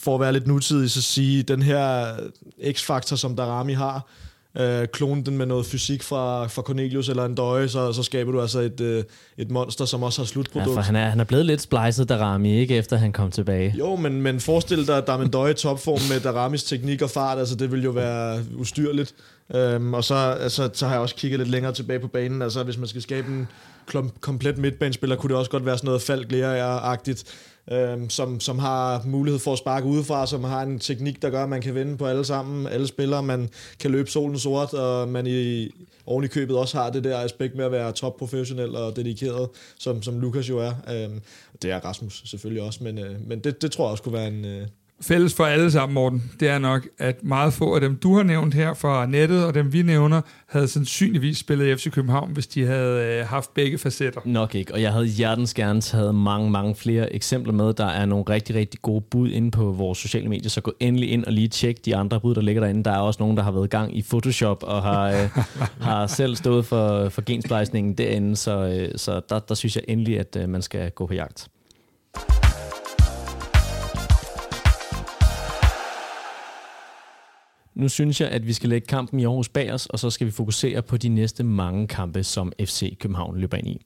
for 0.03 0.15
at 0.15 0.21
være 0.21 0.33
lidt 0.33 0.47
nutidig, 0.47 0.91
så 0.91 1.01
sige, 1.01 1.43
den 1.43 1.61
her 1.61 2.05
x-faktor, 2.71 3.15
som 3.15 3.35
Darami 3.35 3.73
har, 3.73 4.07
øh, 4.57 4.87
klone 4.87 5.23
den 5.23 5.37
med 5.37 5.45
noget 5.45 5.65
fysik 5.65 6.03
fra, 6.03 6.47
fra 6.47 6.61
Cornelius 6.61 7.09
eller 7.09 7.25
en 7.25 7.35
døje, 7.35 7.67
så, 7.67 7.93
så 7.93 8.03
skaber 8.03 8.31
du 8.31 8.41
altså 8.41 8.59
et, 8.59 8.81
øh, 8.81 9.03
et 9.37 9.51
monster, 9.51 9.85
som 9.85 10.03
også 10.03 10.21
har 10.21 10.23
Ja, 10.25 10.27
slutprodukt. 10.27 10.73
for 10.73 10.81
han 10.81 10.95
er, 10.95 11.09
han 11.09 11.19
er 11.19 11.23
blevet 11.23 11.45
lidt 11.45 11.61
splicet, 11.61 12.09
Darami, 12.09 12.59
ikke 12.59 12.75
efter 12.75 12.97
han 12.97 13.11
kom 13.11 13.31
tilbage. 13.31 13.75
Jo, 13.79 13.95
men, 13.95 14.21
men 14.21 14.39
forestil 14.39 14.87
dig, 14.87 14.97
at 14.97 15.07
der 15.07 15.13
er 15.13 15.17
en 15.21 15.29
døje 15.31 15.53
topform 15.53 15.99
med 16.13 16.19
Daramis 16.19 16.63
teknik 16.63 17.01
og 17.01 17.09
fart, 17.09 17.37
altså 17.37 17.55
det 17.55 17.71
vil 17.71 17.83
jo 17.83 17.91
være 17.91 18.43
ustyrligt. 18.55 19.13
Øhm, 19.55 19.93
og 19.93 20.03
så, 20.03 20.15
altså, 20.15 20.69
så 20.73 20.85
har 20.85 20.93
jeg 20.93 21.01
også 21.01 21.15
kigget 21.15 21.39
lidt 21.39 21.49
længere 21.49 21.73
tilbage 21.73 21.99
på 21.99 22.07
banen, 22.07 22.41
altså 22.41 22.63
hvis 22.63 22.77
man 22.77 22.87
skal 22.87 23.01
skabe 23.01 23.27
en 23.27 23.47
komplet 24.21 24.57
midtbanespiller, 24.57 25.15
kunne 25.15 25.29
det 25.29 25.37
også 25.37 25.51
godt 25.51 25.65
være 25.65 25.77
sådan 25.77 25.87
noget 25.87 26.01
Falk 26.01 26.33
agtigt 26.33 27.23
øhm, 27.71 28.09
som, 28.09 28.39
som 28.39 28.59
har 28.59 29.03
mulighed 29.05 29.39
for 29.39 29.53
at 29.53 29.57
sparke 29.57 29.87
udefra, 29.87 30.27
som 30.27 30.43
har 30.43 30.63
en 30.63 30.79
teknik, 30.79 31.21
der 31.21 31.29
gør, 31.29 31.43
at 31.43 31.49
man 31.49 31.61
kan 31.61 31.75
vinde 31.75 31.97
på 31.97 32.05
alle 32.05 32.25
sammen, 32.25 32.67
alle 32.67 32.87
spillere, 32.87 33.23
man 33.23 33.49
kan 33.79 33.91
løbe 33.91 34.09
solen 34.09 34.39
sort, 34.39 34.73
og 34.73 35.09
man 35.09 35.27
i, 35.27 35.69
oven 36.05 36.23
i 36.23 36.27
købet 36.27 36.57
også 36.57 36.77
har 36.77 36.89
det 36.89 37.03
der 37.03 37.19
aspekt 37.19 37.55
med 37.55 37.65
at 37.65 37.71
være 37.71 37.91
topprofessionel 37.91 38.75
og 38.75 38.95
dedikeret, 38.95 39.49
som, 39.79 40.03
som 40.03 40.19
Lukas 40.19 40.49
jo 40.49 40.59
er. 40.59 40.73
Øh, 40.89 41.09
det 41.61 41.71
er 41.71 41.79
Rasmus 41.79 42.23
selvfølgelig 42.25 42.63
også, 42.63 42.83
men, 42.83 42.97
øh, 42.97 43.27
men 43.27 43.39
det, 43.39 43.61
det 43.61 43.71
tror 43.71 43.85
jeg 43.85 43.91
også 43.91 44.03
kunne 44.03 44.13
være 44.13 44.27
en... 44.27 44.45
Øh, 44.45 44.67
Fælles 45.01 45.33
for 45.33 45.45
alle 45.45 45.71
sammen, 45.71 45.93
Morten, 45.93 46.31
det 46.39 46.49
er 46.49 46.59
nok, 46.59 46.87
at 46.97 47.23
meget 47.23 47.53
få 47.53 47.75
af 47.75 47.81
dem, 47.81 47.95
du 47.95 48.15
har 48.15 48.23
nævnt 48.23 48.53
her 48.53 48.73
fra 48.73 49.05
nettet, 49.05 49.45
og 49.45 49.53
dem 49.53 49.73
vi 49.73 49.81
nævner, 49.81 50.21
havde 50.47 50.67
sandsynligvis 50.67 51.37
spillet 51.37 51.67
i 51.67 51.75
FC 51.75 51.91
København, 51.91 52.31
hvis 52.31 52.47
de 52.47 52.65
havde 52.65 53.05
øh, 53.05 53.27
haft 53.27 53.53
begge 53.53 53.77
facetter. 53.77 54.21
Nok 54.25 54.55
ikke, 54.55 54.73
og 54.73 54.81
jeg 54.81 54.91
havde 54.91 55.05
hjertens 55.05 55.53
gerne 55.53 55.81
taget 55.81 56.15
mange, 56.15 56.51
mange 56.51 56.75
flere 56.75 57.13
eksempler 57.13 57.53
med. 57.53 57.73
Der 57.73 57.85
er 57.85 58.05
nogle 58.05 58.23
rigtig, 58.29 58.55
rigtig 58.55 58.81
gode 58.81 59.01
bud 59.01 59.29
inde 59.29 59.51
på 59.51 59.71
vores 59.71 59.97
sociale 59.97 60.29
medier, 60.29 60.49
så 60.49 60.61
gå 60.61 60.73
endelig 60.79 61.11
ind 61.11 61.25
og 61.25 61.33
lige 61.33 61.47
tjek 61.47 61.85
de 61.85 61.95
andre 61.95 62.19
bud, 62.19 62.35
der 62.35 62.41
ligger 62.41 62.61
derinde. 62.61 62.83
Der 62.83 62.91
er 62.91 62.99
også 62.99 63.23
nogen, 63.23 63.37
der 63.37 63.43
har 63.43 63.51
været 63.51 63.65
i 63.65 63.69
gang 63.69 63.97
i 63.97 64.01
Photoshop 64.01 64.63
og 64.63 64.81
har, 64.81 65.07
øh, 65.07 65.29
har 65.89 66.07
selv 66.07 66.35
stået 66.35 66.65
for, 66.65 67.09
for 67.09 67.21
gensplejsningen 67.25 67.93
derinde, 67.93 68.35
så, 68.35 68.67
øh, 68.67 68.91
så 68.95 69.21
der, 69.29 69.39
der 69.39 69.55
synes 69.55 69.75
jeg 69.75 69.83
endelig, 69.87 70.19
at 70.19 70.37
øh, 70.39 70.49
man 70.49 70.61
skal 70.61 70.91
gå 70.91 71.05
på 71.05 71.13
jagt. 71.13 71.47
Nu 77.79 77.89
synes 77.89 78.21
jeg, 78.21 78.29
at 78.29 78.47
vi 78.47 78.53
skal 78.53 78.69
lægge 78.69 78.87
kampen 78.87 79.19
i 79.19 79.25
Aarhus 79.25 79.49
bag 79.49 79.73
os, 79.73 79.85
og 79.85 79.99
så 79.99 80.09
skal 80.09 80.27
vi 80.27 80.31
fokusere 80.31 80.81
på 80.81 80.97
de 80.97 81.09
næste 81.09 81.43
mange 81.43 81.87
kampe, 81.87 82.23
som 82.23 82.51
FC 82.65 82.97
København 82.97 83.37
løber 83.37 83.57
ind 83.57 83.67
i. 83.67 83.81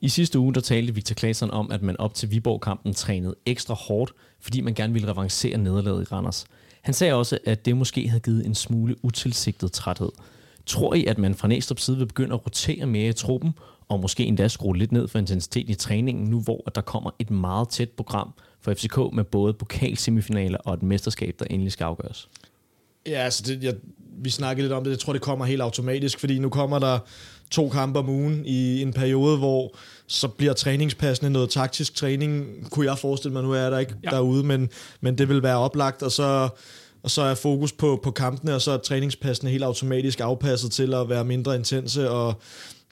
I 0.00 0.08
sidste 0.08 0.38
uge 0.38 0.54
der 0.54 0.60
talte 0.60 0.94
Victor 0.94 1.14
Claesson 1.14 1.50
om, 1.50 1.70
at 1.70 1.82
man 1.82 1.96
op 2.00 2.14
til 2.14 2.30
Viborg-kampen 2.30 2.94
trænede 2.94 3.34
ekstra 3.46 3.74
hårdt, 3.74 4.12
fordi 4.40 4.60
man 4.60 4.74
gerne 4.74 4.92
ville 4.92 5.08
revancere 5.08 5.58
nederlaget 5.58 6.02
i 6.02 6.04
Randers. 6.04 6.46
Han 6.82 6.94
sagde 6.94 7.14
også, 7.14 7.38
at 7.46 7.64
det 7.64 7.76
måske 7.76 8.08
havde 8.08 8.20
givet 8.20 8.46
en 8.46 8.54
smule 8.54 8.96
utilsigtet 9.02 9.72
træthed. 9.72 10.10
Tror 10.66 10.94
I, 10.94 11.04
at 11.04 11.18
man 11.18 11.34
fra 11.34 11.48
Næstrup 11.48 11.78
side 11.78 11.96
vil 11.96 12.06
begynde 12.06 12.34
at 12.34 12.46
rotere 12.46 12.86
mere 12.86 13.08
i 13.08 13.12
truppen, 13.12 13.52
og 13.88 14.00
måske 14.00 14.24
endda 14.24 14.48
skrue 14.48 14.76
lidt 14.76 14.92
ned 14.92 15.08
for 15.08 15.18
intensiteten 15.18 15.70
i 15.70 15.74
træningen, 15.74 16.24
nu 16.24 16.40
hvor 16.40 16.62
at 16.66 16.74
der 16.74 16.80
kommer 16.80 17.10
et 17.18 17.30
meget 17.30 17.68
tæt 17.68 17.90
program 17.90 18.34
for 18.60 18.74
FCK 18.74 18.98
med 19.12 19.24
både 19.24 19.52
pokalsemifinaler 19.52 20.58
og 20.58 20.74
et 20.74 20.82
mesterskab, 20.82 21.34
der 21.38 21.44
endelig 21.50 21.72
skal 21.72 21.84
afgøres? 21.84 22.28
Ja, 23.06 23.18
altså 23.24 23.42
det, 23.46 23.62
jeg, 23.64 23.74
vi 24.22 24.30
snakkede 24.30 24.64
lidt 24.64 24.72
om 24.72 24.84
det. 24.84 24.90
Jeg 24.90 24.98
tror, 24.98 25.12
det 25.12 25.22
kommer 25.22 25.44
helt 25.44 25.62
automatisk, 25.62 26.18
fordi 26.20 26.38
nu 26.38 26.48
kommer 26.48 26.78
der 26.78 26.98
to 27.50 27.68
kampe 27.68 27.98
om 27.98 28.08
ugen 28.08 28.42
i 28.46 28.82
en 28.82 28.92
periode, 28.92 29.38
hvor 29.38 29.76
så 30.06 30.28
bliver 30.28 30.52
træningspassende 30.52 31.30
noget 31.30 31.50
taktisk 31.50 31.94
træning, 31.94 32.46
kunne 32.70 32.86
jeg 32.86 32.98
forestille 32.98 33.32
mig. 33.32 33.42
Nu 33.42 33.52
er 33.52 33.70
der 33.70 33.78
ikke 33.78 33.94
Ja. 34.04 34.10
derude, 34.10 34.44
men, 34.44 34.68
men 35.00 35.18
det 35.18 35.28
vil 35.28 35.42
være 35.42 35.56
oplagt, 35.56 36.02
og 36.02 36.12
så, 36.12 36.48
og 37.02 37.10
så 37.10 37.22
er 37.22 37.34
fokus 37.34 37.72
på, 37.72 38.00
på 38.02 38.10
kampene, 38.10 38.54
og 38.54 38.60
så 38.60 38.70
er 38.70 38.76
træningspassene 38.76 39.50
helt 39.50 39.64
automatisk 39.64 40.20
afpasset 40.20 40.72
til 40.72 40.94
at 40.94 41.08
være 41.08 41.24
mindre 41.24 41.56
intense, 41.56 42.10
og 42.10 42.34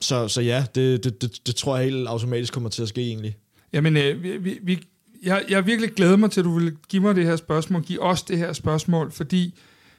så, 0.01 0.27
så 0.27 0.41
ja, 0.41 0.65
det, 0.75 1.03
det, 1.03 1.21
det, 1.21 1.47
det 1.47 1.55
tror 1.55 1.77
jeg 1.77 1.85
helt 1.85 2.07
automatisk 2.07 2.53
kommer 2.53 2.69
til 2.69 2.81
at 2.81 2.87
ske 2.87 3.01
egentlig. 3.01 3.37
Jamen, 3.73 3.97
øh, 3.97 4.23
vi, 4.23 4.37
vi, 4.37 4.59
vi, 4.63 4.79
jeg, 5.23 5.43
jeg 5.49 5.65
virkelig 5.65 5.91
glæder 5.91 6.15
mig 6.15 6.31
til, 6.31 6.41
at 6.41 6.45
du 6.45 6.59
vil 6.59 6.73
give 6.89 7.01
mig 7.01 7.15
det 7.15 7.25
her 7.25 7.35
spørgsmål, 7.35 7.83
give 7.83 8.01
os 8.01 8.23
det 8.23 8.37
her 8.37 8.53
spørgsmål, 8.53 9.11
fordi 9.11 9.53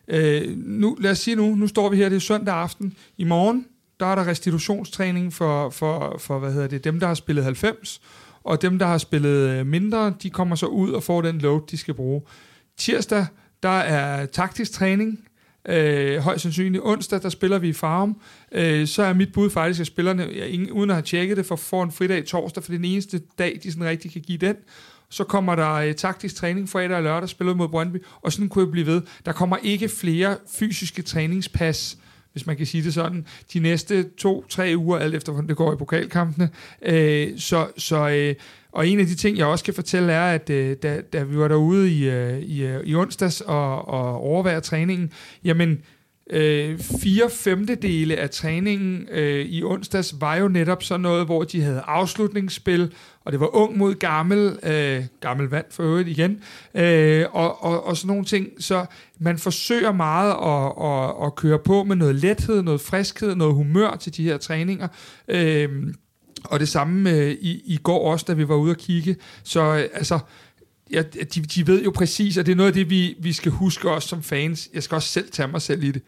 øh, 0.09 0.57
nu, 0.57 0.97
lad 1.01 1.11
os 1.11 1.19
sige 1.19 1.37
nu, 1.37 1.55
nu 1.55 1.67
står 1.67 1.89
vi 1.89 1.97
her, 1.97 2.09
det 2.09 2.17
er 2.17 2.21
søndag 2.21 2.55
aften. 2.55 2.97
I 3.19 3.25
morgen, 3.25 3.67
der 4.01 4.07
er 4.07 4.15
der 4.15 4.27
restitutionstræning 4.27 5.33
for, 5.33 5.71
for, 5.71 6.17
for 6.19 6.39
hvad 6.39 6.53
hedder 6.53 6.69
det, 6.69 6.85
dem, 6.85 7.01
der 7.01 7.07
har 7.07 7.15
spillet 7.15 7.45
90, 7.45 8.01
og 8.45 8.63
dem, 8.63 8.79
der 8.79 8.87
har 8.87 8.99
spillet 8.99 9.51
øh, 9.51 9.67
mindre, 9.67 10.15
de 10.23 10.31
kommer 10.31 10.57
så 10.57 10.67
ud 10.67 10.93
og 10.93 11.03
får 11.03 11.23
den 11.23 11.39
load, 11.39 11.61
de 11.71 11.77
skal 11.77 11.95
bruge. 11.95 12.23
Tirsdag, 12.79 13.27
der 13.63 13.69
er 13.69 14.27
taktisk 14.27 14.73
træning, 14.73 15.19
Øh, 15.69 16.19
højst 16.19 16.43
sandsynligt 16.43 16.85
onsdag, 16.85 17.23
der 17.23 17.29
spiller 17.29 17.59
vi 17.59 17.69
i 17.69 17.73
Farum. 17.73 18.21
Øh, 18.53 18.87
så 18.87 19.03
er 19.03 19.13
mit 19.13 19.33
bud 19.33 19.51
faktisk, 19.51 19.81
at 19.81 19.87
spillerne, 19.87 20.29
jeg, 20.37 20.49
ingen, 20.49 20.71
uden 20.71 20.91
at 20.91 20.97
have 20.97 21.03
tjekket 21.03 21.37
det, 21.37 21.47
for 21.47 21.57
får 21.57 21.83
en 21.83 21.93
fridag 21.93 22.25
torsdag, 22.25 22.63
for 22.63 22.71
det 22.71 22.77
er 22.77 22.83
den 22.83 22.91
eneste 22.91 23.21
dag, 23.39 23.61
de 23.63 23.73
sådan 23.73 23.89
rigtig 23.89 24.13
kan 24.13 24.23
give 24.23 24.39
den. 24.39 24.57
Så 25.15 25.25
kommer 25.25 25.55
der 25.55 25.73
øh, 25.73 25.95
taktisk 25.95 26.35
træning 26.35 26.69
fredag 26.69 26.97
og 26.97 27.03
lørdag, 27.03 27.29
spiller 27.29 27.55
mod 27.55 27.69
Brøndby, 27.69 28.05
og 28.23 28.33
sådan 28.33 28.49
kunne 28.49 28.65
jeg 28.65 28.71
blive 28.73 28.87
ved. 28.87 29.03
Der 29.27 29.33
kommer 29.33 29.57
ikke 29.63 29.89
flere 29.89 30.37
fysiske 30.59 31.03
træningspas, 31.03 31.99
hvis 32.33 32.47
man 32.47 32.57
kan 32.57 32.67
sige 32.67 32.85
det 32.85 32.95
sådan, 32.95 33.27
de 33.53 33.59
næste 33.59 34.03
to-tre 34.03 34.75
uger, 34.77 34.99
alt 34.99 35.15
efter 35.15 35.33
hvordan 35.33 35.49
det 35.49 35.57
går 35.57 35.73
i 35.73 35.77
pokalkampene. 35.77 36.51
Øh, 36.83 37.39
så, 37.39 37.67
så, 37.77 38.09
øh, 38.09 38.35
og 38.73 38.89
en 38.89 39.01
af 39.01 39.07
de 39.07 39.15
ting, 39.15 39.39
jeg 39.39 39.47
også 39.47 39.65
kan 39.65 39.75
fortælle, 39.75 40.13
er, 40.13 40.35
at 40.35 40.51
øh, 40.51 40.77
da, 40.83 41.01
da 41.13 41.23
vi 41.23 41.39
var 41.39 41.49
derude 41.49 41.93
i, 41.93 42.09
øh, 42.09 42.39
i, 42.39 42.63
øh, 42.63 42.81
i 42.85 42.95
onsdags 42.95 43.41
og, 43.41 43.89
og 43.89 44.21
overvære 44.21 44.61
træningen, 44.61 45.13
jamen, 45.45 45.79
øh, 46.31 46.79
fire 46.79 47.31
femtedele 47.31 48.17
af 48.17 48.31
træningen 48.31 49.09
øh, 49.11 49.47
i 49.47 49.63
onsdags 49.63 50.15
var 50.21 50.37
jo 50.37 50.49
netop 50.49 50.83
sådan 50.83 51.01
noget, 51.01 51.27
hvor 51.27 51.45
de 51.45 51.63
havde 51.63 51.81
afslutningsspil, 51.81 52.93
og 53.25 53.33
det 53.33 53.41
var 53.41 53.57
ung 53.57 53.77
mod 53.79 53.95
gammel, 53.95 54.59
øh, 54.63 55.05
gammel 55.21 55.49
vand 55.49 55.65
for 55.71 55.83
øvrigt 55.83 56.09
igen, 56.09 56.41
øh, 56.75 57.25
og, 57.33 57.65
og, 57.65 57.87
og 57.87 57.97
sådan 57.97 58.09
nogle 58.09 58.25
ting. 58.25 58.49
Så 58.59 58.87
man 59.19 59.39
forsøger 59.39 59.93
meget 59.93 60.31
at, 60.31 60.87
at, 60.91 61.27
at 61.27 61.35
køre 61.35 61.59
på 61.59 61.85
med 61.85 61.97
noget 61.97 62.15
lethed, 62.15 62.63
noget 62.63 62.81
friskhed, 62.81 63.35
noget 63.35 63.55
humør 63.55 63.97
til 63.97 64.17
de 64.17 64.25
her 64.25 64.39
træninger. 64.39 64.89
Øh, 65.29 65.95
og 66.45 66.61
det 66.61 66.69
samme 66.69 67.11
øh, 67.11 67.31
i, 67.31 67.63
i 67.67 67.77
går 67.83 68.11
også, 68.11 68.25
da 68.29 68.33
vi 68.33 68.49
var 68.49 68.55
ude 68.55 68.71
at 68.71 68.79
kigge. 68.79 69.17
Så 69.43 69.61
øh, 69.61 69.89
altså, 69.95 70.19
ja, 70.93 71.03
de, 71.03 71.41
de 71.41 71.67
ved 71.67 71.85
jo 71.85 71.91
præcis, 71.91 72.39
og 72.39 72.47
det 72.47 72.53
er 72.53 72.57
noget 72.57 72.69
af 72.69 72.75
det, 72.75 72.91
vi, 72.91 73.17
vi 73.21 73.33
skal 73.33 73.53
huske 73.53 73.91
også 73.91 74.09
som 74.09 74.23
fans. 74.23 74.69
Jeg 74.75 74.83
skal 74.83 74.95
også 74.95 75.09
selv 75.09 75.31
tage 75.31 75.49
mig 75.49 75.63
selv 75.63 75.85
i 75.85 75.91
det 75.91 76.03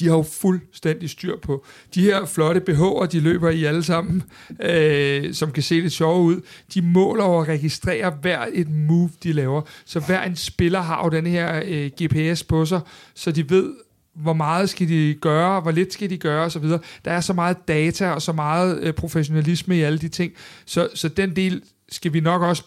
de 0.00 0.08
har 0.08 0.16
jo 0.16 0.22
fuldstændig 0.22 1.10
styr 1.10 1.36
på. 1.42 1.64
De 1.94 2.02
her 2.02 2.26
flotte 2.26 2.60
BH'er, 2.60 3.06
de 3.06 3.20
løber 3.20 3.50
i 3.50 3.64
alle 3.64 3.82
sammen, 3.82 4.22
øh, 4.60 5.34
som 5.34 5.52
kan 5.52 5.62
se 5.62 5.80
lidt 5.80 5.92
sjove 5.92 6.22
ud, 6.22 6.40
de 6.74 6.82
måler 6.82 7.24
og 7.24 7.48
registrerer 7.48 8.10
hver 8.10 8.46
et 8.52 8.70
move, 8.70 9.10
de 9.22 9.32
laver. 9.32 9.62
Så 9.84 10.00
hver 10.00 10.22
en 10.22 10.36
spiller 10.36 10.80
har 10.80 11.04
jo 11.04 11.10
den 11.10 11.26
her 11.26 11.62
øh, 11.64 11.90
GPS 12.02 12.44
på 12.44 12.64
sig, 12.64 12.80
så 13.14 13.32
de 13.32 13.50
ved, 13.50 13.72
hvor 14.14 14.32
meget 14.32 14.70
skal 14.70 14.88
de 14.88 15.14
gøre, 15.20 15.60
hvor 15.60 15.70
lidt 15.70 15.92
skal 15.92 16.10
de 16.10 16.18
gøre 16.18 16.44
osv. 16.44 16.64
Der 17.04 17.10
er 17.10 17.20
så 17.20 17.32
meget 17.32 17.56
data 17.68 18.10
og 18.10 18.22
så 18.22 18.32
meget 18.32 18.80
øh, 18.80 18.92
professionalisme 18.92 19.76
i 19.76 19.82
alle 19.82 19.98
de 19.98 20.08
ting, 20.08 20.32
så, 20.66 20.88
så 20.94 21.08
den 21.08 21.36
del 21.36 21.62
skal 21.88 22.12
vi 22.12 22.20
nok 22.20 22.42
også 22.42 22.64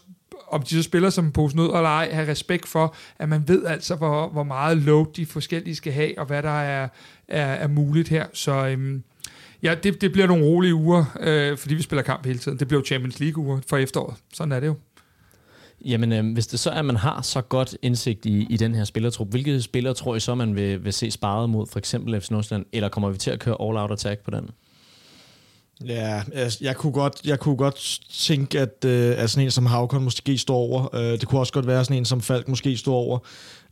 om 0.54 0.62
de 0.62 0.70
så 0.76 0.84
spiller 0.84 1.10
som 1.10 1.32
pose 1.32 1.56
nød 1.56 1.66
eller 1.66 1.90
ej, 1.90 2.10
have 2.12 2.32
respekt 2.32 2.68
for, 2.68 2.96
at 3.20 3.30
man 3.30 3.48
ved 3.48 3.66
altså, 3.66 3.96
hvor, 3.96 4.30
hvor 4.30 4.44
meget 4.44 4.78
load 4.78 5.06
de 5.16 5.26
forskellige 5.26 5.76
skal 5.76 5.94
have, 5.94 6.20
og 6.20 6.26
hvad 6.26 6.44
der 6.44 6.60
er, 6.62 6.88
er, 7.28 7.46
er 7.46 7.68
muligt 7.68 8.10
her. 8.10 8.26
Så 8.34 8.68
øhm, 8.68 9.04
ja, 9.64 9.76
det, 9.84 10.02
det 10.02 10.12
bliver 10.12 10.28
nogle 10.28 10.46
rolige 10.46 10.76
uger, 10.76 11.06
øh, 11.20 11.58
fordi 11.58 11.76
vi 11.76 11.82
spiller 11.82 12.04
kamp 12.04 12.26
hele 12.26 12.40
tiden. 12.40 12.60
Det 12.60 12.68
bliver 12.68 12.82
jo 12.82 12.86
Champions 12.86 13.20
League-uger 13.20 13.60
for 13.70 13.78
efteråret. 13.78 14.16
Sådan 14.34 14.52
er 14.52 14.60
det 14.60 14.68
jo. 14.68 14.76
Jamen, 15.86 16.12
øh, 16.12 16.34
hvis 16.34 16.48
det 16.48 16.60
så 16.60 16.70
er, 16.70 16.80
at 16.80 16.86
man 16.86 16.96
har 16.96 17.22
så 17.22 17.42
godt 17.42 17.78
indsigt 17.82 18.26
i, 18.26 18.48
i 18.50 18.58
den 18.58 18.76
her 18.76 18.84
spillertrup, 18.84 19.30
hvilke 19.30 19.62
spillere 19.62 19.94
tror 19.94 20.16
I 20.16 20.20
så, 20.20 20.36
man 20.36 20.56
vil, 20.56 20.84
vil 20.84 20.94
se 20.94 21.12
sparet 21.12 21.50
mod 21.50 21.68
for 21.68 21.80
eksempel 21.80 22.22
FC 22.22 22.32
Nordsjælland, 22.32 22.66
eller 22.74 22.90
kommer 22.90 23.10
vi 23.10 23.18
til 23.18 23.32
at 23.32 23.40
køre 23.40 23.56
all-out 23.62 23.92
attack 23.92 24.22
på 24.24 24.32
den? 24.32 24.50
Ja, 25.86 26.24
jeg, 26.34 26.52
jeg, 26.62 26.76
kunne 26.76 26.94
godt, 26.94 27.22
jeg 27.26 27.40
kunne 27.40 27.58
godt 27.58 28.00
tænke, 28.14 28.60
at, 28.60 28.86
øh, 28.86 29.14
at 29.18 29.30
sådan 29.30 29.48
en 29.48 29.52
som 29.52 29.66
Havkon 29.66 30.04
måske 30.04 30.38
står 30.38 30.56
over. 30.56 30.96
Øh, 30.96 31.20
det 31.20 31.28
kunne 31.28 31.42
også 31.42 31.54
godt 31.54 31.68
være 31.68 31.84
sådan 31.86 31.98
en 31.98 32.06
som 32.06 32.22
Falk 32.22 32.48
måske 32.48 32.78
står 32.78 32.96
over. 32.96 33.20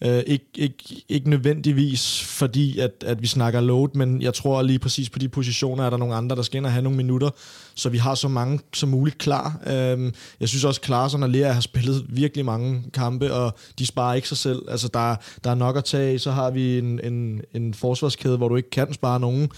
Øh, 0.04 0.24
ikke, 0.28 0.46
ikke, 0.56 1.04
ikke 1.10 1.30
nødvendigvis 1.30 2.24
fordi, 2.24 2.80
at, 2.80 2.92
at 3.06 3.22
vi 3.22 3.28
snakker 3.28 3.62
load, 3.62 3.90
men 3.94 4.22
jeg 4.22 4.34
tror 4.34 4.62
lige 4.62 4.80
præcis 4.80 5.10
på 5.10 5.20
de 5.20 5.30
positioner, 5.30 5.84
er 5.84 5.90
der 5.90 5.98
nogle 5.98 6.16
andre, 6.16 6.36
der 6.36 6.42
skal 6.42 6.58
ind 6.58 6.66
og 6.66 6.72
have 6.72 6.82
nogle 6.82 6.98
minutter, 6.98 7.30
så 7.76 7.90
vi 7.90 7.98
har 7.98 8.16
så 8.16 8.28
mange 8.28 8.60
som 8.74 8.90
muligt 8.90 9.18
klar. 9.18 9.60
Øh, 9.68 10.12
jeg 10.40 10.50
synes 10.50 10.64
også, 10.64 10.82
Klaarsson 10.82 11.24
og 11.24 11.30
Lea 11.30 11.52
har 11.52 11.62
spillet 11.62 12.06
virkelig 12.10 12.46
mange 12.46 12.84
kampe, 12.94 13.34
og 13.34 13.58
de 13.80 13.86
sparer 13.86 14.14
ikke 14.14 14.28
sig 14.28 14.38
selv. 14.38 14.62
Altså, 14.70 14.88
der, 14.88 15.16
der 15.44 15.52
er 15.52 15.56
nok 15.56 15.78
at 15.78 15.86
tage 15.86 16.20
Så 16.20 16.32
har 16.32 16.52
vi 16.52 16.78
en, 16.78 17.00
en, 17.04 17.42
en 17.54 17.74
forsvarskæde, 17.74 18.38
hvor 18.38 18.48
du 18.48 18.56
ikke 18.56 18.70
kan 18.70 18.94
spare 18.94 19.20
nogen. 19.20 19.50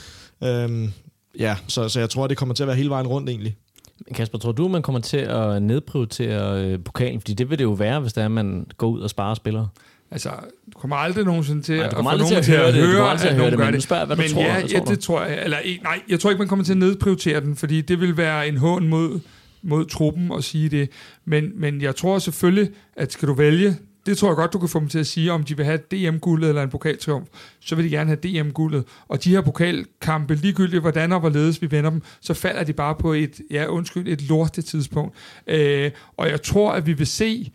Øh, 0.44 0.90
ja, 1.40 1.56
så, 1.68 1.90
så 1.90 2.00
jeg 2.00 2.10
tror, 2.10 2.28
det 2.28 2.38
kommer 2.38 2.56
til 2.56 2.64
at 2.64 2.68
være 2.68 2.76
hele 2.76 2.90
vejen 2.90 3.08
rundt 3.08 3.30
egentlig. 3.30 3.58
Kasper, 4.16 4.38
tror 4.38 4.52
du, 4.52 4.68
man 4.68 4.82
kommer 4.82 5.02
til 5.02 5.18
at 5.18 5.64
nedprioritere 5.64 6.64
øh, 6.64 6.80
pokalen? 6.80 7.22
Fordi 7.22 7.34
det 7.34 7.50
vil 7.50 7.60
det 7.60 7.64
jo 7.64 7.72
være, 7.72 8.00
hvis 8.00 8.14
det 8.14 8.22
er, 8.22 8.26
at 8.26 8.32
man 8.32 8.66
går 8.78 8.88
ud 8.88 9.02
og 9.02 9.10
sparer 9.10 9.34
spillere. 9.34 9.68
Altså, 10.12 10.30
du 10.74 10.80
kommer 10.80 10.96
aldrig 10.96 11.26
nogensinde 11.26 11.62
til 11.62 11.76
nej, 11.76 11.86
at 11.86 11.94
få 11.94 12.02
nogen 12.02 12.26
til 12.26 12.36
at, 12.36 12.44
til 12.44 12.54
at 12.54 12.74
høre, 12.74 13.12
at, 13.14 13.26
at, 13.26 13.38
nogen 13.38 13.58
gør 13.58 13.66
det. 13.66 13.74
Men 13.74 13.82
spørger, 13.82 14.06
hvad 14.06 14.16
men 14.16 14.28
du 14.28 14.34
tror. 14.34 14.42
Ja, 14.42 14.62
tror 14.62 14.70
ja, 14.72 14.80
du? 14.80 14.92
det 14.92 15.00
tror 15.00 15.24
jeg. 15.24 15.44
Eller, 15.44 15.58
nej, 15.84 16.02
jeg 16.10 16.20
tror 16.20 16.30
ikke, 16.30 16.40
man 16.40 16.48
kommer 16.48 16.66
til 16.66 16.72
at 16.72 16.78
nedprioritere 16.78 17.42
den, 17.42 17.56
fordi 17.56 17.82
det 17.82 18.00
vil 18.00 18.18
være 18.18 18.48
en 18.48 18.58
hån 18.58 18.88
mod, 18.88 19.20
mod 19.62 19.86
truppen 19.86 20.32
at 20.32 20.44
sige 20.44 20.70
det. 20.70 20.90
Men, 21.26 21.52
men 21.56 21.82
jeg 21.82 21.96
tror 21.96 22.20
selvfølgelig, 22.20 22.70
at 22.96 23.12
skal 23.12 23.28
du 23.28 23.34
vælge, 23.34 23.76
det 24.06 24.18
tror 24.18 24.30
jeg 24.30 24.36
godt, 24.36 24.54
du 24.54 24.60
kan 24.60 24.70
få 24.70 24.80
dem 24.80 24.88
til 24.88 25.00
at 25.00 25.08
sige, 25.08 25.32
om 25.32 25.44
de 25.44 25.58
vil 25.58 25.66
have 25.66 25.80
DM-guldet 25.92 26.50
eller 26.50 26.64
en 26.64 26.70
pokaltriumf, 26.70 27.28
så 27.60 27.76
vil 27.76 27.86
de 27.86 27.90
gerne 27.90 28.08
have 28.08 28.44
DM-guldet. 28.44 28.84
Og 29.08 29.24
de 29.24 29.30
her 29.30 29.42
pokalkampe, 29.42 30.36
ligegyldigt 30.36 30.82
hvordan 30.82 31.12
og 31.12 31.20
hvorledes 31.20 31.62
vi 31.62 31.72
vender 31.72 31.90
dem, 31.90 32.02
så 32.22 32.34
falder 32.34 32.64
de 32.64 32.74
bare 32.74 32.96
på 32.96 33.14
et, 33.14 33.42
ja 33.52 33.66
undskyld, 33.66 34.08
et 34.08 34.22
lortet 34.22 34.66
tidspunkt. 34.66 35.16
Øh, 35.48 35.92
og 36.18 36.30
jeg 36.30 36.42
tror, 36.42 36.72
at 36.72 36.88
vi 36.88 36.94
vil 36.94 37.08
se 37.08 37.52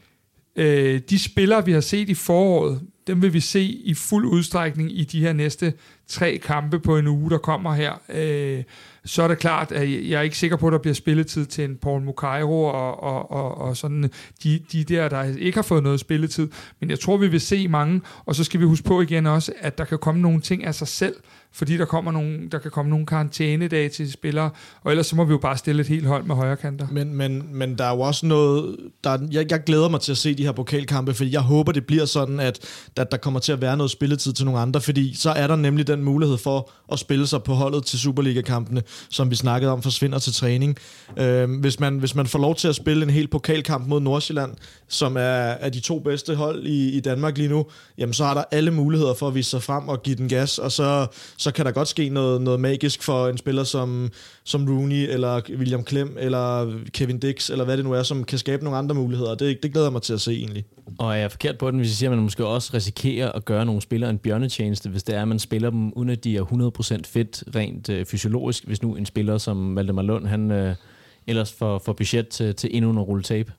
øh, 0.56 1.00
de 1.10 1.18
spillere, 1.18 1.64
vi 1.64 1.72
har 1.72 1.80
set 1.80 2.08
i 2.08 2.14
foråret, 2.14 2.80
dem 3.06 3.22
vil 3.22 3.32
vi 3.32 3.40
se 3.40 3.62
i 3.62 3.94
fuld 3.94 4.26
udstrækning 4.26 4.98
i 4.98 5.04
de 5.04 5.20
her 5.20 5.32
næste 5.32 5.72
tre 6.06 6.38
kampe 6.38 6.80
på 6.80 6.96
en 6.96 7.06
uge, 7.06 7.30
der 7.30 7.38
kommer 7.38 7.74
her. 7.74 7.92
Øh, 8.08 8.64
så 9.04 9.22
er 9.22 9.28
det 9.28 9.38
klart, 9.38 9.72
at 9.72 9.90
jeg 9.90 10.18
er 10.18 10.22
ikke 10.22 10.38
sikker 10.38 10.56
på, 10.56 10.66
at 10.66 10.72
der 10.72 10.78
bliver 10.78 10.94
spilletid 10.94 11.46
til 11.46 11.64
en 11.64 11.76
Paul 11.76 12.02
Mukairo 12.02 12.64
og, 12.64 13.02
og, 13.02 13.30
og, 13.30 13.58
og 13.58 13.76
sådan 13.76 14.04
øh, 14.04 14.10
de, 14.42 14.60
de 14.72 14.84
der, 14.84 15.08
der 15.08 15.22
ikke 15.38 15.56
har 15.56 15.62
fået 15.62 15.82
noget 15.82 16.00
spilletid. 16.00 16.48
Men 16.80 16.90
jeg 16.90 17.00
tror, 17.00 17.16
vi 17.16 17.28
vil 17.28 17.40
se 17.40 17.68
mange, 17.68 18.00
og 18.26 18.34
så 18.34 18.44
skal 18.44 18.60
vi 18.60 18.64
huske 18.64 18.86
på 18.86 19.00
igen 19.00 19.26
også, 19.26 19.52
at 19.60 19.78
der 19.78 19.84
kan 19.84 19.98
komme 19.98 20.20
nogle 20.20 20.40
ting 20.40 20.64
af 20.64 20.74
sig 20.74 20.88
selv, 20.88 21.14
fordi 21.52 21.76
der, 21.76 21.84
kommer 21.84 22.12
nogle, 22.12 22.48
der 22.52 22.58
kan 22.58 22.70
komme 22.70 22.90
nogle 22.90 23.06
karantænedage 23.06 23.88
til 23.88 24.12
spillere, 24.12 24.50
og 24.82 24.90
ellers 24.90 25.06
så 25.06 25.16
må 25.16 25.24
vi 25.24 25.32
jo 25.32 25.38
bare 25.38 25.56
stille 25.56 25.80
et 25.80 25.88
helt 25.88 26.06
hold 26.06 26.24
med 26.24 26.34
højre 26.34 26.56
kanter. 26.56 26.86
Men, 26.92 27.14
men, 27.14 27.48
men 27.52 27.78
der 27.78 27.84
er 27.84 27.94
jo 27.94 28.00
også 28.00 28.26
noget... 28.26 28.76
Der, 29.04 29.18
jeg, 29.30 29.50
jeg 29.50 29.64
glæder 29.64 29.88
mig 29.88 30.00
til 30.00 30.12
at 30.12 30.18
se 30.18 30.34
de 30.34 30.44
her 30.44 30.52
pokalkampe, 30.52 31.14
fordi 31.14 31.32
jeg 31.32 31.40
håber, 31.40 31.72
det 31.72 31.86
bliver 31.86 32.04
sådan, 32.04 32.40
at, 32.40 32.58
at 32.96 33.10
der 33.10 33.16
kommer 33.16 33.40
til 33.40 33.52
at 33.52 33.60
være 33.60 33.76
noget 33.76 33.90
spilletid 33.90 34.32
til 34.32 34.44
nogle 34.44 34.60
andre, 34.60 34.80
fordi 34.80 35.14
så 35.14 35.30
er 35.30 35.46
der 35.46 35.56
nemlig 35.56 35.86
den 35.86 36.02
mulighed 36.02 36.38
for 36.38 36.70
at 36.92 36.98
spille 36.98 37.26
sig 37.26 37.42
på 37.42 37.54
holdet 37.54 37.84
til 37.84 37.98
Superliga-kampene, 37.98 38.82
som 39.10 39.30
vi 39.30 39.36
snakkede 39.36 39.72
om, 39.72 39.82
forsvinder 39.82 40.18
til 40.18 40.32
træning. 40.32 40.76
Øh, 41.16 41.60
hvis, 41.60 41.80
man, 41.80 41.98
hvis 41.98 42.14
man 42.14 42.26
får 42.26 42.38
lov 42.38 42.54
til 42.54 42.68
at 42.68 42.74
spille 42.74 43.02
en 43.02 43.10
hel 43.10 43.28
pokalkamp 43.28 43.86
mod 43.86 44.00
Nordsjælland, 44.00 44.54
som 44.88 45.16
er, 45.16 45.20
er 45.20 45.68
de 45.68 45.80
to 45.80 45.98
bedste 45.98 46.34
hold 46.34 46.66
i, 46.66 46.90
i 46.90 47.00
Danmark 47.00 47.38
lige 47.38 47.48
nu, 47.48 47.66
jamen 47.98 48.12
så 48.12 48.24
har 48.24 48.34
der 48.34 48.44
alle 48.50 48.70
muligheder 48.70 49.14
for 49.14 49.28
at 49.28 49.34
vise 49.34 49.50
sig 49.50 49.62
frem 49.62 49.88
og 49.88 50.02
give 50.02 50.16
den 50.16 50.28
gas, 50.28 50.58
og 50.58 50.72
så, 50.72 51.06
så 51.36 51.50
kan 51.50 51.66
der 51.66 51.72
godt 51.72 51.88
ske 51.88 52.08
noget, 52.08 52.42
noget 52.42 52.60
magisk 52.60 53.02
for 53.02 53.28
en 53.28 53.38
spiller 53.38 53.64
som, 53.64 54.10
som 54.44 54.68
Rooney, 54.68 55.12
eller 55.12 55.40
William 55.58 55.84
Klem, 55.84 56.16
eller 56.20 56.72
Kevin 56.92 57.18
Dix, 57.18 57.50
eller 57.50 57.64
hvad 57.64 57.76
det 57.76 57.84
nu 57.84 57.92
er, 57.92 58.02
som 58.02 58.24
kan 58.24 58.38
skabe 58.38 58.64
nogle 58.64 58.78
andre 58.78 58.94
muligheder. 58.94 59.34
Det, 59.34 59.62
det 59.62 59.72
glæder 59.72 59.86
jeg 59.86 59.92
mig 59.92 60.02
til 60.02 60.12
at 60.12 60.20
se 60.20 60.32
egentlig. 60.32 60.64
Og 60.98 61.12
er 61.12 61.16
jeg 61.16 61.30
forkert 61.30 61.58
på 61.58 61.70
den, 61.70 61.78
hvis 61.78 61.88
jeg 61.88 61.96
siger, 61.96 62.10
at 62.10 62.16
man 62.16 62.22
måske 62.22 62.46
også 62.46 62.70
risikerer 62.74 63.32
at 63.32 63.44
gøre 63.44 63.66
nogle 63.66 63.82
spillere 63.82 64.10
en 64.10 64.18
bjørnetjeneste, 64.18 64.88
hvis 64.88 65.02
det 65.02 65.14
er, 65.14 65.22
at 65.22 65.28
man 65.28 65.38
spiller 65.38 65.70
dem, 65.70 65.92
uden 65.92 66.10
at 66.10 66.24
de 66.24 66.36
er 66.36 66.42
100% 66.42 67.00
fedt 67.04 67.44
rent 67.54 67.88
øh, 67.88 68.06
fysiologisk, 68.06 68.64
hvis 68.66 68.82
nu 68.82 68.96
en 68.96 69.06
spiller 69.06 69.38
som 69.38 69.76
Valdemar 69.76 70.02
Lund, 70.02 70.26
han 70.26 70.50
øh, 70.50 70.74
ellers 71.26 71.52
får, 71.52 71.78
får 71.78 71.92
budget 71.92 72.28
til, 72.28 72.54
til 72.54 72.70
endnu 72.72 72.90
en 72.90 72.98
rulle 72.98 73.22
tape? 73.22 73.52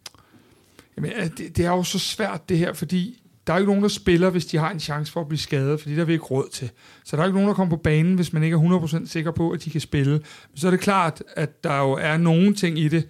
Jamen, 0.98 1.12
øh, 1.12 1.30
det, 1.38 1.58
det 1.58 1.66
er 1.66 1.70
jo 1.70 1.84
så 1.84 2.00
svært 2.00 2.50
det 2.50 2.58
her, 2.58 2.74
fordi 2.74 3.22
der 3.48 3.54
er 3.54 3.58
ikke 3.58 3.70
nogen, 3.70 3.84
der 3.84 3.90
spiller, 3.90 4.30
hvis 4.30 4.46
de 4.46 4.58
har 4.58 4.72
en 4.72 4.80
chance 4.80 5.12
for 5.12 5.22
at 5.22 5.28
blive 5.28 5.40
skadet, 5.40 5.82
fordi 5.82 5.96
der 5.96 6.02
er 6.02 6.06
vi 6.06 6.14
ikke 6.14 6.26
råd 6.26 6.50
til. 6.52 6.70
Så 7.06 7.16
der 7.16 7.22
er 7.22 7.28
ikke 7.28 7.36
nogen, 7.36 7.48
der 7.48 7.54
kommer 7.56 7.78
på 7.78 7.82
banen, 7.82 8.16
hvis 8.16 8.34
man 8.34 8.44
ikke 8.44 8.56
er 8.56 8.80
100% 9.02 9.08
sikker 9.08 9.32
på, 9.32 9.52
at 9.52 9.64
de 9.66 9.70
kan 9.70 9.82
spille. 9.82 10.12
Men 10.12 10.58
så 10.58 10.68
er 10.68 10.72
det 10.72 10.80
klart, 10.80 11.24
at 11.36 11.64
der 11.64 11.78
jo 11.78 11.92
er 11.92 12.18
nogen 12.18 12.56
ting 12.56 12.80
i 12.80 12.88
det. 12.88 13.08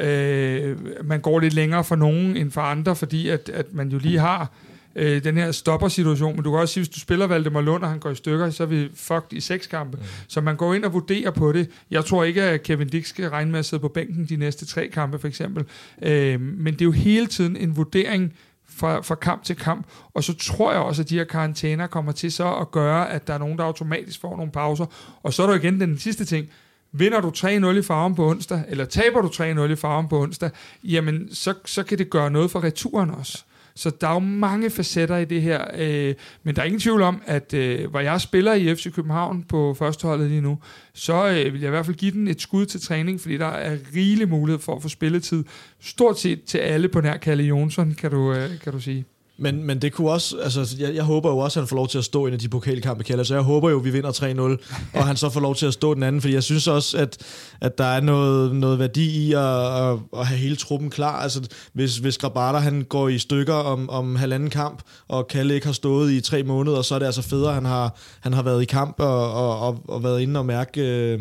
Øh, 0.00 0.76
man 1.04 1.20
går 1.20 1.40
lidt 1.40 1.54
længere 1.54 1.84
for 1.84 1.96
nogen 1.96 2.36
end 2.36 2.50
for 2.50 2.60
andre, 2.60 2.96
fordi 2.96 3.28
at, 3.28 3.48
at 3.54 3.66
man 3.72 3.88
jo 3.88 3.98
lige 3.98 4.18
har 4.18 4.52
øh, 4.96 5.24
den 5.24 5.36
her 5.36 5.52
stopper-situation. 5.52 6.34
Men 6.36 6.44
du 6.44 6.50
kan 6.50 6.60
også 6.60 6.74
sige, 6.74 6.80
hvis 6.80 6.94
du 6.94 7.00
spiller 7.00 7.26
Valdemar 7.26 7.60
Lund, 7.60 7.82
og 7.82 7.88
han 7.88 7.98
går 7.98 8.10
i 8.10 8.14
stykker, 8.14 8.50
så 8.50 8.62
er 8.62 8.66
vi 8.66 8.88
fucked 8.94 9.32
i 9.32 9.40
seks 9.40 9.66
kampe. 9.66 9.96
Mm. 9.96 10.04
Så 10.28 10.40
man 10.40 10.56
går 10.56 10.74
ind 10.74 10.84
og 10.84 10.92
vurderer 10.92 11.30
på 11.30 11.52
det. 11.52 11.70
Jeg 11.90 12.04
tror 12.04 12.24
ikke, 12.24 12.42
at 12.42 12.62
Kevin 12.62 12.88
Dix 12.88 13.06
skal 13.06 13.28
regne 13.28 13.50
med 13.50 13.58
at 13.58 13.64
sidde 13.64 13.80
på 13.80 13.88
bænken 13.88 14.26
de 14.28 14.36
næste 14.36 14.66
tre 14.66 14.88
kampe, 14.88 15.18
for 15.18 15.28
eksempel. 15.28 15.64
Øh, 16.02 16.40
men 16.40 16.72
det 16.72 16.80
er 16.80 16.84
jo 16.84 16.92
hele 16.92 17.26
tiden 17.26 17.56
en 17.56 17.76
vurdering, 17.76 18.32
fra, 18.70 19.00
fra 19.00 19.14
kamp 19.14 19.44
til 19.44 19.56
kamp. 19.56 19.86
Og 20.14 20.24
så 20.24 20.36
tror 20.36 20.72
jeg 20.72 20.80
også, 20.80 21.02
at 21.02 21.08
de 21.08 21.18
her 21.18 21.24
karantæner 21.24 21.86
kommer 21.86 22.12
til 22.12 22.32
så 22.32 22.54
at 22.54 22.70
gøre, 22.70 23.10
at 23.10 23.26
der 23.26 23.34
er 23.34 23.38
nogen, 23.38 23.58
der 23.58 23.64
automatisk 23.64 24.20
får 24.20 24.36
nogle 24.36 24.52
pauser. 24.52 24.86
Og 25.22 25.32
så 25.32 25.42
er 25.42 25.46
der 25.46 25.54
igen 25.54 25.80
den 25.80 25.98
sidste 25.98 26.24
ting. 26.24 26.46
Vinder 26.92 27.20
du 27.20 27.32
3-0 27.36 27.46
i 27.78 27.82
farven 27.82 28.14
på 28.14 28.30
onsdag, 28.30 28.62
eller 28.68 28.84
taber 28.84 29.20
du 29.20 29.28
3-0 29.28 29.42
i 29.72 29.76
farven 29.76 30.08
på 30.08 30.20
onsdag, 30.22 30.50
jamen 30.84 31.34
så, 31.34 31.54
så 31.64 31.82
kan 31.82 31.98
det 31.98 32.10
gøre 32.10 32.30
noget 32.30 32.50
for 32.50 32.64
returen 32.64 33.10
også. 33.10 33.44
Så 33.74 33.90
der 34.00 34.08
er 34.08 34.12
jo 34.12 34.18
mange 34.18 34.70
facetter 34.70 35.16
i 35.16 35.24
det 35.24 35.42
her, 35.42 35.64
øh, 35.74 36.14
men 36.42 36.56
der 36.56 36.62
er 36.62 36.66
ingen 36.66 36.80
tvivl 36.80 37.02
om, 37.02 37.22
at 37.26 37.54
øh, 37.54 37.90
hvor 37.90 38.00
jeg 38.00 38.20
spiller 38.20 38.54
i 38.54 38.74
FC 38.74 38.94
København 38.94 39.42
på 39.42 39.74
førsteholdet 39.78 40.28
lige 40.28 40.40
nu, 40.40 40.58
så 40.92 41.28
øh, 41.28 41.52
vil 41.52 41.60
jeg 41.60 41.68
i 41.68 41.70
hvert 41.70 41.86
fald 41.86 41.96
give 41.96 42.12
den 42.12 42.28
et 42.28 42.40
skud 42.40 42.66
til 42.66 42.80
træning, 42.80 43.20
fordi 43.20 43.36
der 43.36 43.46
er 43.46 43.76
rigelig 43.96 44.28
mulighed 44.28 44.60
for 44.60 44.76
at 44.76 44.82
få 44.82 44.88
spilletid. 44.88 45.44
Stort 45.80 46.18
set 46.18 46.44
til 46.44 46.58
alle 46.58 46.88
på 46.88 47.00
nær 47.00 47.16
Kalle 47.16 47.44
Jonsson, 47.44 47.94
kan 47.94 48.10
du, 48.10 48.32
øh, 48.32 48.60
kan 48.60 48.72
du 48.72 48.80
sige. 48.80 49.04
Men, 49.40 49.64
men 49.64 49.82
det 49.82 49.92
kunne 49.92 50.10
også, 50.10 50.38
altså 50.38 50.76
jeg, 50.78 50.94
jeg 50.94 51.04
håber 51.04 51.30
jo 51.30 51.38
også, 51.38 51.60
at 51.60 51.62
han 51.62 51.68
får 51.68 51.76
lov 51.76 51.88
til 51.88 51.98
at 51.98 52.04
stå 52.04 52.26
i 52.26 52.36
de 52.36 52.48
pokalkampe, 52.48 53.04
Kjell. 53.04 53.26
Så 53.26 53.34
jeg 53.34 53.42
håber 53.42 53.70
jo, 53.70 53.78
at 53.78 53.84
vi 53.84 53.90
vinder 53.90 54.12
3-0, 54.12 54.40
og 54.98 55.06
han 55.06 55.16
så 55.16 55.30
får 55.30 55.40
lov 55.40 55.54
til 55.54 55.66
at 55.66 55.72
stå 55.72 55.94
den 55.94 56.02
anden, 56.02 56.20
fordi 56.20 56.34
jeg 56.34 56.42
synes 56.42 56.66
også, 56.66 56.98
at, 56.98 57.18
at 57.60 57.78
der 57.78 57.84
er 57.84 58.00
noget, 58.00 58.54
noget 58.54 58.78
værdi 58.78 59.28
i 59.28 59.32
at, 59.32 59.40
at, 59.40 59.98
at 60.16 60.26
have 60.26 60.38
hele 60.38 60.56
truppen 60.56 60.90
klar. 60.90 61.22
Altså 61.22 61.48
hvis, 61.72 61.96
hvis 61.96 62.18
Grabata 62.18 62.58
han 62.58 62.82
går 62.82 63.08
i 63.08 63.18
stykker 63.18 63.54
om, 63.54 63.90
om 63.90 64.16
halvanden 64.16 64.50
kamp, 64.50 64.82
og 65.08 65.28
Kalle 65.28 65.54
ikke 65.54 65.66
har 65.66 65.72
stået 65.72 66.12
i 66.12 66.20
tre 66.20 66.42
måneder, 66.42 66.82
så 66.82 66.94
er 66.94 66.98
det 66.98 67.06
altså 67.06 67.22
federe, 67.22 67.48
at 67.48 67.54
han 67.54 67.64
har, 67.64 67.96
han 68.20 68.32
har 68.32 68.42
været 68.42 68.62
i 68.62 68.66
kamp 68.66 69.00
og, 69.00 69.32
og, 69.32 69.60
og, 69.60 69.80
og 69.88 70.02
været 70.02 70.20
inde 70.20 70.40
og 70.40 70.46
mærke 70.46 70.80
øh, 70.80 71.20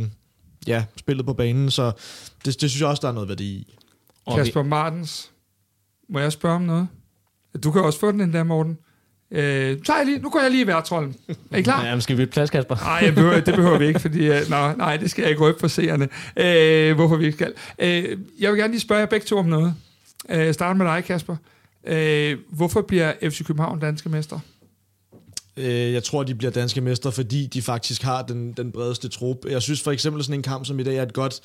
ja, 0.67 0.83
spillet 0.97 1.25
på 1.25 1.33
banen, 1.33 1.71
så 1.71 1.91
det, 2.45 2.61
det 2.61 2.69
synes 2.69 2.81
jeg 2.81 2.89
også, 2.89 3.01
der 3.01 3.07
er 3.07 3.13
noget 3.13 3.29
værdi 3.29 3.45
i. 3.45 3.75
Kasper 4.35 4.63
Martens, 4.63 5.31
må 6.09 6.19
jeg 6.19 6.31
spørge 6.31 6.55
om 6.55 6.61
noget? 6.61 6.87
Du 7.63 7.71
kan 7.71 7.81
også 7.81 7.99
få 7.99 8.11
den 8.11 8.21
endda, 8.21 8.43
Morten. 8.43 8.77
Øh, 9.31 9.77
så 9.85 9.95
jeg 9.95 10.05
lige, 10.05 10.19
nu 10.19 10.29
går 10.29 10.39
jeg 10.39 10.51
lige 10.51 10.63
i 10.63 10.67
værtrollen. 10.67 11.15
Er 11.51 11.57
I 11.57 11.61
klar? 11.61 11.85
Ja, 11.85 11.99
skal 11.99 12.17
vi 12.17 12.25
plads, 12.25 12.49
Kasper? 12.49 12.75
Nej, 12.75 13.11
behøver, 13.11 13.39
det 13.39 13.55
behøver 13.55 13.77
vi 13.77 13.87
ikke, 13.87 13.99
fordi... 13.99 14.29
Uh, 14.29 14.49
nej, 14.49 14.75
nej, 14.75 14.97
det 14.97 15.11
skal 15.11 15.21
jeg 15.21 15.29
ikke 15.29 15.41
røbe 15.41 15.59
for 15.59 15.67
seerne. 15.67 16.03
Uh, 16.03 16.95
hvorfor 16.95 17.15
vi 17.15 17.25
ikke 17.25 17.37
skal. 17.37 17.53
Uh, 17.79 18.19
jeg 18.41 18.51
vil 18.51 18.59
gerne 18.59 18.73
lige 18.73 18.81
spørge 18.81 18.99
jer 18.99 19.07
begge 19.07 19.25
to 19.25 19.37
om 19.37 19.45
noget. 19.45 19.75
Uh, 20.35 20.51
starte 20.51 20.77
med 20.77 20.85
dig, 20.85 21.03
Kasper. 21.03 21.35
Uh, 21.91 22.57
hvorfor 22.57 22.81
bliver 22.81 23.13
FC 23.23 23.45
København 23.45 23.79
danske 23.79 24.09
mester? 24.09 24.39
Øh, 25.59 25.93
jeg 25.93 26.03
tror, 26.03 26.23
de 26.23 26.35
bliver 26.35 26.51
danske 26.51 26.81
mestre, 26.81 27.11
fordi 27.11 27.47
de 27.47 27.61
faktisk 27.61 28.03
har 28.03 28.21
den, 28.21 28.51
den 28.51 28.71
bredeste 28.71 29.09
trup. 29.09 29.37
Jeg 29.49 29.61
synes 29.61 29.81
for 29.81 29.91
eksempel, 29.91 30.23
sådan 30.23 30.39
en 30.39 30.43
kamp 30.43 30.65
som 30.65 30.79
i 30.79 30.83
dag 30.83 30.95
er 30.95 31.03
et 31.03 31.13
godt, 31.13 31.39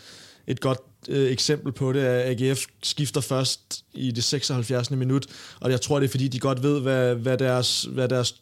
et 0.46 0.60
godt 0.60 0.78
øh, 1.08 1.30
eksempel 1.30 1.72
på 1.72 1.92
det, 1.92 2.00
at 2.00 2.42
AGF 2.42 2.64
skifter 2.82 3.20
først 3.20 3.84
i 3.94 4.10
det 4.10 4.24
76. 4.24 4.90
minut, 4.90 5.26
og 5.60 5.70
jeg 5.70 5.80
tror, 5.80 6.00
det 6.00 6.06
er 6.06 6.10
fordi, 6.10 6.28
de 6.28 6.40
godt 6.40 6.62
ved, 6.62 6.80
hvad, 6.80 7.14
hvad, 7.14 7.38
deres, 7.38 7.82
hvad 7.82 8.08
deres 8.08 8.34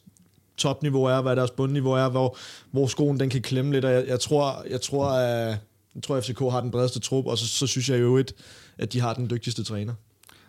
topniveau 0.56 1.04
er, 1.04 1.20
hvad 1.20 1.36
deres 1.36 1.50
bundniveau 1.50 1.92
er, 1.92 2.08
hvor, 2.08 2.36
hvor 2.70 2.86
skoen 2.86 3.20
den 3.20 3.30
kan 3.30 3.42
klemme 3.42 3.72
lidt, 3.72 3.84
og 3.84 3.92
jeg, 3.92 4.04
jeg 4.06 4.20
tror, 4.20 4.64
jeg 4.70 4.80
tror, 4.80 5.10
at, 5.10 5.58
jeg 5.94 6.02
tror, 6.02 6.16
at 6.16 6.24
FCK 6.24 6.38
har 6.38 6.60
den 6.60 6.70
bredeste 6.70 7.00
trup, 7.00 7.26
og 7.26 7.38
så, 7.38 7.48
så 7.48 7.66
synes 7.66 7.88
jeg 7.88 8.00
jo, 8.00 8.16
et, 8.16 8.34
at 8.78 8.92
de 8.92 9.00
har 9.00 9.14
den 9.14 9.30
dygtigste 9.30 9.64
træner. 9.64 9.94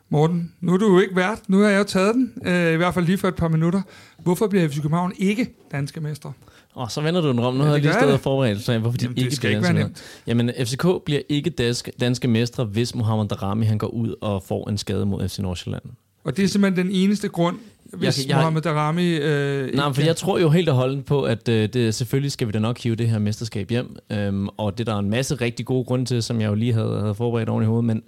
Morten, 0.09 0.53
nu 0.61 0.73
er 0.73 0.77
du 0.77 0.93
jo 0.93 0.99
ikke 0.99 1.15
vært. 1.15 1.49
Nu 1.49 1.61
har 1.61 1.69
jeg 1.69 1.79
jo 1.79 1.83
taget 1.83 2.15
den, 2.15 2.33
øh, 2.45 2.73
i 2.73 2.75
hvert 2.75 2.93
fald 2.93 3.05
lige 3.05 3.17
for 3.17 3.27
et 3.27 3.35
par 3.35 3.47
minutter. 3.47 3.81
Hvorfor 4.19 4.47
bliver 4.47 4.67
FC 4.67 4.75
København 4.75 5.13
ikke 5.17 5.55
danske 5.71 6.01
mestre? 6.01 6.33
Og 6.73 6.91
så 6.91 7.01
vender 7.01 7.21
du 7.21 7.27
den 7.27 7.39
om. 7.39 7.53
Nu 7.53 7.59
ja, 7.59 7.65
har 7.65 7.73
jeg 7.73 7.81
lige 7.81 7.93
stået 7.93 8.13
og 8.13 8.19
forberedt 8.19 8.61
sig, 8.61 8.79
hvorfor 8.79 8.97
de 8.97 9.05
Jamen, 9.05 9.17
ikke 9.17 9.29
det 9.29 9.37
skal 9.37 9.49
ikke 9.49 9.63
være 9.63 9.73
nemt. 9.73 10.03
Jamen, 10.27 10.51
FCK 10.59 10.85
bliver 11.05 11.21
ikke 11.29 11.49
danske, 11.49 11.91
danske 11.99 12.27
mestre, 12.27 12.65
hvis 12.65 12.95
Mohamed 12.95 13.27
Darami 13.27 13.65
han 13.65 13.77
går 13.77 13.87
ud 13.87 14.15
og 14.21 14.43
får 14.43 14.69
en 14.69 14.77
skade 14.77 15.05
mod 15.05 15.29
FC 15.29 15.39
Nordsjælland. 15.39 15.83
Og 16.23 16.37
det 16.37 16.43
er 16.43 16.47
simpelthen 16.47 16.85
den 16.85 16.95
eneste 16.95 17.27
grund, 17.27 17.57
hvis 17.83 18.19
jeg, 18.19 18.29
jeg, 18.29 18.37
Mohamed 18.37 18.61
Darami... 18.61 19.15
Øh, 19.15 19.75
nej, 19.75 19.93
for 19.93 20.01
jeg 20.01 20.15
tror 20.15 20.39
jo 20.39 20.49
helt 20.49 20.69
og 20.69 20.75
holdent 20.75 21.05
på, 21.05 21.23
at 21.23 21.49
øh, 21.49 21.69
det, 21.73 21.95
selvfølgelig 21.95 22.31
skal 22.31 22.47
vi 22.47 22.51
da 22.51 22.59
nok 22.59 22.79
hive 22.79 22.95
det 22.95 23.09
her 23.09 23.19
mesterskab 23.19 23.69
hjem. 23.69 23.95
Øhm, 24.11 24.47
og 24.47 24.77
det 24.77 24.87
der 24.87 24.95
er 24.95 24.99
en 24.99 25.09
masse 25.09 25.35
rigtig 25.35 25.65
gode 25.65 25.85
grunde 25.85 26.05
til, 26.05 26.23
som 26.23 26.41
jeg 26.41 26.47
jo 26.47 26.55
lige 26.55 26.73
havde, 26.73 26.99
havde 26.99 27.15
forberedt 27.15 27.49
oven 27.49 27.63
i 27.63 27.65
hovedet. 27.65 27.85
Men, 27.85 28.03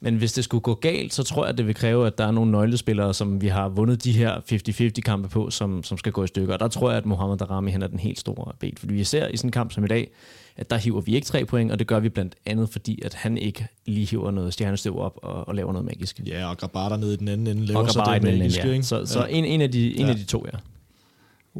men 0.00 0.16
hvis 0.16 0.32
det 0.32 0.44
skulle 0.44 0.62
gå 0.62 0.74
galt, 0.74 1.14
så 1.14 1.22
tror 1.22 1.44
jeg, 1.44 1.52
at 1.52 1.58
det 1.58 1.66
vil 1.66 1.74
kræve, 1.74 2.06
at 2.06 2.18
der 2.18 2.26
er 2.26 2.30
nogle 2.30 2.50
nøglespillere, 2.50 3.14
som 3.14 3.40
vi 3.40 3.48
har 3.48 3.68
vundet 3.68 4.04
de 4.04 4.12
her 4.12 4.36
50-50 4.98 5.00
kampe 5.00 5.28
på, 5.28 5.50
som, 5.50 5.82
som 5.82 5.98
skal 5.98 6.12
gå 6.12 6.24
i 6.24 6.26
stykker. 6.26 6.54
Og 6.54 6.60
der 6.60 6.68
tror 6.68 6.90
jeg, 6.90 6.98
at 6.98 7.06
Mohamed 7.06 7.36
Darami 7.36 7.70
han 7.70 7.82
er 7.82 7.86
den 7.86 7.98
helt 7.98 8.18
store 8.18 8.52
bed. 8.60 8.70
Fordi 8.78 8.94
vi 8.94 9.04
ser 9.04 9.28
i 9.28 9.36
sådan 9.36 9.48
en 9.48 9.52
kamp 9.52 9.72
som 9.72 9.84
i 9.84 9.86
dag, 9.86 10.10
at 10.56 10.70
der 10.70 10.76
hiver 10.76 11.00
vi 11.00 11.14
ikke 11.14 11.24
tre 11.24 11.44
point, 11.44 11.72
og 11.72 11.78
det 11.78 11.86
gør 11.86 12.00
vi 12.00 12.08
blandt 12.08 12.34
andet, 12.46 12.68
fordi 12.68 13.02
at 13.04 13.14
han 13.14 13.38
ikke 13.38 13.66
lige 13.86 14.06
hiver 14.06 14.30
noget 14.30 14.52
stjernestøv 14.52 14.98
op 14.98 15.18
og, 15.22 15.48
og 15.48 15.54
laver 15.54 15.72
noget 15.72 15.86
magisk. 15.86 16.20
Ja, 16.26 16.50
og 16.50 16.58
Grabata 16.58 16.96
nede 16.96 17.14
i 17.14 17.16
den 17.16 17.28
anden 17.28 17.46
ende 17.46 17.66
laver 17.66 17.86
så 17.86 18.12
det 18.14 18.22
magiske. 18.22 18.66
Ja. 18.66 18.72
Ikke? 18.72 18.84
Så, 18.84 19.06
så 19.06 19.20
ja. 19.20 19.26
en, 19.26 19.44
en, 19.44 19.60
af 19.60 19.72
de, 19.72 19.96
en 19.96 20.06
ja. 20.06 20.10
af 20.10 20.16
de 20.16 20.24
to, 20.24 20.46
ja. 20.52 20.58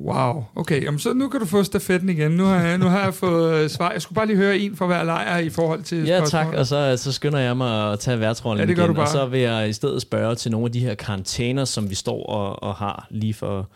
Wow, 0.04 0.44
okay, 0.54 0.84
jamen, 0.84 0.98
så 0.98 1.12
nu 1.12 1.28
kan 1.28 1.40
du 1.40 1.46
få 1.46 1.62
stafetten 1.62 2.08
igen. 2.08 2.30
Nu 2.30 2.44
har 2.44 2.60
jeg, 2.60 2.78
nu 2.78 2.86
har 2.86 3.04
jeg 3.04 3.14
fået 3.14 3.70
svar. 3.70 3.92
Jeg 3.92 4.02
skulle 4.02 4.16
bare 4.16 4.26
lige 4.26 4.36
høre 4.36 4.58
en 4.58 4.76
for 4.76 4.86
hver 4.86 5.02
lejr 5.02 5.38
i 5.38 5.50
forhold 5.50 5.82
til 5.82 6.04
Ja, 6.04 6.20
tak, 6.24 6.46
og 6.46 6.66
så, 6.66 6.96
så 6.96 7.12
skynder 7.12 7.38
jeg 7.38 7.56
mig 7.56 7.92
at 7.92 8.00
tage 8.00 8.20
værtsrollen 8.20 8.60
ja, 8.60 8.74
det 8.74 8.78
igen. 8.78 8.96
Og 8.96 9.08
så 9.08 9.26
vil 9.26 9.40
jeg 9.40 9.68
i 9.68 9.72
stedet 9.72 10.02
spørge 10.02 10.34
til 10.34 10.50
nogle 10.50 10.66
af 10.66 10.72
de 10.72 10.80
her 10.80 10.94
karantæner, 10.94 11.64
som 11.64 11.90
vi 11.90 11.94
står 11.94 12.26
og, 12.26 12.62
og 12.62 12.74
har 12.74 13.06
lige 13.10 13.34
for, 13.34 13.68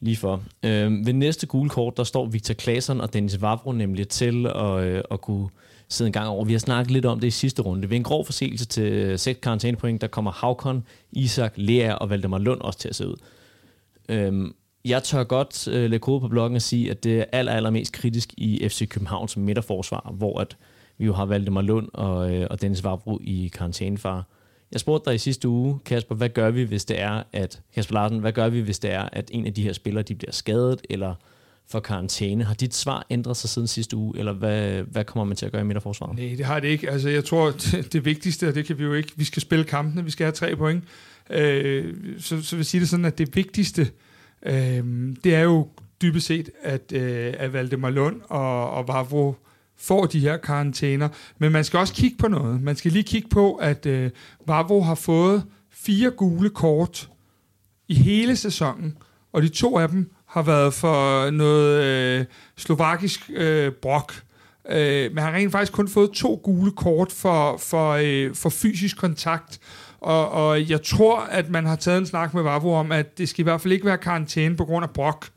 lige 0.00 0.16
for. 0.16 0.42
Øh, 0.62 1.06
ved 1.06 1.12
næste 1.12 1.46
gule 1.46 1.70
kort, 1.70 1.96
der 1.96 2.04
står 2.04 2.26
Victor 2.26 2.54
Claesson 2.54 3.00
og 3.00 3.12
Dennis 3.12 3.42
Vavro 3.42 3.72
nemlig 3.72 4.08
til 4.08 4.46
at, 4.46 4.84
øh, 4.84 5.02
at 5.10 5.20
kunne 5.20 5.48
sidde 5.88 6.08
en 6.08 6.12
gang 6.12 6.28
over. 6.28 6.44
Vi 6.44 6.52
har 6.52 6.60
snakket 6.60 6.90
lidt 6.90 7.06
om 7.06 7.20
det 7.20 7.26
i 7.26 7.30
sidste 7.30 7.62
runde. 7.62 7.90
Ved 7.90 7.96
en 7.96 8.02
grov 8.02 8.24
forseelse 8.24 8.66
til 8.66 9.18
6 9.18 9.38
karantænepoint, 9.42 10.00
der 10.00 10.06
kommer 10.06 10.32
Havkon, 10.32 10.84
Isak, 11.12 11.52
Lea 11.56 11.94
og 11.94 12.10
Valdemar 12.10 12.38
Lund 12.38 12.60
også 12.60 12.78
til 12.78 12.88
at 12.88 12.94
se 12.94 13.08
ud. 13.08 13.16
Øh, 14.08 14.32
jeg 14.88 15.02
tør 15.02 15.24
godt 15.24 15.68
øh, 15.68 15.90
lægge 15.90 15.98
kode 15.98 16.20
på 16.20 16.28
bloggen 16.28 16.56
og 16.56 16.62
sige, 16.62 16.90
at 16.90 17.04
det 17.04 17.18
er 17.18 17.24
aller, 17.32 17.52
allermest 17.52 17.92
kritisk 17.92 18.34
i 18.36 18.68
FC 18.68 18.88
Københavns 18.88 19.36
midterforsvar, 19.36 20.12
hvor 20.14 20.40
at 20.40 20.56
vi 20.98 21.06
jo 21.06 21.12
har 21.12 21.24
Valdemar 21.24 21.62
Lund 21.62 21.88
og, 21.92 22.34
øh, 22.34 22.46
og 22.50 22.60
Dennis 22.60 22.84
Vavro 22.84 23.18
i 23.22 23.50
karantænefar. 23.54 24.24
Jeg 24.72 24.80
spurgte 24.80 25.10
dig 25.10 25.14
i 25.14 25.18
sidste 25.18 25.48
uge, 25.48 25.78
Kasper, 25.84 26.14
hvad 26.14 26.28
gør 26.28 26.50
vi, 26.50 26.62
hvis 26.62 26.84
det 26.84 27.00
er, 27.00 27.22
at 27.32 27.60
Kasper 27.74 27.94
Larsen, 27.94 28.18
hvad 28.18 28.32
gør 28.32 28.48
vi, 28.48 28.60
hvis 28.60 28.78
det 28.78 28.92
er, 28.92 29.08
at 29.12 29.30
en 29.32 29.46
af 29.46 29.54
de 29.54 29.62
her 29.62 29.72
spillere, 29.72 30.02
de 30.02 30.14
bliver 30.14 30.32
skadet 30.32 30.80
eller 30.90 31.14
for 31.70 31.80
karantæne? 31.80 32.44
Har 32.44 32.54
dit 32.54 32.74
svar 32.74 33.06
ændret 33.10 33.36
sig 33.36 33.50
siden 33.50 33.68
sidste 33.68 33.96
uge, 33.96 34.18
eller 34.18 34.32
hvad, 34.32 34.82
hvad 34.82 35.04
kommer 35.04 35.24
man 35.24 35.36
til 35.36 35.46
at 35.46 35.52
gøre 35.52 35.60
i 35.60 35.64
midterforsvaret? 35.64 36.18
Nej, 36.18 36.34
det 36.36 36.46
har 36.46 36.60
det 36.60 36.68
ikke. 36.68 36.90
Altså, 36.90 37.08
jeg 37.08 37.24
tror, 37.24 37.50
det, 37.50 37.88
det 37.92 38.04
vigtigste, 38.04 38.48
og 38.48 38.54
det 38.54 38.64
kan 38.64 38.78
vi 38.78 38.84
jo 38.84 38.94
ikke, 38.94 39.12
vi 39.16 39.24
skal 39.24 39.42
spille 39.42 39.64
kampene, 39.64 40.04
vi 40.04 40.10
skal 40.10 40.24
have 40.24 40.32
tre 40.32 40.56
point. 40.56 40.84
Øh, 41.30 41.94
så, 42.18 42.42
så 42.42 42.56
vil 42.56 42.60
jeg 42.60 42.66
sige 42.66 42.80
det 42.80 42.88
sådan, 42.88 43.04
at 43.04 43.18
det 43.18 43.36
vigtigste, 43.36 43.82
øh, 43.82 43.88
Øh, 44.46 44.84
det 45.24 45.34
er 45.34 45.42
jo 45.42 45.68
dybest 46.02 46.26
set, 46.26 46.50
at, 46.62 46.92
øh, 46.92 47.34
at 47.38 47.52
Valdemar 47.52 47.90
Lund 47.90 48.20
og, 48.28 48.70
og 48.70 48.88
Vavro 48.88 49.34
får 49.76 50.06
de 50.06 50.20
her 50.20 50.36
karantæner. 50.36 51.08
Men 51.38 51.52
man 51.52 51.64
skal 51.64 51.78
også 51.78 51.94
kigge 51.94 52.16
på 52.18 52.28
noget. 52.28 52.62
Man 52.62 52.76
skal 52.76 52.92
lige 52.92 53.02
kigge 53.02 53.28
på, 53.28 53.54
at 53.54 53.86
øh, 53.86 54.10
Vavro 54.46 54.80
har 54.80 54.94
fået 54.94 55.44
fire 55.70 56.10
gule 56.10 56.50
kort 56.50 57.10
i 57.88 57.94
hele 57.94 58.36
sæsonen, 58.36 58.98
og 59.32 59.42
de 59.42 59.48
to 59.48 59.78
af 59.78 59.88
dem 59.88 60.12
har 60.26 60.42
været 60.42 60.74
for 60.74 61.30
noget 61.30 61.84
øh, 61.84 62.24
slovakisk 62.56 63.30
øh, 63.34 63.72
brok. 63.72 64.14
Øh, 64.70 65.10
men 65.10 65.18
han 65.18 65.32
har 65.32 65.38
rent 65.38 65.52
faktisk 65.52 65.72
kun 65.72 65.88
fået 65.88 66.10
to 66.10 66.40
gule 66.44 66.72
kort 66.72 67.12
for, 67.12 67.56
for, 67.56 67.92
øh, 67.92 68.34
for 68.34 68.48
fysisk 68.48 68.96
kontakt. 68.96 69.60
Og, 70.00 70.30
og 70.30 70.70
jeg 70.70 70.82
tror, 70.82 71.20
at 71.20 71.50
man 71.50 71.66
har 71.66 71.76
taget 71.76 71.98
en 71.98 72.06
snak 72.06 72.34
med 72.34 72.42
Vavro 72.42 72.74
om, 72.74 72.92
at 72.92 73.18
det 73.18 73.28
skal 73.28 73.40
i 73.40 73.42
hvert 73.42 73.60
fald 73.60 73.72
ikke 73.72 73.86
være 73.86 73.98
karantæne 73.98 74.56
på 74.56 74.64
grund 74.64 74.84
af 74.84 74.90
brok. 74.90 75.28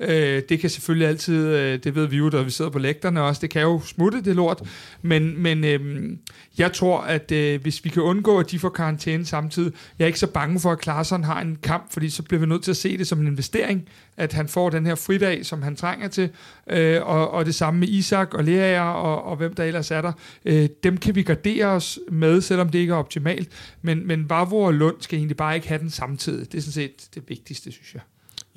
Øh, 0.00 0.42
det 0.48 0.60
kan 0.60 0.70
selvfølgelig 0.70 1.08
altid, 1.08 1.46
øh, 1.46 1.78
det 1.84 1.94
ved 1.94 2.06
vi 2.06 2.16
jo, 2.16 2.28
da 2.28 2.42
vi 2.42 2.50
sidder 2.50 2.70
på 2.70 2.78
lægterne 2.78 3.22
også, 3.22 3.40
det 3.40 3.50
kan 3.50 3.62
jo 3.62 3.80
smutte 3.84 4.20
det 4.20 4.36
lort, 4.36 4.62
men, 5.02 5.42
men 5.42 5.64
øh, 5.64 6.10
jeg 6.58 6.72
tror, 6.72 7.00
at 7.00 7.32
øh, 7.32 7.62
hvis 7.62 7.84
vi 7.84 7.90
kan 7.90 8.02
undgå, 8.02 8.38
at 8.38 8.50
de 8.50 8.58
får 8.58 8.68
karantæne 8.68 9.26
samtidig, 9.26 9.72
jeg 9.98 10.04
er 10.04 10.06
ikke 10.06 10.18
så 10.18 10.26
bange 10.26 10.60
for, 10.60 10.72
at 10.72 10.78
Klaarsson 10.78 11.24
har 11.24 11.40
en 11.40 11.58
kamp, 11.62 11.92
fordi 11.92 12.10
så 12.10 12.22
bliver 12.22 12.40
vi 12.40 12.46
nødt 12.46 12.62
til 12.62 12.70
at 12.70 12.76
se 12.76 12.98
det 12.98 13.06
som 13.06 13.20
en 13.20 13.26
investering, 13.26 13.88
at 14.16 14.32
han 14.32 14.48
får 14.48 14.70
den 14.70 14.86
her 14.86 14.94
fridag, 14.94 15.46
som 15.46 15.62
han 15.62 15.76
trænger 15.76 16.08
til, 16.08 16.30
øh, 16.70 17.02
og, 17.02 17.30
og 17.30 17.46
det 17.46 17.54
samme 17.54 17.80
med 17.80 17.88
Isak 17.88 18.34
og 18.34 18.44
Lea 18.44 18.82
og, 18.82 19.24
og 19.24 19.36
hvem 19.36 19.54
der 19.54 19.64
ellers 19.64 19.90
er 19.90 20.02
der. 20.02 20.12
Øh, 20.44 20.68
dem 20.82 20.96
kan 20.96 21.14
vi 21.14 21.22
gardere 21.22 21.66
os 21.66 21.98
med, 22.10 22.40
selvom 22.40 22.68
det 22.68 22.78
ikke 22.78 22.92
er 22.92 22.96
optimalt, 22.96 23.48
men, 23.82 24.06
men 24.06 24.30
Vavro 24.30 24.62
og 24.62 24.74
Lund 24.74 24.96
skal 25.00 25.18
egentlig 25.18 25.36
bare 25.36 25.54
ikke 25.54 25.68
have 25.68 25.80
den 25.80 25.90
samtidig. 25.90 26.52
Det 26.52 26.58
er 26.58 26.62
sådan 26.62 26.72
set 26.72 27.08
det 27.14 27.22
vigtigste, 27.28 27.72
synes 27.72 27.94
jeg. 27.94 28.02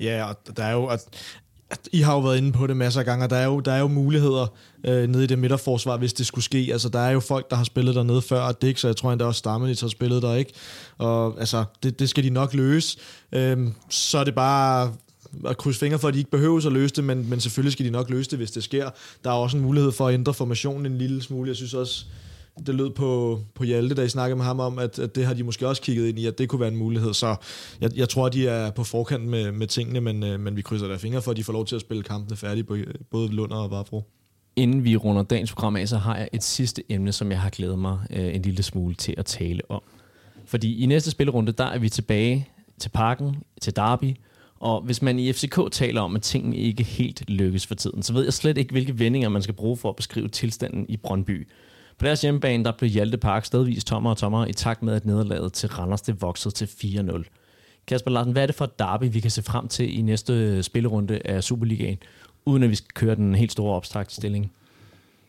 Ja, 0.00 0.24
og 0.24 0.56
der 0.56 0.64
er 0.64 0.72
jo... 0.72 0.86
At, 0.86 1.06
at 1.70 1.88
I 1.92 2.00
har 2.00 2.14
jo 2.14 2.20
været 2.20 2.38
inde 2.38 2.52
på 2.52 2.66
det 2.66 2.76
masser 2.76 3.00
af 3.00 3.06
gange, 3.06 3.24
og 3.24 3.30
der 3.30 3.36
er 3.36 3.44
jo, 3.44 3.60
der 3.60 3.72
er 3.72 3.78
jo 3.78 3.88
muligheder 3.88 4.46
øh, 4.84 5.08
nede 5.08 5.24
i 5.24 5.26
det 5.26 5.38
midterforsvar, 5.38 5.96
hvis 5.96 6.12
det 6.12 6.26
skulle 6.26 6.44
ske. 6.44 6.68
Altså, 6.72 6.88
der 6.88 6.98
er 6.98 7.10
jo 7.10 7.20
folk, 7.20 7.50
der 7.50 7.56
har 7.56 7.64
spillet 7.64 7.94
dernede 7.94 8.22
før, 8.22 8.40
og 8.40 8.62
Dix, 8.62 8.80
så 8.80 8.88
jeg 8.88 8.96
tror 8.96 9.12
endda 9.12 9.24
også 9.24 9.38
Stammenitz 9.38 9.80
har 9.80 9.88
spillet 9.88 10.22
der, 10.22 10.34
ikke? 10.34 10.52
Og 10.98 11.40
altså, 11.40 11.64
det, 11.82 11.98
det 11.98 12.08
skal 12.08 12.24
de 12.24 12.30
nok 12.30 12.54
løse. 12.54 12.98
Øhm, 13.32 13.74
så 13.90 14.18
er 14.18 14.24
det 14.24 14.34
bare 14.34 14.92
at 15.46 15.56
krydse 15.56 15.80
fingre 15.80 15.98
for, 15.98 16.08
at 16.08 16.14
de 16.14 16.18
ikke 16.18 16.30
behøver 16.30 16.66
at 16.66 16.72
løse 16.72 16.94
det, 16.94 17.04
men, 17.04 17.30
men 17.30 17.40
selvfølgelig 17.40 17.72
skal 17.72 17.86
de 17.86 17.90
nok 17.90 18.10
løse 18.10 18.30
det, 18.30 18.38
hvis 18.38 18.50
det 18.50 18.64
sker. 18.64 18.90
Der 19.24 19.30
er 19.30 19.34
også 19.34 19.56
en 19.56 19.62
mulighed 19.62 19.92
for 19.92 20.08
at 20.08 20.14
ændre 20.14 20.34
formationen 20.34 20.86
en 20.86 20.98
lille 20.98 21.22
smule. 21.22 21.48
Jeg 21.48 21.56
synes 21.56 21.74
også, 21.74 22.04
det 22.66 22.74
lød 22.74 22.90
på, 22.90 23.40
på 23.54 23.64
Hjalte, 23.64 23.94
da 23.94 24.02
I 24.02 24.08
snakkede 24.08 24.36
med 24.36 24.44
ham 24.44 24.60
om, 24.60 24.78
at, 24.78 24.98
at 24.98 25.14
det 25.14 25.26
har 25.26 25.34
de 25.34 25.42
måske 25.42 25.68
også 25.68 25.82
kigget 25.82 26.08
ind 26.08 26.18
i, 26.18 26.26
at 26.26 26.38
det 26.38 26.48
kunne 26.48 26.60
være 26.60 26.68
en 26.68 26.76
mulighed. 26.76 27.14
Så 27.14 27.36
jeg, 27.80 27.96
jeg 27.96 28.08
tror, 28.08 28.26
at 28.26 28.32
de 28.32 28.48
er 28.48 28.70
på 28.70 28.84
forkant 28.84 29.24
med, 29.24 29.52
med 29.52 29.66
tingene, 29.66 30.00
men, 30.00 30.22
øh, 30.22 30.40
men 30.40 30.56
vi 30.56 30.62
krydser 30.62 30.88
der 30.88 30.98
fingre 30.98 31.22
for, 31.22 31.30
at 31.30 31.36
de 31.36 31.44
får 31.44 31.52
lov 31.52 31.66
til 31.66 31.74
at 31.74 31.80
spille 31.80 32.02
kampene 32.02 32.36
færdige, 32.36 32.64
på, 32.64 32.76
både 33.10 33.28
Lund 33.28 33.52
og 33.52 33.70
Vafro. 33.70 34.02
Inden 34.56 34.84
vi 34.84 34.96
runder 34.96 35.22
dagens 35.22 35.52
program 35.52 35.76
af, 35.76 35.88
så 35.88 35.96
har 35.96 36.16
jeg 36.16 36.28
et 36.32 36.42
sidste 36.42 36.82
emne, 36.88 37.12
som 37.12 37.30
jeg 37.30 37.40
har 37.40 37.50
glædet 37.50 37.78
mig 37.78 37.98
øh, 38.10 38.34
en 38.34 38.42
lille 38.42 38.62
smule 38.62 38.94
til 38.94 39.14
at 39.18 39.26
tale 39.26 39.60
om. 39.68 39.82
Fordi 40.46 40.82
i 40.82 40.86
næste 40.86 41.10
spillerunde, 41.10 41.52
der 41.52 41.64
er 41.64 41.78
vi 41.78 41.88
tilbage 41.88 42.48
til 42.78 42.88
parken, 42.88 43.36
til 43.60 43.76
Derby, 43.76 44.16
og 44.60 44.80
hvis 44.80 45.02
man 45.02 45.18
i 45.18 45.32
FCK 45.32 45.58
taler 45.72 46.00
om, 46.00 46.16
at 46.16 46.22
tingene 46.22 46.56
ikke 46.56 46.82
helt 46.82 47.30
lykkes 47.30 47.66
for 47.66 47.74
tiden, 47.74 48.02
så 48.02 48.12
ved 48.12 48.24
jeg 48.24 48.32
slet 48.32 48.58
ikke, 48.58 48.72
hvilke 48.72 48.98
vendinger 48.98 49.28
man 49.28 49.42
skal 49.42 49.54
bruge 49.54 49.76
for 49.76 49.88
at 49.88 49.96
beskrive 49.96 50.28
tilstanden 50.28 50.86
i 50.88 50.96
Brøndby. 50.96 51.48
På 52.00 52.06
deres 52.06 52.20
hjemmebane, 52.20 52.64
der 52.64 52.72
blev 52.78 52.90
Hjalte 52.90 53.18
Park 53.18 53.44
stedvis 53.44 53.84
tommer 53.84 54.10
og 54.10 54.16
tommer 54.16 54.46
i 54.46 54.52
takt 54.52 54.82
med, 54.82 54.94
at 54.94 55.06
nederlaget 55.06 55.52
til 55.52 55.68
Randers 55.68 56.02
det 56.02 56.22
voksede 56.22 56.54
til 56.54 56.66
4-0. 56.66 57.22
Kasper 57.86 58.10
Larsen, 58.10 58.32
hvad 58.32 58.42
er 58.42 58.46
det 58.46 58.54
for 58.54 58.64
et 58.64 58.78
derby, 58.78 59.04
vi 59.12 59.20
kan 59.20 59.30
se 59.30 59.42
frem 59.42 59.68
til 59.68 59.98
i 59.98 60.02
næste 60.02 60.32
øh, 60.32 60.62
spillerunde 60.62 61.20
af 61.24 61.44
Superligaen, 61.44 61.98
uden 62.44 62.62
at 62.62 62.70
vi 62.70 62.74
skal 62.74 62.88
køre 62.94 63.14
den 63.14 63.34
helt 63.34 63.52
store 63.52 63.74
opstrakt 63.74 64.12
stilling? 64.12 64.52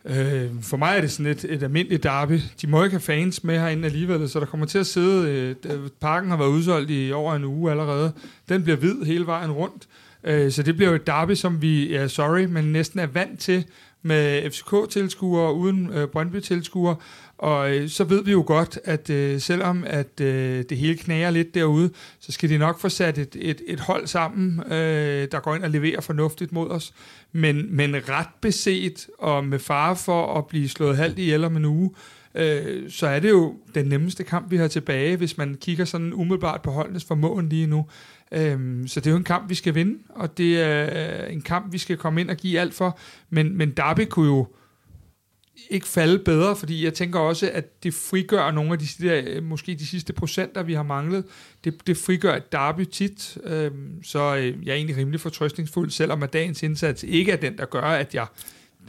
Øh, 0.06 0.50
for 0.62 0.78
mig 0.78 0.98
er 0.98 1.02
det 1.02 1.12
sådan 1.12 1.32
et, 1.32 1.46
et 1.50 1.64
almindeligt 1.64 2.04
derby. 2.04 2.40
De 2.62 2.68
må 2.68 2.84
ikke 2.84 2.94
have 2.94 3.02
fans 3.02 3.44
med 3.44 3.60
herinde 3.60 3.86
alligevel, 3.86 4.30
så 4.30 4.40
der 4.40 4.46
kommer 4.46 4.66
til 4.66 4.80
at 4.80 4.88
sidde... 4.88 5.30
Øh, 5.66 5.90
parken 6.02 6.30
har 6.30 6.38
været 6.38 6.50
udsolgt 6.50 6.92
i 6.92 7.12
over 7.12 7.36
en 7.36 7.44
uge 7.44 7.72
allerede. 7.72 8.12
Den 8.50 8.64
bliver 8.64 8.78
hvid 8.78 9.04
hele 9.06 9.26
vejen 9.26 9.52
rundt. 9.52 9.88
Øh, 10.24 10.52
så 10.52 10.64
det 10.64 10.76
bliver 10.76 10.90
jo 10.90 10.96
et 10.96 11.08
derby, 11.08 11.34
som 11.34 11.62
vi, 11.62 11.92
ja, 11.92 12.08
sorry, 12.08 12.44
men 12.44 12.72
næsten 12.72 13.00
er 13.00 13.08
vant 13.08 13.40
til 13.40 13.66
med 14.02 14.52
FCK-tilskuere 14.52 15.54
uden 15.54 15.90
øh, 15.94 16.08
Brøndby-tilskuere. 16.08 16.96
Og 17.38 17.76
øh, 17.76 17.90
så 17.90 18.04
ved 18.04 18.24
vi 18.24 18.32
jo 18.32 18.44
godt, 18.48 18.80
at 18.84 19.10
øh, 19.10 19.40
selvom 19.40 19.84
at 19.88 20.22
øh, 20.22 20.64
det 20.70 20.78
hele 20.78 20.98
knager 20.98 21.30
lidt 21.30 21.56
derude, 21.56 21.90
så 22.20 22.32
skal 22.32 22.50
de 22.50 22.58
nok 22.58 22.80
få 22.80 22.90
sat 22.90 23.18
et, 23.18 23.36
et, 23.40 23.62
et 23.68 23.80
hold 23.80 24.08
sammen, 24.08 24.72
øh, 24.74 25.28
der 25.32 25.40
går 25.40 25.56
ind 25.56 25.64
og 25.64 25.70
leverer 25.70 26.02
fornuftigt 26.02 26.52
mod 26.52 26.70
os. 26.70 26.94
Men, 27.32 27.76
men 27.76 27.96
ret 28.10 28.28
beset 28.42 29.08
og 29.20 29.46
med 29.46 29.60
fare 29.60 29.96
for 29.96 30.38
at 30.38 30.48
blive 30.48 30.70
slået 30.70 30.98
halvt 30.98 31.20
ihjel 31.20 31.44
om 31.44 31.58
en 31.58 31.66
uge, 31.66 31.92
øh, 32.36 32.90
så 32.90 33.08
er 33.08 33.20
det 33.20 33.30
jo 33.30 33.56
den 33.76 33.86
nemmeste 33.86 34.24
kamp, 34.24 34.52
vi 34.52 34.58
har 34.58 34.68
tilbage, 34.68 35.18
hvis 35.18 35.38
man 35.38 35.58
kigger 35.62 35.86
sådan 35.86 36.14
umiddelbart 36.14 36.62
på 36.62 36.72
holdenes 36.72 37.06
formåen 37.06 37.50
lige 37.50 37.68
nu. 37.68 37.86
Øh, 38.32 38.88
så 38.88 39.00
det 39.00 39.08
er 39.08 39.12
jo 39.12 39.18
en 39.18 39.24
kamp, 39.24 39.50
vi 39.50 39.56
skal 39.56 39.76
vinde, 39.76 40.00
og 40.10 40.38
det 40.38 40.62
er 40.62 41.24
øh, 41.24 41.34
en 41.34 41.42
kamp, 41.42 41.74
vi 41.74 41.78
skal 41.78 41.98
komme 41.98 42.22
ind 42.22 42.30
og 42.30 42.38
give 42.38 42.60
alt 42.60 42.74
for. 42.74 43.00
Men, 43.30 43.58
men 43.58 43.72
Derby 43.72 44.06
kunne 44.10 44.28
jo 44.28 44.48
ikke 45.70 45.88
falde 45.88 46.20
bedre, 46.20 46.56
fordi 46.56 46.86
jeg 46.86 46.94
tænker 46.94 47.20
også, 47.20 47.52
at 47.54 47.84
det 47.84 47.94
frigør 47.94 48.52
nogle 48.52 48.72
af 48.74 48.80
de 48.80 48.86
der, 49.00 49.22
øh, 49.26 49.44
måske 49.44 49.76
de 49.76 49.88
sidste 49.88 50.14
procenter, 50.14 50.64
vi 50.64 50.74
har 50.74 50.84
manglet. 50.84 51.26
Det, 51.64 51.88
det 51.88 51.98
frigør 51.98 52.36
et 52.36 52.52
derby 52.52 52.86
tit, 52.86 53.38
øhm, 53.44 54.04
så 54.04 54.36
øh, 54.36 54.66
jeg 54.66 54.72
er 54.72 54.76
egentlig 54.76 54.98
rimelig 54.98 55.20
fortrøstningsfuld, 55.20 55.90
selvom 55.90 56.24
at 56.24 56.34
dagens 56.34 56.64
indsats 56.64 57.04
ikke 57.04 57.32
er 57.32 57.36
den, 57.36 57.58
der 57.58 57.66
gør, 57.66 57.82
at 57.82 58.16
jeg 58.16 58.26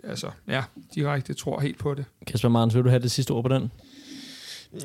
altså, 0.04 0.30
ja, 0.48 0.62
direkte 0.94 1.34
tror 1.34 1.60
helt 1.60 1.78
på 1.78 1.94
det. 1.94 2.04
Kasper 2.26 2.48
Marens, 2.48 2.74
vil 2.74 2.84
du 2.84 2.88
have 2.88 3.02
det 3.02 3.10
sidste 3.10 3.30
ord 3.30 3.42
på 3.42 3.48
den? 3.48 3.72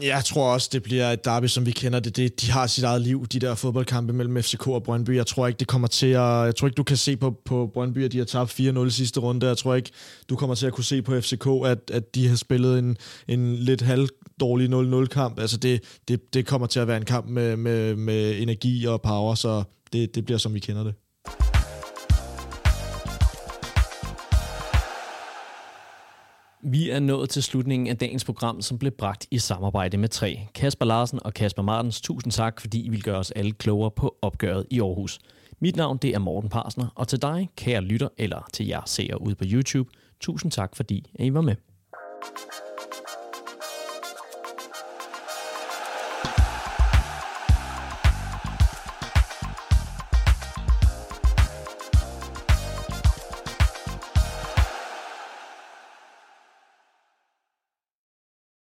Jeg 0.01 0.25
tror 0.25 0.53
også, 0.53 0.69
det 0.71 0.83
bliver 0.83 1.11
et 1.11 1.25
derby, 1.25 1.45
som 1.45 1.65
vi 1.65 1.71
kender 1.71 1.99
det. 1.99 2.15
det. 2.17 2.41
De 2.41 2.51
har 2.51 2.67
sit 2.67 2.83
eget 2.83 3.01
liv, 3.01 3.27
de 3.27 3.39
der 3.39 3.55
fodboldkampe 3.55 4.13
mellem 4.13 4.43
FCK 4.43 4.67
og 4.67 4.83
Brøndby. 4.83 5.15
Jeg 5.15 5.27
tror 5.27 5.47
ikke, 5.47 5.57
det 5.57 5.67
kommer 5.67 5.87
til 5.87 6.07
at... 6.07 6.21
Jeg 6.21 6.55
tror 6.55 6.67
ikke, 6.67 6.75
du 6.75 6.83
kan 6.83 6.97
se 6.97 7.17
på, 7.17 7.35
på 7.45 7.69
Brøndby, 7.73 8.05
at 8.05 8.11
de 8.11 8.17
har 8.17 8.25
tabt 8.25 8.59
4-0 8.59 8.89
sidste 8.89 9.19
runde. 9.19 9.47
Jeg 9.47 9.57
tror 9.57 9.75
ikke, 9.75 9.89
du 10.29 10.35
kommer 10.35 10.55
til 10.55 10.67
at 10.67 10.73
kunne 10.73 10.83
se 10.83 11.01
på 11.01 11.21
FCK, 11.21 11.47
at, 11.65 11.91
at 11.93 12.15
de 12.15 12.27
har 12.27 12.35
spillet 12.35 12.79
en, 12.79 12.97
en 13.27 13.55
lidt 13.55 13.81
halvdårlig 13.81 14.69
0-0-kamp. 14.69 15.39
Altså, 15.39 15.57
det, 15.57 15.81
det, 16.07 16.33
det 16.33 16.45
kommer 16.45 16.67
til 16.67 16.79
at 16.79 16.87
være 16.87 16.97
en 16.97 17.05
kamp 17.05 17.29
med, 17.29 17.57
med, 17.57 17.95
med 17.95 18.41
energi 18.41 18.85
og 18.85 19.01
power, 19.01 19.35
så 19.35 19.63
det, 19.93 20.15
det 20.15 20.25
bliver, 20.25 20.37
som 20.37 20.53
vi 20.53 20.59
kender 20.59 20.83
det. 20.83 20.93
Vi 26.69 26.89
er 26.89 26.99
nået 26.99 27.29
til 27.29 27.43
slutningen 27.43 27.87
af 27.87 27.97
dagens 27.97 28.25
program, 28.25 28.61
som 28.61 28.77
blev 28.77 28.91
bragt 28.91 29.27
i 29.31 29.37
samarbejde 29.37 29.97
med 29.97 30.09
tre. 30.09 30.47
Kasper 30.55 30.85
Larsen 30.85 31.19
og 31.25 31.33
Kasper 31.33 31.63
Martens, 31.63 32.01
tusind 32.01 32.31
tak, 32.31 32.61
fordi 32.61 32.85
I 32.85 32.89
vil 32.89 33.03
gøre 33.03 33.17
os 33.17 33.31
alle 33.31 33.51
klogere 33.51 33.91
på 33.91 34.17
opgøret 34.21 34.65
i 34.69 34.81
Aarhus. 34.81 35.19
Mit 35.59 35.75
navn 35.75 35.97
det 35.97 36.15
er 36.15 36.19
Morten 36.19 36.49
Parsner, 36.49 36.87
og 36.95 37.07
til 37.07 37.21
dig, 37.21 37.49
kære 37.57 37.81
lytter, 37.81 38.07
eller 38.17 38.47
til 38.53 38.67
jer 38.67 38.81
seere 38.85 39.21
ude 39.21 39.35
på 39.35 39.43
YouTube, 39.47 39.89
tusind 40.19 40.51
tak, 40.51 40.75
fordi 40.75 41.05
I 41.19 41.33
var 41.33 41.41
med. 41.41 41.55